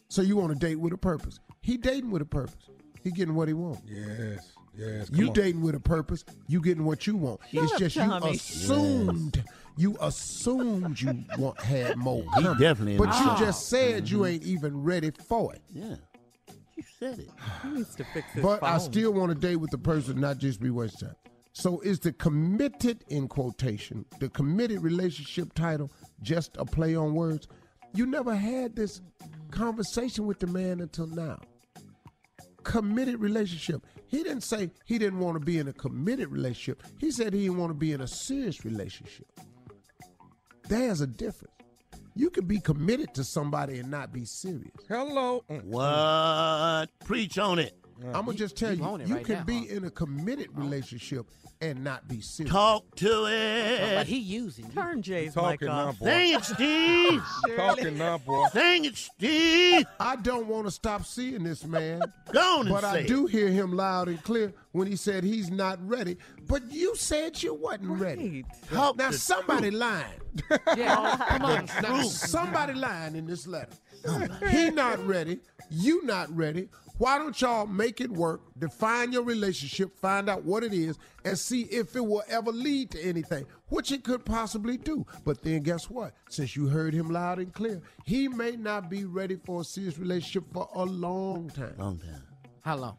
So 0.07 0.21
you 0.21 0.37
want 0.37 0.53
to 0.53 0.57
date 0.57 0.79
with 0.79 0.93
a 0.93 0.97
purpose. 0.97 1.41
He 1.59 1.75
dating 1.75 2.11
with 2.11 2.21
a 2.21 2.25
purpose. 2.25 2.69
He 3.03 3.11
getting 3.11 3.35
what 3.35 3.47
he 3.47 3.53
want. 3.53 3.79
Yes, 3.87 4.53
yes. 4.77 5.09
You 5.11 5.27
on. 5.27 5.33
dating 5.33 5.61
with 5.61 5.75
a 5.75 5.79
purpose. 5.79 6.23
You 6.47 6.61
getting 6.61 6.85
what 6.85 7.07
you 7.07 7.15
want. 7.15 7.41
Shut 7.51 7.63
it's 7.63 7.73
up, 7.73 7.79
just 7.79 7.95
you 7.95 8.01
Tommy. 8.03 8.31
assumed. 8.31 9.43
You 9.77 9.97
assumed 10.01 11.01
you 11.01 11.23
want 11.37 11.59
had 11.61 11.97
more. 11.97 12.23
He 12.35 12.43
coming. 12.43 12.59
definitely 12.59 12.93
in 12.93 12.97
But 12.97 13.17
you 13.19 13.45
just 13.45 13.69
said 13.69 14.09
you 14.09 14.19
mm-hmm. 14.19 14.27
ain't 14.27 14.43
even 14.43 14.83
ready 14.83 15.11
for 15.27 15.53
it. 15.53 15.61
Yeah. 15.73 15.95
You 16.75 16.83
said 16.99 17.19
it. 17.19 17.29
He 17.63 17.69
needs 17.69 17.95
to 17.95 18.03
fix 18.13 18.31
his 18.33 18.43
But 18.43 18.63
I 18.63 18.77
still 18.77 19.13
want 19.13 19.29
to 19.31 19.35
date 19.35 19.55
with 19.55 19.71
the 19.71 19.77
person, 19.77 20.19
not 20.19 20.37
just 20.37 20.59
be 20.59 20.69
wasting 20.69 21.07
time. 21.07 21.15
So 21.53 21.79
is 21.81 21.99
the 21.99 22.13
committed 22.13 23.03
in 23.09 23.27
quotation, 23.27 24.05
the 24.19 24.29
committed 24.29 24.81
relationship 24.81 25.53
title 25.53 25.91
just 26.21 26.55
a 26.57 26.65
play 26.65 26.95
on 26.95 27.13
words? 27.13 27.47
You 27.93 28.05
never 28.05 28.33
had 28.33 28.75
this 28.75 29.01
conversation 29.51 30.25
with 30.25 30.39
the 30.39 30.47
man 30.47 30.79
until 30.79 31.07
now. 31.07 31.39
Committed 32.63 33.19
relationship. 33.19 33.85
He 34.07 34.23
didn't 34.23 34.41
say 34.41 34.71
he 34.85 34.97
didn't 34.97 35.19
want 35.19 35.39
to 35.39 35.45
be 35.45 35.57
in 35.57 35.67
a 35.67 35.73
committed 35.73 36.29
relationship. 36.29 36.83
He 36.99 37.11
said 37.11 37.33
he 37.33 37.41
didn't 37.41 37.57
want 37.57 37.71
to 37.71 37.75
be 37.77 37.91
in 37.91 38.01
a 38.01 38.07
serious 38.07 38.63
relationship. 38.65 39.27
There's 40.67 41.01
a 41.01 41.07
difference. 41.07 41.53
You 42.15 42.29
can 42.29 42.45
be 42.45 42.59
committed 42.59 43.13
to 43.15 43.23
somebody 43.23 43.79
and 43.79 43.89
not 43.89 44.11
be 44.11 44.25
serious. 44.25 44.75
Hello. 44.89 45.43
What? 45.63 46.87
Preach 47.05 47.37
on 47.37 47.59
it. 47.59 47.80
I'm 48.07 48.25
gonna 48.25 48.33
just 48.37 48.55
tell 48.57 48.71
you 48.73 48.79
you, 48.79 48.83
on 48.89 49.01
it 49.01 49.07
you 49.07 49.15
right 49.15 49.25
can 49.25 49.35
now, 49.35 49.43
be 49.43 49.67
huh? 49.67 49.75
in 49.75 49.83
a 49.85 49.89
committed 49.91 50.47
oh. 50.55 50.61
relationship 50.61 51.25
and 51.61 51.83
not 51.83 52.07
be 52.07 52.21
serious. 52.21 52.51
Talk 52.51 52.95
to 52.97 53.09
Oh, 53.11 53.25
it. 53.27 53.95
but 53.95 54.07
he 54.07 54.17
using 54.17 54.65
you. 54.65 54.71
Turn 54.71 55.01
Jay's 55.01 55.35
mic 55.35 55.43
Talking 55.43 55.67
now, 55.67 55.87
off. 55.89 55.99
boy. 55.99 56.05
Sing 56.05 56.33
it, 56.33 56.43
Steve. 56.43 57.23
Talking 57.55 57.97
now, 57.97 58.17
boy. 58.17 58.47
Sing 58.51 58.85
it, 58.85 58.97
Steve. 58.97 59.85
I 59.99 60.15
don't 60.15 60.47
want 60.47 60.65
to 60.65 60.71
stop 60.71 61.05
seeing 61.05 61.43
this 61.43 61.63
man, 61.65 62.01
Go 62.33 62.39
on 62.59 62.61
and 62.61 62.69
but 62.69 62.83
I 62.83 62.93
say 63.01 63.07
do 63.07 63.27
hear 63.27 63.49
him 63.49 63.73
loud 63.73 64.07
and 64.07 64.21
clear 64.23 64.53
when 64.71 64.87
he 64.87 64.95
said 64.95 65.23
he's 65.23 65.51
not 65.51 65.77
ready. 65.87 66.17
But 66.47 66.63
you 66.71 66.95
said 66.95 67.41
you 67.43 67.53
wasn't 67.53 67.99
ready. 67.99 68.43
Right. 68.43 68.69
Talk 68.73 68.97
Now 68.97 69.11
the 69.11 69.17
somebody 69.17 69.69
lying. 69.71 70.05
Yeah. 70.77 71.17
Come 71.27 71.45
on. 71.45 71.65
Now 71.83 72.01
somebody 72.03 72.73
lying 72.73 73.15
in 73.17 73.27
this 73.27 73.45
letter. 73.45 73.73
he 74.49 74.69
not 74.71 75.05
ready. 75.05 75.39
You 75.69 76.03
not 76.05 76.35
ready. 76.35 76.69
Why 77.01 77.17
don't 77.17 77.41
y'all 77.41 77.65
make 77.65 77.99
it 77.99 78.11
work? 78.11 78.41
Define 78.59 79.11
your 79.11 79.23
relationship, 79.23 79.97
find 79.97 80.29
out 80.29 80.45
what 80.45 80.63
it 80.63 80.71
is, 80.71 80.99
and 81.25 81.35
see 81.35 81.63
if 81.63 81.95
it 81.95 82.05
will 82.05 82.21
ever 82.29 82.51
lead 82.51 82.91
to 82.91 83.01
anything, 83.01 83.47
which 83.69 83.91
it 83.91 84.03
could 84.03 84.23
possibly 84.23 84.77
do. 84.77 85.03
But 85.25 85.41
then 85.41 85.63
guess 85.63 85.89
what? 85.89 86.13
Since 86.29 86.55
you 86.55 86.67
heard 86.67 86.93
him 86.93 87.09
loud 87.09 87.39
and 87.39 87.51
clear, 87.51 87.81
he 88.05 88.27
may 88.27 88.51
not 88.51 88.87
be 88.87 89.05
ready 89.05 89.35
for 89.35 89.61
a 89.61 89.63
serious 89.63 89.97
relationship 89.97 90.53
for 90.53 90.69
a 90.75 90.83
long 90.83 91.49
time. 91.49 91.73
Long 91.79 91.97
time. 91.97 92.21
How 92.61 92.75
long? 92.75 92.97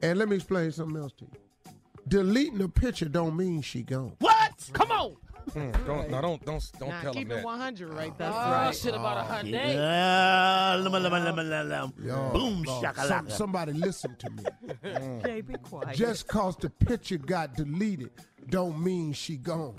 And 0.00 0.18
let 0.18 0.30
me 0.30 0.36
explain 0.36 0.72
something 0.72 0.96
else 0.96 1.12
to 1.18 1.26
you. 1.26 1.72
Deleting 2.08 2.62
a 2.62 2.70
picture 2.70 3.04
don't 3.04 3.36
mean 3.36 3.60
she 3.60 3.82
gone. 3.82 4.16
What? 4.18 4.70
Come 4.72 4.90
on. 4.90 5.14
Mm, 5.54 5.86
don't, 5.86 6.10
no, 6.10 6.20
don't, 6.20 6.44
don't, 6.44 6.72
don't 6.78 6.88
Nah, 6.88 7.00
tell 7.02 7.12
him 7.12 7.28
keep 7.28 7.32
it 7.32 7.44
100 7.44 7.94
right 7.94 8.12
oh, 8.12 8.18
there. 8.18 8.28
Oh, 8.30 8.32
right. 8.50 8.74
shit 8.74 8.94
about 8.94 9.16
a 9.18 9.22
hundred. 9.22 9.54
Oh, 9.54 9.70
yeah, 9.70 11.62
lum. 11.62 11.94
Yo, 12.02 12.30
Boom, 12.32 12.62
Lord, 12.62 12.84
shakalaka. 12.84 13.06
some- 13.06 13.30
somebody 13.30 13.72
listen 13.72 14.16
to 14.16 14.30
me. 14.30 14.42
Mm. 14.84 15.22
Jay, 15.24 15.40
be 15.42 15.54
quiet. 15.54 15.96
Just 15.96 16.26
cause 16.26 16.56
the 16.56 16.68
picture 16.70 17.18
got 17.18 17.54
deleted 17.54 18.10
don't 18.48 18.82
mean 18.82 19.12
she 19.12 19.36
gone. 19.36 19.78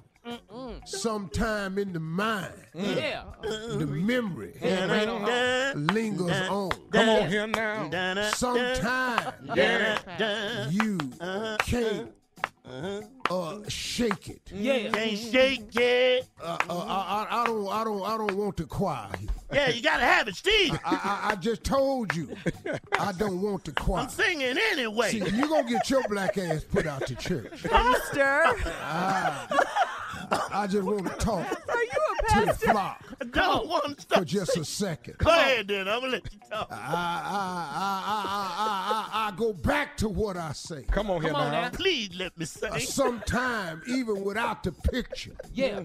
Sometime 0.85 1.77
in 1.77 1.93
the 1.93 1.99
mind, 1.99 2.53
Yeah. 2.73 3.23
the 3.41 3.87
memory 3.87 4.53
lingers 5.75 6.49
on. 6.49 6.71
Come 6.91 7.09
on 7.09 7.29
here 7.29 7.47
now. 7.47 7.87
dun, 7.87 8.17
dun, 8.17 8.33
Sometime 8.33 9.33
dun, 9.55 9.99
dun. 10.17 10.71
you 10.71 10.97
can't 11.59 12.09
uh-huh. 12.65 12.69
Uh-huh. 12.69 13.01
Uh, 13.29 13.59
shake 13.67 14.29
it. 14.29 14.41
Yeah. 14.53 14.89
Can't 14.89 15.17
shake 15.17 15.75
it. 15.75 16.27
Uh, 16.41 16.57
uh, 16.69 16.77
I, 16.77 17.27
I, 17.29 17.41
I 17.41 17.45
don't, 17.45 17.67
I 17.67 17.83
don't, 17.83 18.03
I 18.03 18.17
don't 18.17 18.33
want 18.37 18.57
the 18.57 18.65
choir 18.65 19.09
here. 19.19 19.29
Yeah, 19.53 19.69
you 19.69 19.81
gotta 19.81 20.03
have 20.03 20.27
it, 20.27 20.35
Steve. 20.35 20.77
I, 20.83 21.21
I, 21.25 21.31
I 21.31 21.35
just 21.35 21.63
told 21.63 22.13
you, 22.15 22.35
I 22.99 23.13
don't 23.13 23.41
want 23.41 23.63
the 23.63 23.71
choir. 23.71 24.01
I'm 24.01 24.09
singing 24.09 24.57
anyway. 24.71 25.11
See, 25.11 25.19
you 25.19 25.47
gonna 25.47 25.69
get 25.69 25.89
your 25.89 26.03
black 26.09 26.37
ass 26.37 26.63
put 26.65 26.85
out 26.85 27.07
to 27.07 27.15
church. 27.15 27.63
Pastor, 27.69 28.53
I 30.29 30.67
just 30.69 30.83
want 30.83 31.05
to 31.07 31.13
talk 31.13 31.47
are 31.69 31.83
you 31.83 31.89
a 31.91 32.39
to 32.39 32.45
the 32.45 32.53
flock 32.53 33.03
I 33.21 33.25
don't 33.25 33.67
want 33.67 33.95
to 33.95 34.01
stop. 34.01 34.19
for 34.19 34.25
just 34.25 34.57
a 34.57 34.65
second. 34.65 35.17
Go 35.17 35.29
ahead, 35.29 35.67
then. 35.67 35.87
I'm 35.87 36.01
gonna 36.01 36.13
let 36.13 36.33
you 36.33 36.39
talk. 36.49 36.67
I, 36.71 36.75
I, 36.75 36.79
I, 37.75 38.07
I, 38.13 39.19
I, 39.19 39.27
I, 39.27 39.27
I 39.27 39.37
go 39.37 39.53
back 39.53 39.97
to 39.97 40.09
what 40.09 40.37
I 40.37 40.51
say. 40.51 40.83
Come 40.91 41.09
on 41.09 41.21
here 41.21 41.31
Come 41.31 41.41
on 41.41 41.51
now. 41.51 41.61
now. 41.61 41.69
Please 41.69 42.09
let 42.15 42.37
me 42.37 42.45
sing. 42.45 42.71
Uh, 42.71 43.16
Sometime, 43.25 43.81
even 43.87 44.23
without 44.23 44.63
the 44.63 44.71
picture, 44.71 45.35
Yeah. 45.53 45.79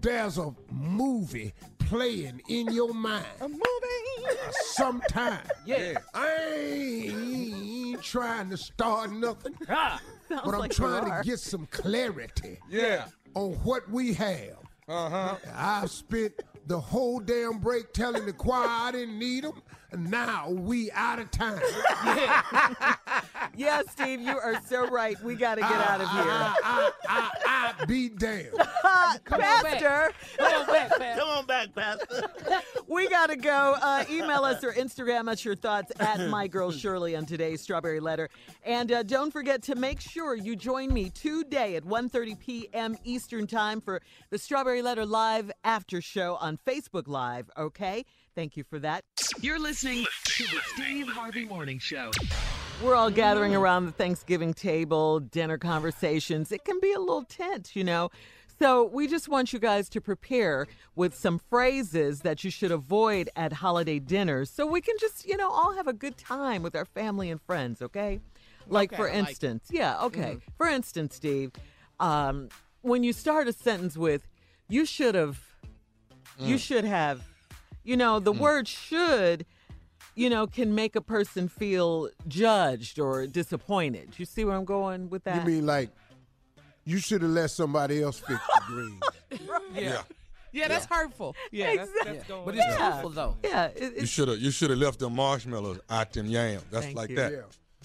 there's 0.00 0.38
a 0.38 0.52
movie 0.70 1.54
playing 1.78 2.42
in 2.48 2.72
your 2.72 2.92
mind. 2.92 3.24
A 3.40 3.48
movie. 3.48 4.36
Sometime. 4.64 5.46
Yeah. 5.64 5.94
I 6.14 6.32
ain't 6.56 8.02
trying 8.02 8.50
to 8.50 8.56
start 8.56 9.12
nothing, 9.12 9.54
Ah. 9.68 10.00
but 10.28 10.54
I'm 10.54 10.58
like 10.60 10.72
trying 10.72 11.04
to 11.04 11.22
get 11.24 11.38
some 11.38 11.66
clarity 11.66 12.58
Yeah. 12.68 13.06
on 13.34 13.52
what 13.64 13.88
we 13.90 14.12
have. 14.14 14.56
Uh 14.88 15.08
huh. 15.08 15.36
I've 15.54 15.90
spent 15.90 16.32
the 16.66 16.80
whole 16.80 17.20
damn 17.20 17.58
break 17.58 17.92
telling 17.92 18.26
the 18.26 18.32
choir 18.32 18.66
I 18.68 18.90
didn't 18.92 19.18
need 19.18 19.44
them, 19.44 19.52
and 19.54 19.62
now 19.96 20.50
we 20.50 20.90
out 20.92 21.18
of 21.18 21.30
time. 21.30 21.60
yeah, 23.56 23.82
Steve, 23.90 24.20
you 24.20 24.38
are 24.38 24.60
so 24.66 24.86
right. 24.88 25.20
We 25.22 25.34
got 25.34 25.56
to 25.56 25.60
get 25.60 25.70
ah, 25.72 25.92
out 25.92 26.00
of 26.00 26.08
here. 26.10 26.24
I, 26.26 26.90
I, 27.08 27.72
I 27.80 27.84
be 27.86 28.08
damned. 28.08 28.52
Pastor, 28.82 30.12
Come 30.36 30.52
on 30.52 30.66
back, 30.66 30.90
Pastor. 30.90 31.20
Come 31.20 31.28
on 31.28 31.46
back, 31.46 31.74
Pastor. 31.74 32.30
we 32.88 33.08
got 33.08 33.28
to 33.28 33.36
go. 33.36 33.76
Uh, 33.80 34.04
email 34.10 34.44
us 34.44 34.62
or 34.64 34.72
Instagram 34.72 35.28
us 35.28 35.44
your 35.44 35.56
thoughts 35.56 35.92
at 36.00 36.28
my 36.28 36.46
girl 36.46 36.70
Shirley 36.70 37.16
on 37.16 37.26
today's 37.26 37.60
Strawberry 37.60 38.00
Letter. 38.00 38.28
And 38.64 38.92
uh, 38.92 39.02
don't 39.02 39.32
forget 39.32 39.62
to 39.64 39.74
make 39.74 40.00
sure 40.00 40.34
you 40.34 40.56
join 40.56 40.92
me 40.92 41.10
today 41.10 41.76
at 41.76 41.84
1.30 41.84 42.38
p.m. 42.38 42.96
Eastern 43.04 43.46
Time 43.46 43.80
for 43.80 44.00
the 44.30 44.38
Strawberry 44.38 44.82
Letter 44.82 45.06
Live 45.06 45.50
After 45.64 46.00
Show 46.00 46.36
on 46.40 46.58
Facebook 46.66 47.08
Live, 47.08 47.50
okay? 47.56 48.04
Thank 48.34 48.56
you 48.56 48.64
for 48.64 48.78
that. 48.80 49.02
You're 49.40 49.58
listening 49.58 50.06
to 50.24 50.44
the 50.44 50.60
Steve 50.74 51.08
Harvey 51.08 51.44
Morning 51.44 51.78
Show. 51.78 52.10
We're 52.82 52.94
all 52.94 53.10
gathering 53.10 53.54
around 53.54 53.86
the 53.86 53.92
Thanksgiving 53.92 54.54
table, 54.54 55.20
dinner 55.20 55.58
conversations. 55.58 56.50
It 56.50 56.64
can 56.64 56.80
be 56.80 56.92
a 56.92 56.98
little 56.98 57.24
tense, 57.24 57.76
you 57.76 57.84
know. 57.84 58.10
So 58.58 58.84
we 58.84 59.06
just 59.08 59.28
want 59.28 59.52
you 59.52 59.58
guys 59.58 59.88
to 59.90 60.00
prepare 60.00 60.66
with 60.94 61.14
some 61.16 61.38
phrases 61.50 62.20
that 62.20 62.44
you 62.44 62.50
should 62.50 62.70
avoid 62.70 63.28
at 63.36 63.52
holiday 63.52 63.98
dinners 63.98 64.50
so 64.50 64.66
we 64.66 64.80
can 64.80 64.94
just, 65.00 65.26
you 65.26 65.36
know, 65.36 65.50
all 65.50 65.74
have 65.74 65.86
a 65.88 65.92
good 65.92 66.16
time 66.16 66.62
with 66.62 66.74
our 66.76 66.84
family 66.84 67.30
and 67.30 67.40
friends, 67.42 67.82
okay? 67.82 68.20
Like, 68.68 68.92
Okay, 68.92 68.96
for 68.96 69.08
I 69.08 69.14
like 69.18 69.28
instance, 69.30 69.68
yeah, 69.70 70.00
okay. 70.04 70.36
Mhm. 70.36 70.42
For 70.56 70.68
instance, 70.68 71.16
Steve, 71.16 71.50
um, 71.98 72.48
when 72.82 73.02
you 73.02 73.12
start 73.12 73.48
a 73.48 73.52
sentence 73.52 73.96
with, 73.96 74.28
you 74.68 74.86
should 74.86 75.16
have, 75.16 75.40
you 76.38 76.54
Mm. 76.56 76.60
should 76.60 76.84
have, 76.84 77.22
you 77.84 77.96
know, 77.96 78.18
the 78.18 78.32
mm. 78.32 78.38
word 78.38 78.68
should 78.68 79.46
you 80.14 80.28
know, 80.28 80.46
can 80.46 80.74
make 80.74 80.96
a 80.96 81.00
person 81.00 81.48
feel 81.48 82.08
judged 82.28 82.98
or 82.98 83.26
disappointed. 83.26 84.10
You 84.18 84.24
see 84.24 84.44
where 84.44 84.54
I'm 84.54 84.64
going 84.64 85.08
with 85.10 85.24
that? 85.24 85.36
You 85.36 85.54
mean 85.54 85.66
like 85.66 85.90
you 86.84 86.98
should 86.98 87.22
have 87.22 87.30
let 87.30 87.50
somebody 87.50 88.02
else 88.02 88.18
fix 88.18 88.40
the 88.46 88.62
greens? 88.66 89.02
Yeah. 89.74 90.02
Yeah, 90.54 90.68
that's 90.68 90.84
hurtful. 90.84 91.34
Yeah, 91.50 91.76
that's, 91.76 91.90
that's 92.04 92.24
going. 92.28 92.44
But 92.44 92.56
it's 92.56 92.66
Yeah. 92.66 92.76
truthful 92.76 93.10
though. 93.10 93.36
yeah, 93.42 93.66
it, 93.74 94.00
You 94.00 94.06
should 94.06 94.28
have 94.28 94.38
you 94.38 94.50
should 94.50 94.68
have 94.68 94.78
left 94.78 94.98
them 94.98 95.16
marshmallows 95.16 95.80
out 95.88 96.12
them 96.12 96.26
yams. 96.26 96.64
That's 96.70 96.86
Thank 96.86 96.96
like 96.96 97.10
you. 97.10 97.16
that. 97.16 97.44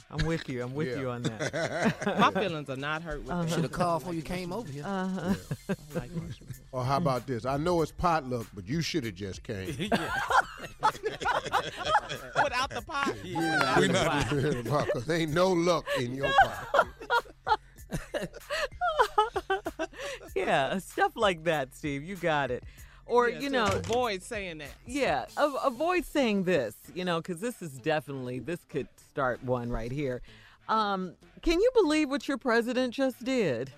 Yeah. 0.10 0.16
I'm 0.20 0.26
with 0.26 0.48
you. 0.50 0.64
I'm 0.64 0.74
with 0.74 0.88
Yeah. 0.90 1.00
you 1.00 1.10
on 1.10 1.24
that. 1.24 2.06
My 2.20 2.32
feelings 2.32 2.70
are 2.70 2.76
not 2.78 3.02
hurt 3.02 3.22
with 3.24 3.32
Uh-huh. 3.32 3.48
Should 3.48 3.64
have 3.64 3.72
called 3.72 4.02
before 4.02 4.14
you 4.14 4.22
came 4.22 4.54
over 4.54 4.72
here. 4.72 4.86
Uh-huh. 4.86 5.34
that. 5.68 5.78
I 5.96 6.00
like 6.00 6.12
marshmallows. 6.16 6.62
Or 6.72 6.84
how 6.86 6.98
about 6.98 7.28
this? 7.28 7.46
I 7.46 7.58
know 7.58 7.82
it's 7.82 7.92
potluck, 7.92 8.48
but 8.54 8.68
you 8.68 8.82
should 8.82 9.04
have 9.04 9.16
just 9.16 9.44
came. 9.44 9.68
Without 12.44 12.70
the 12.70 12.82
pot. 12.86 13.14
We 13.24 13.34
not 13.34 14.30
Because 14.86 15.10
ain't 15.10 15.34
no 15.34 15.52
luck 15.52 15.86
in 16.00 16.16
your 16.16 16.30
pot. 16.42 16.88
yeah, 20.36 20.78
stuff 20.80 21.14
like 21.16 21.44
that, 21.46 21.74
Steve. 21.76 22.04
You 22.04 22.16
got 22.16 22.52
it. 22.52 22.64
Or, 23.08 23.30
Yeah, 23.30 23.40
you 23.40 23.50
to 23.50 23.54
know, 23.54 23.66
avoid 23.68 24.22
saying 24.22 24.58
that. 24.60 24.70
yeah, 24.86 25.26
a- 25.38 25.46
avoid 25.66 26.06
saying 26.06 26.44
this, 26.44 26.76
you 26.94 27.06
know, 27.06 27.18
because 27.22 27.40
this 27.40 27.62
is 27.62 27.72
definitely, 27.80 28.40
this 28.40 28.60
could 28.70 28.88
start 29.10 29.44
one 29.44 29.70
right 29.70 29.92
here. 29.92 30.22
Um, 30.68 31.14
can 31.42 31.60
you 31.62 31.70
believe 31.74 32.10
what 32.10 32.28
your 32.28 32.38
president 32.38 32.94
just 32.94 33.24
did? 33.24 33.72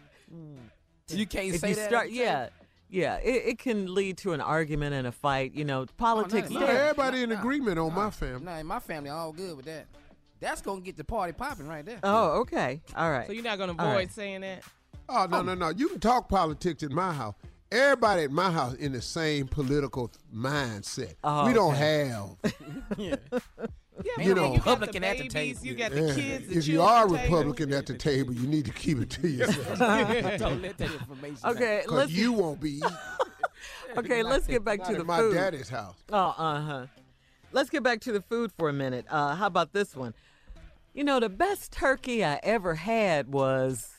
You 1.09 1.25
can't 1.27 1.53
if 1.53 1.61
say 1.61 1.69
you 1.69 1.75
that. 1.75 1.87
start, 1.89 2.05
at 2.07 2.11
the 2.11 2.17
table? 2.17 2.31
yeah, 2.31 2.49
yeah, 2.89 3.15
it, 3.17 3.43
it 3.49 3.59
can 3.59 3.93
lead 3.93 4.17
to 4.19 4.33
an 4.33 4.41
argument 4.41 4.93
and 4.95 5.05
a 5.07 5.11
fight. 5.11 5.53
You 5.53 5.65
know, 5.65 5.85
politics. 5.97 6.49
no, 6.49 6.59
Not 6.61 6.69
Yeah. 6.69 6.75
everybody 6.75 7.23
in 7.23 7.31
agreement 7.31 7.77
on 7.79 7.93
my 7.93 8.09
family. 8.09 8.43
Nah, 8.45 8.57
in 8.57 8.65
my 8.67 8.79
family 8.79 9.09
all 9.09 9.31
good 9.31 9.55
with 9.57 9.65
that. 9.65 9.85
That's 10.39 10.61
gonna 10.61 10.81
get 10.81 10.95
the 10.97 11.03
party 11.03 11.33
popping 11.33 11.67
right 11.67 11.85
there. 11.85 11.99
Oh, 12.03 12.39
okay, 12.41 12.81
all 12.95 13.11
right. 13.11 13.27
So 13.27 13.33
you're 13.33 13.43
not 13.43 13.57
going 13.57 13.75
to 13.75 13.81
avoid 13.83 13.93
right. 13.95 14.11
saying 14.11 14.41
that? 14.41 14.63
Oh 15.09 15.27
no, 15.29 15.41
no, 15.41 15.53
no! 15.53 15.69
You 15.69 15.89
can 15.89 15.99
talk 15.99 16.29
politics 16.29 16.81
in 16.83 16.93
my 16.93 17.11
house. 17.11 17.35
Everybody 17.71 18.23
at 18.23 18.31
my 18.31 18.49
house 18.51 18.73
in 18.75 18.93
the 18.93 19.01
same 19.01 19.47
political 19.47 20.09
mindset. 20.35 21.13
Oh, 21.23 21.45
we 21.45 21.53
don't 21.53 21.73
okay. 21.75 22.07
have. 22.07 22.29
Yeah, 24.01 24.13
You 24.17 24.27
man, 24.29 24.35
know- 24.37 24.43
you 24.45 24.51
the 24.53 24.57
Republican 24.59 25.03
at 25.03 25.17
the 25.17 25.27
table. 25.27 25.59
You 25.61 25.75
got 25.75 25.91
the 25.91 26.01
Yeah. 26.07 26.13
kids. 26.15 26.47
the 26.47 26.57
if 26.57 26.67
you 26.67 26.75
children 26.77 26.87
are 26.87 27.05
table. 27.05 27.17
Republican 27.37 27.73
at 27.73 27.85
the 27.85 27.93
table, 27.95 28.33
you 28.33 28.47
need 28.47 28.63
to 28.63 28.71
keep 28.71 28.97
it 29.01 29.09
to 29.09 29.27
yourself. 29.27 29.77
Don't 30.39 30.61
let 30.61 30.77
that 30.77 30.89
information. 30.93 31.37
Okay, 31.43 31.79
Because 31.83 31.97
let's 31.97 32.11
you 32.13 32.31
won't 32.31 32.61
be 32.61 32.81
okay, 33.97 34.23
let's 34.23 34.47
get 34.47 34.63
back 34.63 34.83
to 34.85 34.91
at 34.91 34.97
the 34.99 35.03
my 35.03 35.17
food. 35.17 35.33
daddy's 35.33 35.67
house. 35.67 35.97
Oh, 36.13 36.17
uh 36.37 36.61
huh. 36.61 36.85
Let's 37.51 37.69
get 37.69 37.83
back 37.83 37.99
to 38.01 38.13
the 38.13 38.21
food 38.21 38.53
for 38.57 38.69
a 38.69 38.73
minute. 38.73 39.05
Uh, 39.09 39.35
how 39.35 39.47
about 39.47 39.73
this 39.73 39.93
one? 39.97 40.13
You 40.93 41.03
know, 41.03 41.19
the 41.19 41.27
best 41.29 41.73
turkey 41.73 42.23
I 42.23 42.39
ever 42.41 42.75
had 42.75 43.27
was. 43.33 43.91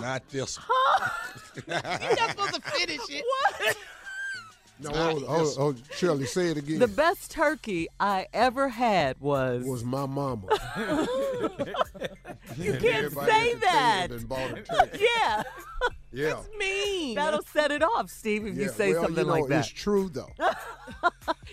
Not 0.00 0.28
this. 0.28 0.58
Huh? 0.60 1.10
You're 1.66 1.76
not 1.76 2.30
supposed 2.30 2.54
to 2.54 2.60
finish 2.62 3.00
it. 3.08 3.24
What? 3.58 3.76
No, 4.80 4.90
hold, 4.90 5.22
hold, 5.24 5.56
hold, 5.56 5.82
Shirley, 5.92 6.26
say 6.26 6.48
it 6.48 6.56
again. 6.56 6.80
The 6.80 6.88
best 6.88 7.30
turkey 7.30 7.86
I 8.00 8.26
ever 8.32 8.68
had 8.68 9.20
was. 9.20 9.64
was 9.64 9.84
my 9.84 10.04
mama. 10.06 10.48
you 12.56 12.72
can't 12.78 13.12
say 13.12 13.54
that. 13.54 14.08
table 14.08 14.18
done 14.18 14.26
bought 14.26 14.58
a 14.58 14.62
turkey. 14.62 15.06
Yeah, 15.16 15.42
Yeah. 16.12 16.40
Mean. 16.58 17.14
that'll 17.14 17.42
set 17.42 17.70
it 17.70 17.82
off, 17.84 18.10
Steve. 18.10 18.46
If 18.46 18.56
you 18.56 18.68
say 18.68 18.92
well, 18.92 19.04
something 19.04 19.24
you 19.24 19.30
know, 19.30 19.40
like 19.40 19.48
that, 19.48 19.60
It's 19.60 19.68
true 19.68 20.08
though. 20.12 20.30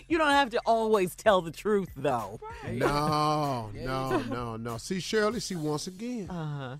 you 0.08 0.18
don't 0.18 0.32
have 0.32 0.50
to 0.52 0.60
always 0.66 1.16
tell 1.16 1.42
the 1.42 1.52
truth, 1.52 1.90
though. 1.96 2.40
No, 2.72 3.70
no, 3.74 4.20
no, 4.24 4.58
no. 4.58 4.78
See, 4.78 5.00
Shirley, 5.00 5.40
see 5.42 5.56
once 5.56 5.86
again. 5.86 6.28
Uh 6.30 6.58
huh. 6.58 6.76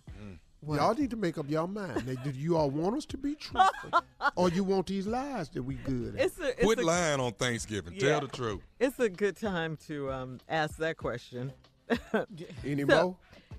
Y'all 0.68 0.94
need 0.94 1.10
to 1.10 1.16
make 1.18 1.38
up 1.40 1.50
your 1.50 1.68
mind. 1.68 2.06
Now, 2.06 2.22
Do 2.24 2.30
you 2.30 2.56
all 2.56 2.70
want 2.70 2.96
us 2.96 3.06
to 3.08 3.18
be 3.18 3.34
truthful, 3.36 4.04
or 4.36 4.50
you 4.50 4.64
want 4.64 4.88
these 4.88 5.08
lies 5.08 5.50
that 5.50 5.64
we 5.64 5.76
good 5.76 6.16
at? 6.16 6.26
It's 6.26 6.40
a 6.40 6.50
it's 6.50 6.64
Quit 6.64 6.80
a, 6.80 6.86
lying 6.86 7.20
on 7.20 7.34
Thanksgiving. 7.34 7.94
Yeah. 7.96 8.00
Tell 8.10 8.22
the 8.22 8.28
truth. 8.28 8.62
it's 8.80 9.00
a 9.00 9.10
good 9.10 9.36
time 9.38 9.76
to 9.88 10.12
um, 10.12 10.40
ask 10.48 10.78
that 10.78 10.98
question. 10.98 11.52
Any 12.66 12.86
So- 12.88 13.04
more? 13.04 13.18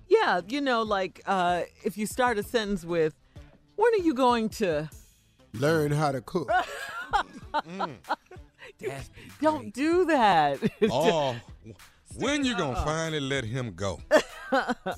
Yeah, 0.09 0.41
you 0.47 0.61
know, 0.61 0.83
like 0.83 1.23
uh, 1.27 1.63
if 1.85 1.97
you 1.97 2.07
start 2.07 2.37
a 2.39 2.43
sentence 2.43 2.85
with, 2.85 3.15
"When 3.77 3.93
are 3.95 4.03
you 4.05 4.13
going 4.15 4.49
to?" 4.61 4.91
Learn 5.55 5.91
how 5.91 6.13
to 6.13 6.21
cook. 6.21 6.51
That's 8.81 9.11
Don't 9.41 9.73
do 9.73 10.05
that. 10.07 10.59
Oh, 10.91 11.37
when 12.19 12.45
you 12.45 12.57
gonna 12.57 12.77
finally 12.85 13.21
let 13.21 13.45
him 13.45 13.73
go? 13.75 14.01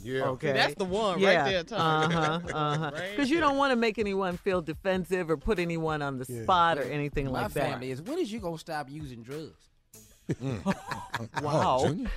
Yeah. 0.03 0.31
okay, 0.31 0.51
that's 0.53 0.75
the 0.75 0.85
one 0.85 1.21
yeah. 1.21 1.29
right 1.45 1.51
there, 1.53 1.63
Tony. 1.63 1.81
Uh 1.81 2.09
huh. 2.11 2.41
Uh 2.53 2.77
huh. 2.77 2.91
Because 3.11 3.31
you 3.31 3.39
don't 3.39 3.57
want 3.57 3.71
to 3.71 3.77
make 3.77 4.01
anyone 4.01 4.37
feel 4.37 4.61
defensive 4.61 5.31
or 5.31 5.37
put 5.37 5.61
anyone 5.61 6.03
on 6.03 6.19
the 6.19 6.27
Yeah. 6.29 6.43
spot 6.43 6.77
or 6.79 6.83
anything 6.83 7.27
My 7.27 7.43
like 7.43 7.53
that. 7.53 7.63
My 7.65 7.71
family 7.71 7.93
is. 7.93 8.03
When 8.03 8.19
is 8.19 8.33
you 8.33 8.41
gonna 8.41 8.59
stop 8.59 8.91
using 8.91 9.23
drugs? 9.23 9.69
Wow. 11.43 11.79
Oh, 11.83 11.87
Junior. 11.89 12.11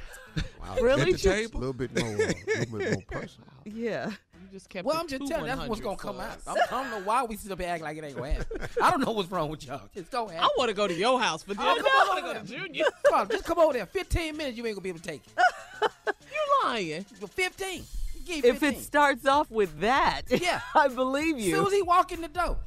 Really? 0.82 1.02
At 1.02 1.08
the 1.08 1.14
Just- 1.18 1.54
A 1.54 1.58
little 1.58 1.74
bit 1.74 1.96
more, 1.96 2.08
uh, 2.14 2.18
little 2.18 2.78
bit 2.80 2.92
more 2.92 3.22
personal. 3.22 3.48
Yeah. 3.66 4.12
You 4.48 4.60
just 4.60 4.70
kept 4.70 4.86
Well, 4.86 4.98
I'm 4.98 5.08
just 5.08 5.28
telling 5.28 5.46
that's 5.46 5.68
what's 5.68 5.82
gonna 5.82 5.98
come 5.98 6.16
for 6.16 6.22
out. 6.22 6.38
I'm, 6.48 6.56
don't 6.70 6.90
know 6.92 7.06
why 7.06 7.24
we 7.26 7.36
sit 7.36 7.52
up 7.52 7.60
here 7.60 7.68
acting 7.70 7.84
like 7.84 7.98
it 7.98 8.04
ain't 8.06 8.16
gonna 8.16 8.32
happen. 8.32 8.60
I 8.82 8.92
don't 8.92 9.02
know 9.02 9.12
what's 9.12 9.30
wrong 9.30 9.50
with 9.50 9.66
y'all. 9.66 9.82
Just 9.94 10.10
go 10.12 10.28
ahead. 10.30 10.42
I 10.42 10.48
want 10.58 10.70
to 10.70 10.76
go 10.76 10.88
to 10.88 10.94
your 10.94 11.20
house 11.20 11.44
for 11.44 11.54
dinner. 11.54 11.66
Oh, 11.68 11.76
come 11.76 11.86
I 11.88 12.06
want 12.08 12.26
to 12.26 12.34
go 12.34 12.40
to 12.58 12.62
Junior. 12.66 12.86
Come 13.10 13.20
on, 13.20 13.30
just 13.30 13.44
come 13.46 13.60
over 13.60 13.74
there. 13.74 13.86
15 13.86 14.38
minutes, 14.38 14.58
you 14.58 14.66
ain't 14.66 14.76
gonna 14.76 14.84
be 14.84 14.90
able 14.90 15.00
to 15.00 15.06
take 15.10 15.22
it. 15.26 15.34
You 16.32 16.64
lying? 16.70 17.06
You're 17.20 17.28
15. 17.28 17.84
You 18.16 18.22
give 18.26 18.44
me 18.44 18.50
If 18.50 18.64
it 18.64 18.80
starts 18.80 19.26
off 19.26 19.50
with 19.52 19.80
that, 19.82 20.22
Yeah. 20.30 20.62
I 20.76 20.88
believe 20.88 21.36
As 21.38 21.46
you. 21.46 21.56
soon 21.56 21.68
as 21.68 21.74
he 21.74 21.82
walk 21.82 22.12
in 22.12 22.22
the 22.22 22.28
door, 22.28 22.58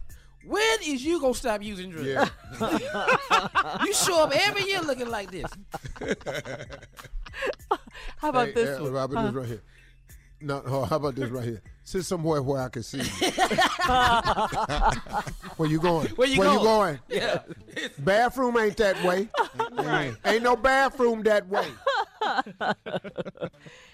when 0.45 0.79
is 0.85 1.05
you 1.05 1.21
gonna 1.21 1.35
stop 1.35 1.63
using 1.63 1.91
drugs? 1.91 2.07
Yeah. 2.09 3.79
You 3.85 3.93
show 3.95 4.25
up 4.25 4.33
every 4.35 4.65
year 4.65 4.81
looking 4.81 5.09
like 5.09 5.31
this. 5.31 5.47
How 8.19 8.29
about 8.31 8.49
Hey, 8.49 8.53
this 8.55 8.79
uh, 8.79 8.83
one? 8.83 8.93
Robert, 8.93 9.17
Huh? 9.17 9.23
this 9.27 9.35
right 9.35 9.47
here. 9.49 9.63
No, 10.41 10.63
oh, 10.67 10.85
how 10.85 10.97
about 10.97 11.15
this 11.17 11.31
right 11.31 11.45
here? 11.45 11.63
Sit 11.85 12.05
somewhere 12.05 12.43
where 12.43 12.63
I 12.63 12.69
can 12.69 12.83
see 12.83 12.99
you. 12.99 13.05
where 15.57 15.69
you 15.69 15.79
going? 15.79 16.09
Where 16.11 16.29
you 16.29 16.39
where 16.39 16.49
going? 16.49 16.59
you 16.59 16.65
going? 16.65 16.99
Yeah. 17.09 17.43
Bathroom 17.99 18.57
ain't 18.57 18.77
that 18.79 19.03
way. 19.05 19.29
Right. 19.73 20.15
Ain't 20.25 20.43
no 20.43 20.57
bathroom 20.57 21.23
that 21.25 21.49
way. 21.49 21.67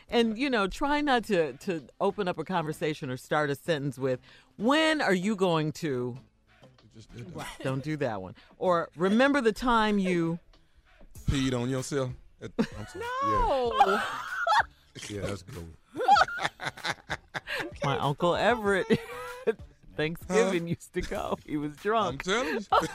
and 0.08 0.38
you 0.38 0.50
know, 0.50 0.66
try 0.68 1.00
not 1.00 1.24
to 1.24 1.54
to 1.54 1.82
open 2.00 2.28
up 2.28 2.38
a 2.38 2.44
conversation 2.44 3.10
or 3.10 3.16
start 3.16 3.50
a 3.50 3.54
sentence 3.54 3.98
with, 3.98 4.20
"When 4.56 5.00
are 5.00 5.14
you 5.14 5.36
going 5.36 5.72
to?" 5.72 6.18
Just 6.94 7.14
did 7.14 7.34
that. 7.34 7.46
Don't 7.62 7.82
do 7.82 7.96
that 7.98 8.22
one. 8.22 8.34
Or 8.58 8.88
remember 8.96 9.40
the 9.40 9.52
time 9.52 9.98
you. 9.98 10.38
Peed 11.30 11.58
on 11.58 11.68
yourself. 11.68 12.10
At- 12.40 12.52
I'm 12.58 12.86
sorry. 12.86 13.04
Oh, 13.24 14.02
Yeah, 15.08 15.20
that's 15.22 15.42
good. 15.42 15.66
My 17.84 17.98
uncle 17.98 18.34
Everett. 18.34 18.86
Thanksgiving 19.96 20.68
used 20.68 20.92
to 20.94 21.00
go. 21.00 21.38
He 21.46 21.56
was 21.56 21.70
I'm 21.72 21.76
drunk. 21.76 22.22
telling 22.24 22.54
you. 22.56 22.60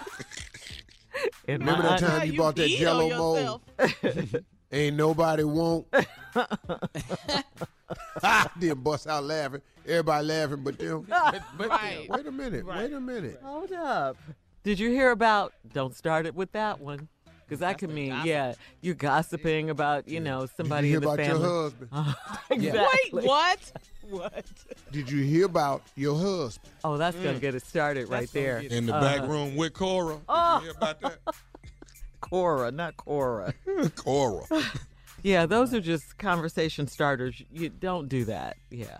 And 1.47 1.59
Remember 1.59 1.83
my 1.83 1.89
that 1.89 2.03
aunt- 2.03 2.11
time 2.13 2.25
you, 2.27 2.31
you 2.33 2.37
bought 2.39 2.55
that 2.55 2.69
peed 2.69 2.73
on 2.75 2.79
Jello 2.79 3.09
mold? 3.17 3.61
yourself. 3.79 4.35
Ain't 4.71 4.95
nobody 4.95 5.43
want. 5.43 5.85
then 8.59 8.75
bust 8.77 9.07
out 9.07 9.23
laughing. 9.25 9.61
Everybody 9.85 10.25
laughing 10.27 10.63
but 10.63 10.79
them. 10.79 11.05
Right. 11.09 12.09
Wait 12.09 12.25
a 12.25 12.31
minute. 12.31 12.65
Wait 12.65 12.93
a 12.93 12.99
minute. 12.99 13.39
Hold 13.43 13.71
up. 13.73 14.17
Did 14.63 14.79
you 14.79 14.89
hear 14.89 15.11
about? 15.11 15.53
Don't 15.73 15.95
start 15.95 16.25
it 16.25 16.33
with 16.33 16.53
that 16.53 16.79
one. 16.79 17.09
Because 17.51 17.59
that 17.59 17.79
could 17.79 17.89
mean, 17.89 18.15
yeah, 18.23 18.53
you're 18.79 18.95
gossiping 18.95 19.69
about, 19.71 20.07
you 20.07 20.21
know, 20.21 20.47
somebody 20.55 20.87
hear 20.87 20.99
in 20.99 21.03
the 21.03 21.09
about 21.09 21.19
your 21.25 21.35
family. 21.35 21.49
husband? 21.49 21.89
exactly. 22.49 23.09
Wait, 23.11 23.25
what? 23.25 23.71
What? 24.09 24.45
Did 24.93 25.11
you 25.11 25.21
hear 25.21 25.47
about 25.47 25.81
your 25.97 26.17
husband? 26.17 26.71
Oh, 26.85 26.95
that's 26.95 27.17
gonna 27.17 27.33
Mm. 27.33 27.41
get 27.41 27.53
it 27.55 27.65
started 27.65 28.07
right 28.07 28.21
That's 28.21 28.31
gonna 28.31 28.45
there. 28.45 28.59
In 28.59 28.85
the 28.85 28.95
Uh-huh. 28.95 29.01
back 29.19 29.27
room 29.29 29.57
with 29.57 29.73
Cora. 29.73 30.13
Did 30.15 30.21
Oh. 30.29 30.55
you 30.59 30.61
hear 30.61 30.71
about 30.77 31.01
that? 31.01 31.19
Cora, 32.21 32.71
not 32.71 32.95
Cora. 32.95 33.53
Cora. 33.97 34.45
Yeah, 35.21 35.45
those 35.45 35.73
are 35.73 35.81
just 35.81 36.17
conversation 36.17 36.87
starters. 36.87 37.35
You 37.51 37.67
don't 37.67 38.07
do 38.07 38.23
that. 38.25 38.55
Yeah. 38.69 38.97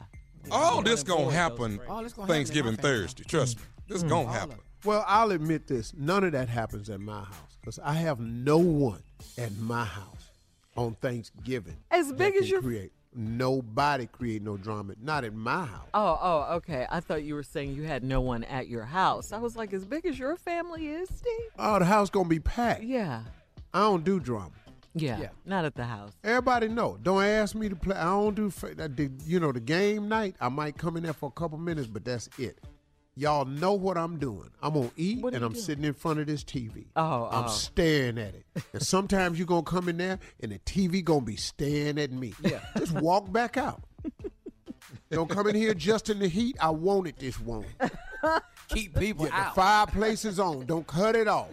All 0.52 0.82
this 0.82 1.04
gonna 1.04 1.32
happen 1.32 1.80
All 1.88 2.04
this 2.04 2.12
gonna 2.12 2.28
Thanksgiving 2.28 2.74
my 2.74 2.82
family. 2.82 2.98
Thursday. 3.04 3.24
Trust 3.24 3.60
me. 3.60 3.64
This 3.88 4.04
Mm. 4.04 4.10
gonna 4.10 4.32
happen. 4.34 4.58
Well, 4.84 5.06
I'll 5.08 5.32
admit 5.32 5.68
this. 5.68 5.94
None 5.96 6.26
of 6.26 6.34
that 6.34 6.50
happens 6.50 6.90
at 6.90 7.00
my 7.00 7.24
house 7.24 7.51
because 7.62 7.80
I 7.80 7.94
have 7.94 8.20
no 8.20 8.58
one 8.58 9.02
at 9.38 9.56
my 9.58 9.86
house 9.86 10.32
on 10.76 10.96
Thanksgiving. 10.96 11.78
As 11.92 12.12
big 12.14 12.36
as 12.36 12.50
your- 12.50 12.62
create. 12.62 12.92
Nobody 13.14 14.06
create 14.08 14.42
no 14.42 14.56
drama. 14.56 14.94
Not 15.02 15.26
at 15.26 15.34
my 15.34 15.66
house. 15.66 15.90
Oh, 15.94 16.18
oh, 16.22 16.56
okay. 16.56 16.88
I 16.90 17.02
thought 17.02 17.24
you 17.24 17.36
were 17.36 17.44
saying 17.44 17.74
you 17.74 17.84
had 17.84 18.06
no 18.06 18.22
one 18.22 18.46
at 18.46 18.70
your 18.70 18.86
house. 18.86 19.34
I 19.34 19.38
was 19.38 19.58
like, 19.58 19.74
as 19.74 19.84
big 19.86 20.06
as 20.06 20.18
your 20.18 20.38
family 20.38 20.88
is, 20.88 21.10
Steve? 21.10 21.50
Oh, 21.60 21.78
the 21.78 21.84
house 21.86 22.10
gonna 22.10 22.30
be 22.30 22.40
packed. 22.40 22.84
Yeah. 22.84 23.24
I 23.74 23.82
don't 23.82 24.06
do 24.06 24.20
drama. 24.22 24.52
Yeah. 24.94 25.20
yeah, 25.20 25.30
Not 25.46 25.64
at 25.66 25.76
the 25.76 25.86
house. 25.86 26.12
Everybody 26.24 26.68
know. 26.70 26.98
Don't 27.02 27.24
ask 27.24 27.54
me 27.56 27.68
to 27.70 27.76
play. 27.76 27.96
I 27.96 28.04
don't 28.06 28.36
do. 28.36 28.50
fa- 28.50 28.76
that- 28.76 28.96
the- 28.98 29.10
You 29.26 29.40
know, 29.42 29.52
the 29.52 29.60
game 29.62 30.08
night. 30.10 30.36
I 30.42 30.48
might 30.50 30.78
come 30.78 30.96
in 30.98 31.04
there 31.04 31.14
for 31.14 31.28
a 31.28 31.32
couple 31.32 31.58
minutes, 31.58 31.88
but 31.88 32.04
that's 32.06 32.30
it. 32.38 32.60
Y'all 33.22 33.46
know 33.46 33.74
what 33.74 34.00
I'm 34.00 34.18
doing. 34.18 34.50
I'm 34.64 34.74
gonna 34.74 34.90
eat, 34.98 35.24
and 35.24 35.36
I'm 35.36 35.52
doing? 35.52 35.56
sitting 35.64 35.84
in 35.84 35.94
front 35.94 36.20
of 36.20 36.26
this 36.26 36.44
TV. 36.44 36.88
Oh, 36.96 37.30
I'm 37.32 37.44
oh. 37.46 37.48
staring 37.50 38.18
at 38.18 38.34
it. 38.34 38.46
And 38.74 38.82
sometimes 38.82 39.38
you're 39.38 39.46
gonna 39.46 39.62
come 39.62 39.88
in 39.90 39.98
there, 39.98 40.18
and 40.40 40.52
the 40.52 40.58
TV 40.58 41.04
gonna 41.04 41.22
be 41.22 41.36
staring 41.36 42.00
at 42.00 42.12
me. 42.12 42.34
Yeah. 42.42 42.62
Just 42.80 42.94
walk 42.94 43.32
back 43.32 43.58
out. 43.58 43.84
Don't 45.12 45.30
come 45.30 45.46
in 45.50 45.56
here 45.56 45.76
just 45.76 46.10
in 46.10 46.18
the 46.18 46.28
heat. 46.28 46.58
I 46.60 46.72
want 46.72 47.06
it 47.06 47.20
this 47.20 47.40
one. 47.40 47.66
Keep 48.70 48.98
people 48.98 49.28
Yeah, 49.28 49.36
out. 49.40 49.54
the 49.56 49.62
fireplace 49.62 50.26
is 50.26 50.40
on. 50.40 50.66
Don't 50.66 50.88
cut 50.88 51.16
it 51.16 51.28
off. 51.28 51.50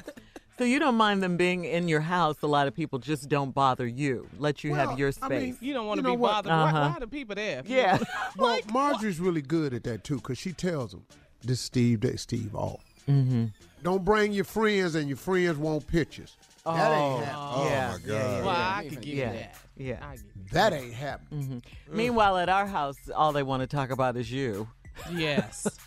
So 0.57 0.65
you 0.65 0.79
don't 0.79 0.95
mind 0.95 1.23
them 1.23 1.37
being 1.37 1.65
in 1.65 1.87
your 1.89 2.01
house. 2.01 2.37
A 2.43 2.47
lot 2.47 2.67
of 2.69 2.75
people 2.75 2.99
just 3.01 3.29
don't 3.29 3.53
bother 3.53 3.87
you. 3.87 4.29
Let 4.39 4.63
you 4.65 4.71
Well, 4.73 4.89
have 4.89 4.99
your 4.99 5.09
I 5.09 5.11
space. 5.11 5.43
mean, 5.43 5.57
You 5.61 5.75
don't 5.75 5.87
want 5.87 5.99
to 5.99 6.03
You 6.03 6.09
know 6.09 6.17
be 6.17 6.21
what? 6.21 6.45
bothered. 6.45 6.51
Why, 6.53 6.63
Uh-huh. 6.69 6.81
why 6.91 6.97
are 6.97 7.01
the 7.01 7.07
people 7.09 7.35
there? 7.35 7.63
Yeah. 7.67 7.99
Well, 8.37 8.59
Marjorie's 8.73 9.21
really 9.21 9.43
good 9.43 9.75
at 9.75 9.83
that 9.85 10.05
too, 10.05 10.17
because 10.17 10.39
she 10.39 10.53
tells 10.53 10.93
them, 10.93 11.05
"This 11.43 11.61
Steve, 11.61 12.01
that 12.03 12.19
Steve 12.21 12.55
off. 12.55 12.85
mm-hmm. 13.09 13.47
Don't 13.83 14.05
bring 14.05 14.33
your 14.33 14.45
friends, 14.45 14.95
and 14.97 15.09
your 15.09 15.17
friends 15.17 15.57
want 15.57 15.87
pictures. 15.87 16.37
that 16.65 16.93
ain't 16.93 17.25
happening. 17.25 17.35
Oh, 17.37 17.65
yeah, 17.69 17.89
my 17.89 17.93
yeah, 17.95 17.99
God. 17.99 18.03
yeah, 18.09 18.45
Well, 18.45 18.45
yeah. 18.55 18.77
I 18.77 18.89
could 18.89 19.01
give 19.01 19.15
yeah. 19.15 19.33
you 19.33 19.39
that. 19.39 19.55
Yeah. 19.77 20.13
That 20.53 20.73
ain't 20.73 20.93
happening. 20.95 21.63
Mhm. 21.89 21.95
Meanwhile, 21.95 22.37
at 22.39 22.49
our 22.49 22.67
house, 22.67 22.97
all 23.15 23.33
they 23.33 23.43
want 23.45 23.61
to 23.63 23.67
talk 23.69 23.91
about 23.91 24.17
is 24.17 24.31
you. 24.31 24.69
Yes. 25.13 25.67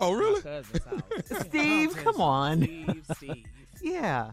Oh, 0.00 0.12
really? 0.12 0.42
Steve, 1.48 1.96
come 1.96 2.20
on. 2.20 2.62
Steve, 2.62 3.06
Steve. 3.16 3.46
Yeah. 3.82 4.32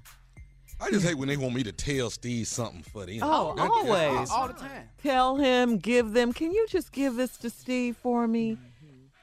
I 0.81 0.89
just 0.91 1.05
hate 1.05 1.13
when 1.17 1.29
they 1.29 1.37
want 1.37 1.55
me 1.55 1.63
to 1.63 1.71
tell 1.71 2.09
Steve 2.09 2.47
something 2.47 2.83
for 2.83 3.05
them. 3.05 3.19
Oh, 3.21 3.53
That- 3.55 3.69
always. 3.71 4.29
All 4.31 4.47
the 4.49 4.53
time. 4.53 4.89
Tell 5.01 5.37
him, 5.37 5.77
give 5.77 6.11
them. 6.11 6.33
Can 6.33 6.51
you 6.51 6.67
just 6.67 6.91
give 6.91 7.15
this 7.15 7.37
to 7.37 7.49
Steve 7.49 7.95
for 7.95 8.27
me? 8.27 8.57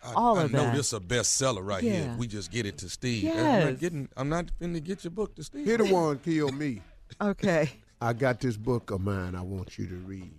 I, 0.04 0.12
All 0.14 0.38
I 0.38 0.44
of 0.44 0.52
know 0.52 0.64
that. 0.64 0.74
this 0.74 0.92
a 0.92 0.98
bestseller 1.00 1.64
right 1.64 1.82
Yeah. 1.82 1.92
here. 1.92 2.14
We 2.18 2.26
just 2.26 2.50
get 2.50 2.66
it 2.66 2.78
to 2.78 2.88
Steve. 2.88 3.30
I'm 3.32 3.60
not 3.64 3.78
getting. 3.78 4.08
I'm 4.16 4.28
not 4.28 4.46
finna 4.60 4.82
get 4.82 5.04
your 5.04 5.12
book 5.12 5.36
to 5.36 5.44
Steve. 5.44 5.64
Here 5.64 5.78
the 5.78 5.86
one 5.92 6.18
kill 6.18 6.50
me. 6.50 6.80
Okay. 7.20 7.70
I 8.00 8.14
got 8.14 8.40
this 8.40 8.56
book 8.56 8.90
of 8.90 9.02
mine. 9.02 9.34
I 9.34 9.42
want 9.42 9.78
you 9.78 9.86
to 9.86 9.94
read. 9.96 10.32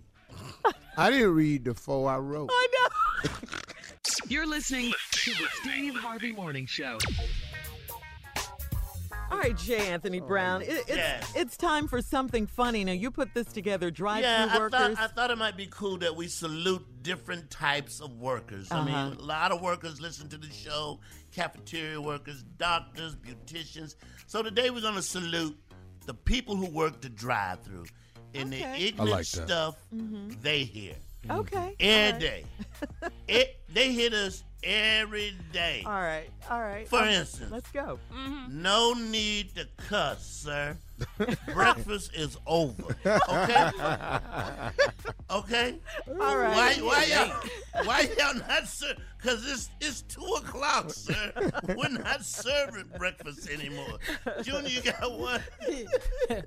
I 0.96 1.08
didn't 1.10 1.34
read 1.34 1.64
the 1.64 1.72
four 1.74 2.10
I 2.10 2.18
wrote. 2.18 2.50
I 2.52 2.66
know. 2.72 3.30
You're 4.28 4.46
listening 4.46 4.92
to 5.12 5.30
the 5.30 5.46
Steve 5.62 5.94
Harvey 5.94 6.32
Morning 6.32 6.66
Show. 6.66 6.98
All 9.30 9.38
right, 9.38 9.56
Jay 9.56 9.88
Anthony 9.88 10.20
Brown. 10.20 10.62
It, 10.62 10.68
it's 10.68 10.88
Yes. 10.88 11.32
it's 11.34 11.56
time 11.56 11.88
for 11.88 12.00
something 12.02 12.46
funny. 12.46 12.84
Now 12.84 12.92
you 12.92 13.10
put 13.10 13.34
this 13.34 13.46
together, 13.46 13.90
drive-through 13.90 14.30
yeah, 14.30 14.48
I 14.50 14.58
workers. 14.58 14.80
thought, 14.96 14.98
I 14.98 15.06
thought 15.08 15.30
it 15.30 15.38
might 15.38 15.56
be 15.56 15.66
cool 15.70 15.96
that 15.98 16.14
we 16.14 16.28
salute 16.28 16.84
different 17.02 17.50
types 17.50 18.00
of 18.00 18.12
workers. 18.20 18.68
I 18.70 18.84
mean, 18.84 18.94
Uh-huh. 18.94 19.16
a 19.18 19.22
lot 19.22 19.52
of 19.52 19.60
workers 19.60 20.00
listen 20.00 20.28
to 20.30 20.38
the 20.38 20.50
show 20.50 21.00
cafeteria 21.32 22.00
workers, 22.00 22.42
doctors, 22.58 23.16
beauticians. 23.16 23.96
So 24.26 24.42
today 24.42 24.70
we're 24.70 24.80
going 24.82 24.94
to 24.94 25.02
salute 25.02 25.58
the 26.06 26.14
people 26.14 26.54
who 26.56 26.66
work 26.66 27.00
the 27.00 27.08
drive 27.08 27.62
through 27.62 27.86
and 28.34 28.52
Okay. 28.54 28.62
the 28.78 28.86
ignorant 28.88 29.10
like 29.10 29.26
that. 29.30 29.46
stuff 29.48 29.76
Mhm. 29.94 30.40
they 30.42 30.64
hear. 30.64 30.94
Okay. 31.28 31.74
Every 31.80 32.04
all 32.06 32.12
right. 32.12 32.20
day. 32.20 32.44
it, 33.28 33.60
they 33.72 33.92
hit 33.92 34.12
us 34.12 34.44
every 34.64 35.34
day. 35.52 35.82
All 35.86 35.92
right. 35.92 36.28
All 36.50 36.60
right. 36.60 36.88
For 36.88 37.00
Um, 37.00 37.08
instance, 37.08 37.50
let's 37.52 37.70
go. 37.70 37.98
no 38.50 38.92
need 38.94 39.54
to 39.56 39.66
cuss, 39.88 40.24
sir. 40.26 40.76
Breakfast 41.52 42.12
is 42.14 42.36
over. 42.46 42.96
Okay? 43.28 43.70
Okay? 45.30 45.74
All 46.20 46.36
right. 46.36 46.54
Why, 46.80 46.86
why 46.86 47.04
y'all, 47.06 47.84
why 47.86 48.08
y'all 48.18 48.34
not 48.34 48.68
sir? 48.68 48.94
Because 49.20 49.44
it's, 49.50 49.70
it's 49.80 50.02
2 50.02 50.20
o'clock, 50.36 50.90
sir. 50.90 51.32
We're 51.76 51.88
not 51.88 52.24
serving 52.24 52.90
breakfast 52.98 53.48
anymore. 53.50 53.98
Junior, 54.42 54.68
you 54.68 54.82
got 54.82 55.18
one? 55.18 55.40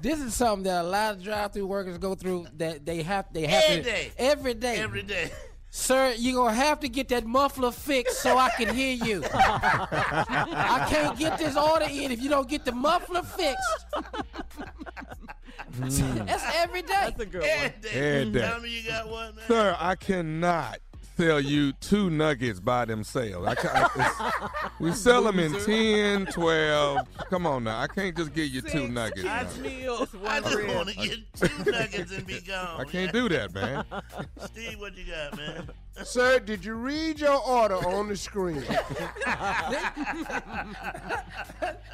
this 0.00 0.20
is 0.20 0.34
something 0.34 0.62
that 0.64 0.82
a 0.84 0.88
lot 0.88 1.16
of 1.16 1.22
drive-through 1.22 1.66
workers 1.66 1.98
go 1.98 2.14
through. 2.14 2.46
That 2.56 2.86
they 2.86 3.02
have, 3.02 3.26
they 3.32 3.46
have 3.46 3.64
Every 3.64 3.82
to 3.82 3.82
day. 3.82 4.12
every 4.16 4.54
day. 4.54 4.76
Every 4.76 5.02
day. 5.02 5.30
Sir, 5.74 6.12
you're 6.18 6.34
gonna 6.34 6.54
have 6.54 6.80
to 6.80 6.88
get 6.88 7.08
that 7.08 7.24
muffler 7.24 7.72
fixed 7.72 8.20
so 8.20 8.36
I 8.36 8.50
can 8.50 8.74
hear 8.74 8.92
you. 8.92 9.22
I 9.32 10.86
can't 10.90 11.18
get 11.18 11.38
this 11.38 11.56
order 11.56 11.86
in 11.86 12.12
if 12.12 12.20
you 12.20 12.28
don't 12.28 12.46
get 12.46 12.66
the 12.66 12.72
muffler 12.72 13.22
fixed. 13.22 13.86
That's 15.80 16.44
every 16.56 16.82
day. 16.82 16.88
That's 16.88 17.20
a 17.20 17.24
good 17.24 17.40
one. 17.40 17.50
Every 17.50 17.80
day. 17.80 18.20
Every 18.20 18.32
day. 18.32 18.40
Tell 18.40 18.60
me 18.60 18.68
you 18.68 18.86
got 18.86 19.08
one, 19.08 19.34
man. 19.34 19.44
Sir, 19.48 19.74
I 19.80 19.94
cannot 19.94 20.78
sell 21.22 21.40
you 21.40 21.72
two 21.74 22.10
nuggets 22.10 22.58
by 22.58 22.84
themselves. 22.84 23.46
I 23.46 23.54
can't, 23.54 24.80
we 24.80 24.92
sell 24.92 25.22
them 25.22 25.38
in 25.38 25.52
10, 25.52 26.26
12. 26.26 26.98
Come 27.30 27.46
on 27.46 27.64
now. 27.64 27.80
I 27.80 27.86
can't 27.86 28.16
just 28.16 28.34
give 28.34 28.48
you 28.48 28.60
two 28.60 28.88
nuggets. 28.88 29.24
I 29.24 29.44
just, 29.44 30.14
I 30.26 30.40
just 30.40 30.66
want 30.74 30.88
to 30.88 30.96
get 30.96 31.18
two 31.34 31.70
nuggets 31.70 32.12
and 32.12 32.26
be 32.26 32.40
gone. 32.40 32.80
I 32.80 32.84
can't 32.84 33.12
do 33.12 33.28
that, 33.28 33.54
man. 33.54 33.84
Steve, 34.46 34.80
what 34.80 34.96
you 34.96 35.04
got, 35.04 35.36
man? 35.36 35.70
Sir, 36.04 36.38
did 36.40 36.64
you 36.64 36.74
read 36.74 37.20
your 37.20 37.40
order 37.46 37.76
on 37.76 38.08
the 38.08 38.16
screen? 38.16 38.64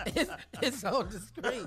it's, 0.07 0.31
it's 0.63 0.85
on 0.85 1.09
the 1.09 1.19
screen. 1.19 1.67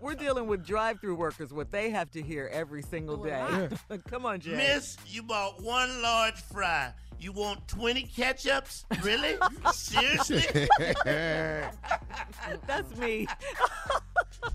We're 0.00 0.14
dealing 0.14 0.46
with 0.46 0.64
drive-through 0.64 1.16
workers. 1.16 1.52
What 1.52 1.70
they 1.70 1.90
have 1.90 2.10
to 2.12 2.22
hear 2.22 2.48
every 2.52 2.82
single 2.82 3.20
oh, 3.20 3.24
day. 3.24 3.68
Come 4.08 4.24
on, 4.24 4.40
Jay. 4.40 4.56
Miss, 4.56 4.96
you 5.06 5.22
bought 5.22 5.62
one 5.62 6.00
large 6.00 6.40
fry. 6.40 6.92
You 7.18 7.32
want 7.32 7.66
20 7.68 8.06
ketchups? 8.06 8.84
Really? 9.02 9.36
Seriously? 9.72 10.68
That's 12.66 12.96
me. 12.98 13.26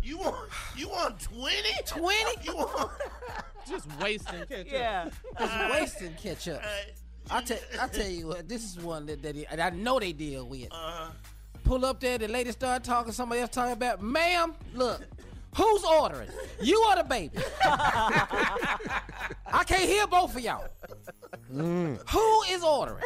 You 0.04 0.18
want 0.20 0.36
you 0.78 0.88
want 0.90 1.20
20? 1.20 1.54
20? 1.86 2.16
You 2.44 2.56
want 2.56 2.92
Just 3.68 3.88
wasting 4.00 4.46
ketchup. 4.48 4.68
Yeah. 4.72 5.10
Just 5.38 5.72
wasting 5.72 6.14
ketchup. 6.14 6.62
I 7.30 7.42
tell, 7.42 7.58
I 7.80 7.88
tell 7.88 8.08
you 8.08 8.28
what, 8.28 8.48
this 8.48 8.64
is 8.64 8.80
one 8.80 9.06
that, 9.08 9.22
that 9.24 9.36
and 9.52 9.62
I 9.62 9.70
know 9.72 10.00
they 10.00 10.14
deal 10.14 10.46
with. 10.48 10.68
Uh, 10.72 11.10
Pull 11.64 11.86
up 11.86 12.00
there, 12.00 12.18
the 12.18 12.28
lady 12.28 12.52
start 12.52 12.84
talking, 12.84 13.12
somebody 13.12 13.42
else 13.42 13.50
talking 13.52 13.74
about, 13.74 14.02
ma'am, 14.02 14.54
look, 14.74 15.02
who's 15.56 15.84
ordering? 15.84 16.30
You 16.62 16.84
or 16.90 16.96
the 16.96 17.04
baby? 17.04 17.38
I 17.64 19.64
can't 19.66 19.90
hear 19.90 20.08
both 20.08 20.36
of 20.36 20.42
y'all. 20.42 20.66
Mm. 21.54 22.00
Who 22.10 22.42
is 22.50 22.64
ordering? 22.64 23.04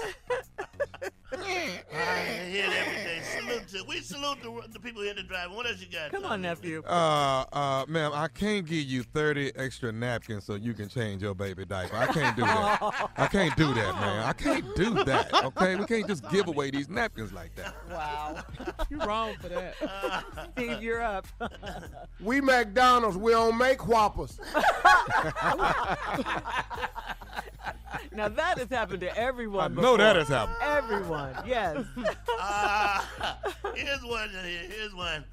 I 1.44 2.20
hear 2.50 2.66
it 2.66 2.74
every 2.74 3.04
day. 3.04 3.20
Salute 3.24 3.68
to 3.70 3.84
we 3.88 4.00
salute 4.02 4.38
the, 4.42 4.68
the 4.74 4.80
people 4.80 5.02
here 5.02 5.12
in 5.12 5.18
the 5.18 5.24
drive. 5.24 5.52
What 5.52 5.66
else 5.66 5.82
you 5.82 5.88
got? 5.92 6.12
Come 6.12 6.26
on, 6.26 6.42
nephew. 6.42 6.84
Uh, 6.86 7.46
uh, 7.52 7.86
ma'am, 7.88 8.12
I 8.14 8.28
can't 8.28 8.66
give 8.66 8.84
you 8.86 9.04
30 9.04 9.56
extra 9.56 9.92
napkins 9.92 10.46
so 10.46 10.56
you 10.56 10.74
can 10.74 10.90
change 10.90 11.22
your 11.22 11.36
baby 11.36 11.66
diaper. 11.66 11.96
I 11.96 12.08
can't 12.08 12.36
do 12.36 12.44
that. 12.44 13.10
I 13.18 13.28
can't 13.28 13.56
do 13.56 13.74
that, 13.74 13.96
man. 13.96 14.24
I 14.24 14.34
can't 14.34 14.76
do 14.76 15.04
that, 15.04 15.34
okay? 15.34 15.76
We 15.76 15.86
can't 15.86 16.08
just 16.08 16.30
give 16.30 16.48
away 16.48 16.72
these 16.72 16.90
napkins 16.90 17.34
like 17.34 17.56
that. 17.56 17.76
Wow. 17.92 18.38
You're 18.90 19.00
wrong 19.00 19.36
for 19.42 19.50
that. 19.50 19.76
Steve, 20.54 20.82
you're 20.82 21.02
up. 21.02 21.28
We 22.22 22.40
McDonald's, 22.42 23.18
we 23.18 23.34
don't 23.34 23.58
make 23.58 23.88
Whoppers. 23.88 24.40
now 28.14 28.30
that 28.30 28.58
has 28.58 28.70
happened 28.70 29.02
to 29.02 29.18
everyone. 29.18 29.78
I 29.78 29.82
know 29.82 29.98
that 29.98 30.16
has 30.16 30.30
happened. 30.30 30.58
Everyone, 30.62 31.25
yes. 31.46 31.86
Uh, 32.40 33.02
here's 33.76 34.04
one. 34.04 34.30
Here's 34.70 34.94
one. 34.94 35.24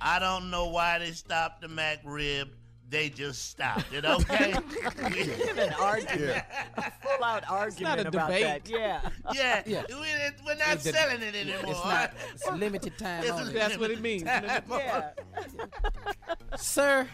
I 0.00 0.18
don't 0.18 0.50
know 0.50 0.68
why 0.68 0.98
they 0.98 1.10
stopped 1.12 1.60
the 1.62 1.66
McRib. 1.68 2.48
They 2.88 3.08
just 3.08 3.50
stopped 3.50 3.92
it. 3.92 4.04
Okay. 4.04 4.54
It's 5.12 5.58
an 5.58 5.72
argument, 5.80 6.44
a 6.76 6.90
full-out 7.02 7.48
argument 7.48 8.00
a 8.00 8.08
about 8.08 8.28
debate. 8.28 8.64
that. 8.64 8.68
Yeah. 8.68 9.00
yeah. 9.32 9.62
Yeah. 9.66 9.82
We, 9.88 9.96
we're 10.44 10.56
not 10.56 10.74
It's 10.74 10.86
a- 10.86 10.92
selling 10.92 11.22
it 11.22 11.34
anymore. 11.34 11.60
It's 11.68 11.84
not. 11.84 12.12
It's 12.34 12.50
limited 12.50 12.98
time. 12.98 13.22
It's 13.22 13.30
only. 13.30 13.52
That's 13.52 13.78
what 13.78 13.90
it 13.90 14.00
means. 14.00 14.24
Yeah. 14.24 15.10
Sir, 16.56 17.08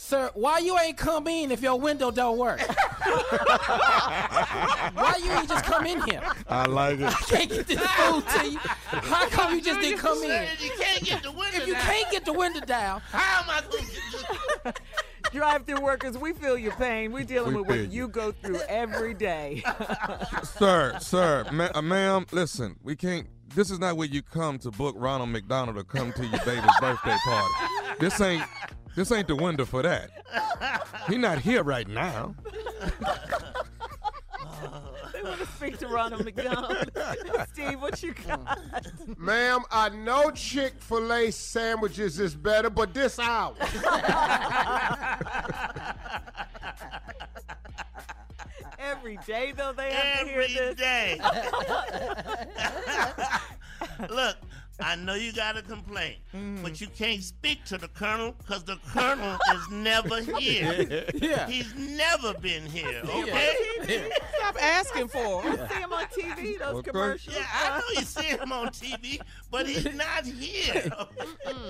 sir, 0.00 0.30
why 0.34 0.58
you 0.58 0.78
ain't 0.78 0.96
come 0.96 1.26
in 1.28 1.50
if 1.52 1.60
your 1.60 1.78
window 1.78 2.10
don't 2.10 2.38
work? 2.38 2.60
why 4.94 5.20
you 5.22 5.30
ain't 5.30 5.48
just 5.48 5.64
come 5.64 5.86
in 5.86 6.00
here? 6.02 6.22
I 6.48 6.64
like 6.64 6.98
it. 7.00 7.04
I 7.06 7.12
can't 7.12 7.50
get 7.50 7.66
this 7.66 7.78
food 7.80 8.24
to 8.28 8.50
you. 8.50 8.58
How 8.58 9.28
come 9.28 9.54
you 9.54 9.60
just 9.60 9.80
didn't 9.80 9.98
come 9.98 10.22
in? 10.22 10.46
You 10.58 10.70
can't 10.78 11.04
get 11.04 11.22
the 11.22 11.30
window 11.30 11.58
If 11.58 11.66
you 11.66 11.74
down. 11.74 11.82
can't 11.82 12.10
get 12.10 12.24
the 12.24 12.32
window 12.32 12.60
down, 12.60 13.00
How 13.10 13.42
am 13.42 13.50
I 13.50 13.60
going 13.70 13.84
to 13.84 13.90
get 13.90 14.02
this? 14.64 14.72
Drive-through 15.32 15.80
workers, 15.82 16.16
we 16.18 16.32
feel 16.32 16.56
your 16.58 16.72
pain. 16.72 17.12
We're 17.12 17.24
dealing 17.24 17.54
We 17.54 17.60
with 17.60 17.68
what 17.68 17.78
you. 17.78 17.84
you 17.84 18.08
go 18.08 18.32
through 18.32 18.60
every 18.68 19.14
day. 19.14 19.62
sir, 20.58 20.96
sir, 20.98 21.44
ma- 21.52 21.68
uh, 21.74 21.82
ma'am, 21.82 22.26
listen, 22.32 22.76
we 22.82 22.96
can't. 22.96 23.28
This 23.54 23.70
is 23.70 23.78
not 23.78 23.96
where 23.96 24.08
you 24.08 24.22
come 24.22 24.58
to 24.60 24.70
book 24.70 24.94
Ronald 24.98 25.28
McDonald 25.30 25.76
to 25.76 25.84
come 25.84 26.12
to 26.14 26.22
your 26.26 26.38
baby's 26.44 26.70
birthday 26.80 27.16
party. 27.24 27.54
This 28.00 28.20
ain't. 28.20 28.42
This 28.96 29.12
ain't 29.12 29.28
the 29.28 29.36
window 29.36 29.64
for 29.64 29.82
that. 29.82 30.10
He 31.08 31.16
not 31.16 31.38
here 31.38 31.62
right 31.62 31.86
now. 31.88 32.34
they 35.12 35.22
want 35.22 35.38
to 35.40 35.46
speak 35.56 35.78
to 35.78 35.86
Ronald 35.88 36.24
McDonald. 36.24 36.90
Steve, 37.52 37.80
what 37.80 38.02
you 38.02 38.14
got? 38.26 38.58
Ma'am, 39.16 39.62
I 39.70 39.88
know 39.90 40.30
Chick 40.32 40.74
fil 40.80 41.12
A 41.12 41.30
sandwiches 41.30 42.18
is 42.20 42.34
better, 42.34 42.68
but 42.70 42.92
this 42.92 43.18
hour. 43.18 43.54
Every 48.78 49.18
day, 49.26 49.52
though, 49.56 49.72
they 49.72 49.92
have 49.92 50.20
to 50.20 50.26
hear 50.26 50.40
Every 50.40 50.54
this. 50.54 50.74
day. 50.76 51.20
Look, 54.08 54.36
I 54.82 54.96
know 54.96 55.14
you 55.14 55.32
got 55.32 55.56
a 55.56 55.62
complaint, 55.62 56.16
Mm. 56.34 56.62
but 56.62 56.80
you 56.80 56.86
can't 56.88 57.22
speak 57.22 57.64
to 57.66 57.76
the 57.78 57.88
colonel 57.88 58.32
because 58.38 58.64
the 58.64 58.76
colonel 58.92 59.36
is 59.54 59.70
never 59.70 60.20
here. 60.22 61.04
Yeah. 61.14 61.46
He's 61.48 61.74
never 61.74 62.34
been 62.34 62.64
here, 62.66 63.02
okay? 63.04 64.10
Stop 64.38 64.56
asking 64.62 65.08
for 65.08 65.42
You 65.44 65.56
him. 65.56 65.68
see 65.68 65.74
him 65.80 65.92
on 65.92 66.04
TV, 66.06 66.58
those 66.58 66.74
Okay. 66.76 66.90
commercials. 66.90 67.36
Yeah, 67.36 67.46
I 67.52 67.78
know 67.78 67.84
you 68.00 68.04
see 68.06 68.24
him 68.26 68.52
on 68.52 68.68
TV, 68.68 69.20
but 69.50 69.66
he's 69.68 69.84
not 69.94 70.24
here. 70.24 70.90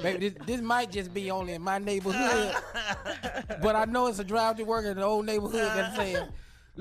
Maybe 0.03 0.29
this, 0.31 0.47
this 0.47 0.61
might 0.61 0.91
just 0.93 1.13
be 1.15 1.31
only 1.31 1.55
in 1.55 1.63
my 1.63 1.79
neighborhood, 1.79 2.55
but 3.63 3.77
I 3.77 3.85
know 3.87 4.07
it's 4.09 4.19
a 4.19 4.25
drive 4.25 4.57
to 4.57 4.65
work 4.65 4.85
in 4.87 4.97
the 4.97 5.03
old 5.05 5.27
neighborhood 5.27 5.71
that's 5.75 5.97
saying, 5.97 6.29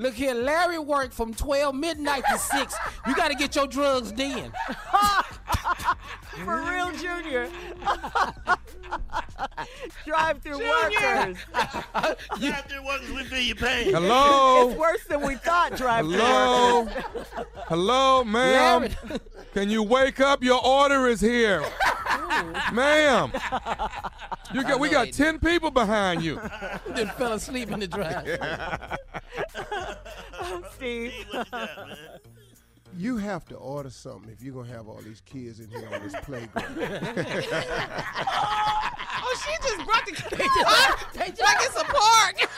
look 0.00 0.14
here, 0.14 0.34
Larry 0.34 0.78
worked 0.78 1.12
from 1.12 1.34
12 1.34 1.74
midnight 1.74 2.24
to 2.30 2.38
6. 2.38 2.74
You 3.06 3.14
got 3.14 3.28
to 3.28 3.34
get 3.34 3.54
your 3.54 3.66
drugs 3.66 4.12
then. 4.12 4.52
For 6.44 6.62
real, 6.62 6.90
Junior. 6.92 7.48
Drive-through 10.06 10.58
workers. 10.58 11.36
After 11.54 12.82
workers, 12.82 13.10
we 13.10 13.24
feel 13.24 13.40
your 13.40 13.56
pain. 13.56 13.92
Hello. 13.92 14.70
It's 14.70 14.78
worse 14.78 15.04
than 15.04 15.20
we 15.22 15.36
thought, 15.36 15.76
drive-through 15.76 16.18
Hello. 16.18 16.88
Hello, 17.66 18.24
ma'am. 18.24 18.82
Larry. 18.82 19.20
Can 19.54 19.70
you 19.70 19.82
wake 19.82 20.20
up? 20.20 20.42
Your 20.42 20.64
order 20.64 21.06
is 21.06 21.20
here. 21.20 21.64
Ma'am. 22.72 23.32
You 24.52 24.64
got 24.64 24.80
we 24.80 24.88
got 24.88 25.04
they 25.04 25.12
10 25.12 25.38
people 25.38 25.70
behind 25.70 26.24
you. 26.24 26.40
then 26.88 27.06
fell 27.10 27.34
asleep 27.34 27.70
in 27.70 27.78
the 27.78 27.86
drive. 27.86 28.26
Steve. 30.74 31.24
What 32.92 33.00
you 33.00 33.14
got, 33.14 33.16
man? 33.16 33.16
You 33.16 33.16
have 33.18 33.44
to 33.46 33.54
order 33.56 33.90
something 33.90 34.30
if 34.30 34.42
you're 34.42 34.54
gonna 34.54 34.68
have 34.72 34.88
all 34.88 35.00
these 35.02 35.20
kids 35.22 35.60
in 35.60 35.68
here 35.70 35.88
on 35.92 36.02
this 36.02 36.14
playground. 36.22 36.76
Oh, 39.22 39.36
she 39.44 39.52
just 39.62 39.84
brought 39.86 40.04
the 40.06 40.12
kids 40.12 40.32
like 41.40 41.56
it's 41.60 41.76
a 41.76 41.84
park. 41.84 42.48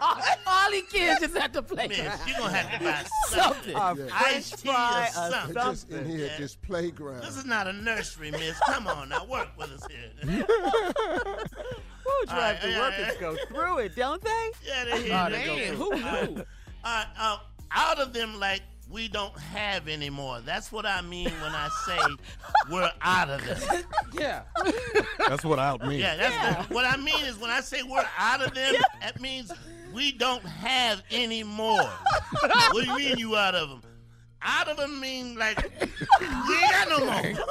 All 0.46 0.70
these 0.70 0.84
kids 0.90 1.20
just 1.20 1.36
at 1.36 1.52
the 1.52 1.62
play. 1.62 1.86
Miss, 1.88 1.98
you're 2.26 2.38
going 2.38 2.50
to 2.50 2.56
have 2.56 2.78
to 2.78 2.84
buy 2.84 3.04
Something. 3.28 3.74
something. 3.74 4.08
A 4.08 4.12
Iced 4.14 4.58
tea 4.62 4.68
or 4.68 4.72
fry, 4.72 5.06
a 5.06 5.12
something. 5.12 5.54
Just 5.54 5.90
in 5.90 6.06
here 6.06 6.26
at 6.26 6.38
this 6.38 6.54
playground. 6.56 7.22
This 7.22 7.36
is 7.36 7.44
not 7.44 7.66
a 7.66 7.72
nursery, 7.72 8.30
miss. 8.30 8.58
Come 8.66 8.86
on 8.86 9.08
now, 9.10 9.24
work 9.26 9.48
with 9.58 9.70
us 9.70 9.82
here. 9.90 10.10
Woo, 10.24 10.44
drive-through 12.26 12.70
yeah, 12.70 12.80
workers 12.80 13.06
yeah. 13.14 13.20
go 13.20 13.36
through 13.48 13.78
it, 13.78 13.94
don't 13.94 14.22
they? 14.22 14.50
Yeah, 14.66 14.84
they 14.84 15.02
here. 15.02 15.24
Oh, 15.26 15.30
they 15.30 15.38
they 15.38 15.46
go 15.46 15.56
Man, 15.56 15.76
through. 15.76 15.76
who 15.76 15.90
knew? 16.34 16.44
Uh, 16.84 17.04
uh, 17.18 17.36
out 17.70 17.98
of 18.00 18.12
them, 18.12 18.38
like 18.40 18.62
we 18.90 19.08
don't 19.08 19.36
have 19.38 19.88
anymore. 19.88 20.40
That's 20.44 20.72
what 20.72 20.86
I 20.86 21.02
mean 21.02 21.30
when 21.42 21.52
I 21.52 21.68
say 21.86 21.98
we're 22.70 22.90
out 23.02 23.28
of 23.28 23.44
them. 23.44 23.84
Yeah. 24.12 24.42
That's 25.26 25.44
what 25.44 25.58
out 25.58 25.86
means. 25.86 26.00
Yeah, 26.00 26.16
that's 26.16 26.34
yeah. 26.34 26.62
The, 26.62 26.74
what 26.74 26.84
I 26.84 26.96
mean 26.96 27.24
is 27.24 27.38
when 27.38 27.50
I 27.50 27.60
say 27.60 27.82
we're 27.82 28.06
out 28.16 28.42
of 28.42 28.54
them, 28.54 28.74
that 29.00 29.20
means 29.20 29.52
we 29.92 30.12
don't 30.12 30.42
have 30.42 31.02
any 31.10 31.42
more. 31.42 31.82
what 32.72 32.84
do 32.84 32.90
you 32.90 32.96
mean 32.96 33.18
you 33.18 33.36
out 33.36 33.54
of 33.54 33.68
them? 33.68 33.82
Out 34.40 34.68
of 34.68 34.76
them 34.76 35.00
mean 35.00 35.36
like 35.36 35.60
we 35.80 35.86
ain't 35.86 36.70
got 36.70 36.88
no 36.88 37.04
more. 37.04 37.44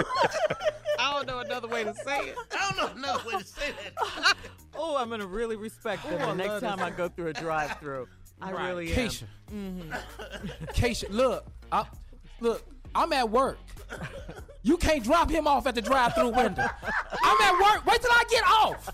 I 0.99 1.14
don't 1.14 1.27
know 1.27 1.39
another 1.39 1.68
way 1.68 1.84
to 1.84 1.93
say 1.93 2.30
it. 2.30 2.35
I 2.51 2.72
don't 2.72 2.77
know 2.77 3.09
another 3.09 3.27
way 3.27 3.39
to 3.39 3.45
say 3.45 3.72
that. 3.72 4.35
Oh, 4.80 4.95
I'm 4.95 5.09
gonna 5.09 5.26
really 5.26 5.55
respect 5.55 6.03
oh, 6.05 6.09
them 6.11 6.22
Oh, 6.22 6.27
the 6.27 6.35
next 6.35 6.61
time 6.61 6.77
this. 6.77 6.85
I 6.85 6.91
go 6.91 7.09
through 7.09 7.30
a 7.30 7.34
drive-through. 7.34 8.07
I 8.41 8.51
Right. 8.51 8.68
really 8.69 8.91
am. 8.93 8.97
Keisha. 9.09 9.23
Mm-hmm. 9.53 9.91
Keisha, 10.73 11.09
look, 11.09 11.45
I, 11.72 11.85
look, 12.39 12.64
I'm 12.93 13.11
at 13.14 13.30
work. 13.30 13.57
You 14.64 14.77
can't 14.77 15.03
drop 15.03 15.30
him 15.30 15.47
off 15.47 15.65
at 15.68 15.76
the 15.76 15.81
drive-through 15.81 16.30
window. 16.31 16.68
I'm 17.23 17.41
at 17.41 17.53
work. 17.61 17.85
Wait 17.85 18.01
till 18.01 18.11
I 18.11 18.23
get 18.30 18.43
off. 18.43 18.89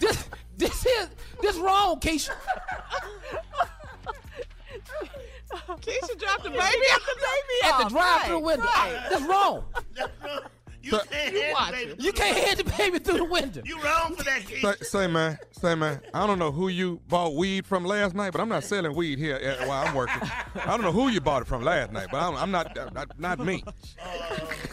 This, 0.00 0.28
this 0.58 0.84
is, 0.86 1.08
this 1.40 1.56
wrong, 1.56 2.00
Keisha. 2.00 2.30
Keisha 5.80 6.18
dropped 6.18 6.42
the 6.42 6.50
baby 6.50 6.58
Get 6.58 6.92
off. 6.92 7.06
the 7.06 7.16
baby 7.16 7.58
At 7.64 7.78
the 7.84 7.88
drive-through 7.90 8.36
right, 8.36 8.42
window. 8.44 8.64
right. 8.64 9.06
That's 9.10 9.22
wrong. 9.22 9.64
You 10.84 10.90
So- 10.90 10.98
can't 11.10 11.32
You 11.32 11.40
hand 11.40 11.52
watch 11.54 11.70
the 11.70 11.76
baby 11.76 11.94
through 11.94 12.04
You 12.04 12.12
the 12.12 12.18
can't 12.18 12.34
window. 12.34 12.46
hand 12.46 12.58
the 12.58 12.64
baby 12.76 12.98
through 12.98 13.16
the 13.16 13.24
window. 13.24 13.62
You 13.64 13.80
wrong 13.80 14.14
for 14.16 14.22
that, 14.24 14.42
Say, 14.46 14.54
Keisha. 14.60 14.84
say, 14.84 15.06
man, 15.06 15.38
say, 15.52 15.74
man, 15.74 16.00
I 16.12 16.26
don't 16.26 16.38
know 16.38 16.52
who 16.52 16.68
you 16.68 17.00
bought 17.08 17.34
weed 17.34 17.64
from 17.66 17.86
last 17.86 18.14
night, 18.14 18.32
but 18.32 18.42
I'm 18.42 18.50
not 18.50 18.64
selling 18.64 18.94
weed 18.94 19.18
here 19.18 19.36
at- 19.36 19.66
while 19.66 19.86
I'm 19.86 19.94
working. 19.94 20.20
I 20.54 20.66
don't 20.66 20.82
know 20.82 20.92
who 20.92 21.08
you 21.08 21.22
bought 21.22 21.40
it 21.42 21.48
from 21.48 21.62
last 21.62 21.90
night, 21.90 22.08
but 22.12 22.20
I'm, 22.20 22.36
I'm 22.36 22.50
not, 22.50 22.76
not, 22.94 23.18
not 23.18 23.38
me. 23.38 23.64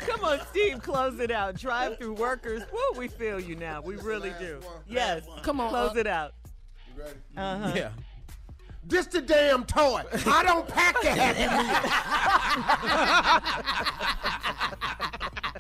Come 0.06 0.26
on, 0.26 0.42
Steve, 0.50 0.82
close 0.82 1.18
it 1.22 1.32
out. 1.32 1.56
Drive-through 1.56 2.16
workers. 2.16 2.62
Woo, 2.74 3.00
we 3.00 3.08
feel 3.08 3.40
you 3.40 3.56
now. 3.56 3.80
We 3.82 3.96
really 3.96 4.34
do. 4.38 4.60
Yes. 4.88 5.24
Come 5.44 5.62
on, 5.62 5.70
Close 5.70 5.96
uh, 5.96 6.00
it 6.00 6.08
out. 6.08 6.34
Uh-huh. 7.38 7.72
Yeah. 7.74 7.92
This 8.84 9.06
the 9.06 9.22
damn 9.22 9.64
toy. 9.64 10.04
I 10.26 10.44
don't 10.44 10.68
pack 10.68 11.00
the 11.02 11.12
happy 11.12 11.48
meal. 11.56 11.80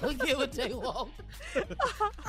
They'll 0.00 0.12
get 0.14 0.36
what 0.36 0.52
they 0.52 0.72
want. 0.72 1.10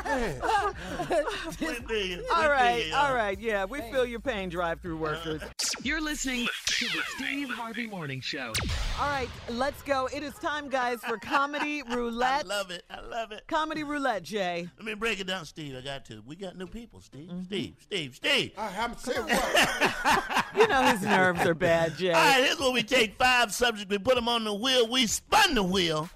We 0.05 1.67
feel 1.67 2.05
you. 2.05 2.17
We 2.17 2.27
All 2.29 2.41
feel 2.41 2.49
right, 2.51 2.85
you, 2.87 2.95
all 2.95 3.11
uh, 3.11 3.15
right, 3.15 3.39
yeah, 3.39 3.65
we 3.65 3.81
feel 3.81 4.05
your 4.05 4.19
pain, 4.19 4.49
drive-through 4.49 4.97
workers. 4.97 5.41
You're 5.83 6.01
listening 6.01 6.47
to 6.65 6.85
the 6.85 7.01
Steve 7.15 7.49
Harvey 7.49 7.87
Morning 7.87 8.21
Show. 8.21 8.53
All 8.99 9.09
right, 9.09 9.29
let's 9.49 9.81
go. 9.83 10.07
It 10.13 10.23
is 10.23 10.33
time, 10.35 10.69
guys, 10.69 10.99
for 11.01 11.17
comedy 11.17 11.83
roulette. 11.89 12.45
I 12.45 12.47
love 12.47 12.71
it. 12.71 12.83
I 12.89 13.01
love 13.01 13.31
it. 13.31 13.43
Comedy 13.47 13.83
roulette, 13.83 14.23
Jay. 14.23 14.67
Let 14.77 14.85
me 14.85 14.93
break 14.95 15.19
it 15.19 15.27
down, 15.27 15.45
Steve. 15.45 15.75
I 15.75 15.81
got 15.81 16.05
to. 16.05 16.21
We 16.25 16.35
got 16.35 16.57
new 16.57 16.67
people, 16.67 17.01
Steve. 17.01 17.31
Steve, 17.45 17.75
Steve, 17.81 18.15
Steve. 18.15 18.51
I 18.57 18.67
haven't 18.69 18.99
said 18.99 19.23
what. 19.25 20.41
You 20.55 20.67
know 20.69 20.83
his 20.83 21.01
nerves 21.01 21.41
are 21.45 21.53
bad, 21.53 21.97
Jay. 21.97 22.13
All 22.13 22.21
right, 22.21 22.43
here's 22.45 22.57
where 22.59 22.71
we 22.71 22.81
take 22.81 23.15
five 23.15 23.53
subjects, 23.53 23.89
we 23.89 23.97
put 23.97 24.15
them 24.15 24.29
on 24.29 24.45
the 24.45 24.53
wheel, 24.53 24.87
we 24.89 25.05
spun 25.05 25.53
the 25.53 25.63
wheel. 25.63 26.09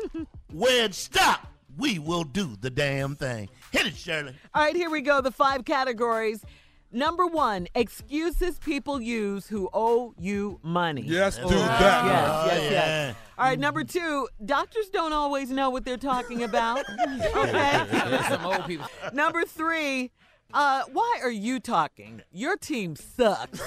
Where 0.51 0.85
it 0.85 0.93
stopped, 0.95 1.45
we 1.77 1.99
will 1.99 2.23
do 2.23 2.55
the 2.59 2.69
damn 2.69 3.15
thing. 3.15 3.49
Hit 3.71 3.85
it, 3.88 3.95
Shirley. 3.95 4.34
All 4.53 4.63
right, 4.63 4.76
here 4.76 4.89
we 4.89 5.01
go. 5.01 5.21
The 5.21 5.31
five 5.31 5.63
categories. 5.65 6.43
Number 6.91 7.27
one, 7.27 7.67
excuses 7.76 8.57
people 8.57 8.99
use 8.99 9.45
who 9.47 9.69
owe 9.73 10.15
you 10.17 10.59
money. 10.63 11.03
Yes, 11.05 11.38
do 11.38 11.47
that. 11.47 11.81
yes, 12.05 12.49
Oh, 12.51 12.55
yes. 12.71 13.15
All 13.38 13.45
right, 13.45 13.59
number 13.59 13.84
two, 13.84 14.27
doctors 14.43 14.89
don't 14.89 15.13
always 15.13 15.51
know 15.51 15.69
what 15.69 15.85
they're 15.85 15.97
talking 15.97 16.43
about. 16.43 16.84
Okay. 17.35 17.85
Some 18.27 18.43
old 18.45 18.65
people. 18.65 18.88
Number 19.13 19.45
three, 19.45 20.09
uh, 20.53 20.84
why 20.91 21.19
are 21.21 21.31
you 21.31 21.59
talking? 21.59 22.21
Your 22.31 22.55
team 22.57 22.95
sucks. 22.95 23.61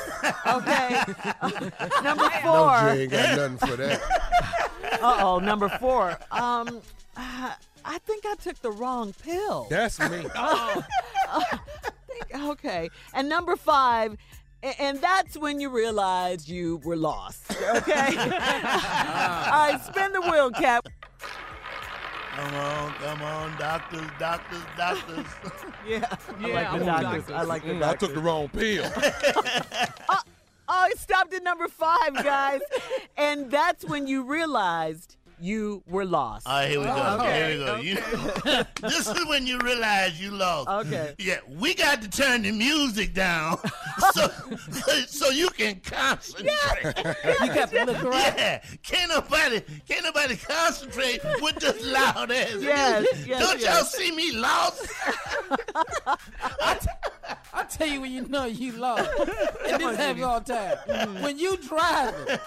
Okay. 0.46 1.02
number 2.02 2.28
four. 2.30 2.42
No. 2.44 2.90
Jay 2.94 3.02
ain't 3.02 3.10
got 3.12 3.36
nothing 3.36 3.58
for 3.68 3.76
that. 3.76 4.00
Uh 5.00 5.16
oh. 5.20 5.38
Number 5.38 5.68
four. 5.68 6.18
Um, 6.30 6.80
uh, 7.16 7.52
I 7.84 7.98
think 7.98 8.24
I 8.26 8.34
took 8.36 8.60
the 8.62 8.70
wrong 8.70 9.12
pill. 9.22 9.66
That's 9.70 9.98
me. 9.98 10.26
I 10.34 10.82
think- 12.08 12.44
okay. 12.44 12.88
And 13.14 13.28
number 13.28 13.56
five, 13.56 14.16
and 14.78 15.00
that's 15.00 15.36
when 15.36 15.60
you 15.60 15.70
realize 15.70 16.48
you 16.48 16.76
were 16.84 16.96
lost. 16.96 17.50
Okay. 17.50 18.16
All 18.16 18.28
right, 18.28 19.80
spin 19.84 20.12
the 20.12 20.20
wheel, 20.20 20.50
Cap. 20.50 20.88
Come 22.34 22.54
on, 22.54 22.92
come 22.94 23.22
on, 23.22 23.58
doctors, 23.58 24.10
doctors, 24.18 24.62
doctors. 24.76 25.26
Yeah, 25.86 26.06
I 26.40 26.46
like 26.46 26.78
the 26.78 26.84
doctors. 26.86 27.02
doctors. 27.26 27.30
I 27.30 27.42
like 27.42 27.62
the 27.64 27.72
Mm, 27.72 27.82
I 27.82 27.94
took 27.96 28.14
the 28.14 28.20
wrong 28.20 28.48
pill. 28.48 28.90
Oh, 30.74 30.86
it 30.90 30.98
stopped 30.98 31.34
at 31.34 31.42
number 31.42 31.68
five, 31.68 32.14
guys. 32.14 32.60
and 33.18 33.50
that's 33.50 33.84
when 33.84 34.06
you 34.06 34.22
realized 34.22 35.16
you 35.42 35.82
were 35.86 36.04
lost. 36.04 36.46
All 36.46 36.54
right, 36.54 36.70
here 36.70 36.78
we 36.78 36.86
go. 36.86 36.94
Oh, 36.96 37.16
okay, 37.20 37.56
Here 37.56 37.58
we 37.58 37.64
go. 37.64 37.76
You- 37.76 38.64
this 38.88 39.08
is 39.08 39.26
when 39.26 39.46
you 39.46 39.58
realize 39.58 40.20
you 40.20 40.30
lost. 40.30 40.68
Okay. 40.68 41.14
Yeah, 41.18 41.38
we 41.48 41.74
got 41.74 42.00
to 42.02 42.08
turn 42.08 42.42
the 42.42 42.52
music 42.52 43.12
down 43.14 43.58
so, 44.12 44.28
so 45.06 45.30
you 45.30 45.48
can 45.50 45.80
concentrate. 45.80 46.84
You 47.40 47.54
got 47.54 47.70
to 47.70 47.84
look 47.84 48.04
around. 48.04 48.34
Yeah, 48.36 48.62
can't 48.82 49.10
nobody, 49.10 49.60
can't 49.88 50.04
nobody 50.04 50.36
concentrate 50.36 51.20
with 51.40 51.56
this 51.56 51.84
loud 51.86 52.30
ass. 52.30 52.54
Yes, 52.60 53.02
music. 53.02 53.28
yes, 53.28 53.40
Don't 53.40 53.60
yes. 53.60 53.74
y'all 53.74 53.84
see 53.84 54.12
me 54.12 54.32
lost? 54.36 54.88
I 57.54 57.64
tell 57.68 57.86
you 57.86 58.00
when 58.00 58.12
you 58.12 58.26
know 58.28 58.44
you 58.44 58.72
lost. 58.72 59.10
And 59.66 59.80
this 59.82 59.96
happens 59.96 60.22
all 60.24 60.40
the 60.40 60.76
time. 60.86 61.22
When 61.22 61.38
you 61.38 61.56
driving 61.58 62.38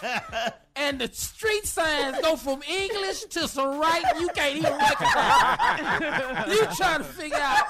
and 0.78 1.00
the 1.00 1.08
street 1.14 1.66
signs 1.66 2.18
go 2.22 2.36
from 2.36 2.62
English 2.64 3.24
to 3.26 3.48
some 3.48 3.80
right 3.80 4.04
you 4.20 4.28
can't 4.30 4.58
even 4.58 4.74
recognize. 4.74 6.48
you 6.56 6.66
trying 6.76 7.00
to 7.00 7.04
figure 7.06 7.38
out, 7.38 7.64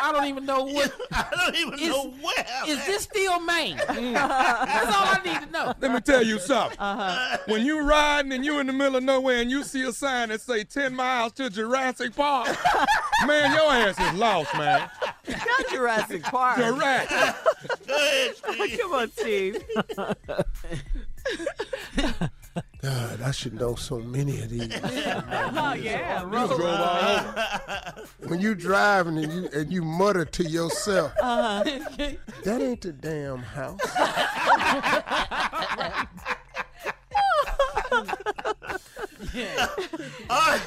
I 0.00 0.10
don't 0.12 0.26
even 0.26 0.44
know 0.44 0.64
what. 0.64 0.92
I 1.12 1.26
don't 1.30 1.54
even 1.56 1.74
Is- 1.78 1.88
know 1.88 2.10
where. 2.20 2.46
I'm 2.62 2.68
Is 2.68 2.78
at. 2.78 2.86
this 2.86 3.02
still 3.04 3.40
Maine? 3.40 3.76
That's 3.86 4.86
all 4.86 5.06
I 5.06 5.20
need 5.24 5.46
to 5.46 5.52
know. 5.52 5.72
Let 5.80 5.92
me 5.92 6.00
tell 6.00 6.22
you 6.22 6.38
something. 6.40 6.78
Uh-huh. 6.78 7.38
When 7.46 7.64
you 7.64 7.82
riding 7.82 8.32
and 8.32 8.44
you 8.44 8.58
in 8.58 8.66
the 8.66 8.72
middle 8.72 8.96
of 8.96 9.04
nowhere 9.04 9.40
and 9.40 9.50
you 9.50 9.62
see 9.62 9.82
a 9.84 9.92
sign 9.92 10.30
that 10.30 10.40
say 10.40 10.64
10 10.64 10.94
miles 10.94 11.32
to 11.34 11.48
Jurassic 11.50 12.14
Park, 12.14 12.48
man, 13.26 13.52
your 13.52 13.72
ass 13.72 13.98
is 13.98 14.18
lost, 14.18 14.52
man. 14.56 14.88
Not 15.28 15.68
Jurassic 15.70 16.22
Park. 16.24 16.58
Jurassic. 16.58 17.34
Go 17.86 17.94
ahead, 17.96 18.36
Steve. 18.36 18.78
Come 18.80 18.92
on, 18.94 19.10
Steve. 19.10 19.64
God, 23.28 23.28
I 23.28 23.32
should 23.32 23.54
know 23.60 23.74
so 23.74 23.98
many 23.98 24.40
of 24.40 24.48
these. 24.48 24.80
Oh, 25.60 25.72
yeah. 25.74 26.22
You 26.24 26.30
drove 26.30 26.52
all 26.52 26.60
over. 26.60 28.04
when 28.26 28.40
you 28.40 28.54
driving 28.54 29.18
and 29.18 29.32
you 29.32 29.48
and 29.52 29.72
you 29.72 29.82
mutter 29.82 30.24
to 30.24 30.44
yourself, 30.44 31.12
Uh-huh. 31.20 31.64
that 32.44 32.60
ain't 32.62 32.80
the 32.80 32.92
damn 32.92 33.38
house. 33.42 33.80
All 40.30 40.38
right, 40.38 40.60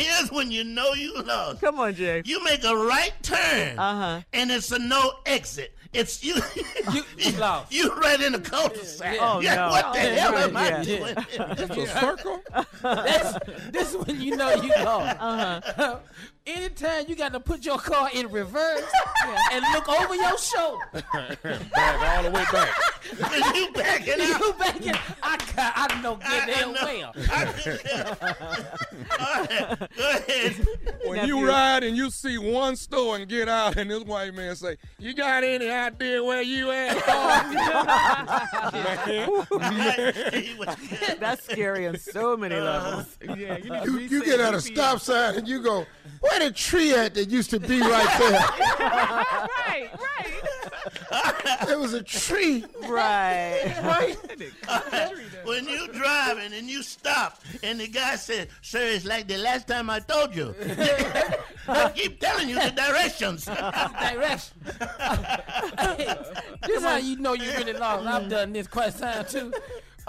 here's 0.00 0.30
when 0.32 0.50
you 0.50 0.64
know 0.64 0.92
you 0.94 1.14
lost. 1.22 1.60
Come 1.60 1.78
on, 1.78 1.94
Jay. 1.94 2.22
You 2.24 2.42
make 2.44 2.64
a 2.64 2.74
right 2.74 3.12
turn, 3.22 3.78
Uh-huh. 3.78 4.20
and 4.32 4.50
it's 4.50 4.70
a 4.72 4.78
no 4.78 5.12
exit. 5.26 5.74
It's 5.92 6.22
you. 6.22 6.36
You, 6.94 7.02
you 7.18 7.32
lost. 7.38 7.72
You 7.72 7.92
right 7.96 8.20
in 8.20 8.32
the 8.32 8.40
cul-de-sac. 8.40 9.18
Oh, 9.20 9.40
yeah, 9.40 9.54
no. 9.56 9.68
What 9.70 9.92
the 9.92 9.98
Yeah, 10.00 10.14
hell 10.14 10.32
right, 10.32 10.44
am 10.48 10.56
I 10.56 10.68
yeah. 10.68 10.82
doing? 10.82 11.14
It's 11.58 11.76
a 11.76 11.86
circle. 12.00 12.42
This, 12.82 13.38
this 13.70 13.90
is 13.94 13.96
when 14.06 14.20
you 14.20 14.34
know 14.36 14.50
you 14.54 14.72
lost. 14.82 15.16
Uh-huh. 15.20 15.98
Anytime 16.46 17.04
you 17.06 17.14
got 17.16 17.32
to 17.32 17.40
put 17.40 17.64
your 17.64 17.78
car 17.78 18.08
in 18.14 18.30
reverse 18.30 18.82
and 19.52 19.64
look 19.74 19.88
over 19.88 20.14
your 20.14 20.38
shoulder. 20.38 20.84
Back 20.92 22.16
all 22.16 22.22
the 22.24 22.30
way 22.30 22.44
back. 22.52 22.74
You 23.54 23.70
backing 23.72 24.20
out. 24.20 24.40
You 24.40 24.52
back 24.58 24.80
in, 24.86 24.94
I, 25.22 25.36
got, 25.54 25.72
I 25.76 26.00
know 26.02 26.14
good 26.16 26.26
I 26.26 26.46
damn 26.46 26.72
well. 26.72 27.12
I 27.30 27.44
can 27.44 27.78
tell. 27.78 28.18
All 29.20 29.44
right, 29.44 29.78
go 29.96 30.10
ahead. 30.10 30.66
When 31.06 31.26
you 31.26 31.46
ride 31.46 31.82
and 31.84 31.96
you 31.96 32.10
see 32.10 32.38
one 32.38 32.76
store 32.76 33.16
and 33.16 33.28
get 33.28 33.48
out, 33.48 33.76
and 33.76 33.90
this 33.90 34.02
white 34.04 34.34
man 34.34 34.54
say, 34.56 34.76
"You 34.98 35.14
got 35.14 35.44
any 35.44 35.68
idea 35.68 36.22
where 36.22 36.42
you 36.42 36.70
at?" 36.70 36.96
man, 39.58 40.06
That's 41.18 41.44
scary 41.44 41.86
on 41.86 41.98
so 41.98 42.36
many 42.36 42.56
levels. 42.56 43.16
Yeah, 43.22 43.58
you 43.58 43.70
need 43.70 43.84
to 43.84 43.92
You, 43.92 43.98
you 43.98 44.24
get 44.24 44.40
at 44.40 44.54
a 44.54 44.58
GPS. 44.58 44.72
stop 44.72 45.00
sign 45.00 45.36
and 45.36 45.48
you 45.48 45.62
go, 45.62 45.86
where 46.30 46.48
the 46.48 46.54
tree 46.54 46.94
at 46.94 47.14
that 47.14 47.28
used 47.28 47.50
to 47.50 47.60
be 47.60 47.80
right 47.80 48.18
there? 48.18 48.30
right, 48.80 49.90
right. 49.94 51.66
There 51.66 51.78
was 51.78 51.94
a 51.94 52.02
tree. 52.02 52.64
Right. 52.88 53.76
Right? 53.90 54.16
when 55.44 55.66
you 55.66 55.88
driving 55.88 56.52
and 56.52 56.68
you 56.68 56.82
stop, 56.82 57.40
and 57.62 57.80
the 57.80 57.88
guy 57.88 58.16
said, 58.16 58.48
"Sir, 58.62 58.80
it's 58.82 59.04
like 59.04 59.26
the 59.26 59.38
last 59.38 59.66
time 59.66 59.90
I 59.90 60.00
told 60.00 60.34
you." 60.34 60.54
I 61.68 61.90
keep 61.90 62.20
telling 62.20 62.48
you 62.48 62.54
the 62.54 62.70
directions. 62.70 63.44
Direction. 63.46 64.54
Hey, 65.78 66.14
this 66.66 66.76
is 66.76 66.82
how 66.82 66.96
you 66.96 67.16
know 67.16 67.34
you 67.34 67.50
really 67.52 67.72
lost. 67.72 68.06
I've 68.06 68.28
done 68.28 68.52
this 68.52 68.66
quite 68.66 68.92
some 68.94 69.10
time 69.12 69.24
too. 69.26 69.52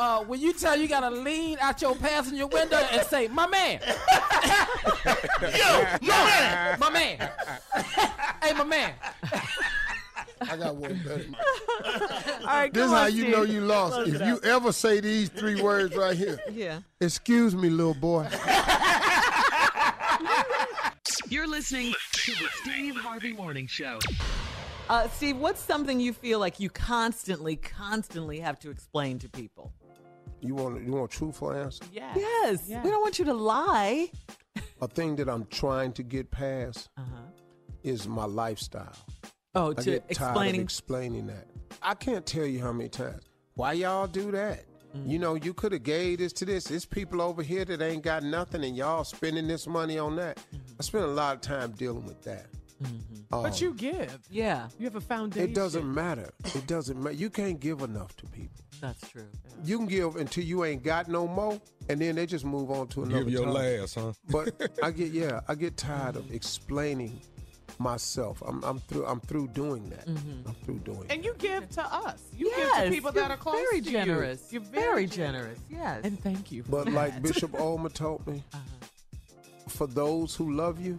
Uh, 0.02 0.24
when 0.24 0.40
you 0.42 0.52
tell 0.52 0.76
you 0.76 0.88
gotta 0.88 1.12
lean 1.12 1.60
out 1.62 1.80
your 1.80 1.94
passenger 1.96 2.48
window 2.48 2.78
and 2.92 3.06
say, 3.06 3.28
"My 3.28 3.46
man, 3.46 3.80
Yo, 5.42 5.86
my 6.02 6.26
man. 6.26 6.80
my 6.80 6.90
man, 6.90 7.18
hey, 8.42 8.54
my 8.54 8.64
man." 8.64 8.94
I 10.42 10.58
got 10.58 10.76
one 10.76 11.00
better. 11.06 11.26
All 12.42 12.46
right, 12.48 12.74
This 12.74 12.86
is 12.86 12.90
come 12.90 12.98
how 12.98 13.06
you 13.06 13.22
Steve. 13.22 13.32
know 13.36 13.44
you 13.44 13.62
lost. 13.62 13.94
Close 13.94 14.08
If 14.08 14.22
you 14.22 14.34
out. 14.38 14.44
ever 14.46 14.72
say 14.72 15.00
these 15.00 15.30
three 15.30 15.62
words 15.62 15.96
right 15.96 16.18
here. 16.18 16.40
Yeah. 16.52 16.80
Excuse 17.00 17.56
me, 17.56 17.70
little 17.70 17.94
boy. 17.94 18.28
You're 21.30 21.48
listening 21.48 21.94
to 22.14 22.32
the 22.32 22.48
Steve 22.64 22.96
Harvey 22.96 23.34
Morning 23.34 23.68
Show. 23.68 24.00
Uh, 24.90 25.08
Steve, 25.10 25.38
what's 25.38 25.62
something 25.62 26.00
you 26.00 26.12
feel 26.12 26.40
like 26.40 26.60
you 26.60 26.72
constantly, 26.72 27.56
constantly 27.56 28.40
have 28.40 28.60
to 28.62 28.72
explain 28.72 29.20
to 29.20 29.30
people? 29.30 29.72
You 30.42 30.56
want 30.56 30.84
you 30.84 30.92
want 30.92 31.14
a 31.14 31.18
truthful 31.18 31.54
answer? 31.54 31.84
Yeah. 31.92 32.12
Yes. 32.16 32.64
Yeah. 32.68 32.82
We 32.84 32.90
don't 32.90 33.02
want 33.02 33.20
you 33.20 33.26
to 33.26 33.34
lie. 33.34 34.10
A 34.82 34.88
thing 34.88 35.16
that 35.18 35.30
I'm 35.30 35.46
trying 35.46 35.94
to 35.94 36.04
get 36.04 36.32
past 36.32 36.90
Uh-huh. 36.98 37.22
is 37.84 38.08
my 38.08 38.26
lifestyle. 38.26 38.96
Oh, 39.54 39.72
I 39.72 39.74
to 39.76 39.84
get 39.84 40.10
tired 40.10 40.32
explaining. 40.32 40.62
of 40.62 40.64
explaining 40.64 41.28
that. 41.28 41.48
I 41.84 41.94
can't 41.94 42.26
tell 42.26 42.46
you 42.46 42.60
how 42.62 42.72
many 42.72 42.90
times. 42.90 43.24
Why 43.56 43.74
y'all 43.74 44.08
do 44.08 44.32
that? 44.32 44.66
You 45.06 45.20
know, 45.20 45.36
you 45.36 45.54
could 45.54 45.72
have 45.72 45.84
gave 45.84 46.18
this 46.18 46.34
to 46.34 46.44
this. 46.46 46.66
There's 46.66 46.84
people 46.86 47.22
over 47.22 47.42
here 47.42 47.64
that 47.64 47.82
ain't 47.82 48.04
got 48.04 48.24
nothing, 48.24 48.66
and 48.66 48.76
y'all 48.76 49.06
spending 49.06 49.48
this 49.48 49.66
money 49.66 49.98
on 49.98 50.18
that. 50.18 50.38
I 50.78 50.84
spend 50.84 51.06
a 51.06 51.08
lot 51.08 51.36
of 51.36 51.42
time 51.42 51.72
dealing 51.72 52.06
with 52.06 52.22
that. 52.24 52.48
Um, 53.32 53.44
But 53.44 53.62
you 53.62 53.74
give. 53.74 54.20
yeah, 54.30 54.68
You 54.78 54.86
have 54.86 54.96
a 54.96 55.02
foundation. 55.02 55.50
it 55.50 55.54
doesn't 55.56 55.94
matter. 55.94 56.32
It 56.56 56.68
doesn't 56.68 57.02
matter. 57.02 57.16
You 57.16 57.30
can't 57.30 57.60
give 57.60 57.82
enough 57.82 58.16
to 58.18 58.26
people. 58.28 58.64
that's 58.82 59.08
true. 59.10 59.28
You 59.64 59.78
can 59.78 59.88
give 59.88 60.16
until 60.16 60.44
you 60.44 60.66
ain't 60.66 60.84
got 60.84 61.08
no 61.08 61.28
more, 61.28 61.60
and 61.90 62.02
then 62.02 62.16
they 62.16 62.26
just 62.26 62.44
move 62.46 62.72
on 62.72 62.88
to 62.90 63.04
another. 63.04 63.24
Give 63.24 63.30
your 63.34 63.46
topic. 63.46 63.82
last, 63.82 63.96
huh? 63.96 64.14
But 64.30 64.80
I 64.84 64.92
get 64.92 65.12
yeah, 65.12 65.42
I 65.48 65.56
get 65.56 65.78
tired 65.78 66.16
of 66.16 66.32
explaining 66.34 67.22
myself. 67.80 68.42
I'm 68.46 68.64
I'm 68.64 68.80
through 68.80 69.06
I'm 69.06 69.20
through 69.22 69.48
doing 69.50 69.88
that. 69.92 70.08
Mhm. 70.08 70.48
I'm 70.48 70.54
through 70.66 70.80
doing 70.80 71.04
it. 71.06 71.12
And 71.12 71.24
you 71.24 71.34
give 71.38 71.70
to 71.70 71.86
us. 71.86 72.22
You 72.36 72.50
give 72.50 72.58
Yes, 72.58 72.84
to 72.86 72.90
people 72.92 73.12
that 73.14 73.32
are 73.32 73.38
close 73.38 73.56
to 73.56 73.60
you're 73.62 73.68
are 73.68 73.70
close 73.70 73.72
very 73.72 73.82
to 73.82 73.92
generous. 73.92 74.42
you. 74.52 74.60
You're 74.60 74.70
Very 74.72 75.06
generous, 75.06 75.60
yes. 75.70 76.02
And 76.04 76.20
thank 76.22 76.52
you. 76.52 76.64
For 76.64 76.72
But 76.72 76.86
that. 76.86 76.94
like 76.94 77.22
Bishop 77.28 77.52
Olmer 77.54 77.94
told 77.94 78.26
me, 78.28 78.44
Uh-huh. 78.54 78.62
for 79.68 79.88
those 79.88 80.36
who 80.36 80.52
love 80.54 80.80
you, 80.82 80.98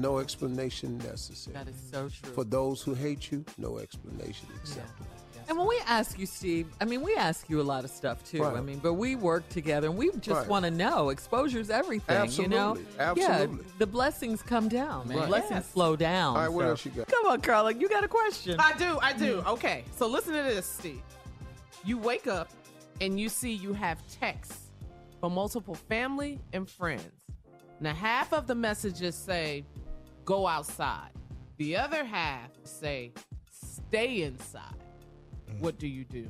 no 0.00 0.18
explanation 0.18 0.98
necessary. 0.98 1.54
That 1.54 1.68
is 1.68 1.76
so 1.90 2.08
true. 2.08 2.32
For 2.32 2.44
those 2.44 2.82
who 2.82 2.94
hate 2.94 3.30
you, 3.30 3.44
no 3.58 3.78
explanation 3.78 4.48
acceptable. 4.56 5.06
And 5.48 5.56
when 5.56 5.66
we 5.66 5.78
ask 5.86 6.18
you, 6.18 6.26
Steve, 6.26 6.68
I 6.78 6.84
mean, 6.84 7.00
we 7.00 7.14
ask 7.16 7.48
you 7.48 7.58
a 7.60 7.62
lot 7.62 7.82
of 7.82 7.90
stuff 7.90 8.22
too. 8.22 8.42
Right. 8.42 8.56
I 8.56 8.60
mean, 8.60 8.80
but 8.80 8.94
we 8.94 9.16
work 9.16 9.48
together 9.48 9.88
and 9.88 9.96
we 9.96 10.10
just 10.18 10.28
Right. 10.40 10.46
want 10.46 10.66
to 10.66 10.70
know. 10.70 11.08
Exposure's 11.08 11.70
everything, 11.70 12.30
you 12.32 12.48
know? 12.48 12.76
Absolutely. 12.98 13.00
Absolutely. 13.00 13.56
Yeah, 13.56 13.72
the 13.78 13.86
blessings 13.86 14.42
come 14.42 14.68
down. 14.68 15.08
The 15.08 15.16
Right. 15.16 15.26
blessings 15.26 15.50
Yes. 15.52 15.66
flow 15.70 15.96
down. 15.96 16.36
All 16.36 16.42
right, 16.42 16.52
what 16.52 16.64
so- 16.64 16.68
else 16.70 16.84
you 16.84 16.90
got? 16.90 17.06
Come 17.08 17.26
on, 17.28 17.40
Carla, 17.40 17.72
you 17.72 17.88
got 17.88 18.04
a 18.04 18.08
question. 18.08 18.56
I 18.60 18.76
do, 18.76 18.98
I 19.00 19.14
do. 19.14 19.38
Okay, 19.46 19.84
so 19.96 20.06
listen 20.06 20.34
to 20.34 20.42
this, 20.42 20.66
Steve. 20.66 21.00
You 21.82 21.96
wake 21.96 22.26
up 22.26 22.50
and 23.00 23.18
you 23.18 23.30
see 23.30 23.52
you 23.52 23.72
have 23.72 24.06
texts 24.20 24.68
from 25.18 25.32
multiple 25.32 25.76
family 25.76 26.40
and 26.52 26.68
friends. 26.68 27.08
Now, 27.80 27.94
half 27.94 28.34
of 28.34 28.46
the 28.48 28.54
messages 28.54 29.14
say, 29.14 29.64
go 30.28 30.46
outside. 30.46 31.08
The 31.56 31.74
other 31.74 32.04
half 32.04 32.50
say, 32.62 33.14
stay 33.50 34.24
inside. 34.24 34.74
Mm. 35.50 35.60
What 35.60 35.78
do 35.78 35.88
you 35.88 36.04
do? 36.04 36.26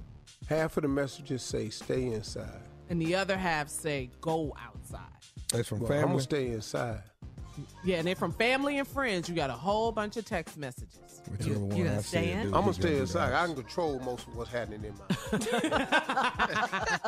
Half 0.48 0.76
of 0.76 0.82
the 0.82 0.88
messages 0.88 1.42
say 1.42 1.68
stay 1.68 2.12
inside. 2.12 2.62
And 2.90 3.02
the 3.02 3.16
other 3.16 3.36
half 3.36 3.68
say, 3.68 4.10
go 4.20 4.54
outside. 4.64 5.00
That's 5.52 5.66
from 5.66 5.80
Well, 5.80 5.90
I'm 5.90 5.98
family. 5.98 6.08
gonna 6.12 6.22
stay 6.22 6.46
inside. 6.52 7.02
Yeah, 7.84 7.96
and 7.98 8.06
then 8.08 8.16
from 8.16 8.32
family 8.32 8.78
and 8.78 8.86
friends, 8.88 9.28
you 9.28 9.34
got 9.34 9.50
a 9.50 9.54
whole 9.54 9.92
bunch 9.92 10.16
of 10.16 10.24
text 10.24 10.56
messages. 10.56 10.98
Whichever 11.30 11.58
one 11.58 11.68
gonna 11.84 11.98
I 11.98 12.00
stay 12.02 12.24
said, 12.24 12.24
in? 12.24 12.36
dude, 12.38 12.46
I'm 12.46 12.50
gonna 12.52 12.66
he's 12.66 12.76
stay 12.76 12.88
do 12.94 13.00
inside. 13.02 13.32
I 13.34 13.46
can 13.46 13.54
control 13.54 13.98
most 14.00 14.26
of 14.28 14.36
what's 14.36 14.50
happening 14.50 14.84
in 14.84 14.94
my. 14.98 15.06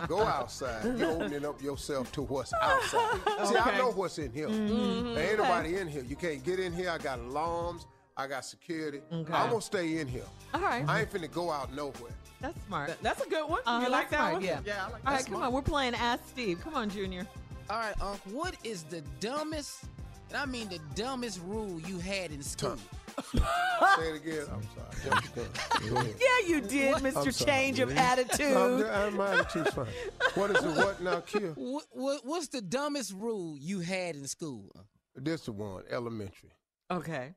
Go 0.09 0.23
outside. 0.23 0.99
You're 0.99 1.11
opening 1.11 1.45
up 1.47 1.63
yourself 1.63 2.11
to 2.13 2.23
what's 2.23 2.53
outside. 2.55 3.19
See, 3.47 3.57
I 3.57 3.69
Okay. 3.69 3.79
know 3.79 3.91
what's 3.93 4.19
in 4.19 4.33
here. 4.33 4.49
Mm-hmm. 4.49 5.15
There 5.15 5.29
ain't 5.31 5.39
nobody 5.39 5.77
in 5.79 5.89
here. 5.89 6.03
You 6.03 6.17
can't 6.17 6.45
get 6.45 6.59
in 6.61 6.73
here. 6.73 6.91
I 6.91 6.99
got 6.99 7.19
alarms. 7.19 7.87
I 8.17 8.27
got 8.27 8.45
security. 8.45 9.01
Okay. 9.13 9.33
I'm 9.33 9.49
gonna 9.51 9.63
stay 9.63 9.99
in 9.99 10.09
here. 10.09 10.25
All 10.53 10.61
right. 10.61 10.85
I 10.87 11.01
ain't 11.01 11.11
finna 11.13 11.31
go 11.33 11.51
out 11.51 11.73
nowhere. 11.75 12.13
That's 12.41 12.59
smart. 12.67 12.89
That- 12.89 13.03
That's 13.03 13.25
a 13.25 13.29
good 13.29 13.49
one. 13.49 13.61
Uh, 13.67 13.81
you 13.85 13.89
like 13.91 14.11
that's 14.11 14.11
that 14.11 14.17
smart, 14.19 14.33
one? 14.35 14.43
Yeah. 14.45 14.61
Yeah, 14.65 14.81
I 14.81 14.85
like 14.85 14.93
All 14.93 14.99
that. 15.05 15.11
right, 15.13 15.27
come 15.27 15.43
on. 15.43 15.53
We're 15.53 15.63
playing 15.63 15.95
Ask 15.95 16.27
Steve. 16.29 16.61
Come 16.63 16.75
on, 16.75 16.91
Junior. 16.91 17.27
All 17.71 17.79
right, 17.79 17.95
Uncle, 18.01 18.33
what 18.33 18.57
is 18.65 18.83
the 18.85 19.01
dumbest, 19.21 19.85
and 20.31 20.37
I 20.39 20.47
mean 20.47 20.69
the 20.69 20.79
dumbest 20.95 21.41
rule 21.45 21.81
you 21.81 21.99
had 21.99 22.31
in 22.31 22.43
school? 22.43 22.77
Say 23.35 23.41
it 23.43 24.17
again. 24.17 24.47
I'm 24.53 24.63
sorry. 24.75 25.05
Jump 25.05 25.35
the 25.35 25.41
gun. 25.41 25.91
Go 25.91 25.97
ahead. 26.01 26.15
Yeah, 26.21 26.49
you 26.49 26.61
did, 26.61 26.95
I'm 26.95 27.03
Mr. 27.03 27.33
sorry. 27.33 27.51
Change 27.51 27.81
of 27.81 27.97
Attitude. 27.97 28.57
I'm, 28.57 29.17
my 29.17 29.33
attitude's 29.41 29.71
fine. 29.71 29.87
What 30.35 30.51
is 30.51 30.63
the 30.63 30.71
what 30.71 31.03
now, 31.03 31.21
Kia? 31.21 31.53
What, 31.55 31.85
what, 31.91 32.21
what's 32.25 32.49
the 32.49 32.63
dumbest 32.63 33.13
rule 33.13 33.57
you 33.59 33.81
had 33.81 34.15
in 34.17 34.27
school? 34.27 34.71
This 35.17 35.43
the 35.47 35.53
one, 35.53 35.83
elementary. 35.91 36.51
Okay. 36.91 37.35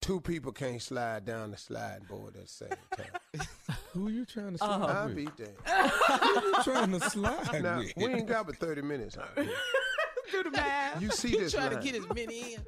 Two 0.00 0.20
people 0.20 0.52
can't 0.52 0.80
slide 0.80 1.24
down 1.24 1.50
the 1.50 1.56
sliding 1.56 2.06
board 2.06 2.36
at 2.36 2.42
the 2.42 2.48
same 2.48 2.68
time. 2.96 3.46
Who 3.92 4.06
are 4.06 4.10
you 4.10 4.24
trying 4.24 4.56
to 4.56 4.64
Uh-huh. 4.64 4.78
slide 4.86 4.96
I'll 4.96 5.06
with? 5.08 5.16
be 5.16 5.24
damned. 5.36 5.56
Who 5.66 5.72
are 5.74 6.42
you 6.44 6.54
trying 6.62 6.92
to 6.92 7.10
slide 7.10 7.62
Now, 7.62 7.78
with? 7.78 7.92
we 7.96 8.06
ain't 8.06 8.28
got 8.28 8.46
but 8.46 8.56
30 8.56 8.82
minutes 8.82 9.18
out 9.18 9.30
here. 9.36 9.52
Do 10.32 10.42
the 10.42 10.50
math. 10.50 11.00
You 11.02 11.10
see 11.10 11.30
this 11.36 11.52
trying 11.52 11.70
to 11.70 11.80
get 11.82 11.94
as 11.94 12.08
many 12.14 12.54
in? 12.54 12.60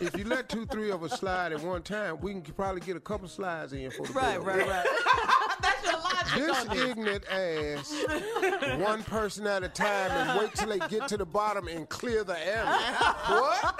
If 0.00 0.16
you 0.16 0.24
let 0.24 0.48
two, 0.48 0.64
three 0.66 0.90
of 0.90 1.02
us 1.04 1.20
slide 1.20 1.52
at 1.52 1.60
one 1.60 1.82
time, 1.82 2.18
we 2.22 2.32
can 2.32 2.42
probably 2.54 2.80
get 2.80 2.96
a 2.96 3.00
couple 3.00 3.28
slides 3.28 3.74
in 3.74 3.90
for 3.90 4.06
the 4.06 4.12
Right, 4.14 4.36
bill. 4.36 4.44
right, 4.44 4.66
right. 4.66 4.86
That's 5.60 5.84
your 5.84 6.00
logic 6.00 6.72
This 6.72 6.82
ignorant 6.90 7.24
ass, 7.30 8.78
one 8.80 9.02
person 9.02 9.46
at 9.46 9.62
a 9.62 9.68
time, 9.68 10.10
and 10.10 10.38
wait 10.40 10.54
till 10.54 10.70
they 10.70 10.78
get 10.88 11.06
to 11.08 11.18
the 11.18 11.26
bottom 11.26 11.68
and 11.68 11.86
clear 11.90 12.24
the 12.24 12.38
area. 12.38 12.64
what? 12.64 13.78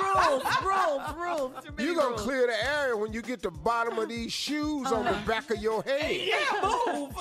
rules, 0.00 0.44
rules, 0.64 1.14
rules. 1.16 1.52
You 1.78 1.96
gonna 1.96 2.08
rules. 2.10 2.22
clear 2.22 2.46
the 2.46 2.70
area 2.70 2.96
when 2.96 3.12
you 3.12 3.20
get 3.20 3.42
the 3.42 3.50
bottom 3.50 3.98
of 3.98 4.08
these 4.08 4.32
shoes 4.32 4.92
on 4.92 5.04
the 5.04 5.18
back 5.26 5.50
of 5.50 5.58
your 5.58 5.82
head. 5.82 6.20
Yeah, 6.24 6.60
move. 6.62 7.14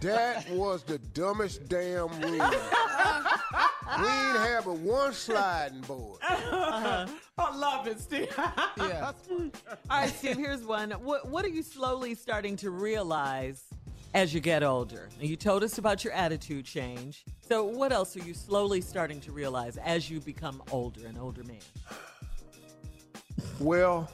That 0.00 0.46
was 0.50 0.84
the 0.84 0.96
dumbest 1.12 1.68
damn 1.68 2.08
rule. 2.20 2.50
we 3.98 4.06
ain't 4.06 4.36
have 4.36 4.64
but 4.66 4.78
one 4.78 5.12
sliding 5.12 5.80
board. 5.82 6.18
I 6.22 7.06
love 7.54 7.86
it, 7.86 8.00
Steve. 8.00 8.28
Yeah. 8.78 9.12
All 9.30 9.50
right, 9.90 10.08
Steve, 10.10 10.36
here's 10.36 10.62
one. 10.62 10.90
What, 10.92 11.28
what 11.28 11.44
are 11.44 11.48
you 11.48 11.62
slowly 11.62 12.14
starting 12.14 12.56
to 12.56 12.70
realize 12.70 13.64
as 14.14 14.32
you 14.32 14.40
get 14.40 14.62
older? 14.62 15.08
Now, 15.18 15.26
you 15.26 15.36
told 15.36 15.64
us 15.64 15.78
about 15.78 16.04
your 16.04 16.12
attitude 16.12 16.64
change. 16.64 17.24
So, 17.40 17.64
what 17.64 17.92
else 17.92 18.16
are 18.16 18.22
you 18.22 18.34
slowly 18.34 18.80
starting 18.80 19.20
to 19.22 19.32
realize 19.32 19.76
as 19.78 20.08
you 20.08 20.20
become 20.20 20.62
older, 20.70 21.06
an 21.06 21.18
older 21.18 21.42
man? 21.44 21.58
Well, 23.58 24.10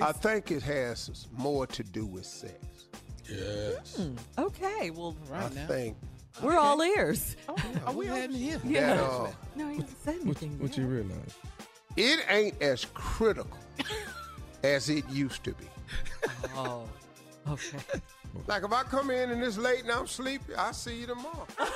I 0.00 0.12
think 0.12 0.50
it 0.50 0.62
has 0.62 1.28
more 1.32 1.66
to 1.68 1.82
do 1.82 2.04
with 2.06 2.26
sex. 2.26 2.54
Yes. 3.28 3.96
Hmm, 3.96 4.14
okay, 4.38 4.90
well, 4.90 5.16
right 5.28 5.54
now. 5.54 5.64
I 5.64 5.66
think 5.66 5.96
we're 6.40 6.56
all 6.58 6.80
ears. 6.82 7.36
Oh, 7.48 7.56
Are 7.86 7.92
we 7.92 8.06
hadn't 8.06 8.36
here? 8.36 8.60
Yeah. 8.64 8.94
that 8.94 9.02
uh, 9.02 9.30
No, 9.56 9.68
you 9.68 9.80
haven't 9.80 10.02
said 10.04 10.14
What, 10.18 10.24
anything. 10.42 10.58
what 10.60 10.70
yet. 10.70 10.78
you 10.78 10.86
realize? 10.86 11.34
it 11.96 12.24
ain't 12.28 12.62
as 12.62 12.86
critical 12.94 13.58
as 14.64 14.88
it 14.88 15.08
used 15.10 15.42
to 15.44 15.52
be. 15.52 15.66
Oh, 16.56 16.84
okay. 17.48 17.78
Like 18.46 18.62
if 18.64 18.72
I 18.72 18.82
come 18.84 19.10
in 19.10 19.30
and 19.30 19.42
it's 19.42 19.58
late 19.58 19.82
and 19.82 19.90
I'm 19.90 20.06
sleepy, 20.06 20.54
I 20.54 20.72
see 20.72 21.00
you 21.00 21.06
tomorrow. 21.08 21.46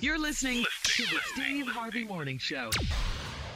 You're 0.00 0.18
listening 0.18 0.64
to 0.84 1.02
the 1.02 1.18
Steve 1.34 1.66
Harvey 1.68 2.04
Morning 2.04 2.38
Show. 2.38 2.70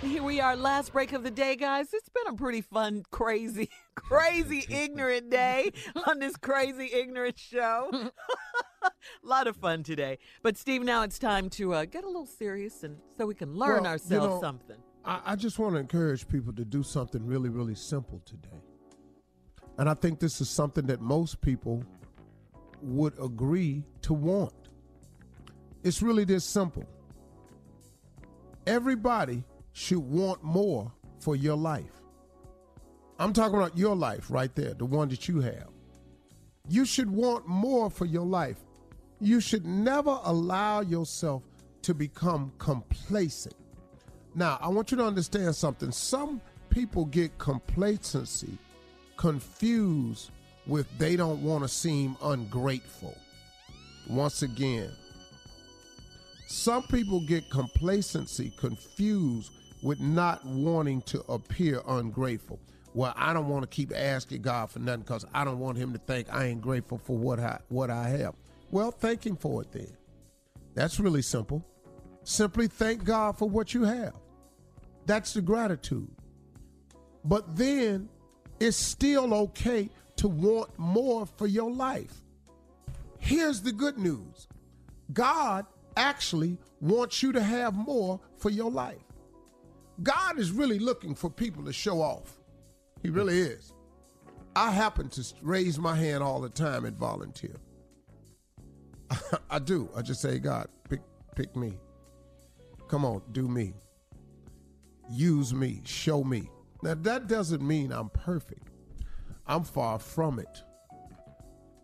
Here 0.03 0.23
we 0.23 0.41
are, 0.41 0.55
last 0.55 0.93
break 0.93 1.13
of 1.13 1.25
the 1.25 1.31
day, 1.31 1.57
guys. 1.57 1.93
It's 1.93 2.09
been 2.09 2.33
a 2.33 2.37
pretty 2.37 2.61
fun, 2.61 3.03
crazy, 3.11 3.69
crazy, 3.97 4.65
ignorant 4.71 5.29
day 5.29 5.73
on 6.07 6.21
this 6.21 6.37
crazy, 6.37 6.89
ignorant 6.93 7.37
show. 7.37 7.91
a 7.93 8.91
lot 9.25 9.49
of 9.49 9.57
fun 9.57 9.83
today. 9.83 10.19
But, 10.41 10.57
Steve, 10.57 10.85
now 10.85 11.03
it's 11.03 11.19
time 11.19 11.51
to 11.51 11.75
uh, 11.75 11.85
get 11.85 12.05
a 12.05 12.07
little 12.07 12.27
serious 12.27 12.85
and 12.85 12.99
so 13.17 13.27
we 13.27 13.35
can 13.35 13.57
learn 13.57 13.71
Well, 13.71 13.83
you 13.83 13.89
ourselves 13.89 14.35
know, 14.35 14.41
something. 14.41 14.77
I, 15.05 15.21
I 15.27 15.37
just 15.37 15.59
want 15.59 15.75
to 15.75 15.81
encourage 15.81 16.29
people 16.29 16.53
to 16.53 16.65
do 16.65 16.85
something 16.85 17.27
really, 17.27 17.49
really 17.49 17.75
simple 17.75 18.23
today. 18.25 18.63
And 19.79 19.89
I 19.89 19.95
think 19.95 20.21
this 20.21 20.41
is 20.41 20.49
something 20.49 20.87
that 20.87 21.01
most 21.01 21.41
people 21.41 21.83
would 22.83 23.15
agree 23.21 23.83
to 24.03 24.13
want. 24.13 24.55
It's 25.83 26.03
really 26.03 26.23
this 26.25 26.45
simple. 26.45 26.87
Everybody 28.65 29.43
should 29.79 29.99
want 29.99 30.43
more 30.43 30.91
for 31.21 31.37
your 31.37 31.57
life. 31.57 32.03
I'm 33.21 33.33
talking 33.33 33.57
about 33.57 33.79
your 33.79 33.95
life 33.95 34.29
right 34.29 34.53
there, 34.55 34.75
the 34.75 34.85
one 34.85 35.09
that 35.09 35.29
you 35.29 35.41
have. 35.41 35.69
You 36.69 36.85
should 36.85 37.09
want 37.09 37.47
more 37.47 37.89
for 37.89 38.05
your 38.05 38.27
life. 38.27 38.59
You 39.21 39.41
should 39.41 39.65
never 39.65 40.19
allow 40.25 40.81
yourself 40.81 41.45
to 41.83 41.95
become 41.95 42.53
complacent. 42.59 43.55
Now, 44.35 44.59
I 44.61 44.69
want 44.69 44.91
you 44.91 44.97
to 44.99 45.05
understand 45.05 45.55
something. 45.55 45.93
Some 45.93 46.41
people 46.71 47.05
get 47.05 47.39
complacency 47.39 48.59
confused 49.17 50.31
with 50.67 50.87
they 50.99 51.15
don't 51.15 51.43
want 51.43 51.63
to 51.63 51.69
seem 51.69 52.17
ungrateful. 52.23 53.17
Once 54.09 54.43
again, 54.43 54.91
some 56.49 56.83
people 56.85 57.21
get 57.21 57.49
complacency 57.49 58.53
confused 58.59 59.53
with 59.83 60.01
not 60.01 60.45
wanting 60.45 61.03
to 61.03 61.21
appear 61.29 61.83
ungrateful. 61.87 62.59
Well, 62.95 63.13
I 63.17 63.33
don't 63.33 63.49
want 63.49 63.63
to 63.63 63.69
keep 63.69 63.93
asking 63.95 64.43
God 64.43 64.71
for 64.71 64.79
nothing 64.79 65.03
because 65.03 65.25
I 65.33 65.45
don't 65.45 65.59
want 65.59 65.79
Him 65.79 65.93
to 65.93 65.99
think 65.99 66.33
I 66.33 66.47
ain't 66.47 66.61
grateful 66.61 66.99
for 66.99 67.17
what 67.17 67.39
I 67.39 67.61
what 67.69 67.91
I 67.91 68.09
have. 68.09 68.35
Well, 68.71 68.91
thank 68.91 69.27
Him 69.27 69.37
for 69.37 69.63
it 69.63 69.73
then. 69.73 69.97
That's 70.75 70.99
really 70.99 71.23
simple. 71.23 71.65
Simply 72.25 72.67
thank 72.67 73.05
God 73.05 73.39
for 73.39 73.49
what 73.49 73.75
you 73.75 73.85
have. 73.85 74.15
That's 75.07 75.33
the 75.33 75.41
gratitude. 75.41 76.11
But 77.25 77.57
then 77.57 78.09
it's 78.61 78.77
still 78.77 79.33
okay 79.35 79.91
to 80.17 80.29
want 80.29 80.77
more 80.79 81.27
for 81.27 81.47
your 81.47 81.71
life. 81.71 82.21
Here's 83.19 83.63
the 83.63 83.73
good 83.73 83.99
news 83.99 84.49
God 85.13 85.67
actually 85.97 86.59
wants 86.81 87.23
you 87.23 87.33
to 87.33 87.43
have 87.43 87.75
more 87.75 88.21
for 88.37 88.51
your 88.51 88.71
life. 88.71 89.08
God 90.03 90.39
is 90.39 90.53
really 90.53 90.79
looking 90.79 91.15
for 91.15 91.31
people 91.31 91.65
to 91.65 91.73
show 91.73 92.01
off. 92.03 92.39
He 93.03 93.11
really 93.11 93.41
is. 93.41 93.75
I 94.57 94.71
happen 94.73 95.09
to 95.11 95.25
raise 95.43 95.79
my 95.79 95.97
hand 95.97 96.23
all 96.23 96.41
the 96.41 96.49
time 96.51 96.85
and 96.85 96.97
volunteer. 96.97 97.57
I 99.51 99.59
do. 99.61 99.91
I 99.97 100.03
just 100.03 100.21
say, 100.21 100.39
God, 100.39 100.69
pick 100.89 101.01
pick 101.37 101.57
me. 101.57 101.79
Come 102.89 103.05
on, 103.05 103.23
do 103.33 103.49
me. 103.49 103.75
use 105.11 105.55
me, 105.55 105.83
show 105.85 106.25
me. 106.25 106.51
Now, 106.83 106.95
that 106.95 107.27
doesn't 107.29 107.63
mean 107.63 107.93
I'm 107.93 108.11
perfect. 108.11 108.71
I'm 109.47 109.65
far 109.65 109.99
from 109.99 110.39
it. 110.39 110.63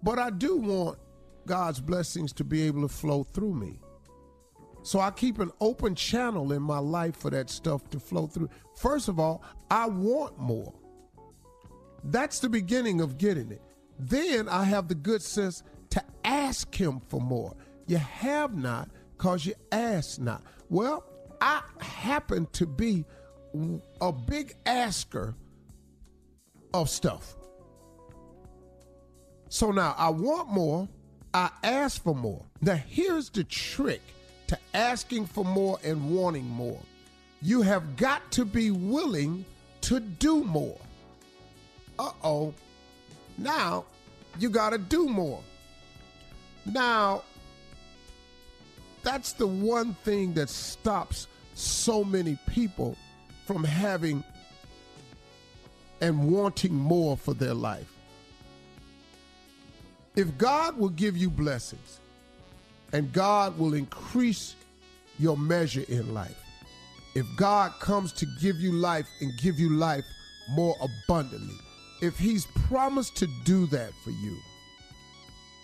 But 0.02 0.18
I 0.18 0.30
do 0.30 0.56
want 0.56 0.98
God's 1.46 1.80
blessings 1.80 2.32
to 2.34 2.44
be 2.44 2.62
able 2.62 2.82
to 2.82 2.88
flow 2.88 3.24
through 3.24 3.54
me. 3.54 3.80
So 4.84 5.00
I 5.00 5.10
keep 5.10 5.38
an 5.38 5.50
open 5.62 5.94
channel 5.94 6.52
in 6.52 6.60
my 6.60 6.78
life 6.78 7.16
for 7.16 7.30
that 7.30 7.48
stuff 7.48 7.88
to 7.88 7.98
flow 7.98 8.26
through. 8.26 8.50
First 8.76 9.08
of 9.08 9.18
all, 9.18 9.42
I 9.70 9.86
want 9.86 10.38
more. 10.38 10.74
That's 12.04 12.38
the 12.38 12.50
beginning 12.50 13.00
of 13.00 13.16
getting 13.16 13.50
it. 13.50 13.62
Then 13.98 14.46
I 14.46 14.64
have 14.64 14.88
the 14.88 14.94
good 14.94 15.22
sense 15.22 15.62
to 15.88 16.04
ask 16.22 16.74
Him 16.74 17.00
for 17.08 17.18
more. 17.18 17.56
You 17.86 17.96
have 17.96 18.54
not 18.54 18.90
because 19.16 19.46
you 19.46 19.54
ask 19.72 20.20
not. 20.20 20.42
Well, 20.68 21.02
I 21.40 21.62
happen 21.80 22.46
to 22.52 22.66
be 22.66 23.06
a 24.02 24.12
big 24.12 24.54
asker 24.66 25.34
of 26.74 26.90
stuff. 26.90 27.36
So 29.48 29.70
now 29.70 29.94
I 29.96 30.10
want 30.10 30.50
more, 30.50 30.88
I 31.32 31.48
ask 31.62 32.02
for 32.02 32.14
more. 32.14 32.44
Now 32.60 32.74
here's 32.74 33.30
the 33.30 33.44
trick 33.44 34.02
to 34.54 34.76
asking 34.76 35.26
for 35.26 35.44
more 35.44 35.78
and 35.84 36.10
wanting 36.10 36.48
more. 36.48 36.80
You 37.42 37.62
have 37.62 37.96
got 37.96 38.30
to 38.32 38.44
be 38.44 38.70
willing 38.70 39.44
to 39.82 40.00
do 40.00 40.44
more. 40.44 40.78
Uh 41.98 42.12
oh. 42.22 42.54
Now 43.38 43.84
you 44.38 44.50
got 44.50 44.70
to 44.70 44.78
do 44.78 45.08
more. 45.08 45.40
Now, 46.66 47.22
that's 49.02 49.32
the 49.32 49.46
one 49.46 49.94
thing 50.02 50.32
that 50.34 50.48
stops 50.48 51.26
so 51.54 52.02
many 52.02 52.38
people 52.48 52.96
from 53.46 53.62
having 53.62 54.24
and 56.00 56.30
wanting 56.30 56.74
more 56.74 57.16
for 57.16 57.34
their 57.34 57.54
life. 57.54 57.92
If 60.16 60.36
God 60.38 60.78
will 60.78 60.88
give 60.88 61.16
you 61.16 61.28
blessings 61.28 62.00
and 62.94 63.12
God 63.12 63.58
will 63.58 63.74
increase 63.74 64.54
your 65.18 65.36
measure 65.36 65.84
in 65.88 66.14
life, 66.14 66.40
if 67.16 67.26
God 67.36 67.72
comes 67.80 68.12
to 68.12 68.26
give 68.40 68.60
you 68.60 68.72
life 68.72 69.06
and 69.20 69.36
give 69.36 69.58
you 69.58 69.70
life 69.70 70.04
more 70.50 70.76
abundantly, 70.80 71.56
if 72.02 72.16
He's 72.16 72.46
promised 72.68 73.16
to 73.16 73.28
do 73.44 73.66
that 73.66 73.90
for 74.04 74.10
you, 74.10 74.36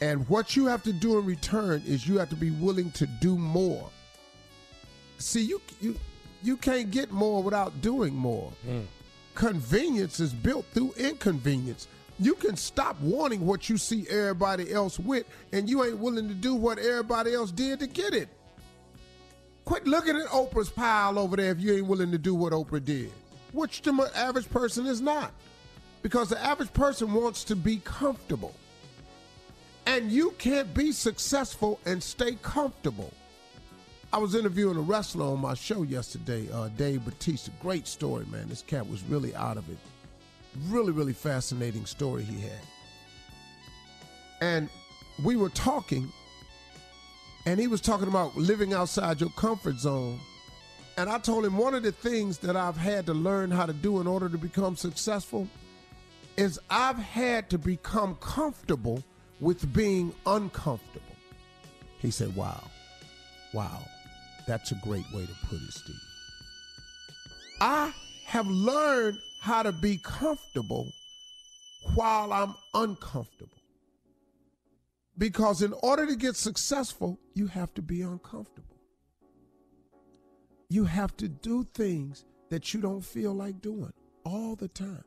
and 0.00 0.28
what 0.28 0.56
you 0.56 0.66
have 0.66 0.82
to 0.82 0.92
do 0.92 1.18
in 1.18 1.24
return 1.24 1.82
is 1.86 2.06
you 2.08 2.18
have 2.18 2.30
to 2.30 2.36
be 2.36 2.50
willing 2.50 2.90
to 2.92 3.06
do 3.20 3.38
more. 3.38 3.88
See, 5.18 5.42
you 5.42 5.60
you 5.80 5.96
you 6.42 6.56
can't 6.56 6.90
get 6.90 7.12
more 7.12 7.42
without 7.42 7.80
doing 7.80 8.14
more. 8.14 8.50
Hmm. 8.66 8.80
Convenience 9.34 10.18
is 10.18 10.32
built 10.32 10.64
through 10.72 10.94
inconvenience. 10.96 11.86
You 12.20 12.34
can 12.34 12.54
stop 12.54 13.00
wanting 13.00 13.46
what 13.46 13.70
you 13.70 13.78
see 13.78 14.06
everybody 14.10 14.70
else 14.70 14.98
with, 14.98 15.24
and 15.52 15.70
you 15.70 15.82
ain't 15.84 15.96
willing 15.96 16.28
to 16.28 16.34
do 16.34 16.54
what 16.54 16.78
everybody 16.78 17.32
else 17.32 17.50
did 17.50 17.80
to 17.80 17.86
get 17.86 18.12
it. 18.12 18.28
Quit 19.64 19.86
looking 19.86 20.16
at 20.16 20.26
Oprah's 20.26 20.68
pile 20.68 21.18
over 21.18 21.36
there 21.36 21.50
if 21.50 21.60
you 21.60 21.76
ain't 21.76 21.86
willing 21.86 22.10
to 22.10 22.18
do 22.18 22.34
what 22.34 22.52
Oprah 22.52 22.84
did, 22.84 23.10
which 23.52 23.80
the 23.80 24.10
average 24.14 24.50
person 24.50 24.84
is 24.84 25.00
not. 25.00 25.32
Because 26.02 26.28
the 26.28 26.42
average 26.42 26.72
person 26.74 27.14
wants 27.14 27.42
to 27.44 27.56
be 27.56 27.78
comfortable. 27.84 28.54
And 29.86 30.12
you 30.12 30.34
can't 30.38 30.72
be 30.74 30.92
successful 30.92 31.80
and 31.86 32.02
stay 32.02 32.36
comfortable. 32.42 33.12
I 34.12 34.18
was 34.18 34.34
interviewing 34.34 34.76
a 34.76 34.80
wrestler 34.80 35.26
on 35.26 35.40
my 35.40 35.54
show 35.54 35.84
yesterday, 35.84 36.50
uh, 36.52 36.68
Dave 36.68 37.04
Batista. 37.04 37.52
Great 37.62 37.86
story, 37.86 38.26
man. 38.26 38.48
This 38.48 38.62
cat 38.62 38.88
was 38.88 39.02
really 39.04 39.34
out 39.34 39.56
of 39.56 39.68
it. 39.70 39.78
Really, 40.68 40.92
really 40.92 41.12
fascinating 41.12 41.86
story 41.86 42.22
he 42.22 42.40
had. 42.40 42.60
And 44.40 44.68
we 45.24 45.36
were 45.36 45.50
talking, 45.50 46.10
and 47.46 47.60
he 47.60 47.66
was 47.66 47.80
talking 47.80 48.08
about 48.08 48.36
living 48.36 48.72
outside 48.72 49.20
your 49.20 49.30
comfort 49.30 49.76
zone. 49.76 50.18
And 50.96 51.08
I 51.08 51.18
told 51.18 51.44
him 51.44 51.56
one 51.56 51.74
of 51.74 51.82
the 51.82 51.92
things 51.92 52.38
that 52.38 52.56
I've 52.56 52.76
had 52.76 53.06
to 53.06 53.14
learn 53.14 53.50
how 53.50 53.66
to 53.66 53.72
do 53.72 54.00
in 54.00 54.06
order 54.06 54.28
to 54.28 54.38
become 54.38 54.76
successful 54.76 55.48
is 56.36 56.58
I've 56.70 56.98
had 56.98 57.50
to 57.50 57.58
become 57.58 58.16
comfortable 58.16 59.02
with 59.40 59.72
being 59.72 60.14
uncomfortable. 60.26 61.16
He 61.98 62.10
said, 62.10 62.34
Wow, 62.34 62.62
wow, 63.52 63.82
that's 64.46 64.72
a 64.72 64.76
great 64.76 65.04
way 65.12 65.26
to 65.26 65.46
put 65.46 65.60
it, 65.60 65.72
Steve. 65.72 65.96
I 67.60 67.92
have 68.26 68.46
learned 68.46 69.18
how 69.40 69.62
to 69.62 69.72
be 69.72 69.98
comfortable 69.98 70.86
while 71.94 72.32
I'm 72.32 72.54
uncomfortable. 72.74 73.56
Because 75.16 75.62
in 75.62 75.72
order 75.82 76.06
to 76.06 76.14
get 76.14 76.36
successful, 76.36 77.18
you 77.34 77.46
have 77.46 77.74
to 77.74 77.82
be 77.82 78.02
uncomfortable. 78.02 78.76
You 80.68 80.84
have 80.84 81.16
to 81.16 81.28
do 81.28 81.64
things 81.74 82.24
that 82.50 82.72
you 82.72 82.80
don't 82.80 83.04
feel 83.04 83.32
like 83.32 83.60
doing 83.60 83.92
all 84.24 84.56
the 84.56 84.68
time. 84.68 85.04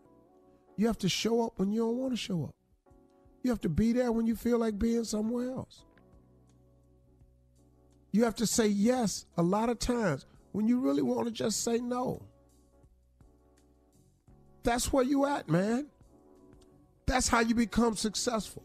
You 0.77 0.88
have 0.88 0.97
to 0.99 1.10
show 1.10 1.45
up 1.45 1.53
when 1.57 1.72
you 1.72 1.81
don't 1.81 1.97
want 1.97 2.14
to 2.14 2.18
show 2.18 2.43
up. 2.43 2.55
You 3.43 3.51
have 3.51 3.61
to 3.61 3.69
be 3.69 3.93
there 3.93 4.11
when 4.11 4.26
you 4.26 4.35
feel 4.35 4.57
like 4.57 4.80
being 4.80 5.03
somewhere 5.03 5.51
else. 5.51 5.85
You 8.11 8.23
have 8.23 8.35
to 8.35 8.47
say 8.47 8.68
yes 8.68 9.26
a 9.38 9.43
lot 9.43 9.69
of 9.69 9.80
times 9.80 10.26
when 10.51 10.68
you 10.68 10.80
really 10.80 11.01
want 11.01 11.27
to 11.27 11.31
just 11.31 11.64
say 11.64 11.77
no. 11.77 12.26
That's 14.64 14.91
where 14.91 15.03
you 15.03 15.26
at, 15.26 15.49
man. 15.49 15.88
That's 17.06 17.27
how 17.27 17.41
you 17.41 17.53
become 17.53 17.95
successful. 17.95 18.64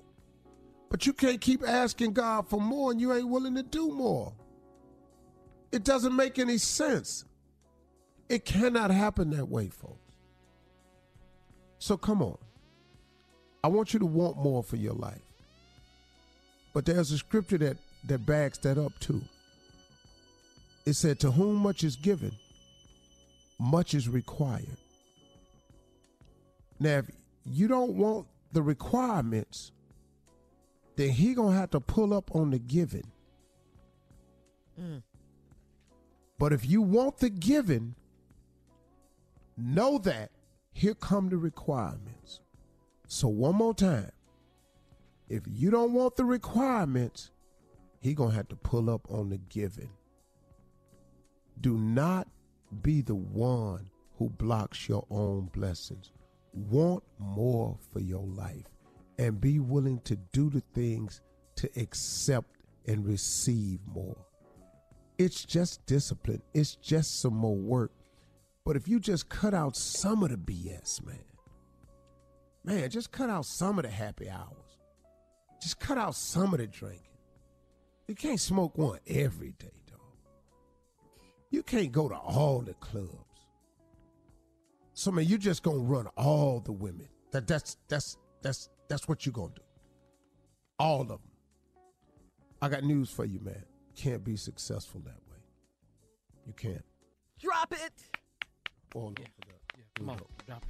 But 0.90 1.06
you 1.06 1.12
can't 1.12 1.40
keep 1.40 1.62
asking 1.66 2.12
God 2.12 2.48
for 2.48 2.60
more 2.60 2.90
and 2.90 3.00
you 3.00 3.12
ain't 3.12 3.28
willing 3.28 3.54
to 3.56 3.62
do 3.62 3.90
more. 3.90 4.32
It 5.70 5.84
doesn't 5.84 6.14
make 6.14 6.38
any 6.38 6.56
sense. 6.56 7.24
It 8.28 8.44
cannot 8.44 8.90
happen 8.90 9.30
that 9.30 9.48
way, 9.48 9.68
folks. 9.68 9.96
So 11.78 11.96
come 11.96 12.22
on. 12.22 12.38
I 13.62 13.68
want 13.68 13.92
you 13.92 13.98
to 14.00 14.06
want 14.06 14.36
more 14.38 14.62
for 14.62 14.76
your 14.76 14.94
life. 14.94 15.20
But 16.72 16.86
there's 16.86 17.10
a 17.10 17.18
scripture 17.18 17.58
that, 17.58 17.76
that 18.04 18.24
backs 18.24 18.58
that 18.58 18.78
up 18.78 18.92
too. 19.00 19.22
It 20.86 20.94
said, 20.94 21.20
To 21.20 21.30
whom 21.30 21.56
much 21.56 21.84
is 21.84 21.96
given, 21.96 22.32
much 23.58 23.94
is 23.94 24.08
required. 24.08 24.78
Now, 26.80 26.98
if 26.98 27.10
you 27.44 27.68
don't 27.68 27.94
want 27.94 28.26
the 28.52 28.62
requirements, 28.62 29.72
then 30.96 31.10
he 31.10 31.34
gonna 31.34 31.56
have 31.56 31.70
to 31.70 31.80
pull 31.80 32.14
up 32.14 32.34
on 32.34 32.50
the 32.50 32.58
giving. 32.58 33.10
Mm. 34.80 35.02
But 36.38 36.52
if 36.52 36.68
you 36.68 36.82
want 36.82 37.18
the 37.18 37.30
giving, 37.30 37.96
know 39.56 39.98
that 39.98 40.30
here 40.72 40.94
come 40.94 41.28
the 41.28 41.36
requirements. 41.36 42.40
So 43.08 43.28
one 43.28 43.56
more 43.56 43.74
time. 43.74 44.12
If 45.28 45.42
you 45.46 45.70
don't 45.70 45.92
want 45.92 46.16
the 46.16 46.24
requirements, 46.24 47.32
he 48.00 48.14
going 48.14 48.30
to 48.30 48.36
have 48.36 48.48
to 48.48 48.56
pull 48.56 48.88
up 48.88 49.06
on 49.10 49.30
the 49.30 49.38
giving. 49.38 49.90
Do 51.60 51.76
not 51.76 52.28
be 52.82 53.02
the 53.02 53.16
one 53.16 53.90
who 54.18 54.30
blocks 54.30 54.88
your 54.88 55.04
own 55.10 55.50
blessings. 55.52 56.12
Want 56.52 57.02
more 57.18 57.76
for 57.92 58.00
your 58.00 58.26
life 58.26 58.66
and 59.18 59.40
be 59.40 59.58
willing 59.58 60.00
to 60.00 60.16
do 60.32 60.50
the 60.50 60.62
things 60.74 61.20
to 61.56 61.68
accept 61.76 62.56
and 62.86 63.06
receive 63.06 63.80
more. 63.86 64.16
It's 65.18 65.44
just 65.44 65.84
discipline. 65.86 66.42
It's 66.54 66.76
just 66.76 67.20
some 67.20 67.34
more 67.34 67.56
work. 67.56 67.92
But 68.64 68.76
if 68.76 68.86
you 68.86 69.00
just 69.00 69.28
cut 69.28 69.54
out 69.54 69.76
some 69.76 70.22
of 70.22 70.30
the 70.30 70.36
BS, 70.36 71.04
man, 71.04 71.16
man, 72.64 72.90
just 72.90 73.10
cut 73.10 73.28
out 73.28 73.44
some 73.44 73.78
of 73.78 73.84
the 73.84 73.90
happy 73.90 74.28
hours. 74.30 74.78
Just 75.60 75.80
cut 75.80 75.98
out 75.98 76.14
some 76.14 76.52
of 76.54 76.60
the 76.60 76.66
drinking. 76.66 77.02
You 78.06 78.14
can't 78.14 78.40
smoke 78.40 78.78
one 78.78 79.00
every 79.06 79.54
day, 79.58 79.72
dog. 79.90 80.00
You 81.50 81.62
can't 81.62 81.90
go 81.90 82.08
to 82.08 82.14
all 82.14 82.60
the 82.60 82.74
clubs. 82.74 83.27
So 84.98 85.12
man, 85.12 85.26
you 85.26 85.38
just 85.38 85.62
gonna 85.62 85.78
run 85.78 86.08
all 86.16 86.58
the 86.58 86.72
women. 86.72 87.06
That 87.30 87.46
that's 87.46 87.76
that's 87.86 88.16
that's 88.42 88.68
that's 88.88 89.06
what 89.06 89.24
you 89.24 89.30
gonna 89.30 89.52
do. 89.54 89.62
All 90.80 91.02
of 91.02 91.06
them. 91.06 91.20
I 92.60 92.68
got 92.68 92.82
news 92.82 93.08
for 93.08 93.24
you, 93.24 93.38
man. 93.38 93.62
Can't 93.94 94.24
be 94.24 94.34
successful 94.34 95.00
that 95.04 95.20
way. 95.30 95.38
You 96.48 96.52
can't. 96.52 96.84
Drop 97.40 97.72
it. 97.72 97.92
Hold 98.92 99.20
on 99.20 99.24
for 99.24 99.46
that. 99.46 99.94
Come 99.94 100.10
on, 100.10 100.18
drop 100.48 100.64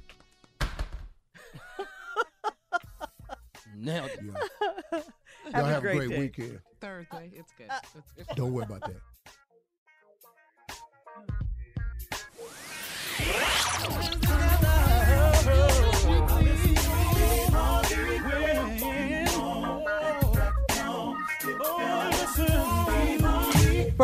it. 0.61 1.87
Nailed 3.75 4.11
it. 4.11 4.19
go. 4.27 4.33
Have 4.91 5.03
Y'all 5.53 5.65
a 5.65 5.67
have 5.69 5.77
a 5.79 5.81
great 5.81 6.07
great 6.07 6.19
weekend. 6.19 6.59
Thursday. 6.79 7.31
It's 7.33 7.51
good. 7.57 7.71
Uh, 7.71 7.79
it's 7.95 8.11
good. 8.27 8.35
Don't 8.35 8.53
worry 8.53 8.65
about 8.65 8.81
that. 8.81 8.97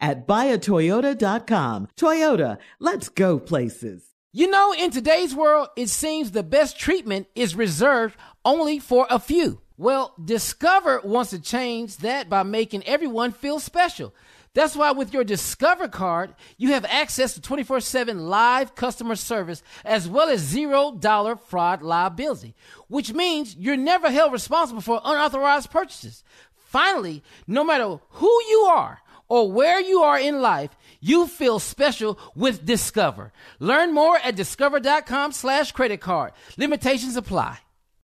at 0.00 0.26
buyatoyota.com. 0.26 1.88
Toyota, 1.96 2.58
let's 2.78 3.08
go 3.08 3.38
places. 3.38 4.10
You 4.32 4.50
know, 4.50 4.72
in 4.72 4.90
today's 4.90 5.34
world, 5.34 5.68
it 5.76 5.88
seems 5.88 6.30
the 6.30 6.42
best 6.42 6.78
treatment 6.78 7.28
is 7.34 7.54
reserved 7.54 8.16
only 8.44 8.80
for 8.80 9.06
a 9.08 9.18
few. 9.18 9.60
Well, 9.76 10.14
Discover 10.24 11.02
wants 11.04 11.30
to 11.30 11.40
change 11.40 11.98
that 11.98 12.28
by 12.28 12.42
making 12.42 12.84
everyone 12.84 13.32
feel 13.32 13.60
special. 13.60 14.14
That's 14.54 14.76
why 14.76 14.92
with 14.92 15.12
your 15.12 15.24
Discover 15.24 15.88
card, 15.88 16.34
you 16.56 16.70
have 16.70 16.84
access 16.84 17.34
to 17.34 17.40
24 17.40 17.80
7 17.80 18.26
live 18.28 18.76
customer 18.76 19.16
service 19.16 19.64
as 19.84 20.08
well 20.08 20.28
as 20.28 20.54
$0 20.54 21.40
fraud 21.40 21.82
liability, 21.82 22.54
which 22.88 23.12
means 23.12 23.56
you're 23.56 23.76
never 23.76 24.10
held 24.10 24.32
responsible 24.32 24.80
for 24.80 25.00
unauthorized 25.04 25.70
purchases. 25.70 26.22
Finally, 26.54 27.22
no 27.48 27.64
matter 27.64 27.98
who 28.10 28.42
you 28.48 28.60
are, 28.68 29.00
or 29.28 29.50
where 29.50 29.80
you 29.80 30.00
are 30.00 30.18
in 30.18 30.40
life, 30.40 30.76
you 31.00 31.26
feel 31.26 31.58
special 31.58 32.18
with 32.34 32.64
Discover. 32.64 33.32
Learn 33.58 33.92
more 33.92 34.18
at 34.18 34.36
discover.com 34.36 35.32
slash 35.32 35.72
credit 35.72 36.00
card. 36.00 36.32
Limitations 36.56 37.16
apply. 37.16 37.58